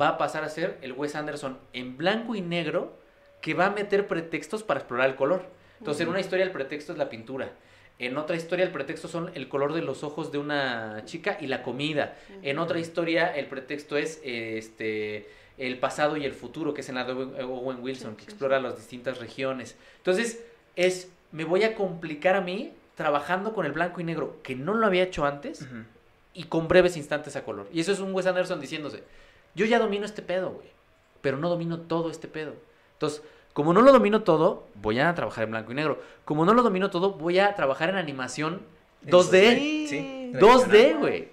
va 0.00 0.08
a 0.08 0.16
pasar 0.16 0.42
a 0.42 0.48
ser 0.48 0.78
el 0.80 0.92
Wes 0.92 1.14
Anderson 1.14 1.58
en 1.74 1.98
blanco 1.98 2.34
y 2.34 2.40
negro 2.40 2.96
que 3.42 3.52
va 3.52 3.66
a 3.66 3.70
meter 3.70 4.06
pretextos 4.06 4.62
para 4.62 4.80
explorar 4.80 5.10
el 5.10 5.16
color. 5.16 5.44
Entonces, 5.78 6.00
en 6.00 6.08
una 6.08 6.20
historia 6.20 6.46
el 6.46 6.50
pretexto 6.50 6.92
es 6.92 6.98
la 6.98 7.10
pintura. 7.10 7.52
En 7.98 8.16
otra 8.16 8.36
historia 8.36 8.64
el 8.64 8.72
pretexto 8.72 9.06
son 9.06 9.32
el 9.34 9.50
color 9.50 9.74
de 9.74 9.82
los 9.82 10.02
ojos 10.02 10.32
de 10.32 10.38
una 10.38 11.02
chica 11.04 11.36
y 11.42 11.46
la 11.46 11.62
comida. 11.62 12.16
En 12.42 12.58
otra 12.58 12.78
historia 12.78 13.26
el 13.36 13.48
pretexto 13.48 13.98
es 13.98 14.22
eh, 14.24 14.56
este 14.56 15.28
el 15.58 15.78
pasado 15.78 16.16
y 16.16 16.24
el 16.24 16.32
futuro, 16.32 16.72
que 16.72 16.80
es 16.80 16.88
en 16.88 16.94
la 16.94 17.04
de 17.04 17.12
Owen 17.12 17.82
Wilson, 17.82 18.16
que 18.16 18.24
explora 18.24 18.60
las 18.60 18.78
distintas 18.78 19.18
regiones. 19.18 19.76
Entonces, 19.98 20.42
es 20.74 21.10
me 21.32 21.44
voy 21.44 21.64
a 21.64 21.74
complicar 21.74 22.34
a 22.34 22.40
mí 22.40 22.72
trabajando 22.94 23.52
con 23.52 23.66
el 23.66 23.72
blanco 23.72 24.00
y 24.00 24.04
negro, 24.04 24.38
que 24.42 24.56
no 24.56 24.72
lo 24.72 24.86
había 24.86 25.02
hecho 25.02 25.26
antes. 25.26 25.66
Y 26.34 26.44
con 26.44 26.68
breves 26.68 26.96
instantes 26.96 27.36
a 27.36 27.44
color. 27.44 27.68
Y 27.72 27.80
eso 27.80 27.92
es 27.92 28.00
un 28.00 28.12
Wes 28.14 28.26
Anderson 28.26 28.60
diciéndose, 28.60 29.02
yo 29.54 29.66
ya 29.66 29.78
domino 29.78 30.04
este 30.06 30.22
pedo, 30.22 30.50
güey, 30.50 30.68
pero 31.20 31.36
no 31.36 31.48
domino 31.48 31.80
todo 31.80 32.10
este 32.10 32.28
pedo. 32.28 32.54
Entonces, 32.94 33.22
como 33.52 33.72
no 33.72 33.82
lo 33.82 33.92
domino 33.92 34.22
todo, 34.22 34.66
voy 34.76 34.98
a 35.00 35.14
trabajar 35.14 35.44
en 35.44 35.50
blanco 35.50 35.72
y 35.72 35.74
negro. 35.74 36.00
Como 36.24 36.44
no 36.44 36.54
lo 36.54 36.62
domino 36.62 36.90
todo, 36.90 37.12
voy 37.12 37.38
a 37.38 37.54
trabajar 37.54 37.90
en 37.90 37.96
animación 37.96 38.62
2D. 39.06 39.56
Sí. 39.58 39.86
Sí, 39.88 40.32
2D, 40.34 40.38
tradicional. 40.68 40.98
güey. 40.98 41.28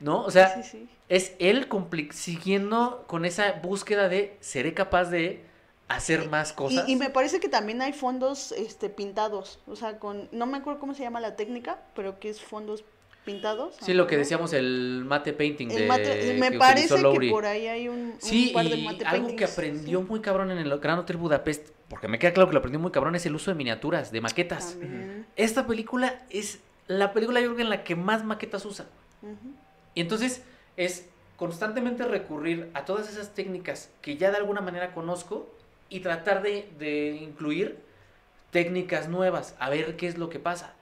¿No? 0.00 0.22
O 0.24 0.30
sea, 0.30 0.62
Sí, 0.62 0.62
sí. 0.62 0.88
es 1.08 1.34
él 1.40 1.66
siguiendo 2.12 3.04
con 3.06 3.24
esa 3.24 3.52
búsqueda 3.62 4.08
de 4.08 4.36
seré 4.40 4.72
capaz 4.72 5.06
de 5.06 5.44
hacer 5.88 6.28
más 6.28 6.52
cosas. 6.52 6.88
Y, 6.88 6.92
y 6.92 6.96
me 6.96 7.10
parece 7.10 7.40
que 7.40 7.48
también 7.48 7.82
hay 7.82 7.92
fondos 7.92 8.52
este 8.52 8.90
pintados, 8.90 9.58
o 9.66 9.74
sea, 9.74 9.98
con 9.98 10.28
no 10.32 10.46
me 10.46 10.58
acuerdo 10.58 10.78
cómo 10.80 10.94
se 10.94 11.02
llama 11.02 11.20
la 11.20 11.34
técnica, 11.36 11.80
pero 11.94 12.20
que 12.20 12.28
es 12.28 12.40
fondos 12.40 12.84
pintados. 13.32 13.76
Sí, 13.80 13.94
lo 13.94 14.06
que 14.06 14.16
decíamos, 14.16 14.52
el 14.52 15.02
mate 15.06 15.32
painting 15.32 15.68
de 15.68 15.82
El 15.82 15.88
mate- 15.88 16.34
me 16.38 16.50
que 16.50 16.58
parece 16.58 16.94
que 16.96 17.30
por 17.30 17.44
ahí 17.46 17.66
hay 17.66 17.88
un, 17.88 17.98
un 17.98 18.14
Sí, 18.20 18.50
par 18.54 18.68
de 18.68 18.76
y 18.76 18.84
mate 18.84 19.04
algo 19.04 19.34
que 19.36 19.44
aprendió 19.44 20.00
sí. 20.00 20.06
muy 20.08 20.20
cabrón 20.20 20.50
en 20.50 20.58
el 20.58 20.78
Gran 20.78 20.98
Hotel 20.98 21.16
Budapest, 21.16 21.68
porque 21.88 22.08
me 22.08 22.18
queda 22.18 22.32
claro 22.32 22.48
que 22.48 22.54
lo 22.54 22.58
aprendió 22.58 22.80
muy 22.80 22.90
cabrón, 22.90 23.14
es 23.14 23.24
el 23.26 23.34
uso 23.34 23.50
de 23.50 23.54
miniaturas, 23.56 24.10
de 24.12 24.20
maquetas. 24.20 24.70
También. 24.78 25.26
Esta 25.36 25.66
película 25.66 26.22
es 26.30 26.60
la 26.86 27.12
película, 27.12 27.40
yo 27.40 27.46
creo 27.48 27.56
que 27.56 27.62
en 27.62 27.70
la 27.70 27.84
que 27.84 27.94
más 27.96 28.24
maquetas 28.24 28.64
usa. 28.64 28.86
Y 29.94 30.00
entonces 30.00 30.42
es 30.76 31.06
constantemente 31.36 32.04
recurrir 32.04 32.70
a 32.74 32.84
todas 32.84 33.08
esas 33.08 33.34
técnicas 33.34 33.90
que 34.02 34.16
ya 34.16 34.30
de 34.30 34.38
alguna 34.38 34.60
manera 34.60 34.92
conozco 34.92 35.54
y 35.90 36.00
tratar 36.00 36.42
de, 36.42 36.68
de 36.78 37.10
incluir 37.22 37.78
técnicas 38.50 39.08
nuevas, 39.08 39.54
a 39.58 39.68
ver 39.70 39.96
qué 39.96 40.06
es 40.06 40.16
lo 40.18 40.28
que 40.30 40.38
pasa. 40.38 40.74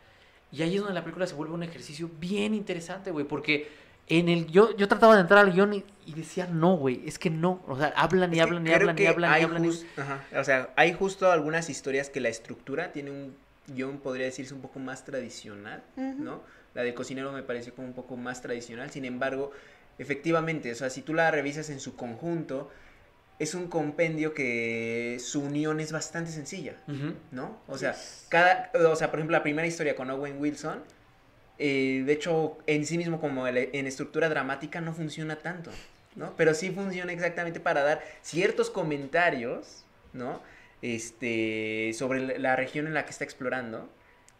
Y 0.53 0.62
ahí 0.62 0.74
es 0.74 0.80
donde 0.80 0.94
la 0.94 1.03
película 1.03 1.26
se 1.26 1.34
vuelve 1.34 1.55
un 1.55 1.62
ejercicio 1.62 2.11
bien 2.20 2.55
interesante, 2.55 3.11
güey, 3.11 3.26
porque 3.26 3.68
en 4.09 4.28
el 4.28 4.47
yo, 4.47 4.76
yo 4.76 4.86
trataba 4.88 5.16
de 5.16 5.22
entrar 5.22 5.44
al 5.44 5.53
guion 5.53 5.74
y, 5.74 5.84
y 6.07 6.12
decía, 6.14 6.47
no, 6.47 6.76
güey, 6.76 7.03
es 7.07 7.18
que 7.18 7.28
no. 7.30 7.61
O 7.66 7.76
sea, 7.76 7.92
hablan 7.97 8.32
y 8.32 8.38
hablan 8.40 8.66
y 8.66 8.72
hablan 8.72 8.97
y 8.99 9.07
hablan 9.07 9.30
y 9.30 9.34
hay 9.34 9.42
hablan. 9.42 9.64
y- 9.64 10.01
ajá, 10.01 10.24
O 10.38 10.44
sea, 10.44 10.70
hay 10.76 10.92
justo 10.92 11.30
algunas 11.30 11.68
historias 11.68 12.09
que 12.11 12.20
la 12.20 12.28
estructura 12.28 12.92
tiene 12.92 13.11
un 13.11 13.34
guion, 13.66 13.99
podría 13.99 14.26
decirse, 14.26 14.55
un 14.55 14.61
poco 14.62 14.78
más 14.78 15.05
tradicional. 15.05 15.82
¿no? 15.97 16.40
La 16.74 16.82
del 16.82 16.94
cocinero 16.94 17.32
me 17.32 17.42
pareció 17.42 17.74
como 17.74 17.88
un 17.88 17.94
poco 17.94 18.16
más 18.16 18.40
tradicional, 18.42 18.90
sin 18.90 19.05
embargo, 19.05 19.51
efectivamente, 19.99 20.70
o 20.70 20.74
sea, 20.74 20.90
si 20.90 21.03
tú 21.03 21.14
la 21.14 21.30
revisas 21.30 21.70
en 21.70 21.80
su 21.80 21.97
conjunto, 21.97 22.70
es 23.39 23.55
un 23.55 23.68
compendio 23.68 24.32
que 24.34 25.18
su 25.20 25.43
unión 25.43 25.78
es 25.80 25.93
bastante 25.93 26.30
sencilla. 26.30 26.74
¿no? 27.32 27.59
O 27.68 27.76
sea, 27.78 27.95
cada, 28.28 28.70
o 28.91 28.97
sea, 28.97 29.11
por 29.11 29.18
ejemplo, 29.20 29.37
la 29.37 29.43
primera 29.43 29.66
historia 29.68 29.95
con 29.95 30.09
Owen 30.11 30.41
Wilson, 30.41 30.82
eh, 31.59 32.03
de 32.07 32.12
hecho, 32.12 32.59
en 32.66 32.84
sí 32.87 32.97
mismo 32.99 33.20
como 33.20 33.47
el- 33.47 33.70
en 33.72 33.87
estructura 33.87 34.28
dramática 34.28 34.80
no 34.80 34.93
funciona 34.93 35.37
tanto, 35.37 35.70
¿no? 36.14 36.34
Pero 36.37 36.53
sí 36.55 36.70
funciona 36.70 37.12
exactamente 37.12 37.61
para 37.61 37.82
dar 37.82 38.03
ciertos 38.22 38.70
comentarios, 38.70 39.84
¿no? 40.12 40.41
Este, 40.82 41.93
sobre 41.95 42.20
la- 42.26 42.39
la 42.39 42.57
región 42.57 42.87
en 42.87 42.95
la 42.95 43.05
que 43.05 43.11
está 43.11 43.24
explorando. 43.24 43.89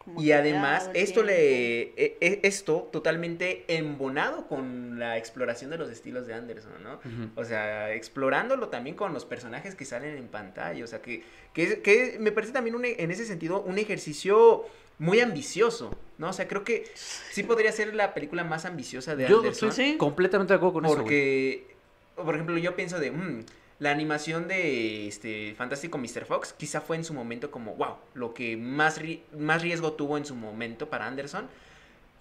Como 0.07 0.21
Y 0.21 0.31
además, 0.31 0.89
esto 0.93 1.15
tiempo. 1.23 1.31
le 1.31 1.81
e- 1.97 2.17
e- 2.21 2.39
esto 2.43 2.87
totalmente 2.93 3.65
embonado 3.67 4.47
con 4.47 4.97
la 4.99 5.17
exploración 5.17 5.69
de 5.69 5.77
los 5.77 5.89
estilos 5.89 6.25
de 6.27 6.33
Anderson, 6.33 6.71
¿no? 6.81 6.99
O 7.35 7.43
sea, 7.43 7.91
explorándolo 7.93 8.69
también 8.69 8.95
con 8.95 9.13
los 9.13 9.25
personajes 9.25 9.75
que 9.75 9.83
salen 9.83 10.15
en 10.15 10.29
pantalla. 10.29 10.81
O 10.81 10.87
sea, 10.87 11.01
que, 11.01 11.23
que, 11.53 11.63
es- 11.63 11.75
que 11.79 12.17
me 12.21 12.31
parece 12.31 12.53
también 12.53 12.75
un 12.77 12.85
e- 12.85 12.95
en 12.99 13.11
ese 13.11 13.25
sentido 13.25 13.61
un 13.61 13.77
ejercicio 13.79 14.63
muy 14.97 15.19
ambicioso, 15.19 15.93
¿no? 16.17 16.29
O 16.29 16.33
sea, 16.33 16.47
creo 16.47 16.63
que 16.63 16.85
sí 16.95 17.43
podría 17.43 17.73
ser 17.73 17.93
la 17.93 18.13
película 18.13 18.45
más 18.45 18.63
ambiciosa 18.63 19.15
de 19.17 19.27
Yo 19.27 19.39
Anderson. 19.39 19.69
estoy 19.69 19.85
Sí. 19.91 19.97
completamente 19.97 20.53
de 20.53 20.57
acuerdo 20.57 20.73
con 20.73 20.85
eso. 20.85 20.93
güey. 20.95 21.03
Porque, 21.03 21.67
por 22.15 22.33
ejemplo, 22.35 22.57
yo 22.57 22.75
pienso 22.77 22.97
de, 22.97 23.11
mm, 23.11 23.43
la 23.79 23.91
animación 23.91 24.47
de 24.47 25.07
este 25.07 25.53
Fantástico 25.55 25.97
Mr. 25.97 26.25
Fox 26.25 26.53
quizá 26.53 26.81
fue 26.81 26.95
en 26.95 27.03
su 27.03 27.13
momento 27.13 27.51
como, 27.51 27.75
wow, 27.75 27.95
lo 28.15 28.33
que 28.33 28.57
más, 28.57 28.99
ri- 29.01 29.21
más 29.37 29.61
riesgo 29.61 29.93
tuvo 29.93 30.17
en 30.17 30.25
su 30.25 30.35
momento 30.35 30.89
para 30.89 31.05
Anderson. 31.05 31.47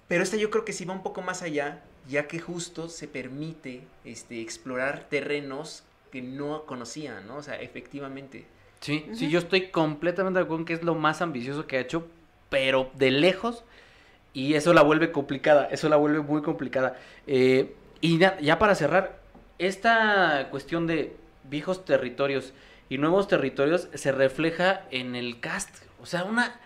Pero 0.08 0.22
esta 0.22 0.36
yo 0.36 0.50
creo 0.50 0.64
que 0.64 0.72
sí 0.72 0.84
va 0.84 0.92
un 0.94 1.02
poco 1.02 1.22
más 1.22 1.42
allá, 1.42 1.82
ya 2.08 2.28
que 2.28 2.38
justo 2.38 2.88
se 2.88 3.08
permite 3.08 3.80
este, 4.04 4.40
explorar 4.40 5.06
terrenos 5.08 5.82
que 6.12 6.22
no 6.22 6.64
conocía, 6.66 7.20
¿no? 7.22 7.38
O 7.38 7.42
sea, 7.42 7.60
efectivamente. 7.60 8.44
Sí, 8.80 9.06
sí, 9.14 9.30
yo 9.30 9.38
estoy 9.38 9.68
completamente 9.70 10.38
de 10.38 10.44
acuerdo 10.44 10.60
en 10.60 10.66
que 10.66 10.74
es 10.74 10.84
lo 10.84 10.94
más 10.94 11.22
ambicioso 11.22 11.66
que 11.66 11.78
ha 11.78 11.80
hecho, 11.80 12.06
pero 12.50 12.90
de 12.94 13.10
lejos, 13.10 13.64
y 14.32 14.54
eso 14.54 14.74
la 14.74 14.82
vuelve 14.82 15.10
complicada, 15.10 15.66
eso 15.72 15.88
la 15.88 15.96
vuelve 15.96 16.20
muy 16.20 16.42
complicada. 16.42 16.96
Eh, 17.26 17.74
y 18.02 18.18
ya 18.18 18.58
para 18.58 18.74
cerrar, 18.74 19.18
esta 19.58 20.48
cuestión 20.50 20.86
de 20.86 21.16
viejos 21.48 21.84
territorios 21.84 22.52
y 22.88 22.98
nuevos 22.98 23.28
territorios 23.28 23.88
se 23.94 24.12
refleja 24.12 24.82
en 24.90 25.16
el 25.16 25.40
cast. 25.40 25.74
O 26.00 26.06
sea, 26.06 26.24
una, 26.24 26.60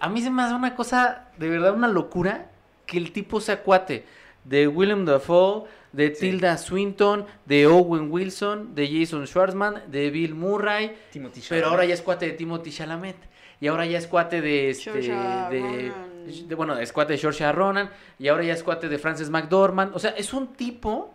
a 0.00 0.08
mí 0.08 0.20
se 0.22 0.30
me 0.30 0.42
hace 0.42 0.54
una 0.54 0.74
cosa, 0.74 1.28
de 1.38 1.48
verdad, 1.48 1.74
una 1.74 1.88
locura 1.88 2.50
que 2.86 2.98
el 2.98 3.12
tipo 3.12 3.40
sea 3.40 3.62
cuate. 3.62 4.04
De 4.44 4.68
Willem 4.68 5.04
Dafoe, 5.04 5.64
de 5.92 6.14
Sí. 6.14 6.30
Tilda 6.30 6.56
Swinton, 6.56 7.26
de 7.46 7.66
Owen 7.66 8.12
Wilson, 8.12 8.74
de 8.74 8.86
Jason 8.86 9.26
Schwartzman, 9.26 9.82
de 9.88 10.10
Bill 10.10 10.34
Murray. 10.34 10.96
Timothy 11.10 11.42
Pero 11.48 11.68
ahora 11.68 11.84
ya 11.84 11.94
es 11.94 12.02
cuate 12.02 12.26
de 12.26 12.32
Timothy 12.32 12.70
Chalamet. 12.70 13.16
Y 13.60 13.68
ahora 13.68 13.86
ya 13.86 13.98
es 13.98 14.06
cuate 14.06 14.40
de 14.40 14.70
este. 14.70 14.92
De, 15.00 16.54
bueno, 16.54 16.78
es 16.78 16.92
cuate 16.92 17.14
de 17.14 17.18
Saoirse 17.18 17.50
Ronan. 17.50 17.90
Y 18.18 18.28
ahora 18.28 18.44
ya 18.44 18.52
es 18.52 18.62
cuate 18.62 18.88
de 18.88 18.98
Frances 18.98 19.30
McDormand. 19.30 19.96
O 19.96 19.98
sea, 19.98 20.10
es 20.10 20.32
un 20.32 20.48
tipo. 20.54 21.14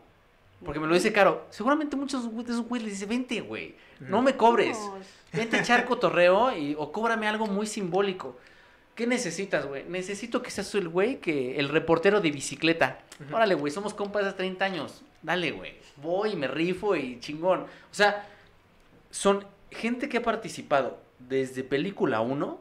Porque 0.63 0.79
me 0.79 0.87
lo 0.87 0.93
dice 0.93 1.11
Caro. 1.11 1.45
Seguramente 1.49 1.95
muchos 1.95 2.23
de 2.35 2.41
esos 2.53 2.67
güeyes 2.67 2.85
les 2.87 2.93
dice: 2.99 3.05
Vente, 3.07 3.41
güey. 3.41 3.75
No 3.99 4.21
me 4.21 4.35
cobres. 4.37 4.77
Vente 5.33 5.57
a 5.57 5.61
echar 5.61 5.85
cotorreo 5.85 6.55
y, 6.57 6.75
o 6.77 6.91
cóbrame 6.91 7.27
algo 7.27 7.47
muy 7.47 7.65
simbólico. 7.67 8.37
¿Qué 8.95 9.07
necesitas, 9.07 9.65
güey? 9.65 9.85
Necesito 9.87 10.41
que 10.41 10.51
seas 10.51 10.73
el 10.75 10.89
güey 10.89 11.19
que. 11.19 11.57
El 11.59 11.69
reportero 11.69 12.21
de 12.21 12.31
bicicleta. 12.31 12.99
Órale, 13.31 13.55
güey, 13.55 13.71
somos 13.71 13.93
compas 13.93 14.25
hace 14.25 14.37
30 14.37 14.65
años. 14.65 15.01
Dale, 15.21 15.51
güey. 15.51 15.73
Voy 15.97 16.31
y 16.31 16.35
me 16.35 16.47
rifo 16.47 16.95
y 16.95 17.19
chingón. 17.19 17.61
O 17.61 17.67
sea, 17.93 18.25
son 19.09 19.45
gente 19.71 20.09
que 20.09 20.17
ha 20.17 20.21
participado 20.23 20.99
desde 21.19 21.63
película 21.63 22.21
1 22.21 22.59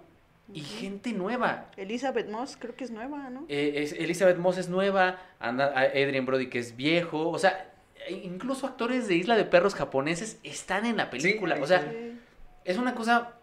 y 0.53 0.61
gente 0.61 1.13
nueva. 1.13 1.71
Elizabeth 1.77 2.29
Moss 2.29 2.57
creo 2.59 2.75
que 2.75 2.85
es 2.85 2.91
nueva, 2.91 3.31
¿no? 3.31 3.45
Eh, 3.49 3.75
es- 3.77 3.93
Elizabeth 3.93 4.37
Moss 4.37 4.59
es 4.59 4.69
nueva, 4.69 5.19
anda, 5.39 5.67
a- 5.75 5.83
Adrien 5.83 6.27
Brody 6.27 6.49
que 6.49 6.59
es 6.59 6.77
viejo. 6.77 7.29
O 7.31 7.39
sea, 7.39 7.70
incluso 8.09 8.67
actores 8.67 9.07
de 9.09 9.15
Isla 9.17 9.37
de 9.37 9.45
Perros 9.45 9.75
japoneses 9.75 10.39
están 10.43 10.87
en 10.87 10.97
la 10.97 11.11
película. 11.11 11.57
o 11.61 11.67
sea. 11.67 11.81
Sí. 11.91 12.19
es 12.65 12.77
una 12.79 12.95
cosa 12.95 13.35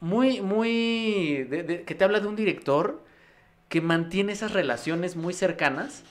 muy, 0.00 0.40
muy. 0.40 1.44
de- 1.48 1.62
de- 1.62 1.82
que 1.82 1.94
te 1.94 2.04
habla 2.04 2.20
de 2.20 2.28
un 2.28 2.36
director 2.36 3.02
que 3.68 3.80
mantiene 3.80 4.32
esas 4.32 4.52
relaciones 4.52 5.16
muy 5.16 5.34
cercanas 5.34 6.02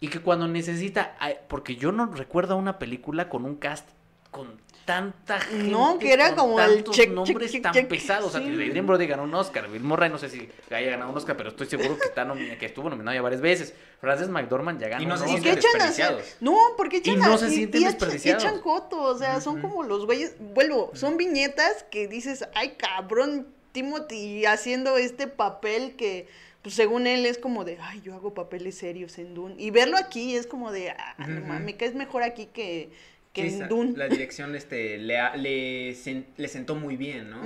y 0.00 0.08
que 0.08 0.20
cuando 0.20 0.48
necesita. 0.48 1.16
Porque 1.48 1.76
yo 1.76 1.92
no 1.92 2.06
recuerdo 2.06 2.56
una 2.56 2.78
película 2.78 3.28
con 3.28 3.44
un 3.44 3.56
cast 3.56 3.88
con 4.30 4.60
tanta 4.84 5.40
gente. 5.40 5.70
No, 5.70 5.98
que 5.98 6.12
era 6.12 6.28
con 6.34 6.36
como 6.36 6.60
el 6.60 6.76
tantos 6.76 6.96
check, 6.96 7.10
nombres 7.10 7.52
check, 7.52 7.62
tan 7.62 7.72
check, 7.72 7.88
pesados. 7.88 8.26
O 8.26 8.30
sea, 8.30 8.40
sí. 8.40 8.46
que 8.56 8.64
Adrien 8.64 8.86
Brody 8.86 9.06
ganó 9.06 9.24
un 9.24 9.34
Oscar. 9.34 9.68
Bill 9.68 9.82
Murray, 9.82 10.10
no 10.10 10.18
sé 10.18 10.28
si 10.28 10.48
haya 10.70 10.90
ganado 10.90 11.10
un 11.10 11.16
Oscar, 11.16 11.36
pero 11.36 11.50
estoy 11.50 11.66
seguro 11.66 11.98
que, 11.98 12.06
está 12.06 12.26
que 12.58 12.66
estuvo 12.66 12.90
nominado 12.90 13.14
ya 13.14 13.22
varias 13.22 13.40
veces. 13.40 13.74
Frances 14.00 14.28
McDormand 14.28 14.80
ya 14.80 14.88
ganó 14.88 15.02
Y 15.02 15.06
no 15.06 15.16
se 15.16 15.24
¿Y 15.30 15.34
Oscar. 15.34 15.42
qué 15.42 15.60
sienten 15.60 15.72
desperdiciados. 15.72 16.36
No, 16.40 16.56
porque 16.76 16.96
echan 16.98 17.14
Y 17.14 17.18
no 17.18 17.38
se 17.38 17.50
sienten 17.50 17.82
echan- 17.82 17.86
desperdiciados. 17.86 18.42
Echan 18.44 18.60
coto, 18.60 19.00
o 19.00 19.16
sea, 19.16 19.40
son 19.40 19.60
como 19.60 19.82
los 19.82 20.06
güeyes, 20.06 20.34
vuelvo, 20.38 20.90
son 20.94 21.16
viñetas 21.16 21.84
que 21.90 22.08
dices, 22.08 22.46
ay 22.54 22.76
cabrón, 22.76 23.46
Timothy 23.72 24.44
haciendo 24.46 24.96
este 24.98 25.26
papel 25.26 25.96
que, 25.96 26.28
pues 26.62 26.74
según 26.74 27.06
él 27.06 27.26
es 27.26 27.38
como 27.38 27.64
de, 27.64 27.78
ay, 27.80 28.00
yo 28.02 28.14
hago 28.14 28.34
papeles 28.34 28.76
serios 28.76 29.18
en 29.18 29.34
Dune. 29.34 29.54
Y 29.58 29.70
verlo 29.70 29.96
aquí 29.96 30.36
es 30.36 30.46
como 30.46 30.70
de, 30.70 30.90
ah, 30.90 31.14
no 31.18 31.40
mames, 31.40 31.64
me 31.64 31.76
caes 31.76 31.94
mejor 31.94 32.22
aquí 32.22 32.46
que, 32.46 32.90
que 33.32 33.42
Sí, 33.42 33.48
en 33.48 33.54
esa- 33.54 33.66
Dune. 33.68 33.96
La 33.96 34.08
dirección 34.08 34.54
este, 34.54 34.98
le, 34.98 35.18
le, 35.38 35.96
le 36.36 36.48
sentó 36.48 36.74
muy 36.74 36.96
bien, 36.96 37.30
¿no? 37.30 37.40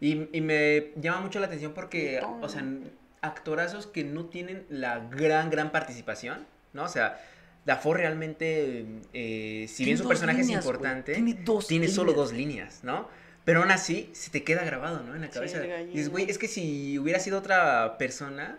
Y, 0.00 0.28
y 0.32 0.40
me 0.40 0.90
llama 1.00 1.20
mucho 1.22 1.40
la 1.40 1.46
atención 1.46 1.72
porque, 1.72 2.20
o 2.40 2.48
sea, 2.48 2.64
actorazos 3.22 3.86
que 3.86 4.04
no 4.04 4.26
tienen 4.26 4.64
la 4.68 4.98
gran, 5.10 5.48
gran 5.50 5.70
participación, 5.72 6.46
¿no? 6.72 6.84
O 6.84 6.88
sea, 6.88 7.20
Dafoe 7.64 7.96
realmente, 7.98 8.84
eh, 9.14 9.66
si 9.68 9.84
bien 9.84 9.96
su 9.96 10.06
personaje 10.08 10.40
líneas, 10.42 10.58
es 10.60 10.66
importante, 10.66 11.14
Tiene 11.14 11.34
dos 11.44 11.66
tiene 11.68 11.88
solo 11.88 12.12
dos 12.12 12.32
líneas, 12.32 12.80
¿no? 12.82 13.08
Pero 13.44 13.60
aún 13.62 13.70
así, 13.70 14.10
se 14.12 14.30
te 14.30 14.44
queda 14.44 14.64
grabado, 14.64 15.02
¿no? 15.02 15.14
En 15.14 15.20
la 15.22 15.30
cabeza. 15.30 15.64
Y 15.66 15.86
dices, 15.92 16.10
güey, 16.10 16.28
es 16.30 16.38
que 16.38 16.46
si 16.48 16.98
hubiera 16.98 17.18
sido 17.20 17.38
otra 17.38 17.96
persona, 17.98 18.58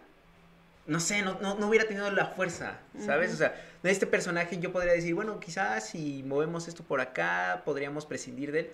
no 0.85 0.99
sé, 0.99 1.21
no, 1.21 1.39
no, 1.41 1.55
no 1.55 1.67
hubiera 1.67 1.87
tenido 1.87 2.09
la 2.11 2.25
fuerza, 2.27 2.79
¿sabes? 2.99 3.33
O 3.33 3.37
sea, 3.37 3.55
de 3.81 3.91
este 3.91 4.05
personaje 4.05 4.59
yo 4.59 4.71
podría 4.71 4.93
decir, 4.93 5.15
bueno, 5.15 5.39
quizás 5.39 5.87
si 5.89 6.23
movemos 6.23 6.67
esto 6.67 6.83
por 6.83 6.99
acá, 7.01 7.61
podríamos 7.65 8.05
prescindir 8.05 8.51
de 8.51 8.59
él. 8.59 8.71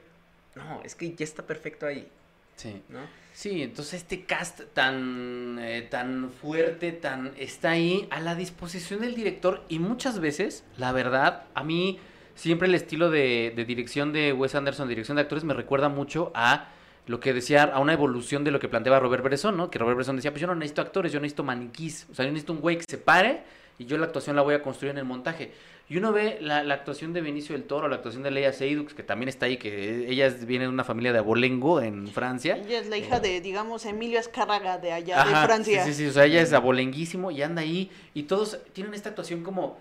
No, 0.56 0.82
es 0.84 0.96
que 0.96 1.14
ya 1.14 1.24
está 1.24 1.44
perfecto 1.44 1.86
ahí, 1.86 2.08
Sí. 2.56 2.82
¿no? 2.90 3.00
Sí, 3.32 3.62
entonces 3.64 4.02
este 4.02 4.26
cast 4.26 4.62
tan, 4.74 5.58
eh, 5.62 5.84
tan 5.90 6.32
fuerte, 6.32 6.92
tan 6.92 7.32
está 7.38 7.70
ahí 7.72 8.08
a 8.12 8.20
la 8.20 8.36
disposición 8.36 9.00
del 9.02 9.16
director 9.16 9.64
y 9.70 9.80
muchas 9.80 10.20
veces, 10.20 10.66
la 10.76 10.92
verdad, 10.92 11.46
a 11.54 11.64
mí 11.64 12.00
siempre 12.36 12.68
el 12.68 12.76
estilo 12.76 13.10
de, 13.12 13.54
de 13.56 13.64
dirección 13.66 14.12
de 14.12 14.34
Wes 14.34 14.56
Anderson, 14.56 14.90
dirección 14.90 15.16
de 15.16 15.22
actores, 15.22 15.44
me 15.46 15.54
recuerda 15.54 15.88
mucho 15.88 16.32
a 16.36 16.68
lo 17.10 17.20
que 17.20 17.34
decía, 17.34 17.64
a 17.64 17.80
una 17.80 17.94
evolución 17.94 18.44
de 18.44 18.52
lo 18.52 18.60
que 18.60 18.68
planteaba 18.68 19.00
Robert 19.00 19.24
Bresson, 19.24 19.58
¿no? 19.58 19.72
Que 19.72 19.80
Robert 19.80 19.96
Bresson 19.96 20.16
decía, 20.16 20.30
pues 20.30 20.42
yo 20.42 20.46
no 20.46 20.54
necesito 20.54 20.84
actores, 20.84 21.12
yo 21.12 21.20
necesito 21.20 21.44
maniquís, 21.44 22.06
o 22.12 22.14
sea, 22.14 22.24
yo 22.24 22.32
necesito 22.32 22.54
un 22.54 22.62
güey 22.62 22.78
que 22.78 22.86
se 22.88 23.00
pare 23.00 23.42
y 23.80 23.86
yo 23.86 23.98
la 23.98 24.06
actuación 24.06 24.36
la 24.36 24.44
voy 24.44 24.54
a 24.54 24.62
construir 24.62 24.92
en 24.92 25.00
el 25.00 25.06
montaje. 25.06 25.52
Y 25.90 25.98
uno 25.98 26.14
ve 26.14 26.38
la, 26.40 26.64
la 26.64 26.76
actuación 26.76 27.12
de 27.14 27.22
Benicio 27.22 27.56
del 27.56 27.64
Toro, 27.64 27.88
la 27.88 27.96
actuación 27.96 28.22
de 28.22 28.30
Leia 28.30 28.54
Seydoux, 28.54 28.94
que 28.94 29.02
también 29.02 29.28
está 29.28 29.48
ahí, 29.48 29.58
que 29.58 30.08
ella 30.08 30.30
viene 30.30 30.66
de 30.66 30.70
una 30.70 30.84
familia 30.84 31.12
de 31.12 31.18
abolengo 31.18 31.82
en 31.82 32.08
Francia. 32.10 32.58
Ella 32.64 32.78
es 32.78 32.90
la 32.90 32.98
hija 32.98 33.20
de, 33.20 33.42
digamos, 33.42 33.88
Emilio 33.88 34.20
Azcárraga 34.20 34.78
de 34.78 34.92
allá, 34.92 35.20
Ajá, 35.20 35.42
de 35.42 35.48
Francia. 35.48 35.86
Sí, 35.86 35.94
sí, 35.94 36.04
sí, 36.04 36.10
o 36.10 36.14
sea, 36.14 36.26
ella 36.26 36.44
es 36.44 36.54
abolenguísimo 36.54 37.32
y 37.32 37.42
anda 37.42 37.64
ahí 37.64 37.90
y 38.14 38.24
todos 38.24 38.60
tienen 38.74 38.94
esta 38.94 39.10
actuación 39.10 39.42
como, 39.42 39.80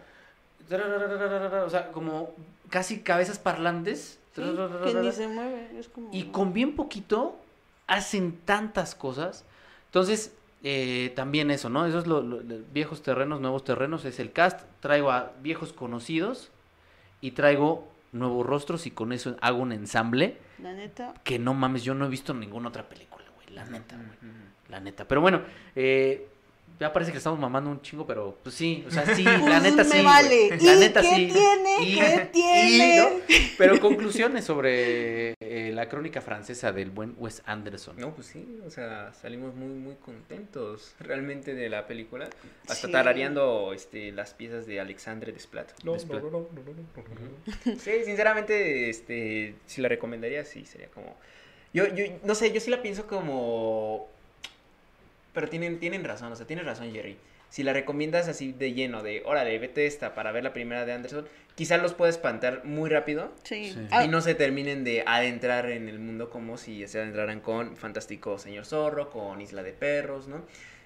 o 0.70 1.68
sea, 1.68 1.88
como 1.92 2.34
casi 2.70 3.00
cabezas 3.00 3.38
parlantes. 3.38 4.18
Sí, 4.38 4.92
que 4.92 5.00
ni 5.00 5.12
se 5.12 5.28
mueve, 5.28 5.68
es 5.78 5.88
como... 5.88 6.10
Y 6.12 6.24
con 6.24 6.52
bien 6.52 6.74
poquito 6.76 7.36
hacen 7.86 8.38
tantas 8.44 8.94
cosas. 8.94 9.44
Entonces, 9.86 10.34
eh, 10.62 11.12
también 11.16 11.50
eso, 11.50 11.68
¿no? 11.70 11.86
Eso 11.86 11.98
es 11.98 12.06
lo, 12.06 12.20
lo- 12.22 12.40
lo- 12.42 12.58
viejos 12.72 13.02
terrenos, 13.02 13.40
nuevos 13.40 13.64
terrenos, 13.64 14.04
es 14.04 14.18
el 14.20 14.32
cast. 14.32 14.60
Traigo 14.80 15.10
a 15.10 15.32
viejos 15.42 15.72
conocidos 15.72 16.50
y 17.20 17.32
traigo 17.32 17.88
nuevos 18.12 18.46
rostros 18.46 18.86
y 18.86 18.90
con 18.90 19.12
eso 19.12 19.36
hago 19.42 19.58
un 19.58 19.70
ensamble 19.72 20.38
La 20.62 20.72
neta, 20.72 21.12
que 21.24 21.38
no 21.38 21.52
mames, 21.54 21.84
yo 21.84 21.94
no 21.94 22.06
he 22.06 22.08
visto 22.08 22.32
ninguna 22.34 22.68
otra 22.70 22.88
película, 22.88 23.24
güey, 23.36 23.48
la 23.54 23.64
neta, 23.66 23.96
güey. 23.96 24.32
La 24.68 24.80
neta. 24.80 25.06
Pero 25.06 25.20
bueno, 25.20 25.42
eh, 25.76 26.26
ya 26.80 26.92
parece 26.92 27.10
que 27.12 27.18
estamos 27.18 27.38
mamando 27.40 27.70
un 27.70 27.80
chingo, 27.82 28.06
pero 28.06 28.38
pues 28.42 28.54
sí, 28.54 28.84
o 28.86 28.90
sea, 28.90 29.04
sí, 29.14 29.22
la 29.24 29.38
Pues 29.40 29.62
neta 29.62 29.84
me 29.84 29.90
sí. 29.98 30.02
vale. 30.04 30.46
güey, 30.48 30.60
La 30.60 30.74
¿Y 30.74 30.78
neta 30.78 31.00
qué 31.00 31.08
sí. 31.08 31.32
tiene? 31.32 31.76
Y- 31.82 31.94
¿Qué 31.98 32.28
y, 32.28 32.32
tiene? 32.32 32.96
¿no? 32.98 33.08
Pero 33.58 33.80
conclusiones 33.80 34.44
sobre 34.44 35.34
eh, 35.40 35.72
la 35.74 35.88
crónica 35.88 36.20
francesa 36.20 36.70
del 36.72 36.90
buen 36.90 37.14
Wes 37.18 37.42
Anderson. 37.46 37.96
No, 37.98 38.14
pues 38.14 38.28
sí, 38.28 38.60
o 38.66 38.70
sea, 38.70 39.12
salimos 39.12 39.54
muy, 39.54 39.68
muy 39.74 39.94
contentos 39.96 40.94
realmente 41.00 41.54
de 41.54 41.68
la 41.68 41.86
película. 41.86 42.28
Hasta 42.68 42.86
Sí. 42.86 42.92
tarareando 42.92 43.72
este, 43.72 44.12
las 44.12 44.34
piezas 44.34 44.66
de 44.66 44.78
Alexandre 44.80 45.32
Desplat. 45.32 45.72
Desplat. 45.82 46.22
Sí, 47.78 47.90
sinceramente, 48.04 48.88
este, 48.90 49.54
si 49.66 49.80
la 49.80 49.88
recomendaría, 49.88 50.44
sí, 50.44 50.64
sería 50.64 50.88
como... 50.88 51.16
Yo, 51.74 51.86
yo, 51.94 52.04
no 52.24 52.34
sé, 52.34 52.52
yo 52.52 52.60
sí 52.60 52.70
la 52.70 52.80
pienso 52.82 53.06
como... 53.06 54.08
Pero 55.38 55.48
tienen, 55.48 55.78
tienen 55.78 56.02
razón, 56.02 56.32
o 56.32 56.34
sea, 56.34 56.48
tienes 56.48 56.66
razón, 56.66 56.90
Jerry. 56.92 57.16
Si 57.48 57.62
la 57.62 57.72
recomiendas 57.72 58.26
así 58.26 58.50
de 58.50 58.72
lleno, 58.72 59.04
de, 59.04 59.22
órale, 59.24 59.56
vete 59.60 59.86
esta 59.86 60.12
para 60.12 60.32
ver 60.32 60.42
la 60.42 60.52
primera 60.52 60.84
de 60.84 60.92
Anderson, 60.92 61.28
quizás 61.54 61.80
los 61.80 61.94
puede 61.94 62.10
espantar 62.10 62.64
muy 62.64 62.90
rápido 62.90 63.32
Sí. 63.44 63.70
Sí. 63.72 63.86
Ah, 63.92 64.04
y 64.04 64.08
no 64.08 64.20
se 64.20 64.34
terminen 64.34 64.82
de 64.82 65.04
adentrar 65.06 65.70
en 65.70 65.88
el 65.88 66.00
mundo 66.00 66.28
como 66.28 66.56
si 66.58 66.84
se 66.88 66.98
adentraran 66.98 67.38
con 67.38 67.76
Fantástico 67.76 68.36
Señor 68.40 68.66
Zorro, 68.66 69.10
con 69.10 69.40
Isla 69.40 69.62
de 69.62 69.72
Perros, 69.74 70.26
¿no? 70.26 70.44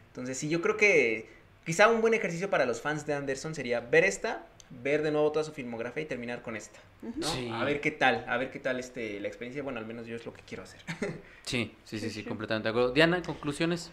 Entonces, 0.08 0.36
sí, 0.36 0.50
yo 0.50 0.60
creo 0.60 0.76
que 0.76 1.30
quizá 1.64 1.88
un 1.88 2.02
buen 2.02 2.12
ejercicio 2.12 2.50
para 2.50 2.66
los 2.66 2.82
fans 2.82 3.06
de 3.06 3.14
Anderson 3.14 3.54
sería 3.54 3.80
ver 3.80 4.04
esta, 4.04 4.44
ver 4.68 5.00
de 5.00 5.12
nuevo 5.12 5.32
toda 5.32 5.46
su 5.46 5.52
filmografía 5.52 6.02
y 6.02 6.06
terminar 6.06 6.42
con 6.42 6.56
esta, 6.56 6.78
¿no? 7.00 7.26
Sí. 7.26 7.48
A 7.50 7.64
ver 7.64 7.80
qué 7.80 7.90
tal, 7.90 8.22
a 8.28 8.36
ver 8.36 8.50
qué 8.50 8.58
tal 8.58 8.78
este, 8.78 9.18
la 9.18 9.28
experiencia, 9.28 9.62
bueno, 9.62 9.78
al 9.78 9.86
menos 9.86 10.06
yo 10.06 10.14
es 10.14 10.26
lo 10.26 10.34
que 10.34 10.42
quiero 10.42 10.62
hacer. 10.64 10.82
Sí, 11.44 11.74
sí, 11.84 11.98
sí, 11.98 12.00
sí, 12.00 12.10
Sí, 12.10 12.22
sí. 12.22 12.28
completamente 12.28 12.68
de 12.68 12.70
acuerdo. 12.70 12.92
Diana, 12.92 13.22
conclusiones. 13.22 13.90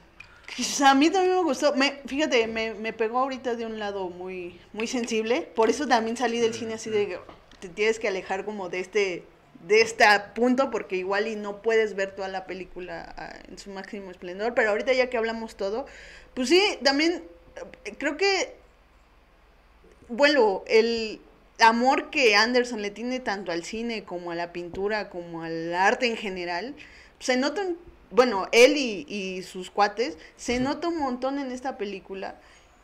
A 0.86 0.94
mí 0.96 1.10
también 1.10 1.36
me 1.36 1.44
gustó. 1.44 1.76
Me, 1.76 2.02
fíjate, 2.06 2.48
me, 2.48 2.74
me 2.74 2.94
pegó 2.94 3.20
ahorita 3.20 3.56
de 3.56 3.66
un 3.66 3.80
lado 3.80 4.10
muy, 4.10 4.60
muy 4.74 4.88
sensible. 4.88 5.42
Por 5.56 5.70
eso 5.70 5.88
también 5.88 6.18
salí 6.18 6.40
del 6.40 6.54
cine 6.54 6.76
así 6.76 6.90
de 6.90 7.08
que 7.08 7.20
te 7.60 7.70
tienes 7.70 8.00
que 8.00 8.08
alejar 8.08 8.46
como 8.46 8.70
de 8.70 8.80
este 8.80 9.24
de 9.68 9.82
este 9.82 10.06
punto 10.36 10.72
porque 10.72 10.96
igual 10.96 11.28
y 11.28 11.36
no 11.36 11.62
puedes 11.62 11.94
ver 11.94 12.16
toda 12.16 12.30
la 12.30 12.46
película 12.46 13.14
ah, 13.18 13.34
en 13.50 13.58
su 13.60 13.70
máximo 13.72 14.10
esplendor, 14.10 14.54
pero 14.54 14.70
ahorita 14.70 14.94
ya 14.94 15.10
que 15.10 15.18
hablamos 15.18 15.58
todo, 15.58 15.86
pues 16.34 16.48
sí, 16.48 16.62
también 16.82 17.26
eh, 17.84 17.94
creo 17.98 18.16
que 18.16 18.56
bueno, 20.08 20.64
el 20.68 21.20
amor 21.60 22.10
que 22.10 22.36
Anderson 22.36 22.82
le 22.82 22.90
tiene 22.92 23.20
tanto 23.20 23.52
al 23.52 23.64
cine 23.64 24.04
como 24.04 24.32
a 24.32 24.36
la 24.36 24.52
pintura 24.54 25.10
como 25.10 25.44
al 25.44 25.74
arte 25.74 26.08
en 26.08 26.18
general, 26.18 26.76
se 27.20 27.38
nota, 27.38 27.62
un- 27.62 27.78
bueno, 28.12 28.48
él 28.52 28.78
y, 28.78 29.06
y 29.08 29.44
sus 29.44 29.70
cuates, 29.70 30.18
se 30.38 30.60
nota 30.60 30.88
un 30.88 30.98
montón 30.98 31.40
en 31.40 31.52
esta 31.52 31.78
película 31.78 32.36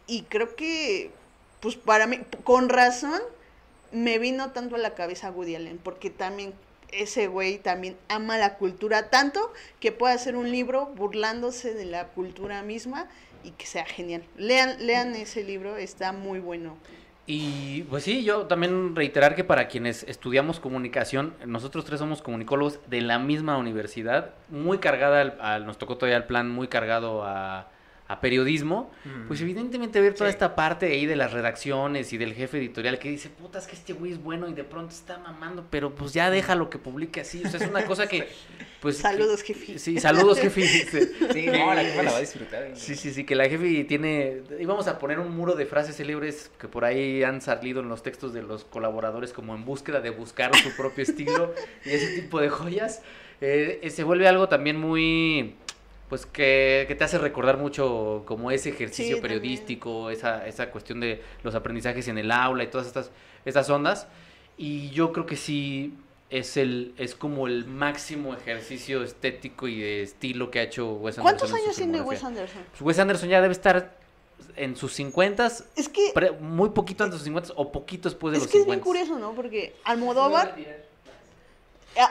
y 0.08 0.24
creo 0.24 0.56
que, 0.56 1.12
pues 1.62 1.76
para 1.76 2.08
mí, 2.08 2.20
con 2.44 2.70
razón, 2.70 3.20
me 3.92 4.20
vino 4.20 4.52
tanto 4.52 4.76
a 4.76 4.80
la 4.80 4.94
cabeza 4.94 5.32
Woody 5.32 5.56
Allen, 5.56 5.80
porque 5.82 6.10
también 6.10 6.54
ese 6.92 7.28
güey 7.28 7.58
también 7.58 7.98
ama 8.08 8.38
la 8.38 8.56
cultura 8.56 9.10
tanto 9.10 9.52
que 9.80 9.92
puede 9.92 10.14
hacer 10.14 10.36
un 10.36 10.52
libro 10.52 10.88
burlándose 10.96 11.74
de 11.74 11.86
la 11.86 12.08
cultura 12.08 12.62
misma 12.62 13.08
y 13.44 13.52
que 13.52 13.66
sea 13.66 13.86
genial. 13.86 14.24
Lean, 14.38 14.86
lean 14.86 15.16
ese 15.16 15.44
libro, 15.44 15.78
está 15.78 16.12
muy 16.12 16.40
bueno. 16.40 16.78
Y 17.28 17.84
pues 17.84 18.04
sí, 18.04 18.24
yo 18.24 18.46
también 18.46 18.96
reiterar 18.96 19.36
que 19.36 19.44
para 19.44 19.68
quienes 19.68 20.04
estudiamos 20.04 20.60
comunicación, 20.60 21.34
nosotros 21.46 21.84
tres 21.84 22.00
somos 22.00 22.22
comunicólogos 22.22 22.80
de 22.88 23.02
la 23.02 23.18
misma 23.18 23.58
universidad, 23.58 24.36
muy 24.48 24.78
cargada, 24.78 25.22
al, 25.22 25.38
al- 25.42 25.66
nos 25.66 25.80
tocó 25.80 25.98
todavía 25.98 26.18
el 26.18 26.26
plan 26.26 26.52
muy 26.52 26.68
cargado 26.68 27.24
a, 27.24 27.72
a 28.08 28.22
periodismo, 28.22 28.92
pues 29.28 29.42
evidentemente 29.42 30.00
ver 30.00 30.14
toda 30.14 30.30
Sí. 30.30 30.36
esta 30.36 30.54
parte 30.56 30.86
ahí 30.86 31.08
de 31.08 31.16
las 31.16 31.34
redacciones 31.34 32.14
y 32.14 32.18
del 32.20 32.34
jefe 32.36 32.60
editorial 32.60 33.00
que 33.00 33.10
dice, 33.10 33.30
puta, 33.30 33.58
es 33.58 33.66
que 33.66 33.74
este 33.74 33.94
güey 33.94 34.12
es 34.12 34.22
bueno 34.22 34.48
y 34.48 34.54
de 34.54 34.64
pronto 34.64 34.94
está 34.94 35.18
mamando, 35.18 35.66
pero 35.72 35.96
pues 35.96 36.14
ya 36.14 36.30
déjalo 36.30 36.70
que 36.70 36.78
publique 36.78 37.22
así, 37.22 37.42
o 37.44 37.50
sea, 37.50 37.60
es 37.60 37.68
una 37.68 37.84
cosa 37.86 38.08
que, 38.08 38.28
pues... 38.80 38.98
Saludos, 38.98 39.42
que- 39.42 39.56
jefe. 39.56 39.80
Sí, 39.80 40.00
saludos, 40.00 40.40
jefe. 40.40 40.62
Sí, 41.34 41.48
no, 41.48 41.74
la 41.74 41.82
jefa 41.82 42.04
la 42.04 42.12
va 42.12 42.18
a 42.18 42.22
disfrutar. 42.22 42.72
Sí, 42.76 42.96
sí, 42.96 43.12
sí, 43.12 43.24
que 43.24 43.34
la 43.34 43.50
jefe 43.50 43.84
tiene... 43.86 44.44
Íbamos 44.60 44.88
a 44.88 45.00
poner 45.00 45.18
un 45.20 45.36
muro 45.36 45.56
de 45.56 45.66
frases 45.66 45.96
célebres 45.98 46.52
que 46.60 46.68
por 46.68 46.86
ahí 46.86 47.24
han 47.24 47.42
salido 47.42 47.82
en 47.82 47.90
los 47.90 48.04
textos 48.04 48.34
de 48.34 48.44
los 48.44 48.66
colaboradores 48.66 49.34
como 49.34 49.56
en 49.56 49.66
búsqueda 49.66 50.00
de 50.02 50.12
buscar 50.12 50.56
su 50.56 50.70
propio 50.76 51.04
estilo 51.04 51.56
y 51.84 51.90
ese 51.90 52.22
tipo 52.22 52.40
de 52.40 52.50
joyas. 52.50 53.02
Eh, 53.42 53.80
eh, 53.82 53.90
se 53.90 54.04
vuelve 54.04 54.28
algo 54.28 54.48
también 54.48 54.78
muy... 54.78 55.56
Pues 56.10 56.26
que, 56.26 56.86
que 56.88 56.96
te 56.96 57.04
hace 57.04 57.18
recordar 57.18 57.58
mucho 57.58 58.24
como 58.26 58.52
ese 58.52 58.70
ejercicio 58.70 59.16
Sí, 59.16 59.22
periodístico, 59.22 60.12
esa, 60.12 60.46
esa 60.46 60.70
cuestión 60.70 61.00
de 61.00 61.22
los 61.44 61.56
aprendizajes 61.56 62.08
en 62.08 62.18
el 62.18 62.32
aula 62.32 62.64
y 62.64 62.68
todas 62.68 62.86
estas, 62.86 63.12
estas 63.44 63.70
ondas. 63.70 64.08
Y 64.58 64.92
yo 64.92 65.12
creo 65.12 65.26
que 65.26 65.36
sí 65.36 65.94
es 66.30 66.58
el 66.58 66.94
es 66.98 67.16
como 67.16 67.48
el 67.48 67.66
máximo 67.66 68.34
ejercicio 68.34 69.04
estético 69.04 69.68
y 69.68 69.80
de 69.80 70.04
estilo 70.04 70.50
que 70.52 70.60
ha 70.60 70.64
hecho 70.64 70.94
Wes 70.94 71.18
Anderson. 71.18 71.24
¿Cuántos 71.24 71.54
años 71.54 71.76
tiene. 71.76 72.02
Wes 72.02 72.24
Anderson? 72.24 72.64
Pues 72.72 72.82
Wes 72.82 73.00
Anderson 73.00 73.30
ya 73.30 73.42
debe 73.42 73.52
estar 73.52 73.98
en 74.56 74.76
sus 74.76 74.94
50 74.94 75.48
Es 75.76 75.90
que, 75.90 76.14
muy 76.40 76.70
poquito 76.70 77.04
antes 77.04 77.16
de 77.16 77.20
sus 77.20 77.26
50 77.26 77.54
o 77.56 77.72
poquito 77.72 78.10
después 78.10 78.32
de 78.32 78.38
es 78.38 78.44
los 78.44 78.52
que 78.52 78.60
es 78.60 78.66
bien 78.66 78.80
50. 78.80 78.84
curioso, 78.84 79.20
¿no? 79.20 79.36
Porque 79.36 79.76
Almodóvar, 79.84 80.56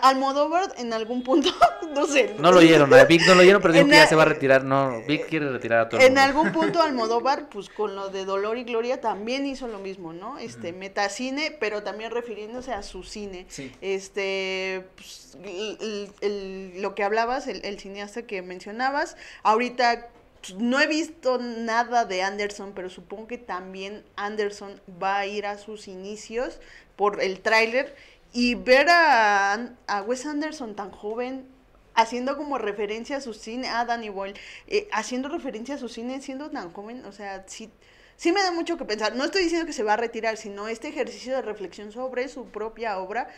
Almodóvar 0.02 0.72
en 0.78 0.92
algún 0.92 1.22
punto, 1.22 1.50
no 1.94 2.06
sé. 2.06 2.34
No 2.38 2.52
lo 2.52 2.58
oyeron, 2.58 2.92
a 2.94 3.04
Vic 3.04 3.22
no 3.26 3.34
lo 3.34 3.40
oyeron, 3.42 3.60
pero 3.60 3.74
dijo 3.74 3.86
que 3.86 3.92
ya 3.92 4.06
se 4.06 4.16
va 4.16 4.22
a 4.22 4.26
retirar. 4.26 4.64
No, 4.64 5.02
Vic 5.06 5.26
quiere 5.28 5.50
retirar 5.50 5.80
a 5.80 5.88
todo 5.88 6.00
el 6.00 6.06
En 6.06 6.12
mundo. 6.14 6.20
algún 6.22 6.52
punto 6.52 6.82
Almodóvar, 6.82 7.48
pues 7.48 7.68
con 7.68 7.94
lo 7.94 8.08
de 8.08 8.24
Dolor 8.24 8.56
y 8.58 8.64
Gloria 8.64 9.00
también 9.00 9.46
hizo 9.46 9.66
lo 9.68 9.78
mismo, 9.78 10.12
¿no? 10.12 10.38
Este, 10.38 10.72
metacine, 10.72 11.56
pero 11.60 11.82
también 11.82 12.10
refiriéndose 12.10 12.72
a 12.72 12.82
su 12.82 13.02
cine. 13.04 13.46
Sí. 13.48 13.72
Este, 13.80 14.86
pues, 14.96 15.36
el- 15.44 15.78
el- 15.80 16.10
el- 16.20 16.82
lo 16.82 16.94
que 16.94 17.04
hablabas, 17.04 17.46
el, 17.48 17.64
el 17.64 17.78
cineasta 17.78 18.22
que 18.26 18.42
mencionabas, 18.42 19.16
ahorita 19.42 20.08
pues, 20.40 20.54
no 20.58 20.80
he 20.80 20.86
visto 20.86 21.38
nada 21.38 22.04
de 22.04 22.22
Anderson, 22.22 22.72
pero 22.74 22.90
supongo 22.90 23.26
que 23.26 23.38
también 23.38 24.04
Anderson 24.16 24.80
va 25.02 25.18
a 25.18 25.26
ir 25.26 25.46
a 25.46 25.56
sus 25.58 25.88
inicios 25.88 26.60
por 26.96 27.22
el 27.22 27.40
tráiler 27.40 27.96
y 28.34 28.54
ver 28.56 28.88
a, 28.90 29.54
a 29.86 30.02
Wes 30.02 30.26
Anderson 30.26 30.74
tan 30.76 30.90
joven 30.90 31.46
haciendo 31.94 32.36
como 32.36 32.58
referencia 32.58 33.16
a 33.18 33.20
su 33.20 33.32
cine, 33.32 33.68
a 33.68 33.84
Danny 33.84 34.08
Boyle, 34.10 34.34
eh, 34.66 34.88
haciendo 34.92 35.28
referencia 35.28 35.76
a 35.76 35.78
su 35.78 35.88
cine 35.88 36.20
siendo 36.20 36.50
tan 36.50 36.72
joven, 36.72 37.04
o 37.06 37.12
sea, 37.12 37.44
sí, 37.46 37.70
sí 38.16 38.32
me 38.32 38.42
da 38.42 38.50
mucho 38.50 38.76
que 38.76 38.84
pensar. 38.84 39.14
No 39.14 39.24
estoy 39.24 39.44
diciendo 39.44 39.64
que 39.66 39.72
se 39.72 39.84
va 39.84 39.92
a 39.92 39.96
retirar, 39.96 40.36
sino 40.36 40.66
este 40.68 40.88
ejercicio 40.88 41.34
de 41.36 41.42
reflexión 41.42 41.92
sobre 41.92 42.26
su 42.28 42.46
propia 42.46 42.98
obra 42.98 43.28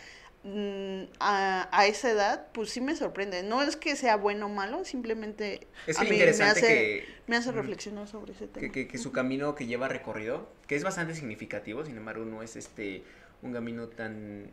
mm, 0.45 1.03
a, 1.21 1.69
a 1.71 1.87
esa 1.87 2.11
edad, 2.11 2.47
pues 2.55 2.71
sí 2.71 2.81
me 2.81 2.97
sorprende. 2.97 3.43
No 3.43 3.61
es 3.63 3.77
que 3.77 3.95
sea 3.97 4.17
bueno 4.17 4.47
o 4.47 4.49
malo, 4.49 4.87
simplemente 4.87 5.67
Es 5.87 5.99
a 5.99 6.05
que 6.05 6.11
mí 6.11 6.17
me 6.19 6.25
hace, 6.25 6.67
que- 6.67 7.05
me 7.27 7.37
hace 7.37 7.51
Ujú. 7.51 7.59
reflexionar 7.59 8.09
sobre 8.09 8.33
ese 8.33 8.47
tema. 8.47 8.61
que, 8.67 8.73
que- 8.73 8.89
que 8.89 8.97
su 8.99 9.13
camino 9.13 9.55
que 9.55 9.67
lleva 9.67 9.89
recorrido, 9.89 10.49
que 10.67 10.77
es 10.77 10.85
bastante 10.85 11.15
significativo, 11.15 11.85
sin 11.85 11.99
embargo 11.99 12.25
no 12.25 12.43
es 12.43 12.57
este 12.57 13.05
un 13.43 13.53
camino 13.53 13.89
tan 13.89 14.51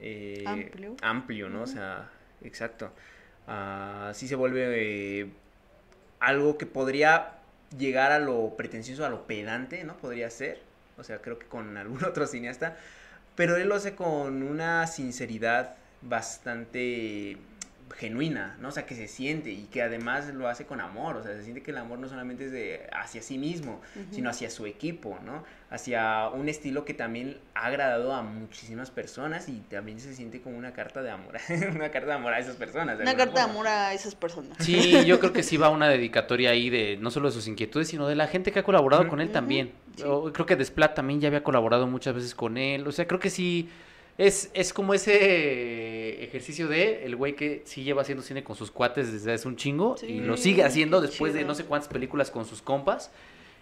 eh, 0.00 0.44
Amplio. 0.46 0.96
amplio, 1.02 1.48
¿no? 1.48 1.62
O 1.62 1.66
sea, 1.66 2.10
exacto. 2.42 2.92
Sí 4.14 4.28
se 4.28 4.34
vuelve 4.34 5.20
eh, 5.20 5.26
algo 6.20 6.58
que 6.58 6.66
podría 6.66 7.38
llegar 7.76 8.12
a 8.12 8.18
lo 8.18 8.54
pretencioso, 8.56 9.04
a 9.04 9.08
lo 9.08 9.26
pedante, 9.26 9.84
¿no? 9.84 9.96
Podría 9.96 10.30
ser. 10.30 10.60
O 10.98 11.04
sea, 11.04 11.20
creo 11.20 11.38
que 11.38 11.46
con 11.46 11.76
algún 11.76 12.04
otro 12.04 12.26
cineasta. 12.26 12.76
Pero 13.34 13.56
él 13.56 13.68
lo 13.68 13.76
hace 13.76 13.94
con 13.94 14.42
una 14.42 14.86
sinceridad 14.86 15.76
bastante 16.02 17.38
genuina, 17.92 18.56
¿no? 18.60 18.68
O 18.68 18.70
sea, 18.70 18.86
que 18.86 18.94
se 18.94 19.08
siente 19.08 19.50
y 19.50 19.64
que 19.64 19.82
además 19.82 20.32
lo 20.34 20.48
hace 20.48 20.66
con 20.66 20.80
amor, 20.80 21.16
o 21.16 21.22
sea, 21.22 21.34
se 21.34 21.42
siente 21.42 21.62
que 21.62 21.70
el 21.70 21.78
amor 21.78 21.98
no 21.98 22.08
solamente 22.08 22.46
es 22.46 22.52
de 22.52 22.88
hacia 22.92 23.22
sí 23.22 23.38
mismo, 23.38 23.80
sino 24.10 24.30
hacia 24.30 24.50
su 24.50 24.66
equipo, 24.66 25.18
¿no? 25.24 25.44
Hacia 25.70 26.28
un 26.28 26.48
estilo 26.48 26.84
que 26.84 26.94
también 26.94 27.38
ha 27.54 27.66
agradado 27.66 28.14
a 28.14 28.22
muchísimas 28.22 28.90
personas 28.90 29.48
y 29.48 29.60
también 29.60 30.00
se 30.00 30.14
siente 30.14 30.40
como 30.40 30.58
una 30.58 30.72
carta 30.72 31.02
de 31.02 31.10
amor, 31.10 31.36
una 31.74 31.90
carta 31.90 32.08
de 32.08 32.14
amor 32.14 32.34
a 32.34 32.38
esas 32.38 32.56
personas. 32.56 32.98
Una 33.00 33.16
carta 33.16 33.44
de 33.44 33.50
amor 33.50 33.66
a 33.66 33.94
esas 33.94 34.14
personas. 34.14 34.56
Sí, 34.60 35.04
yo 35.04 35.20
creo 35.20 35.32
que 35.32 35.42
sí 35.42 35.56
va 35.56 35.68
una 35.70 35.88
dedicatoria 35.88 36.50
ahí 36.50 36.70
de 36.70 36.96
no 37.00 37.10
solo 37.10 37.28
de 37.28 37.34
sus 37.34 37.46
inquietudes, 37.48 37.88
sino 37.88 38.06
de 38.08 38.14
la 38.14 38.26
gente 38.26 38.52
que 38.52 38.58
ha 38.58 38.64
colaborado 38.64 39.08
con 39.08 39.20
él 39.20 39.30
también. 39.30 39.72
sí. 39.96 40.02
Yo 40.02 40.32
creo 40.32 40.46
que 40.46 40.56
Desplat 40.56 40.94
también 40.94 41.20
ya 41.20 41.28
había 41.28 41.42
colaborado 41.42 41.86
muchas 41.86 42.14
veces 42.14 42.34
con 42.34 42.56
él. 42.56 42.86
O 42.86 42.92
sea, 42.92 43.06
creo 43.06 43.20
que 43.20 43.30
sí 43.30 43.68
es, 44.18 44.50
es 44.54 44.72
como 44.72 44.94
ese 44.94 46.22
ejercicio 46.24 46.68
de 46.68 47.04
el 47.04 47.16
güey 47.16 47.34
que 47.34 47.62
sí 47.64 47.82
lleva 47.82 48.02
haciendo 48.02 48.22
cine 48.22 48.44
con 48.44 48.56
sus 48.56 48.70
cuates 48.70 49.12
desde 49.12 49.32
hace 49.32 49.48
un 49.48 49.56
chingo 49.56 49.96
y 50.06 50.20
lo 50.20 50.36
sigue 50.36 50.64
haciendo 50.64 51.00
después 51.00 51.34
de 51.34 51.44
no 51.44 51.54
sé 51.54 51.64
cuántas 51.64 51.88
películas 51.88 52.30
con 52.30 52.44
sus 52.44 52.62
compas. 52.62 53.10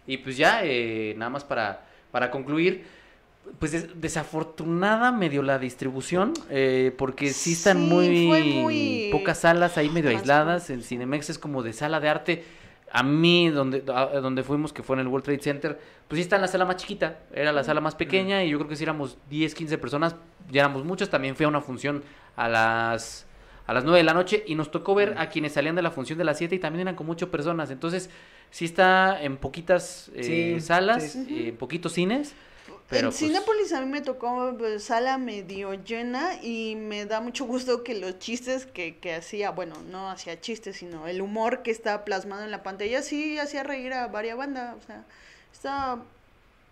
Y 0.07 0.19
pues 0.19 0.37
ya, 0.37 0.61
eh, 0.65 1.15
nada 1.17 1.31
más 1.31 1.45
para, 1.45 1.87
para 2.11 2.31
concluir. 2.31 2.85
Pues 3.59 3.73
des- 3.73 4.01
desafortunada 4.01 5.13
medio 5.13 5.43
la 5.43 5.59
distribución, 5.59 6.33
eh, 6.51 6.93
porque 6.97 7.33
sí 7.33 7.53
están 7.53 7.79
Sí, 7.79 7.85
muy, 7.89 9.09
pocas 9.13 9.41
salas 9.41 9.77
ahí 9.79 9.89
medio 9.89 10.11
aisladas. 10.11 10.71
En 10.71 10.83
Cinemex 10.83 11.31
es 11.31 11.39
como 11.39 11.63
de 11.63 11.73
sala 11.73 12.01
de 12.01 12.09
arte. 12.09 12.45
A 12.93 13.03
mí, 13.05 13.49
donde, 13.51 13.85
a- 13.95 14.21
donde 14.21 14.43
fuimos, 14.43 14.73
que 14.73 14.83
fue 14.83 14.97
en 14.97 15.01
el 15.01 15.07
World 15.09 15.25
Trade 15.25 15.41
Center, 15.43 15.79
pues 16.09 16.17
sí 16.19 16.23
está 16.23 16.37
en 16.37 16.43
la 16.43 16.49
sala 16.49 16.65
más 16.65 16.77
chiquita. 16.77 17.19
Era 17.33 17.53
la 17.53 17.63
sala 17.63 17.81
más 17.81 17.95
pequeña 17.95 18.43
y 18.45 18.51
yo 18.51 18.59
creo 18.59 18.69
que 18.69 18.77
si 18.77 18.83
éramos 18.83 19.17
10, 19.29 19.55
15 19.55 19.79
personas, 19.79 20.17
ya 20.51 20.63
éramos 20.63 20.85
muchos. 20.85 21.09
También 21.09 21.37
fue 21.37 21.47
a 21.47 21.49
una 21.49 21.61
función 21.61 22.03
a 22.37 22.49
las, 22.49 23.27
a 23.67 23.75
las 23.75 23.85
9 23.85 23.99
de 23.99 24.05
la 24.05 24.15
noche 24.15 24.43
y 24.47 24.57
nos 24.57 24.71
tocó 24.73 24.95
ver 24.97 25.15
a 25.19 25.29
quienes 25.29 25.53
salían 25.53 25.77
de 25.77 25.83
la 25.83 25.91
función 25.93 26.19
de 26.19 26.25
las 26.25 26.39
7 26.39 26.57
y 26.57 26.59
también 26.59 26.81
eran 26.83 26.97
como 26.97 27.13
8 27.13 27.31
personas. 27.31 27.71
Entonces, 27.71 28.11
sí 28.51 28.65
está 28.65 29.23
en 29.23 29.37
poquitas 29.37 30.11
eh, 30.17 30.57
Sí, 30.59 30.61
salas, 30.61 31.05
sí, 31.13 31.25
sí. 31.27 31.39
eh, 31.45 31.49
en 31.51 31.57
poquitos 31.57 31.93
cines. 31.93 32.35
Pero, 32.91 33.09
en 33.09 33.13
pues, 33.13 33.19
Cinépolis 33.19 33.73
a 33.73 33.81
mí 33.81 33.87
me 33.87 34.01
tocó 34.01 34.55
pues, 34.59 34.83
sala 34.85 35.17
medio 35.17 35.75
llena 35.75 36.43
y 36.43 36.75
me 36.77 37.07
da 37.07 37.21
mucho 37.21 37.45
gusto 37.45 37.85
que 37.85 37.95
los 37.95 38.19
chistes 38.19 38.67
que, 38.67 38.99
que 38.99 39.15
hacía, 39.15 39.51
bueno, 39.51 39.77
no 39.91 40.11
hacía 40.11 40.41
chistes, 40.41 40.77
sino 40.77 41.07
el 41.07 41.23
humor 41.23 41.63
que 41.63 41.71
estaba 41.71 42.05
plasmado 42.05 42.45
en 42.45 42.51
la 42.51 42.65
pantalla, 42.65 43.01
sí 43.03 43.39
hacía 43.39 43.63
reír 43.63 43.93
a 43.93 44.09
varias 44.09 44.37
bandas, 44.37 44.77
o 44.77 44.87
sea, 44.87 45.05
está... 45.53 46.03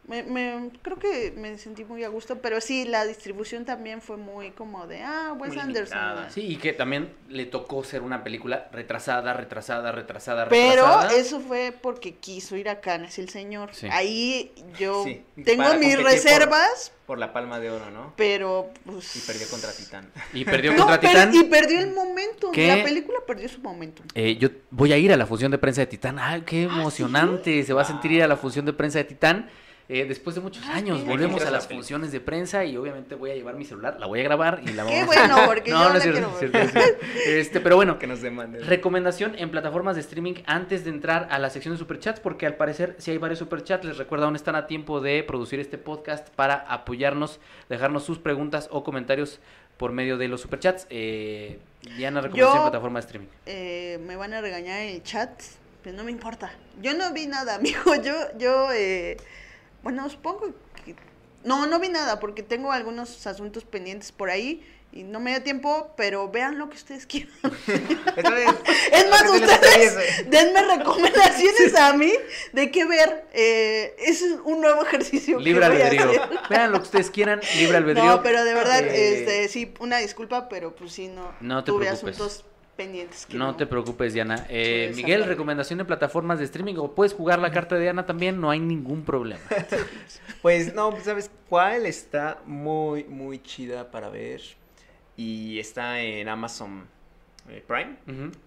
Me, 0.08 0.22
me- 0.22 0.70
creo 0.80 0.98
que 0.98 1.32
me 1.36 1.58
sentí 1.58 1.84
muy 1.84 2.02
a 2.02 2.08
gusto, 2.08 2.38
pero 2.40 2.60
sí, 2.62 2.86
la 2.86 3.04
distribución 3.04 3.66
también 3.66 4.00
fue 4.00 4.16
muy 4.16 4.52
como 4.52 4.86
de, 4.86 5.02
ah, 5.02 5.34
Wes 5.38 5.50
Muy 5.52 5.60
Anderson. 5.60 5.98
limitada. 5.98 6.30
Sí, 6.30 6.40
y 6.46 6.56
que 6.56 6.72
también 6.72 7.12
le 7.28 7.44
tocó 7.44 7.84
ser 7.84 8.00
una 8.00 8.24
película 8.24 8.68
retrasada, 8.72 9.34
retrasada, 9.34 9.92
retrasada, 9.92 10.48
Pero 10.48 10.86
retrasada. 10.86 11.12
eso 11.12 11.40
fue 11.40 11.74
porque 11.80 12.14
quiso 12.14 12.56
ir 12.56 12.70
a 12.70 12.80
Cannes 12.80 13.18
el 13.18 13.28
señor. 13.28 13.68
Sí. 13.74 13.86
Ahí 13.92 14.52
yo 14.78 15.04
Sí, 15.04 15.22
tengo 15.44 15.64
para 15.64 15.78
mis 15.78 15.94
por- 15.96 16.04
reservas, 16.06 16.92
Por 17.06 17.18
la 17.18 17.32
palma 17.34 17.60
de 17.60 17.70
oro, 17.70 17.90
¿no? 17.90 18.14
pero 18.16 18.70
pues... 18.86 19.14
Y 19.16 19.20
perdió 19.20 19.46
contra 19.48 19.72
Titán. 19.72 20.10
Y 20.32 20.44
perdió 20.46 20.72
No, 20.76 20.86
contra 20.86 21.00
per- 21.00 21.10
Titán. 21.10 21.34
y 21.34 21.44
perdió 21.44 21.80
el 21.80 21.90
momento. 21.92 22.50
¿Qué? 22.52 22.66
La 22.66 22.82
película 22.82 23.18
perdió 23.26 23.46
su 23.50 23.60
momento. 23.60 24.02
Eh, 24.14 24.36
yo 24.38 24.48
voy 24.70 24.92
a 24.94 24.96
ir 24.96 25.12
a 25.12 25.18
la 25.18 25.26
función 25.26 25.50
de 25.50 25.58
prensa 25.58 25.82
de 25.82 25.86
Titán. 25.86 26.18
¡Ay, 26.18 26.42
qué 26.46 26.62
emocionante! 26.62 27.62
Se 27.62 27.74
va 27.74 27.82
a 27.82 27.84
sentir 27.84 28.12
ir 28.12 28.22
a 28.22 28.26
la 28.26 28.36
función 28.38 28.64
de 28.64 28.72
prensa 28.72 28.98
de 28.98 29.04
Titán. 29.04 29.50
Eh, 29.90 30.04
después 30.06 30.36
de 30.36 30.42
muchos 30.42 30.62
Ah, 30.66 30.74
años, 30.74 31.02
volvemos 31.06 31.40
a 31.40 31.44
a 31.44 31.50
la 31.50 31.52
las 31.52 31.66
funciones 31.66 32.12
de 32.12 32.20
prensa 32.20 32.62
y 32.66 32.76
obviamente 32.76 33.14
voy 33.14 33.30
a 33.30 33.34
llevar 33.34 33.54
mi 33.56 33.64
celular, 33.64 33.96
la 33.98 34.04
voy 34.06 34.20
a 34.20 34.22
grabar 34.22 34.60
y 34.62 34.72
la 34.74 34.84
Qué 34.84 35.02
vamos 35.02 35.16
a... 35.16 35.26
bueno, 35.28 35.36
porque 35.46 35.70
yo 35.70 35.78
no, 35.78 35.84
no 35.84 35.90
la 35.90 35.96
es 35.96 36.02
cierto, 36.02 36.36
cierto, 36.38 36.58
es 36.58 36.72
cierto. 36.72 37.06
Este, 37.26 37.60
pero 37.60 37.76
bueno, 37.76 37.98
Que 37.98 38.06
nos 38.06 38.20
demanden. 38.20 38.66
Recomendación 38.66 39.34
en 39.38 39.50
plataformas 39.50 39.94
de 39.94 40.02
streaming 40.02 40.34
antes 40.44 40.84
de 40.84 40.90
entrar 40.90 41.26
a 41.30 41.38
la 41.38 41.48
sección 41.48 41.72
de 41.72 41.78
superchats, 41.78 42.20
porque 42.20 42.44
al 42.44 42.56
parecer 42.56 42.96
si 42.98 43.12
hay 43.12 43.18
varios 43.18 43.38
superchats, 43.38 43.84
les 43.86 43.96
recuerdo 43.96 44.26
aún 44.26 44.36
están 44.36 44.56
a 44.56 44.66
tiempo 44.66 45.00
de 45.00 45.22
producir 45.24 45.58
este 45.58 45.78
podcast 45.78 46.28
para 46.34 46.54
apoyarnos, 46.56 47.40
dejarnos 47.70 48.04
sus 48.04 48.18
preguntas 48.18 48.68
o 48.70 48.84
comentarios 48.84 49.40
por 49.78 49.92
medio 49.92 50.18
de 50.18 50.28
los 50.28 50.42
superchats. 50.42 50.86
Eh, 50.90 51.60
Diana, 51.96 52.20
recomendación 52.20 52.58
Yo- 52.58 52.64
de 52.64 52.70
plataforma 52.70 52.98
de 53.00 53.06
streaming. 53.06 53.28
Eh, 53.46 53.98
me 54.06 54.16
van 54.16 54.34
a 54.34 54.42
regañar 54.42 54.80
en 54.82 54.88
el 54.96 55.02
chat, 55.02 55.30
pero 55.82 55.96
no 55.96 56.04
me 56.04 56.10
importa. 56.10 56.52
Yo 56.82 56.92
no 56.92 57.10
vi 57.14 57.26
nada, 57.26 57.54
amigo. 57.56 57.94
Yo, 58.04 58.12
yo, 58.36 58.70
eh, 58.72 59.16
bueno, 59.82 60.08
supongo 60.10 60.52
que... 60.84 60.94
No, 61.44 61.66
no 61.66 61.78
vi 61.78 61.88
nada 61.88 62.18
porque 62.20 62.42
tengo 62.42 62.72
algunos 62.72 63.26
asuntos 63.26 63.64
pendientes 63.64 64.10
por 64.12 64.28
ahí 64.28 64.66
y 64.90 65.02
no 65.04 65.20
me 65.20 65.30
dio 65.30 65.42
tiempo, 65.42 65.92
pero 65.96 66.28
vean 66.30 66.58
lo 66.58 66.68
que 66.68 66.76
ustedes 66.76 67.06
quieran. 67.06 67.30
Entonces, 68.16 68.48
Es 68.92 69.10
más, 69.10 69.22
ustedes 69.30 70.26
denme 70.30 70.62
recomendaciones 70.76 71.74
a 71.76 71.92
mí 71.92 72.12
de 72.52 72.70
qué 72.70 72.84
ver. 72.86 73.26
Eh, 73.32 73.94
es 73.98 74.22
un 74.44 74.60
nuevo 74.60 74.82
ejercicio 74.84 75.38
Libre 75.38 75.66
albedrío. 75.66 76.10
Vean 76.50 76.72
lo 76.72 76.78
que 76.78 76.84
ustedes 76.84 77.10
quieran, 77.10 77.40
libre 77.58 77.76
albedrío. 77.76 78.04
No, 78.04 78.22
pero 78.22 78.44
de 78.44 78.54
verdad, 78.54 78.82
Eh, 78.82 79.20
este, 79.20 79.48
sí, 79.48 79.72
una 79.78 79.98
disculpa, 79.98 80.48
pero 80.48 80.74
pues 80.74 80.92
sí, 80.92 81.08
no, 81.08 81.32
No 81.40 81.62
te 81.62 81.70
tuve 81.70 81.86
preocupes. 81.86 82.16
asuntos 82.16 82.44
pendientes. 82.78 83.26
Que 83.26 83.36
No 83.36 83.56
te 83.56 83.66
preocupes, 83.66 84.14
Diana. 84.14 84.46
Eh, 84.48 84.92
Miguel, 84.94 85.24
recomendación 85.24 85.80
de 85.80 85.84
plataformas 85.84 86.38
de 86.38 86.44
streaming 86.44 86.76
o 86.76 86.94
puedes 86.94 87.12
jugar 87.12 87.40
la 87.40 87.50
carta 87.50 87.74
de 87.74 87.82
Diana 87.82 88.06
también, 88.06 88.40
no 88.40 88.50
hay 88.50 88.60
ningún 88.60 89.04
problema. 89.04 89.42
Pues 90.40 90.72
no, 90.72 90.96
¿sabes 91.02 91.32
cuál? 91.48 91.84
Está 91.84 92.40
muy, 92.46 93.02
muy 93.02 93.42
chida 93.42 93.90
para 93.90 94.08
ver. 94.08 94.40
Y 95.16 95.58
está 95.58 96.00
en 96.00 96.28
Amazon 96.28 96.86
eh, 97.48 97.64
Prime. 97.66 97.96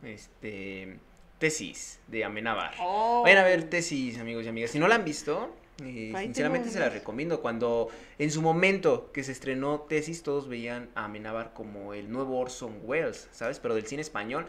Este. 0.02 0.98
Tesis 1.38 2.00
de 2.08 2.24
Amenábar. 2.24 2.76
Oh. 2.80 3.24
Vayan 3.24 3.40
a 3.40 3.44
ver 3.44 3.64
Tesis, 3.64 4.20
amigos 4.20 4.46
y 4.46 4.48
amigas. 4.48 4.72
Si 4.72 4.80
no 4.80 4.88
la 4.88 4.96
han 4.96 5.04
visto, 5.04 5.54
eh, 5.84 6.14
sinceramente 6.18 6.70
se 6.70 6.80
la 6.80 6.90
recomiendo. 6.90 7.42
Cuando 7.42 7.90
en 8.18 8.32
su 8.32 8.42
momento 8.42 9.12
que 9.12 9.24
se 9.24 9.32
estrenó 9.32 9.82
Tesis, 9.82 10.24
todos 10.24 10.48
veían 10.48 10.90
a 10.96 11.06
Amenábar 11.06 11.54
como 11.54 11.94
el 11.94 12.12
nuevo 12.12 12.40
Orson 12.40 12.80
Welles, 12.84 13.28
¿sabes? 13.32 13.60
Pero 13.60 13.76
del 13.76 13.86
cine 13.86 14.02
español. 14.02 14.46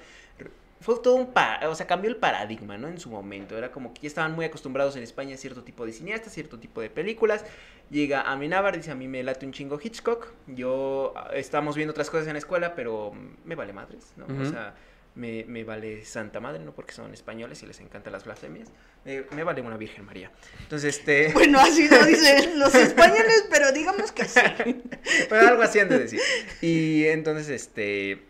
Fue 0.81 0.99
todo 1.01 1.15
un 1.15 1.33
pa 1.33 1.61
o 1.69 1.75
sea, 1.77 1.87
cambió 1.87 2.11
el 2.11 2.17
paradigma, 2.17 2.77
¿no? 2.77 2.89
En 2.89 2.99
su 2.99 3.09
momento. 3.09 3.57
Era 3.57 3.71
como 3.71 3.95
que 3.95 4.03
ya 4.03 4.09
estaban 4.09 4.35
muy 4.35 4.45
acostumbrados 4.45 4.97
en 4.97 5.05
España 5.05 5.35
a 5.37 5.39
cierto 5.39 5.63
tipo 5.63 5.87
de 5.87 5.93
cineastas, 5.93 6.33
cierto 6.33 6.59
tipo 6.59 6.81
de 6.81 6.91
películas. 6.91 7.45
Llega 7.91 8.23
Amenábar, 8.23 8.77
dice 8.77 8.91
a 8.91 8.97
mí 8.97 9.07
me 9.07 9.23
late 9.23 9.47
un 9.47 9.53
chingo 9.53 9.79
Hitchcock. 9.81 10.33
Yo 10.49 11.13
ah, 11.15 11.31
estamos 11.35 11.77
viendo 11.77 11.93
otras 11.93 12.11
cosas 12.11 12.27
en 12.27 12.33
la 12.33 12.41
escuela, 12.41 12.75
pero 12.75 13.13
me 13.45 13.55
vale 13.55 13.73
madres, 13.73 14.13
¿no? 14.17 14.27
O 14.43 14.45
sea, 14.45 14.75
me, 15.15 15.45
me 15.45 15.65
vale 15.65 16.05
Santa 16.05 16.41
Madre, 16.41 16.65
no 16.65 16.73
porque 16.75 16.93
son 16.95 17.13
españoles 17.13 17.63
y 17.63 17.67
les 17.67 17.81
encantan 17.81 18.13
las 18.13 18.25
blasfemias. 18.25 18.69
Eh, 19.05 19.27
me 19.33 19.43
vale 19.45 19.61
una 19.63 19.77
Virgen 19.77 20.05
María. 20.05 20.31
Entonces, 20.61 20.99
este. 20.99 21.29
Bueno, 21.35 21.59
así 21.61 21.89
lo 21.89 22.05
dicen 22.07 22.59
los 22.59 22.75
españoles, 22.75 23.47
pero 23.51 23.73
digamos 23.73 24.13
que 24.13 24.25
sí. 24.25 24.41
Bueno, 25.29 25.49
algo 25.49 25.63
así 25.63 25.79
han 25.81 25.89
de 25.89 25.99
decir. 25.99 26.21
Y 26.61 27.05
entonces, 27.07 27.49
este. 27.49 28.23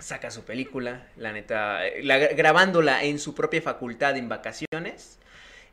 Saca 0.00 0.30
su 0.30 0.44
película, 0.44 1.08
la 1.16 1.32
neta. 1.32 1.86
eh, 1.86 2.02
la- 2.04 2.18
grabándola 2.28 3.02
en 3.04 3.18
su 3.18 3.34
propia 3.34 3.60
facultad 3.62 4.16
en 4.16 4.28
vacaciones. 4.28 5.18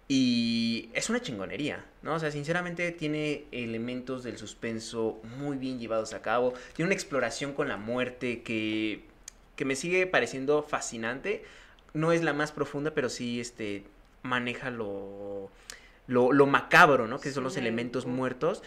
Y 0.08 0.90
es 0.94 1.10
una 1.10 1.20
chingonería, 1.20 1.84
¿no? 2.04 2.14
O 2.14 2.20
sea, 2.20 2.30
sinceramente 2.32 2.92
tiene 2.92 3.46
elementos 3.52 4.24
del 4.24 4.38
suspenso 4.38 5.20
muy 5.40 5.58
bien 5.58 5.80
llevados 5.80 6.14
a 6.14 6.22
cabo. 6.22 6.54
Tiene 6.76 6.88
una 6.88 6.94
exploración 6.94 7.54
con 7.54 7.68
la 7.68 7.78
muerte 7.78 8.44
que, 8.44 9.04
que 9.56 9.66
me 9.66 9.76
sigue 9.76 10.08
pareciendo 10.08 10.64
fascinante. 10.64 11.44
No 11.94 12.12
es 12.12 12.24
la 12.24 12.34
más 12.34 12.52
profunda, 12.52 12.92
pero 12.94 13.10
sí 13.10 13.40
este, 13.40 13.84
maneja 14.22 14.70
lo, 14.70 15.50
lo, 16.08 16.32
lo 16.34 16.46
macabro, 16.46 17.08
¿no? 17.08 17.20
Que 17.20 17.32
son 17.32 17.44
los 17.44 17.58
elementos 17.58 18.06
muertos 18.06 18.62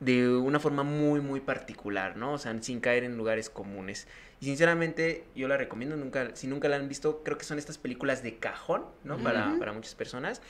de 0.00 0.28
una 0.28 0.60
forma 0.60 0.84
muy, 0.84 1.20
muy 1.20 1.40
particular, 1.40 2.16
¿no? 2.16 2.34
O 2.34 2.38
sea, 2.38 2.56
sin 2.62 2.80
caer 2.80 3.04
en 3.04 3.16
lugares 3.16 3.50
comunes. 3.50 4.06
Y 4.40 4.44
sinceramente, 4.46 5.24
yo 5.34 5.48
la 5.48 5.56
recomiendo, 5.56 5.96
nunca, 5.96 6.34
si 6.34 6.46
nunca 6.46 6.68
la 6.68 6.76
han 6.76 6.88
visto, 6.88 7.22
creo 7.24 7.36
que 7.36 7.44
son 7.44 7.58
estas 7.58 7.78
películas 7.78 8.22
de 8.22 8.36
cajón, 8.36 8.84
¿no? 9.02 9.18
Para, 9.18 9.56
para 9.58 9.72
muchas 9.72 9.94
personas. 9.94 10.40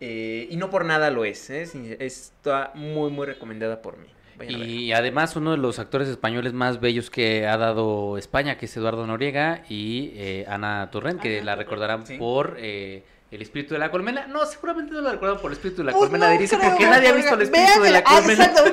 Eh, 0.00 0.48
y 0.50 0.56
no 0.56 0.70
por 0.70 0.84
nada 0.84 1.10
lo 1.10 1.24
es, 1.24 1.48
¿eh? 1.50 1.68
Está 2.00 2.72
muy, 2.74 3.10
muy 3.10 3.26
recomendada 3.26 3.82
por 3.82 3.98
mí. 3.98 4.08
Y 4.46 4.92
además 4.92 5.34
uno 5.36 5.52
de 5.52 5.56
los 5.58 5.78
actores 5.78 6.08
españoles 6.08 6.52
más 6.52 6.80
bellos 6.80 7.10
que 7.10 7.46
ha 7.46 7.56
dado 7.56 8.18
España, 8.18 8.56
que 8.58 8.66
es 8.66 8.76
Eduardo 8.76 9.06
Noriega 9.06 9.62
y 9.68 10.12
eh, 10.14 10.44
Ana 10.48 10.88
Torrent, 10.90 11.20
que 11.20 11.42
la 11.42 11.56
recordarán 11.56 12.06
sí. 12.06 12.16
por 12.18 12.56
eh, 12.58 13.02
El 13.30 13.42
espíritu 13.42 13.74
de 13.74 13.80
la 13.80 13.90
colmena. 13.90 14.26
No, 14.26 14.46
seguramente 14.46 14.92
no 14.92 15.00
la 15.00 15.12
recuerdan 15.12 15.38
por 15.40 15.50
El 15.50 15.56
espíritu 15.56 15.82
de 15.82 15.86
la 15.86 15.92
Pues 15.92 16.02
colmena 16.08 16.26
no 16.26 16.30
de 16.30 16.36
Erice, 16.36 16.56
porque 16.56 16.86
nadie 16.86 17.08
ha 17.08 17.12
visto 17.12 17.34
El 17.34 17.42
espíritu 17.42 17.68
vean 17.70 17.82
de 17.82 17.90
la 17.90 17.98
el- 17.98 18.04
ah, 18.06 18.14
colmena. 18.14 18.44
exacto. 18.44 18.64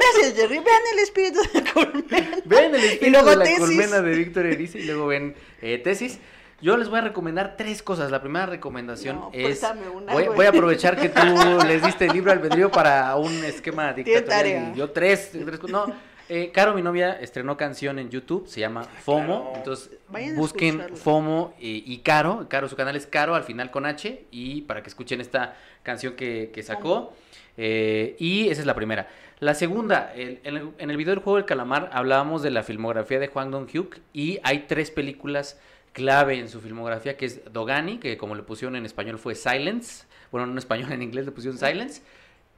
Vean 0.50 0.82
el 0.94 1.00
espíritu 1.00 1.40
de 1.42 1.62
la 1.62 1.72
colmena. 1.74 2.38
Ven 2.46 2.76
el 2.76 2.84
espíritu 2.84 3.12
luego 3.12 3.30
de 3.32 3.36
la 3.38 3.44
Tesis. 3.46 3.60
colmena 3.60 4.02
de 4.02 4.16
Víctor 4.16 4.46
Erice 4.46 4.80
y 4.80 4.84
luego 4.86 5.08
ven 5.08 5.36
eh, 5.62 5.78
tesis. 5.80 6.20
Yo 6.62 6.78
les 6.78 6.90
voy 6.90 7.00
a 7.00 7.02
recomendar 7.02 7.56
tres 7.58 7.84
cosas. 7.84 8.12
La 8.12 8.22
primera 8.22 8.46
recomendación 8.46 9.18
No, 9.18 9.30
es... 9.34 9.62
una, 9.94 10.14
voy, 10.14 10.46
a 10.46 10.50
aprovechar 10.50 10.96
que 10.96 11.10
tú 11.10 11.22
les 11.68 11.84
diste 11.84 12.06
el 12.06 12.14
libro 12.14 12.32
albedrío 12.32 12.72
para 12.72 13.16
un 13.18 13.32
esquema 13.44 13.94
dictatorial. 13.94 14.74
Yo 14.74 14.90
tres, 14.92 15.32
No, 15.68 15.86
eh, 16.30 16.52
Caro, 16.54 16.74
mi 16.74 16.82
novia, 16.82 17.14
estrenó 17.20 17.56
canción 17.58 18.00
en 18.00 18.10
YouTube, 18.10 18.48
se 18.48 18.60
llama 18.62 18.84
FOMO. 18.84 19.42
Claro. 19.42 19.52
Entonces, 19.58 19.92
Vayan 20.10 20.36
busquen. 20.38 20.96
FOMO 20.96 21.54
y, 21.60 21.84
y 21.86 22.00
Caro. 22.00 22.48
Caro, 22.50 22.68
su 22.70 22.76
canal 22.76 22.96
es 22.96 23.06
Caro, 23.06 23.36
al 23.36 23.44
final 23.44 23.70
con 23.70 23.86
H. 23.86 24.26
Y 24.32 24.62
para 24.62 24.82
que 24.82 24.90
escuchen 24.90 25.22
esta 25.22 25.56
canción 25.84 26.14
que, 26.16 26.52
que 26.54 26.64
sacó. 26.64 27.14
Eh, 27.58 28.16
y 28.18 28.50
esa 28.50 28.62
es 28.62 28.66
la 28.68 28.76
primera. 28.76 29.08
La 29.40 29.54
segunda, 29.54 30.14
el- 30.16 30.40
en, 30.44 30.56
el, 30.58 30.70
en 30.78 30.90
el 30.90 30.98
video 30.98 31.14
del 31.14 31.24
juego 31.24 31.36
del 31.38 31.46
calamar 31.46 31.90
hablábamos 31.94 32.42
de 32.42 32.50
la 32.52 32.64
filmografía 32.64 33.20
de 33.20 33.28
Juan 33.28 33.52
Dong-hyuk 33.52 33.98
y 34.14 34.40
hay 34.44 34.66
tres 34.68 34.90
películas 34.92 35.60
clave 35.96 36.38
en 36.38 36.50
su 36.50 36.60
filmografía 36.60 37.16
que 37.16 37.26
es 37.26 37.42
Dogani, 37.54 38.00
que 38.00 38.18
como 38.18 38.36
le 38.36 38.44
pusieron 38.44 38.76
en 38.76 38.86
español 38.86 39.18
fue 39.18 39.34
Silence, 39.34 40.06
bueno, 40.30 40.46
no 40.46 40.52
en 40.52 40.58
español, 40.58 40.92
en 40.92 41.02
inglés 41.02 41.26
le 41.26 41.32
pusieron 41.32 41.58
Silence, 41.58 42.02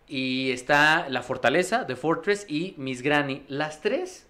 y 0.08 0.50
está 0.52 1.08
La 1.08 1.22
Fortaleza, 1.22 1.86
The 1.86 1.96
Fortress 1.96 2.46
y 2.50 2.74
Miss 2.78 3.04
Granny. 3.04 3.44
Las 3.48 3.82
tres, 3.82 4.26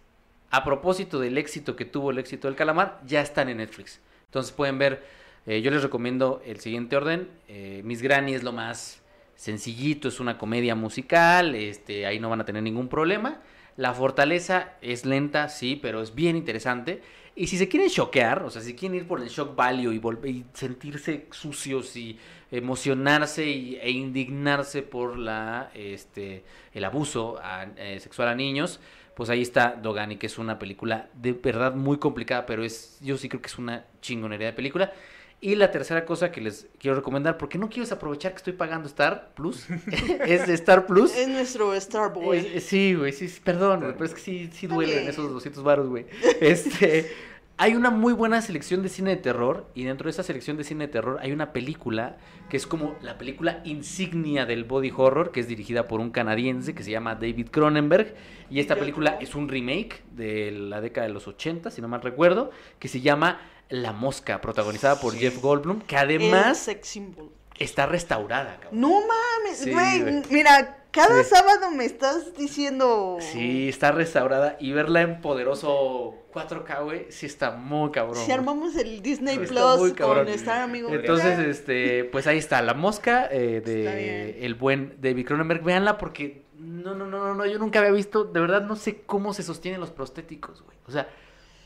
a 0.52 0.66
propósito 0.66 1.20
del 1.20 1.38
éxito 1.38 1.76
que 1.78 1.86
tuvo 1.86 2.12
el 2.12 2.18
éxito 2.18 2.50
del 2.50 2.58
calamar, 2.58 3.00
ya 3.06 3.22
están 3.22 3.48
en 3.48 3.58
Netflix. 3.58 4.02
Entonces 4.26 4.52
pueden 4.52 4.78
ver, 4.78 5.04
eh, 5.46 5.62
yo 5.62 5.72
les 5.72 5.84
recomiendo 5.84 6.42
el 6.46 6.60
siguiente 6.60 6.98
orden. 6.98 7.30
eh, 7.48 7.82
Miss 7.86 8.02
Granny 8.02 8.34
es 8.34 8.44
lo 8.44 8.52
más 8.52 9.02
sencillito, 9.36 10.10
es 10.10 10.20
una 10.20 10.38
comedia 10.38 10.76
musical, 10.76 11.56
este, 11.56 12.06
ahí 12.06 12.20
no 12.20 12.30
van 12.30 12.42
a 12.42 12.46
tener 12.46 12.62
ningún 12.62 12.90
problema. 12.90 13.40
La 13.78 13.94
Fortaleza 13.94 14.74
es 14.82 15.06
lenta, 15.06 15.48
sí, 15.48 15.80
pero 15.82 16.02
es 16.02 16.14
bien 16.14 16.36
interesante. 16.36 17.02
Y 17.40 17.46
si 17.48 17.58
se 17.58 17.68
quieren 17.68 17.90
choquear, 17.90 18.42
o 18.44 18.50
sea, 18.50 18.64
si 18.64 18.74
quieren 18.76 18.98
ir 18.98 19.08
por 19.08 19.22
el 19.22 19.30
shock 19.30 19.56
value 19.56 19.92
y, 19.94 20.00
volver, 20.00 20.32
y 20.32 20.46
sentirse 20.54 21.28
sucios 21.32 21.96
y 21.96 22.18
emocionarse 22.52 23.46
y- 23.46 23.76
e 23.76 23.92
indignarse 23.92 24.82
por 24.82 25.18
la, 25.20 25.70
este, 25.76 26.44
el 26.74 26.84
abuso 26.84 27.40
eh, 27.78 28.00
sexual 28.00 28.30
a 28.30 28.36
niños, 28.36 28.80
pues 29.14 29.30
ahí 29.30 29.44
está 29.44 29.76
Dogani, 29.82 30.18
que 30.18 30.26
es 30.28 30.38
una 30.40 30.58
película 30.58 31.10
de 31.14 31.34
verdad 31.34 31.76
muy 31.76 31.98
complicada, 32.00 32.46
pero 32.48 32.64
es, 32.64 32.98
yo 33.02 33.18
sí 33.18 33.30
creo 33.30 33.42
que 33.42 33.48
es 33.48 33.58
una 33.60 33.86
chingonería 34.02 34.48
de 34.48 34.54
película. 34.54 34.92
Y 35.40 35.54
la 35.56 35.70
tercera 35.70 36.04
cosa 36.04 36.32
que 36.32 36.42
les 36.42 36.68
quiero 36.80 36.98
recomendar, 36.98 37.38
porque 37.38 37.60
no 37.60 37.70
quiero 37.70 37.84
desaprovechar 37.84 38.32
que 38.32 38.38
estoy 38.38 38.54
pagando 38.54 38.88
Star 38.88 39.34
Plus, 39.36 39.68
es 40.26 40.48
de 40.48 40.54
Star 40.56 40.88
Plus. 40.88 41.16
Es 41.16 41.28
nuestro 41.28 41.80
Starboy. 41.80 42.38
Es- 42.40 42.46
es- 42.56 42.64
sí, 42.66 42.96
güey, 42.96 43.12
sí, 43.14 43.28
sí, 43.30 43.40
perdón, 43.44 43.82
güey, 43.82 43.94
pero 43.94 44.06
es 44.06 44.14
que 44.16 44.20
sí, 44.22 44.50
sí 44.52 44.66
duelen 44.68 45.08
esos 45.08 45.32
200 45.32 45.64
varos, 45.64 45.90
güey. 45.90 46.06
Este, 46.42 47.12
hay 47.60 47.76
una 47.76 47.90
muy 47.92 48.14
buena 48.14 48.42
selección 48.42 48.82
de 48.84 48.90
cine 48.90 49.12
de 49.12 49.18
terror 49.18 49.68
y 49.76 49.84
dentro 49.84 50.06
de 50.06 50.12
esa 50.12 50.24
selección 50.24 50.58
de 50.58 50.64
cine 50.64 50.88
de 50.88 50.94
terror 50.94 51.18
hay 51.22 51.32
una 51.32 51.54
película 51.54 52.18
que 52.50 52.58
es 52.58 52.66
como 52.68 52.96
la 53.02 53.18
película 53.18 53.62
insignia 53.66 54.46
del 54.46 54.64
body 54.64 54.92
horror, 54.96 55.32
que 55.32 55.40
es 55.40 55.48
dirigida 55.48 55.88
por 55.88 56.00
un 56.00 56.12
canadiense 56.12 56.74
que 56.76 56.84
se 56.84 56.92
llama 56.92 57.16
David 57.16 57.48
Cronenberg 57.52 58.14
y 58.50 58.60
esta 58.60 58.76
película 58.76 59.18
es 59.22 59.34
un 59.36 59.50
remake 59.50 60.02
de 60.16 60.52
la 60.52 60.82
década 60.82 61.08
de 61.08 61.14
los 61.14 61.28
80, 61.28 61.70
si 61.72 61.82
no 61.82 61.88
mal 61.88 62.02
recuerdo, 62.02 62.52
que 62.80 62.88
se 62.88 63.02
llama 63.02 63.42
La 63.70 63.92
Mosca, 63.94 64.40
protagonizada 64.42 65.00
por 65.00 65.14
Sí. 65.14 65.20
Jeff 65.20 65.42
Goldblum, 65.42 65.82
que 65.82 65.96
El 65.96 66.02
además 66.02 66.58
sex 66.58 66.88
symbol. 66.88 67.30
está 67.60 67.86
restaurada, 67.86 68.58
cabrón. 68.62 68.80
No 68.80 68.90
mames, 69.02 69.58
Sí, 69.60 69.72
güey. 69.72 70.02
güey. 70.02 70.24
mira, 70.30 70.84
cada 70.92 71.24
Sí. 71.24 71.30
sábado 71.30 71.72
me 71.72 71.86
estás 71.86 72.36
diciendo. 72.38 73.18
Sí, 73.20 73.68
está 73.70 73.92
restaurada 73.92 74.58
y 74.60 74.72
verla 74.72 75.02
en 75.02 75.22
poderoso 75.22 76.16
4K, 76.32 76.82
güey, 76.84 77.08
sí 77.10 77.26
está 77.26 77.52
muy 77.52 77.92
cabrón. 77.92 78.24
Si 78.26 78.32
armamos 78.32 78.76
el 78.76 79.02
Disney 79.02 79.38
muy 79.38 79.48
Plus 79.48 79.94
con 79.94 80.28
Star 80.30 80.62
Amigo. 80.62 80.90
Entonces, 80.90 81.40
este, 81.40 82.04
pues 82.06 82.26
ahí 82.28 82.38
está, 82.38 82.62
La 82.62 82.74
Mosca 82.74 83.28
eh, 83.32 83.62
de 83.66 84.46
el 84.46 84.56
buen 84.56 84.96
David 85.02 85.26
Cronenberg. 85.26 85.64
Véanla 85.64 85.98
porque 85.98 86.44
no, 86.58 86.96
no, 86.96 87.06
no, 87.06 87.20
no, 87.28 87.36
no, 87.36 87.46
yo 87.46 87.60
nunca 87.60 87.80
había 87.80 87.92
visto, 87.92 88.24
de 88.24 88.40
verdad 88.40 88.62
no 88.62 88.76
sé 88.76 89.02
cómo 89.06 89.34
se 89.34 89.44
sostienen 89.44 89.80
los 89.82 89.92
prostéticos, 89.92 90.62
güey. 90.64 90.78
O 90.88 90.92
sea, 90.92 91.08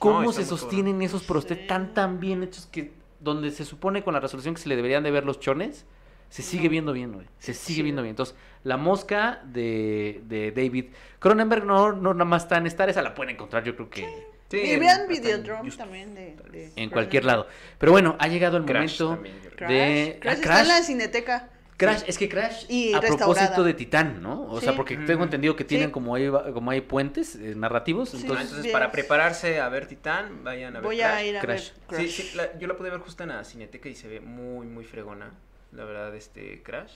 cómo 0.02 0.34
se 0.34 0.46
sostienen 0.46 1.02
esos 1.02 1.24
prostéticos 1.24 1.64
Sí. 1.64 1.68
tan, 1.68 1.94
tan 1.94 2.20
bien 2.20 2.44
hechos 2.44 2.66
que 2.66 2.92
donde 3.20 3.52
se 3.52 3.66
supone 3.66 4.04
con 4.04 4.14
la 4.14 4.20
resolución 4.20 4.56
que 4.56 4.62
se 4.62 4.68
le 4.70 4.76
deberían 4.76 5.04
de 5.04 5.12
ver 5.12 5.26
los 5.26 5.40
chones, 5.40 5.86
se 6.30 6.42
sigue 6.42 6.66
No. 6.66 6.70
viendo 6.72 6.94
bien, 6.94 7.14
güey. 7.14 7.28
Se 7.40 7.54
sigue 7.54 7.78
Sí. 7.78 7.84
viendo 7.84 8.02
bien. 8.02 8.12
Entonces, 8.12 8.36
La 8.64 8.78
Mosca 8.78 9.42
de, 9.46 10.22
de 10.28 10.52
David 10.52 10.86
Cronenberg 11.20 11.66
no, 11.66 11.94
no 11.94 12.14
nada 12.14 12.26
más 12.26 12.44
está 12.44 12.58
en 12.58 12.68
Star, 12.68 12.90
esa 12.90 13.02
la 13.02 13.14
pueden 13.14 13.36
encontrar 13.36 13.64
yo 13.64 13.76
creo 13.76 13.90
que 13.90 14.32
Sí, 14.50 14.58
y 14.58 14.76
vean 14.78 15.08
Videodrome 15.08 15.72
también 15.72 16.14
de. 16.14 16.72
En 16.76 16.90
cualquier 16.90 17.24
lado. 17.24 17.48
Pero 17.78 17.94
bueno, 17.94 18.18
ha 18.20 18.28
llegado 18.28 18.58
el 18.58 18.66
Crash 18.66 19.02
momento 19.02 19.16
también. 19.16 19.36
Crash, 19.56 19.70
de... 19.72 20.18
Crash 20.20 20.34
ah, 20.34 20.42
está 20.42 20.62
en 20.62 20.68
la 20.68 20.82
cineteca. 20.84 21.50
Crash, 21.86 22.04
es 22.08 22.18
que 22.18 22.30
Crash, 22.30 22.66
Y 22.70 22.94
a 22.94 23.00
restaurada. 23.02 23.34
propósito 23.34 23.64
de 23.64 23.74
Titán, 23.74 24.22
¿no? 24.22 24.44
O 24.44 24.62
sea, 24.62 24.76
porque 24.76 24.98
tengo 24.98 25.24
entendido 25.24 25.56
que 25.56 25.64
tienen 25.66 25.88
Sí. 25.90 25.92
como, 25.92 26.16
hay, 26.16 26.30
como 26.54 26.72
hay 26.72 26.82
puentes 26.82 27.36
eh, 27.36 27.54
narrativos, 27.56 28.10
Sí. 28.10 28.18
Entonces... 28.22 28.48
entonces, 28.50 28.72
para 28.72 28.92
prepararse 28.92 29.60
a 29.60 29.68
ver 29.70 29.88
Titán, 29.88 30.44
vayan 30.44 30.76
a 30.76 30.80
ver 30.80 30.84
Voy 30.84 30.98
Crash. 30.98 31.12
a 31.14 31.24
ir 31.26 31.38
a 31.38 31.42
Crash. 31.42 31.72
ver 31.74 31.82
Crash. 31.88 32.02
Sí, 32.10 32.24
sí, 32.24 32.38
la- 32.38 32.58
yo 32.58 32.68
la 32.68 32.76
pude 32.78 32.90
ver 32.90 33.00
justo 33.00 33.24
en 33.24 33.30
la 33.30 33.44
cineteca 33.44 33.90
y 33.90 33.96
se 33.96 34.08
ve 34.08 34.20
muy, 34.20 34.68
muy 34.68 34.86
fregona, 34.86 35.32
la 35.72 35.84
verdad, 35.86 36.16
este 36.16 36.62
Crash. 36.64 36.92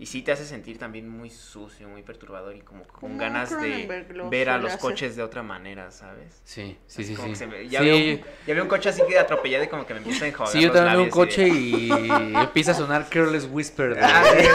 Y 0.00 0.06
sí 0.06 0.22
te 0.22 0.30
hace 0.30 0.44
sentir 0.44 0.78
también 0.78 1.08
muy 1.08 1.28
sucio, 1.28 1.88
muy 1.88 2.04
perturbador 2.04 2.54
y 2.54 2.60
como 2.60 2.84
con 2.84 3.00
Como 3.00 3.18
ganas 3.18 3.50
de 3.60 4.06
ver 4.30 4.48
a 4.48 4.56
los 4.58 4.76
coches 4.76 5.16
de 5.16 5.24
otra 5.24 5.42
manera, 5.42 5.90
¿sabes? 5.90 6.40
Sí, 6.44 6.78
sí, 6.86 7.02
Así 7.02 7.16
sí, 7.16 7.34
sí. 7.34 7.46
me- 7.46 7.68
ya, 7.68 7.80
Sí, 7.80 7.84
veo 7.86 7.96
un, 7.96 8.20
ya 8.46 8.54
veo 8.54 8.62
un 8.62 8.68
coche 8.68 8.90
así 8.90 9.02
que 9.08 9.18
atropellado 9.18 9.64
y 9.64 9.66
como 9.66 9.84
que 9.86 9.94
me 9.94 9.98
empieza 9.98 10.24
a 10.24 10.28
enjuagar 10.28 10.52
Sí, 10.52 10.60
yo 10.62 10.70
también 10.70 10.92
veo 10.94 11.02
un 11.02 11.08
y 11.08 11.10
coche 11.10 11.42
de- 11.42 11.48
y 11.50 11.90
empieza 12.36 12.70
a 12.70 12.74
sonar 12.74 13.08
Careless 13.08 13.48
Whisper. 13.50 13.96
de- 13.96 14.00
Ah, 14.00 14.22
sí. 14.38 14.46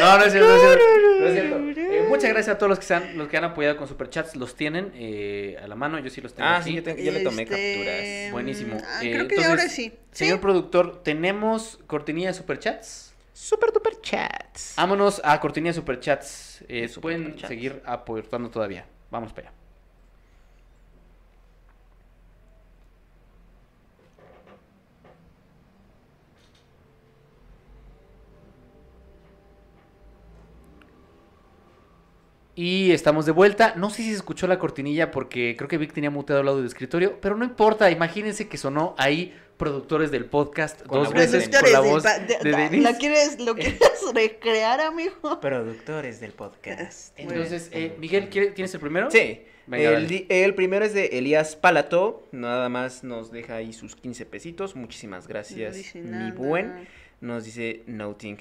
No, 0.00 0.18
no 0.18 0.24
es 0.24 0.32
cierto, 0.32 0.48
no 0.48 0.54
es 0.56 0.60
cierto. 0.62 0.84
no 1.20 1.26
es 1.26 1.32
cierto. 1.32 1.56
Eh, 1.80 2.06
muchas 2.08 2.30
gracias 2.30 2.54
a 2.56 2.58
todos 2.58 2.70
los 2.70 2.78
que, 2.78 2.84
se 2.86 2.94
han, 2.94 3.16
los 3.16 3.28
que 3.28 3.36
han 3.36 3.44
apoyado 3.44 3.76
con 3.76 3.86
superchats. 3.86 4.34
Los 4.36 4.56
tienen 4.56 4.90
eh, 4.94 5.56
a 5.62 5.68
la 5.68 5.74
mano, 5.76 5.98
yo 5.98 6.10
sí 6.10 6.20
los 6.20 6.34
tengo 6.34 6.48
Ah, 6.48 6.56
aquí. 6.56 6.70
sí, 6.70 6.76
yo, 6.76 6.82
te- 6.82 7.02
yo 7.02 7.12
le 7.12 7.20
tomé 7.20 7.42
Este, 7.42 7.54
capturas. 7.54 8.32
Buenísimo. 8.32 8.76
ah, 8.84 9.00
Eh, 9.04 9.12
creo 9.12 9.28
que 9.28 9.34
entonces, 9.36 9.46
ahora 9.50 9.68
sí. 9.68 9.92
Señor 10.12 10.36
Sí. 10.38 10.42
productor, 10.42 11.02
¿tenemos 11.02 11.78
cortinilla 11.86 12.28
de 12.28 12.34
superchats? 12.34 13.14
Super 13.36 13.70
duper 13.70 14.00
chats. 14.00 14.74
Vámonos 14.76 15.20
a 15.22 15.38
cortinilla 15.40 15.74
de. 15.74 16.62
Eh, 16.68 16.80
De 16.82 16.88
super 16.88 17.02
pueden 17.02 17.22
superchats. 17.24 17.48
seguir 17.48 17.82
aportando 17.84 18.48
todavía. 18.50 18.86
Vamos 19.10 19.32
para 19.34 19.48
allá. 19.48 19.56
Y 32.54 32.92
estamos 32.92 33.26
de 33.26 33.32
vuelta. 33.32 33.74
No 33.76 33.90
sé 33.90 33.96
si 33.96 34.08
se 34.10 34.16
escuchó 34.16 34.46
la 34.46 34.58
cortinilla 34.58 35.10
porque 35.10 35.54
creo 35.58 35.68
que 35.68 35.76
Vic 35.76 35.92
tenía 35.92 36.10
muteado 36.10 36.40
al 36.40 36.46
lado 36.46 36.58
del 36.58 36.66
escritorio, 36.66 37.20
pero 37.20 37.36
no 37.36 37.44
importa. 37.44 37.90
Imagínense 37.90 38.48
que 38.48 38.56
sonó 38.56 38.94
ahí 38.96 39.34
productores 39.56 40.10
del 40.10 40.26
podcast 40.26 40.82
Con 40.86 41.04
dos 41.04 41.12
veces 41.14 41.48
con 41.48 41.72
la 41.72 41.80
voz 41.80 42.02
pa- 42.02 42.18
de- 42.18 42.38
de 42.42 42.50
da- 42.50 42.58
Denise. 42.58 42.82
¿La 42.92 42.98
quieres, 42.98 43.38
¿Lo 43.40 43.54
quieres 43.56 43.78
recrear, 44.14 44.80
amigo? 44.80 45.40
Productores 45.40 46.20
del 46.20 46.32
podcast. 46.32 47.12
Entonces, 47.18 47.68
eh, 47.72 47.94
Miguel, 47.98 48.28
¿quiere- 48.28 48.50
¿tienes 48.52 48.72
el 48.74 48.80
primero? 48.80 49.10
Sí. 49.10 49.42
Venga, 49.68 49.98
el, 49.98 50.54
primero 50.54 50.84
es 50.84 50.94
de 50.94 51.06
Elías 51.18 51.56
Palato. 51.56 52.22
Nada 52.30 52.68
más 52.68 53.02
nos 53.02 53.32
deja 53.32 53.56
ahí 53.56 53.72
sus 53.72 53.96
15 53.96 54.24
pesitos. 54.24 54.76
Muchísimas 54.76 55.26
gracias, 55.26 55.92
No 55.96 56.24
mi 56.24 56.30
buen. 56.30 56.86
Nos 57.20 57.44
dice 57.44 57.82
Noting. 57.86 58.38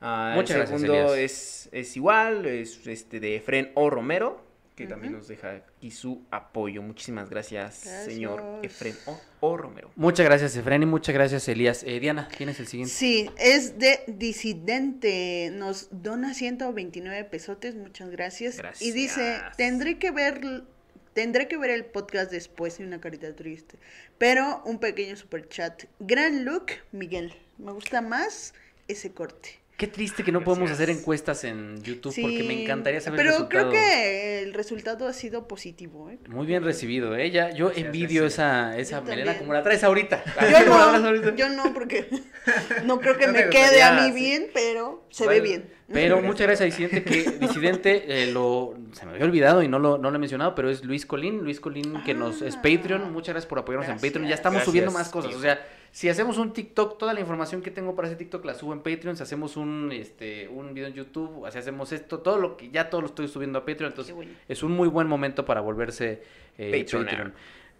Ah, 0.00 0.32
Muchas 0.34 0.50
el 0.50 0.56
gracias, 0.62 0.80
segundo 0.80 1.14
Elías. 1.14 1.32
es, 1.32 1.68
es 1.70 1.96
igual, 1.96 2.44
es 2.46 2.84
este 2.88 3.20
de 3.20 3.36
Efren 3.36 3.70
O. 3.74 3.88
Romero, 3.88 4.43
que 4.74 4.86
también 4.86 5.12
nos 5.12 5.28
deja 5.28 5.52
aquí 5.52 5.90
su 5.90 6.24
apoyo. 6.30 6.82
Muchísimas 6.82 7.30
gracias, 7.30 7.82
Gracias. 7.84 8.04
señor 8.04 8.42
Efren 8.62 8.94
O. 9.06 9.20
O. 9.40 9.56
Romero. 9.56 9.90
Muchas 9.94 10.26
gracias, 10.26 10.56
Efraín, 10.56 10.82
y 10.82 10.86
muchas 10.86 11.14
gracias, 11.14 11.46
Elías. 11.48 11.84
Eh, 11.84 12.00
Diana, 12.00 12.28
¿tienes 12.36 12.58
el 12.58 12.66
siguiente? 12.66 12.92
Sí, 12.92 13.30
es 13.38 13.78
de 13.78 14.00
Disidente. 14.08 15.50
Nos 15.52 15.88
dona 15.90 16.34
129 16.34 17.24
pesotes, 17.24 17.74
muchas 17.76 18.10
gracias. 18.10 18.58
Y 18.80 18.90
dice, 18.92 19.20
Gracias. 19.22 19.56
tendré 19.56 19.98
que 19.98 20.10
ver 20.10 20.64
tendré 21.12 21.46
que 21.46 21.56
ver 21.56 21.70
el 21.70 21.84
podcast 21.84 22.32
después 22.32 22.80
y 22.80 22.82
una 22.82 23.00
carita 23.00 23.32
triste. 23.36 23.78
Pero 24.18 24.62
un 24.64 24.80
pequeño 24.80 25.14
super 25.16 25.48
chat. 25.48 25.84
Gran 26.00 26.44
look, 26.44 26.66
Miguel. 26.90 27.32
Me 27.58 27.70
gusta 27.70 28.00
más 28.02 28.52
ese 28.88 29.12
corte. 29.12 29.60
Qué 29.76 29.88
triste 29.88 30.22
que 30.22 30.30
no 30.30 30.44
podemos 30.44 30.68
Gracias. 30.68 30.88
hacer 30.88 30.96
encuestas 31.00 31.42
en 31.42 31.82
YouTube 31.82 32.14
porque 32.22 32.44
me 32.44 32.62
encantaría 32.62 33.00
saber 33.00 33.18
el 33.20 33.26
Pero 33.26 33.48
creo 33.48 33.70
que 33.70 34.42
el 34.42 34.54
resultado 34.54 35.08
ha 35.08 35.12
sido 35.12 35.48
positivo, 35.48 36.10
¿eh? 36.10 36.18
Muy 36.28 36.46
bien 36.46 36.62
recibido, 36.62 37.16
¿eh? 37.16 37.30
Ya, 37.32 37.50
yo 37.50 37.66
Gracias, 37.66 37.86
envidio 37.86 38.24
esa, 38.24 38.76
esa 38.78 39.00
Yo 39.00 39.02
melena 39.02 39.32
también. 39.32 39.38
como 39.38 39.52
la 39.52 39.62
traes 39.64 39.82
ahorita. 39.82 40.22
Yo 40.48 40.64
no, 40.66 40.74
ahorita. 41.08 41.34
yo 41.34 41.48
no, 41.48 41.74
porque 41.74 42.06
no 42.84 43.00
creo 43.00 43.16
que 43.18 43.26
No 43.26 43.32
me 43.32 43.48
quede 43.48 43.82
a 43.82 43.92
mí 44.00 44.12
sí. 44.12 44.12
bien, 44.12 44.46
pero 44.54 45.08
se 45.10 45.24
Bueno, 45.24 45.42
ve 45.42 45.48
bien. 45.48 45.74
Pero 45.92 46.22
muchas 46.22 46.46
gracias 46.46 46.60
a 46.62 46.64
Disidente, 46.64 47.04
que 47.04 47.30
Disidente 47.40 48.22
eh, 48.22 48.32
lo, 48.32 48.74
se 48.92 49.04
me 49.04 49.12
había 49.12 49.24
olvidado 49.24 49.62
y 49.62 49.68
no 49.68 49.78
lo, 49.78 49.98
no 49.98 50.10
lo 50.10 50.16
he 50.16 50.18
mencionado, 50.18 50.54
pero 50.54 50.70
es 50.70 50.82
Luis 50.84 51.04
Colín, 51.04 51.44
Luis 51.44 51.60
Colín 51.60 52.02
que 52.04 52.14
nos 52.14 52.40
es 52.40 52.56
Ah. 52.56 52.62
Patreon, 52.62 53.12
muchas 53.12 53.34
gracias 53.34 53.46
por 53.48 53.58
apoyarnos 53.58 53.90
en. 53.90 53.96
Patreon, 53.96 54.26
ya 54.26 54.34
estamos 54.34 54.56
Gracias, 54.56 54.70
subiendo 54.70 54.92
más 54.92 55.10
cosas, 55.10 55.34
o 55.34 55.40
sea, 55.40 55.60
si 55.90 56.08
hacemos 56.08 56.38
un 56.38 56.52
TikTok, 56.52 56.98
toda 56.98 57.12
la 57.12 57.20
información 57.20 57.62
que 57.62 57.70
tengo 57.70 57.94
para 57.94 58.08
ese 58.08 58.16
TikTok 58.16 58.44
la 58.44 58.54
subo 58.54 58.72
en 58.72 58.80
Patreon, 58.80 59.16
si 59.16 59.22
hacemos 59.22 59.56
un, 59.56 59.92
este, 59.92 60.48
un 60.48 60.72
video 60.72 60.88
en 60.88 60.94
YouTube, 60.94 61.46
si 61.50 61.58
hacemos 61.58 61.92
esto, 61.92 62.20
todo 62.20 62.38
lo 62.38 62.56
que 62.56 62.70
ya 62.70 62.88
todo 62.88 63.02
lo 63.02 63.06
estoy 63.06 63.28
subiendo 63.28 63.58
a 63.58 63.66
Patreon, 63.66 63.92
entonces 63.92 64.14
es 64.48 64.62
un 64.62 64.72
muy 64.72 64.88
buen 64.88 65.06
momento 65.06 65.44
para 65.44 65.60
volverse 65.60 66.22
eh. 66.58 66.84
Patreon. 66.84 67.34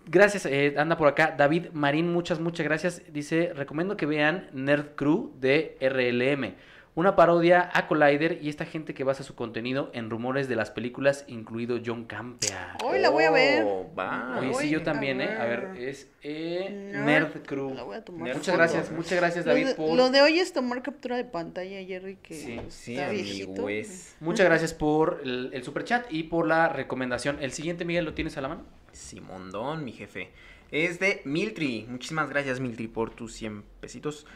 Gracias, 0.07 0.45
eh, 0.45 0.75
anda 0.77 0.99
por 0.99 1.09
acá. 1.09 1.35
David 1.37 1.69
Marín, 1.73 2.13
muchas, 2.13 2.39
muchas 2.39 2.65
gracias. 2.65 3.03
Dice, 3.11 3.53
recomiendo 3.55 3.97
que 3.97 4.05
vean 4.05 4.51
Nerd 4.53 4.95
Crew 4.97 5.33
de 5.41 5.79
RLM. 5.81 6.55
Una 6.97 7.17
parodia 7.17 7.71
a 7.75 7.89
Collider 7.89 8.39
y 8.41 8.49
esta 8.49 8.67
gente 8.67 8.95
que 8.95 9.03
basa 9.03 9.25
su 9.25 9.35
contenido 9.35 9.91
en 9.95 10.11
rumores 10.11 10.49
de 10.49 10.55
las 10.55 10.71
películas, 10.71 11.25
incluido 11.27 11.81
John 11.85 12.05
Campea. 12.05 12.77
Hoy 12.85 13.01
la 13.01 13.11
voy 13.11 13.25
a 13.25 13.33
ver. 13.33 13.65
Oh, 13.67 13.93
va. 13.99 14.39
Oye, 14.39 14.55
sí, 14.55 14.71
yo 14.71 14.79
a 14.79 14.83
también, 14.85 15.21
¿eh? 15.21 15.37
A 15.37 15.45
ver, 15.45 15.73
es 15.77 16.09
eh, 16.23 16.93
Nerd. 16.93 17.05
Nerd 17.05 17.47
Crew. 17.47 17.75
La 17.75 17.83
voy 17.83 17.97
a 17.97 18.05
tomar. 18.05 18.23
Nerd 18.23 18.37
Muchas 18.37 18.57
gracias, 18.57 18.93
muchas 18.93 19.19
gracias, 19.19 19.45
Lo 19.45 19.51
David, 19.51 19.67
de, 19.67 19.75
por... 19.75 19.97
lo 19.97 20.11
de 20.11 20.23
hoy 20.23 20.39
es 20.39 20.53
tomar 20.53 20.83
captura 20.83 21.17
de 21.17 21.25
pantalla, 21.25 21.85
Jerry, 21.85 22.15
que 22.23 22.35
Sí, 22.35 22.61
Sí, 22.69 22.97
está 22.97 23.09
amigo, 23.09 23.69
es. 23.69 24.15
Muchas 24.21 24.47
gracias 24.47 24.73
por 24.73 25.21
el, 25.25 25.51
el 25.53 25.65
super 25.65 25.83
chat 25.83 26.07
y 26.13 26.23
por 26.23 26.47
la 26.47 26.69
recomendación. 26.69 27.39
El 27.41 27.51
siguiente, 27.51 27.85
Miguel, 27.85 28.05
¿lo 28.05 28.15
tienes 28.15 28.37
a 28.37 28.41
la 28.41 28.47
mano? 28.47 28.63
Simondón, 28.93 29.83
mi 29.83 29.91
jefe. 29.91 30.31
Es 30.71 31.01
de 31.01 31.23
Miltri. 31.25 31.87
Muchísimas 31.89 32.31
gracias, 32.31 32.61
Miltri, 32.61 32.87
por 32.87 33.11
tus 33.11 33.35
100 33.35 33.65
pesitos. 33.81 34.27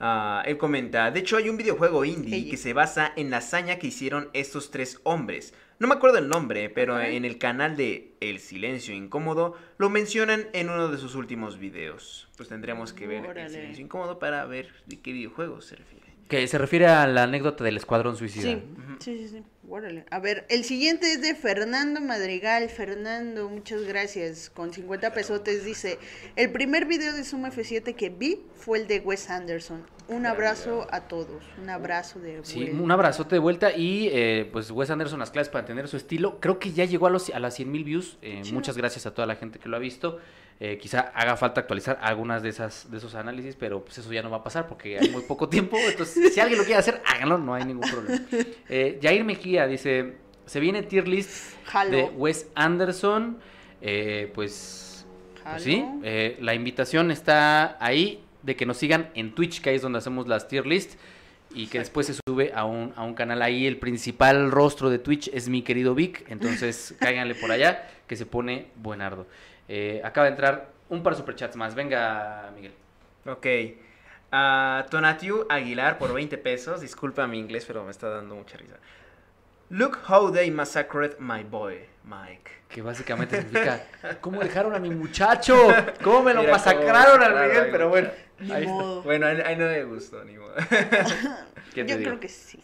Ah, 0.00 0.42
él 0.46 0.58
comenta, 0.58 1.10
de 1.10 1.20
hecho 1.20 1.36
hay 1.36 1.48
un 1.48 1.56
videojuego 1.56 2.04
indie 2.04 2.50
que 2.50 2.56
se 2.56 2.72
basa 2.72 3.12
en 3.16 3.30
la 3.30 3.38
hazaña 3.38 3.78
que 3.78 3.86
hicieron 3.86 4.28
estos 4.32 4.70
tres 4.70 5.00
hombres. 5.04 5.54
No 5.78 5.88
me 5.88 5.94
acuerdo 5.94 6.18
el 6.18 6.28
nombre, 6.28 6.70
pero 6.70 7.00
en 7.00 7.24
el 7.24 7.38
canal 7.38 7.76
de 7.76 8.14
El 8.20 8.38
Silencio 8.38 8.94
Incómodo 8.94 9.56
lo 9.76 9.90
mencionan 9.90 10.46
en 10.52 10.70
uno 10.70 10.88
de 10.88 10.98
sus 10.98 11.14
últimos 11.14 11.58
videos. 11.58 12.28
Pues 12.36 12.48
tendríamos 12.48 12.92
que 12.92 13.06
ver 13.06 13.24
El. 13.36 13.50
Silencio 13.50 13.84
Incómodo 13.84 14.18
para 14.18 14.44
ver 14.46 14.72
de 14.86 15.00
qué 15.00 15.12
videojuego 15.12 15.60
se 15.60 15.76
refiere. 15.76 16.03
Que 16.28 16.46
se 16.48 16.58
refiere 16.58 16.86
a 16.86 17.06
la 17.06 17.24
anécdota 17.24 17.64
del 17.64 17.76
Escuadrón 17.76 18.16
Suicida. 18.16 18.42
Sí, 18.50 18.62
sí, 19.00 19.18
sí, 19.18 19.28
sí. 19.28 19.42
Órale. 19.68 20.04
A 20.10 20.20
ver, 20.20 20.46
el 20.50 20.62
siguiente 20.64 21.10
es 21.12 21.20
de 21.22 21.34
Fernando 21.34 22.00
Madrigal. 22.00 22.68
Fernando, 22.68 23.48
muchas 23.48 23.82
gracias. 23.84 24.50
Con 24.50 24.72
50 24.72 25.12
pesotes 25.12 25.64
dice, 25.64 25.98
el 26.36 26.52
primer 26.52 26.84
video 26.86 27.12
de 27.12 27.24
Suma 27.24 27.50
F7 27.50 27.94
que 27.94 28.10
vi 28.10 28.42
fue 28.56 28.78
el 28.78 28.86
de 28.86 29.00
Wes 29.00 29.30
Anderson. 29.30 29.84
Un 30.06 30.26
abrazo 30.26 30.86
a 30.90 31.08
todos. 31.08 31.42
Un 31.60 31.70
abrazo 31.70 32.20
de 32.20 32.40
Sí, 32.44 32.60
vuelta. 32.60 32.82
un 32.82 32.90
abrazote 32.90 33.34
de 33.36 33.38
vuelta 33.40 33.74
y 33.74 34.08
eh, 34.12 34.48
pues 34.52 34.70
Wes 34.70 34.90
Anderson 34.90 35.18
las 35.18 35.30
clases 35.30 35.50
para 35.50 35.64
tener 35.64 35.88
su 35.88 35.96
estilo. 35.96 36.38
Creo 36.40 36.58
que 36.58 36.72
ya 36.72 36.84
llegó 36.84 37.06
a, 37.06 37.10
los, 37.10 37.30
a 37.30 37.38
las 37.40 37.54
100 37.54 37.72
mil 37.72 37.84
views. 37.84 38.18
Eh, 38.20 38.42
muchas 38.52 38.76
gracias 38.76 39.06
a 39.06 39.14
toda 39.14 39.26
la 39.26 39.36
gente 39.36 39.58
que 39.58 39.68
lo 39.68 39.76
ha 39.76 39.80
visto. 39.80 40.20
Eh, 40.60 40.78
quizá 40.80 41.12
haga 41.14 41.36
falta 41.36 41.60
actualizar 41.60 41.98
algunas 42.00 42.42
de 42.42 42.48
esas 42.48 42.90
de 42.90 42.98
esos 42.98 43.14
análisis, 43.16 43.56
pero 43.56 43.84
pues 43.84 43.98
eso 43.98 44.12
ya 44.12 44.22
no 44.22 44.30
va 44.30 44.38
a 44.38 44.44
pasar 44.44 44.68
porque 44.68 44.98
hay 44.98 45.08
muy 45.10 45.22
poco 45.22 45.48
tiempo. 45.48 45.76
Entonces, 45.76 46.32
si 46.32 46.40
alguien 46.40 46.58
lo 46.58 46.64
quiere 46.64 46.78
hacer, 46.78 47.02
háganlo, 47.04 47.38
no 47.38 47.54
hay 47.54 47.64
ningún 47.64 47.88
problema. 47.90 48.24
Eh, 48.68 48.98
Jair 49.02 49.24
Mejía 49.24 49.66
dice, 49.66 50.14
se 50.46 50.60
viene 50.60 50.82
tier 50.82 51.08
list 51.08 51.54
Jalo. 51.66 51.96
de 51.96 52.04
Wes 52.04 52.48
Anderson. 52.54 53.38
Eh, 53.80 54.30
pues, 54.34 55.04
pues 55.42 55.62
sí, 55.62 55.84
eh, 56.02 56.38
la 56.40 56.54
invitación 56.54 57.10
está 57.10 57.76
ahí 57.84 58.22
de 58.42 58.56
que 58.56 58.64
nos 58.66 58.78
sigan 58.78 59.10
en 59.14 59.34
Twitch, 59.34 59.60
que 59.60 59.70
ahí 59.70 59.76
es 59.76 59.82
donde 59.82 59.98
hacemos 59.98 60.26
las 60.26 60.48
tier 60.48 60.66
list. 60.66 60.94
Y 61.56 61.68
que 61.68 61.78
después 61.78 62.06
se 62.08 62.14
sube 62.26 62.50
a 62.52 62.64
un, 62.64 62.92
a 62.96 63.04
un 63.04 63.14
canal 63.14 63.40
ahí. 63.40 63.66
El 63.66 63.76
principal 63.76 64.50
rostro 64.50 64.90
de 64.90 64.98
Twitch 64.98 65.30
es 65.32 65.48
mi 65.48 65.62
querido 65.62 65.94
Vic. 65.94 66.24
Entonces 66.28 66.94
cáiganle 67.00 67.34
por 67.36 67.52
allá, 67.52 67.88
que 68.08 68.16
se 68.16 68.26
pone 68.26 68.68
buenardo. 68.76 69.26
Eh, 69.68 70.00
acaba 70.04 70.26
de 70.26 70.30
entrar 70.32 70.68
un 70.88 71.02
par 71.02 71.14
de 71.14 71.18
superchats 71.18 71.56
más. 71.56 71.74
Venga, 71.74 72.50
Miguel. 72.54 72.72
Ok. 73.26 73.46
Tonatiu 74.90 75.46
Aguilar 75.48 75.98
por 75.98 76.12
20 76.12 76.36
pesos. 76.38 76.80
Disculpa 76.80 77.26
mi 77.26 77.38
inglés, 77.38 77.64
pero 77.66 77.84
me 77.84 77.90
está 77.90 78.08
dando 78.08 78.34
mucha 78.34 78.56
risa. 78.56 78.76
Look 79.70 79.98
how 80.08 80.30
they 80.30 80.50
massacred 80.50 81.18
my 81.18 81.42
boy, 81.42 81.78
Mike. 82.04 82.50
Que 82.68 82.82
básicamente 82.82 83.36
significa, 83.40 83.82
¿cómo 84.20 84.40
dejaron 84.40 84.74
a 84.74 84.78
mi 84.78 84.90
muchacho? 84.90 85.56
¿Cómo 86.02 86.22
me 86.22 86.34
lo 86.34 86.40
Mira 86.40 86.52
masacraron 86.52 87.22
al 87.22 87.48
Miguel? 87.48 87.68
Pero 87.70 87.88
bueno, 87.88 88.10
Ni 88.40 88.52
ahí 88.52 88.62
está. 88.64 88.74
modo. 88.74 89.02
Bueno, 89.02 89.26
ahí, 89.26 89.56
no 89.56 89.64
me 89.66 89.84
gustó, 89.84 90.24
ni 90.24 90.36
modo. 90.36 90.54
¿Qué 91.74 91.84
te 91.84 91.90
Yo 91.90 91.96
digo? 91.98 92.10
creo 92.10 92.20
que 92.20 92.28
sí. 92.28 92.62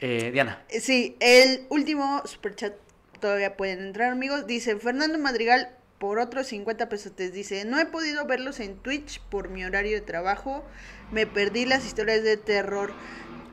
Eh, 0.00 0.30
Diana. 0.32 0.62
Eh, 0.68 0.80
Sí, 0.80 1.16
el 1.20 1.66
último 1.70 2.22
superchat 2.24 2.74
todavía 3.20 3.56
pueden 3.56 3.80
entrar, 3.80 4.12
amigos. 4.12 4.46
Dice 4.46 4.76
Fernando 4.76 5.18
Madrigal, 5.18 5.68
por 5.98 6.18
otros 6.18 6.46
50 6.46 6.88
pesos 6.88 7.12
te 7.12 7.30
dice, 7.30 7.64
no 7.64 7.78
he 7.78 7.86
podido 7.86 8.24
verlos 8.26 8.60
en 8.60 8.76
Twitch 8.76 9.20
por 9.30 9.48
mi 9.48 9.64
horario 9.64 9.94
de 9.94 10.00
trabajo, 10.00 10.64
me 11.10 11.26
perdí 11.26 11.66
las 11.66 11.84
historias 11.84 12.22
de 12.22 12.36
terror. 12.36 12.92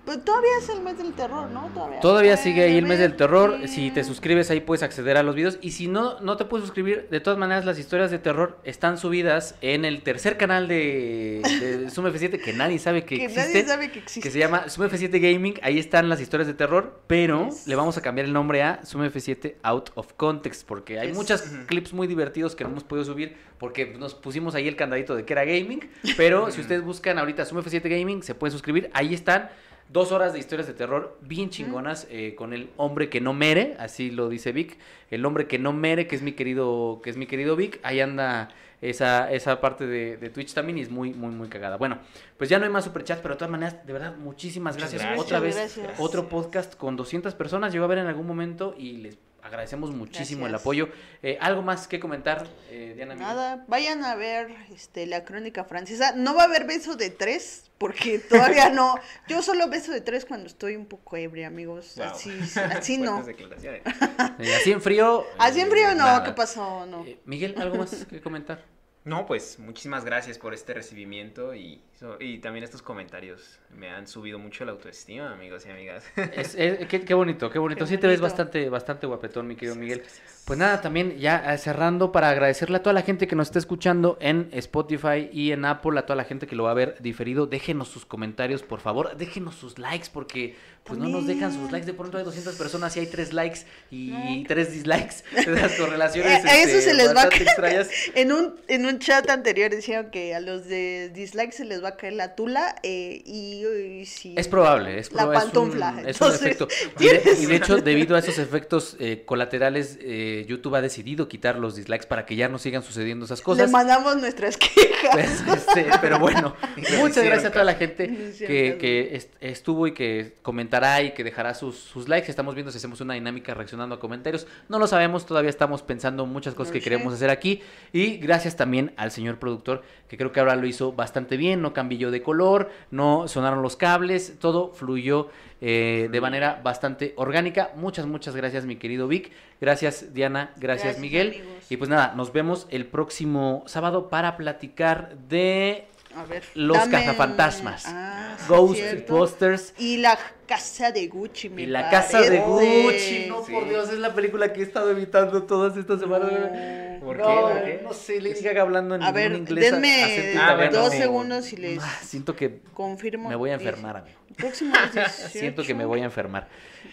Pues 0.05 0.23
todavía 0.23 0.49
es 0.61 0.69
el 0.69 0.81
mes 0.81 0.97
del 0.99 1.13
terror, 1.13 1.49
¿no? 1.49 1.69
Todavía, 2.01 2.37
sigue 2.37 2.63
ahí 2.63 2.77
el 2.77 2.85
mes 2.85 2.99
del 2.99 3.15
terror. 3.15 3.57
sí. 3.61 3.67
Si 3.85 3.91
te 3.91 4.03
suscribes 4.03 4.49
ahí 4.51 4.59
puedes 4.61 4.83
acceder 4.83 5.17
a 5.17 5.23
los 5.23 5.35
videos. 5.35 5.57
Y 5.61 5.71
si 5.71 5.87
no, 5.87 6.19
no 6.21 6.37
te 6.37 6.45
puedes 6.45 6.65
suscribir, 6.65 7.07
de 7.09 7.19
todas 7.19 7.37
maneras 7.39 7.65
las 7.65 7.79
historias 7.79 8.11
de 8.11 8.19
terror 8.19 8.57
están 8.63 8.97
subidas 8.97 9.55
en 9.61 9.83
el 9.85 10.01
tercer 10.03 10.37
canal 10.37 10.67
de, 10.67 11.41
de 11.59 11.89
Zoom 11.89 12.07
F7 12.07 12.39
que 12.41 12.53
nadie 12.53 12.77
sabe 12.79 13.03
que, 13.03 13.15
Que 13.17 13.25
existe. 13.25 13.47
nadie 13.49 13.65
sabe 13.65 13.91
que 13.91 13.99
existe. 13.99 14.21
Que 14.27 14.31
se 14.31 14.39
llama 14.39 14.69
Zoom 14.69 14.87
F7 14.89 15.19
Gaming. 15.19 15.55
Ahí 15.61 15.79
están 15.79 16.07
las 16.09 16.21
historias 16.21 16.47
de 16.47 16.53
terror. 16.53 16.99
Pero 17.07 17.45
Yes. 17.49 17.67
le 17.67 17.75
vamos 17.75 17.97
a 17.97 18.01
cambiar 18.01 18.25
el 18.27 18.33
nombre 18.33 18.61
a 18.63 18.81
Zoom 18.85 19.03
F7 19.05 19.55
Out 19.63 19.89
of 19.95 20.13
Context. 20.13 20.67
Porque 20.67 20.99
hay 20.99 21.07
Yes. 21.09 21.17
muchos 21.17 21.41
clips 21.67 21.93
muy 21.93 22.07
divertidos 22.07 22.55
que 22.55 22.63
no 22.63 22.69
hemos 22.69 22.83
podido 22.83 23.05
subir. 23.05 23.35
Porque 23.57 23.85
nos 23.97 24.13
pusimos 24.15 24.53
ahí 24.53 24.67
el 24.67 24.75
candadito 24.75 25.15
de 25.15 25.25
que 25.25 25.33
era 25.33 25.45
gaming. 25.45 25.89
Pero 26.17 26.51
si 26.51 26.61
ustedes 26.61 26.83
buscan 26.83 27.17
ahorita 27.17 27.45
Zoom 27.45 27.61
F7 27.63 27.89
Gaming, 27.89 28.21
se 28.23 28.35
pueden 28.35 28.51
suscribir. 28.51 28.89
Ahí 28.93 29.13
están. 29.13 29.49
Dos 29.89 30.11
horas 30.11 30.33
de 30.33 30.39
historias 30.39 30.67
de 30.67 30.73
terror 30.73 31.17
bien 31.21 31.49
chingonas 31.49 32.07
eh, 32.09 32.33
con 32.35 32.53
el 32.53 32.69
hombre 32.75 33.09
que 33.09 33.21
no 33.21 33.33
mere, 33.33 33.75
así 33.79 34.09
lo 34.09 34.29
dice 34.29 34.51
Vic, 34.51 34.77
el 35.11 35.25
hombre 35.25 35.47
que 35.47 35.59
no 35.59 35.73
mere, 35.73 36.07
que 36.07 36.15
es 36.15 36.21
mi 36.21 36.31
querido, 36.31 37.01
que 37.03 37.11
es 37.11 37.17
mi 37.17 37.27
querido 37.27 37.55
Vic, 37.55 37.79
ahí 37.83 37.99
anda 37.99 38.49
esa, 38.81 39.31
esa 39.31 39.61
parte 39.61 39.85
de, 39.85 40.17
de 40.17 40.29
Twitch 40.29 40.53
también 40.53 40.77
y 40.77 40.81
es 40.81 40.89
muy, 40.89 41.13
muy, 41.13 41.33
muy 41.33 41.49
cagada. 41.49 41.77
Bueno, 41.77 41.99
pues 42.37 42.49
ya 42.49 42.59
no 42.59 42.65
hay 42.65 42.71
más 42.71 42.83
superchats, 42.83 43.21
pero 43.21 43.35
de 43.35 43.39
todas 43.39 43.51
maneras, 43.51 43.85
de 43.85 43.93
verdad, 43.93 44.15
muchísimas 44.17 44.77
gracias. 44.77 45.01
gracias. 45.01 45.23
Otra 45.23 45.39
vez, 45.39 45.55
gracias. 45.55 45.99
otro 45.99 46.29
podcast 46.29 46.75
con 46.75 46.95
200 46.95 47.33
personas, 47.35 47.71
llegó 47.71 47.85
a 47.85 47.87
ver 47.87 47.99
en 47.99 48.07
algún 48.07 48.27
momento 48.27 48.75
y 48.77 48.97
les 48.97 49.17
agradecemos 49.45 49.91
muchísimo 49.91 50.47
el 50.47 50.55
apoyo. 50.55 50.89
Eh, 51.21 51.37
¿Algo 51.39 51.61
más 51.61 51.87
que 51.87 51.99
comentar, 51.99 52.47
eh, 52.69 52.93
Diana? 52.95 53.15
Nada, 53.15 53.63
vayan 53.67 54.03
a 54.03 54.15
ver 54.15 54.49
este 54.73 55.05
la 55.05 55.23
crónica 55.23 55.63
francesa. 55.63 56.13
No 56.15 56.33
va 56.33 56.43
a 56.43 56.45
haber 56.45 56.65
beso 56.65 56.95
de 56.95 57.11
tres, 57.11 57.69
porque 57.77 58.19
todavía 58.29 58.69
no. 58.69 58.95
Yo 59.27 59.41
solo 59.41 59.69
beso 59.69 59.91
de 59.91 60.01
tres 60.01 60.25
cuando 60.25 60.47
estoy 60.47 60.75
un 60.75 60.87
poco 60.87 61.15
ebria, 61.15 61.47
amigos. 61.47 61.93
Wow. 61.95 62.05
Así, 62.07 62.31
así 62.75 62.97
no. 62.97 63.23
Eh, 63.27 64.55
así 64.55 64.71
en 64.71 64.81
frío. 64.81 65.25
Así 65.37 65.61
en 65.61 65.69
frío 65.69 65.89
no, 65.89 65.95
nada. 65.95 66.23
¿qué 66.23 66.31
pasó? 66.31 66.85
No. 66.87 67.05
Eh, 67.05 67.19
Miguel, 67.25 67.55
¿algo 67.57 67.77
más 67.77 68.05
que 68.05 68.19
comentar? 68.21 68.63
No, 69.05 69.27
pues 69.27 69.59
muchísimas 69.59 70.03
gracias 70.03 70.39
por 70.39 70.53
este 70.55 70.73
recibimiento 70.73 71.53
y, 71.53 71.79
so- 71.99 72.17
y 72.19 72.39
también 72.39 72.63
estos 72.63 72.81
comentarios. 72.81 73.59
Me 73.77 73.89
han 73.91 74.07
subido 74.07 74.39
mucho 74.39 74.65
la 74.65 74.71
autoestima, 74.71 75.31
amigos 75.31 75.63
y 75.67 75.69
amigas. 75.69 76.03
Es, 76.33 76.55
es- 76.55 76.87
qué, 76.87 77.01
qué 77.01 77.13
bonito, 77.13 77.51
qué 77.51 77.59
bonito. 77.59 77.85
Qué 77.85 77.89
sí 77.91 77.97
te 77.99 78.07
ves 78.07 78.19
bastante, 78.19 78.67
bastante 78.67 79.05
guapetón, 79.05 79.47
mi 79.47 79.55
querido 79.55 79.75
Miguel. 79.75 80.01
Pues 80.45 80.57
nada, 80.59 80.79
también 80.81 81.17
ya 81.17 81.53
eh, 81.53 81.57
cerrando 81.57 82.11
para 82.11 82.29
agradecerle 82.29 82.77
a 82.77 82.83
toda 82.83 82.93
la 82.93 83.01
gente 83.03 83.27
que 83.27 83.35
nos 83.35 83.47
está 83.47 83.59
escuchando 83.59 84.17
en 84.21 84.49
Spotify 84.53 85.29
y 85.31 85.51
en 85.51 85.65
Apple, 85.65 85.97
a 85.99 86.03
toda 86.05 86.15
la 86.15 86.23
gente 86.23 86.45
que 86.47 86.55
lo 86.55 86.63
va 86.63 86.71
a 86.71 86.75
ver 86.75 86.97
diferido. 86.99 87.45
Déjenos 87.47 87.87
sus 87.89 88.05
comentarios, 88.05 88.63
por 88.63 88.79
favor. 88.79 89.15
Déjenos 89.17 89.55
sus 89.55 89.77
likes 89.79 90.07
porque 90.11 90.55
pues 90.83 90.99
no 90.99 91.09
nos 91.09 91.25
dejan 91.25 91.51
sus 91.51 91.71
likes. 91.71 91.87
De 91.87 91.95
pronto 91.95 92.17
hay 92.19 92.23
200 92.23 92.55
personas 92.55 92.95
y 92.95 92.99
hay 93.01 93.07
3 93.07 93.33
likes 93.33 93.59
y 93.89 94.09
No. 94.11 94.43
3 94.47 94.71
dislikes. 94.71 95.15
Las 95.47 95.73
correlaciones 95.79 96.45
a 96.45 96.57
eso 96.57 96.77
este, 96.77 96.81
se 96.81 96.93
les 96.93 97.15
va 97.15 97.23
a 97.23 97.27
extrañas. 97.27 97.89
En 98.13 98.31
un, 98.31 98.55
en 98.67 98.85
un 98.85 98.94
chat 98.99 99.29
anterior 99.29 99.69
decían 99.71 100.09
que 100.11 100.33
a 100.35 100.39
los 100.39 100.67
de 100.67 101.09
dislikes 101.13 101.53
se 101.57 101.65
les 101.65 101.83
va 101.83 101.89
a 101.89 101.97
caer 101.97 102.13
la 102.13 102.35
tula 102.35 102.75
eh, 102.83 103.21
y, 103.25 103.65
y 104.01 104.05
si... 104.05 104.33
Es 104.37 104.47
probable, 104.47 104.99
es, 104.99 105.11
La 105.13 105.23
proba- 105.25 105.37
es 105.37 105.43
pantufla, 105.43 105.89
un, 105.99 106.07
es 106.09 106.21
un 106.21 106.33
efecto. 106.33 106.67
Y 106.99 107.05
de, 107.05 107.21
y 107.41 107.45
de 107.45 107.55
hecho, 107.55 107.77
debido 107.77 108.15
a 108.15 108.19
esos 108.19 108.37
efectos 108.37 108.95
eh, 108.99 109.23
colaterales, 109.25 109.97
eh, 110.01 110.45
YouTube 110.47 110.75
ha 110.75 110.81
decidido 110.81 111.27
quitar 111.27 111.57
los 111.57 111.75
dislikes 111.75 112.07
para 112.07 112.25
que 112.25 112.35
ya 112.35 112.49
no 112.49 112.57
sigan 112.59 112.83
sucediendo 112.83 113.25
esas 113.25 113.39
Le 113.39 113.43
cosas. 113.45 113.71
mandamos 113.71 114.17
nuestras 114.17 114.57
quejas. 114.57 115.11
Pues, 115.11 115.43
este, 115.57 115.87
pero 116.01 116.19
bueno, 116.19 116.55
No 116.91 116.97
muchas 116.99 117.23
gracias 117.23 117.45
a 117.45 117.51
toda 117.51 117.65
la 117.65 117.75
gente 117.75 118.07
que, 118.39 118.77
que 118.79 119.15
est- 119.15 119.33
estuvo 119.41 119.87
y 119.87 119.93
que 119.93 120.33
comentará 120.41 121.01
y 121.01 121.13
que 121.13 121.23
dejará 121.23 121.53
sus, 121.53 121.75
sus 121.77 122.07
likes. 122.09 122.29
Estamos 122.29 122.55
viendo 122.55 122.71
si 122.71 122.77
hacemos 122.77 123.01
una 123.01 123.13
dinámica 123.13 123.53
reaccionando 123.53 123.95
a 123.95 123.99
comentarios. 123.99 124.47
No 124.69 124.79
lo 124.79 124.87
sabemos, 124.87 125.25
todavía 125.25 125.49
estamos 125.49 125.81
pensando 125.83 126.25
muchas 126.25 126.53
cosas 126.53 126.69
No 126.69 126.73
que 126.73 126.79
sé. 126.79 126.83
queremos 126.83 127.13
hacer 127.13 127.29
aquí. 127.29 127.61
Y 127.93 128.17
gracias 128.17 128.55
también 128.55 128.84
al 128.97 129.11
señor 129.11 129.39
productor, 129.39 129.83
que 130.07 130.17
creo 130.17 130.31
que 130.31 130.39
ahora 130.39 130.55
lo 130.55 130.65
hizo 130.67 130.91
bastante 130.93 131.37
bien. 131.37 131.61
No 131.61 131.73
cambió 131.73 132.11
de 132.11 132.21
color, 132.21 132.69
no 132.91 133.27
sonaron 133.27 133.61
los 133.61 133.75
cables, 133.75 134.35
todo 134.39 134.71
fluyó 134.73 135.29
eh, 135.61 136.09
de 136.11 136.21
manera 136.21 136.59
bastante 136.63 137.13
orgánica. 137.17 137.71
Muchas, 137.75 138.05
muchas 138.05 138.35
gracias, 138.35 138.65
mi 138.65 138.75
querido 138.75 139.07
Vic. 139.07 139.31
Gracias, 139.61 140.13
Diana. 140.13 140.51
Gracias, 140.57 140.83
Gracias, 140.95 140.99
Miguel. 140.99 141.27
amigos. 141.29 141.47
Y 141.71 141.77
pues 141.77 141.89
nada, 141.89 142.13
nos 142.15 142.31
vemos 142.33 142.67
el 142.69 142.85
próximo 142.85 143.63
sábado 143.67 144.09
para 144.09 144.37
platicar 144.37 145.15
de 145.29 145.85
A 146.15 146.23
ver. 146.25 146.43
Los 146.53 146.77
dame- 146.77 146.91
cazafantasmas. 146.91 147.85
Ah. 147.87 148.37
Ghostbusters 148.47 149.73
Y 149.77 149.97
la 149.97 150.17
casa 150.45 150.91
de 150.91 151.07
Gucci, 151.07 151.49
me 151.49 151.63
y 151.63 151.65
la 151.65 151.89
casa 151.89 152.21
de. 152.21 152.39
Gucci. 152.39 153.25
No, 153.27 153.45
Sí. 153.45 153.51
por 153.53 153.67
Dios, 153.69 153.89
es 153.89 153.99
la 153.99 154.13
película 154.13 154.51
que 154.53 154.61
he 154.61 154.63
estado 154.63 154.91
evitando 154.91 155.43
todas 155.43 155.77
estas 155.77 155.99
semanas. 155.99 156.31
No. 156.31 156.85
¿Por 157.05 157.17
no, 157.17 157.25
qué? 157.27 157.33
¿Por 157.53 157.63
qué? 157.65 157.79
no 157.83 157.93
sé, 157.93 158.19
Lady 158.21 158.41
Gaga 158.41 158.61
hablando 158.63 158.95
en 158.95 159.03
A 159.03 159.11
ver, 159.11 159.31
un 159.31 159.37
inglés. 159.39 159.71
denme 159.71 160.31
italiano. 160.33 160.71
dos 160.71 160.93
no. 160.93 160.99
segundos 160.99 161.53
y 161.53 161.57
les 161.57 161.79
Ah, 161.83 161.99
Siento 162.03 162.35
que 162.35 162.61
confirmo. 162.73 163.29
me 163.29 163.35
voy 163.35 163.51
a 163.51 163.55
enfermar, 163.55 163.97
amigo. 163.97 164.17
Próximo 164.37 164.73
18. 164.93 165.09
Siento 165.29 165.63
que 165.63 165.73
me 165.75 165.85
voy 165.85 166.01
a 166.01 166.05
enfermar. 166.05 166.47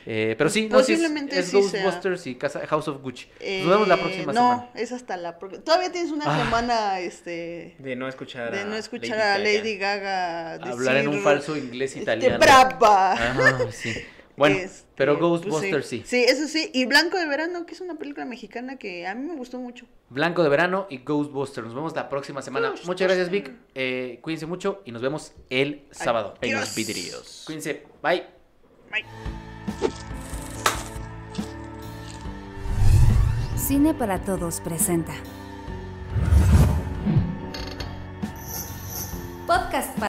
Eh, 0.05 0.35
pero 0.37 0.51
sí, 0.51 0.69
no, 0.69 0.81
sí 0.83 0.93
es- 0.95 0.99
Posiblemente 0.99 1.39
es, 1.39 1.47
sí 1.47 1.62
sea. 1.62 1.85
Ghostbusters 1.85 2.27
y 2.27 2.35
casa, 2.35 2.66
House 2.66 2.89
of 2.89 3.01
Gucci. 3.03 3.27
Nos 3.62 3.69
vemos 3.70 3.89
la 3.89 3.95
Eh, 3.95 3.99
próxima 3.99 4.33
no, 4.33 4.51
semana. 4.51 4.69
es 4.74 4.93
hasta 4.93 5.16
la 5.16 5.39
próxima. 5.39 5.62
Todavía 5.65 5.93
tienes 5.93 6.11
una 6.12 6.24
Ah. 6.27 6.45
semana 6.45 6.99
este, 7.01 7.77
De 7.79 7.95
no 7.97 8.09
escuchar 8.09 8.51
de 8.53 8.61
a 8.61 8.65
no 8.65 8.74
escuchar 8.77 9.16
Lady 9.16 9.20
a 9.20 9.27
Gaga. 9.29 9.39
Lady 9.39 9.77
Gaga 9.79 10.55
Hablar 10.73 10.97
en 10.99 11.09
un 11.09 11.20
falso 11.23 11.57
inglés 11.57 11.91
este, 11.93 12.03
italiano. 12.03 12.39
brava. 12.39 13.15
Ah, 13.47 13.73
sí. 13.73 13.94
Bueno, 14.36 14.56
Este, 14.56 14.86
pero 14.97 15.19
pues 15.19 15.43
Ghostbusters 15.43 15.86
sí. 15.86 16.02
Sí, 16.06 16.24
eso 16.27 16.48
sí. 16.48 16.70
Y 16.73 16.86
Blanco 16.86 17.19
de 17.19 17.27
Verano, 17.27 17.66
que 17.66 17.74
es 17.74 17.81
una 17.82 17.97
película 17.97 18.24
mexicana 18.24 18.77
que 18.77 19.06
a 19.06 19.14
mí 19.14 19.27
me 19.28 19.35
gustó 19.36 19.59
mucho. 19.59 19.86
Blanco 20.09 20.43
de 20.43 20.48
Verano 20.48 20.86
y 20.89 20.98
Ghostbusters. 20.98 21.66
Nos 21.66 21.74
vemos 21.74 21.94
la 21.94 22.09
próxima 22.09 22.40
semana. 22.40 22.73
Muchas 22.85 23.09
gracias, 23.09 23.28
Vic. 23.28 23.52
Eh, 23.74 24.20
cuídense 24.23 24.47
mucho 24.47 24.81
y 24.86 24.93
nos 24.93 25.02
vemos 25.02 25.32
el 25.51 25.85
sábado 25.90 26.35
en 26.40 26.52
los 26.52 26.62
Adiós. 26.62 26.74
vidrios. 26.74 27.43
Cuídense. 27.47 27.85
Bye. 28.02 28.24
Bye. 28.90 29.05
Cine 33.56 33.94
para 33.94 34.19
Todos 34.24 34.60
presenta. 34.60 35.12
Podcast 39.47 39.94
para 39.94 40.01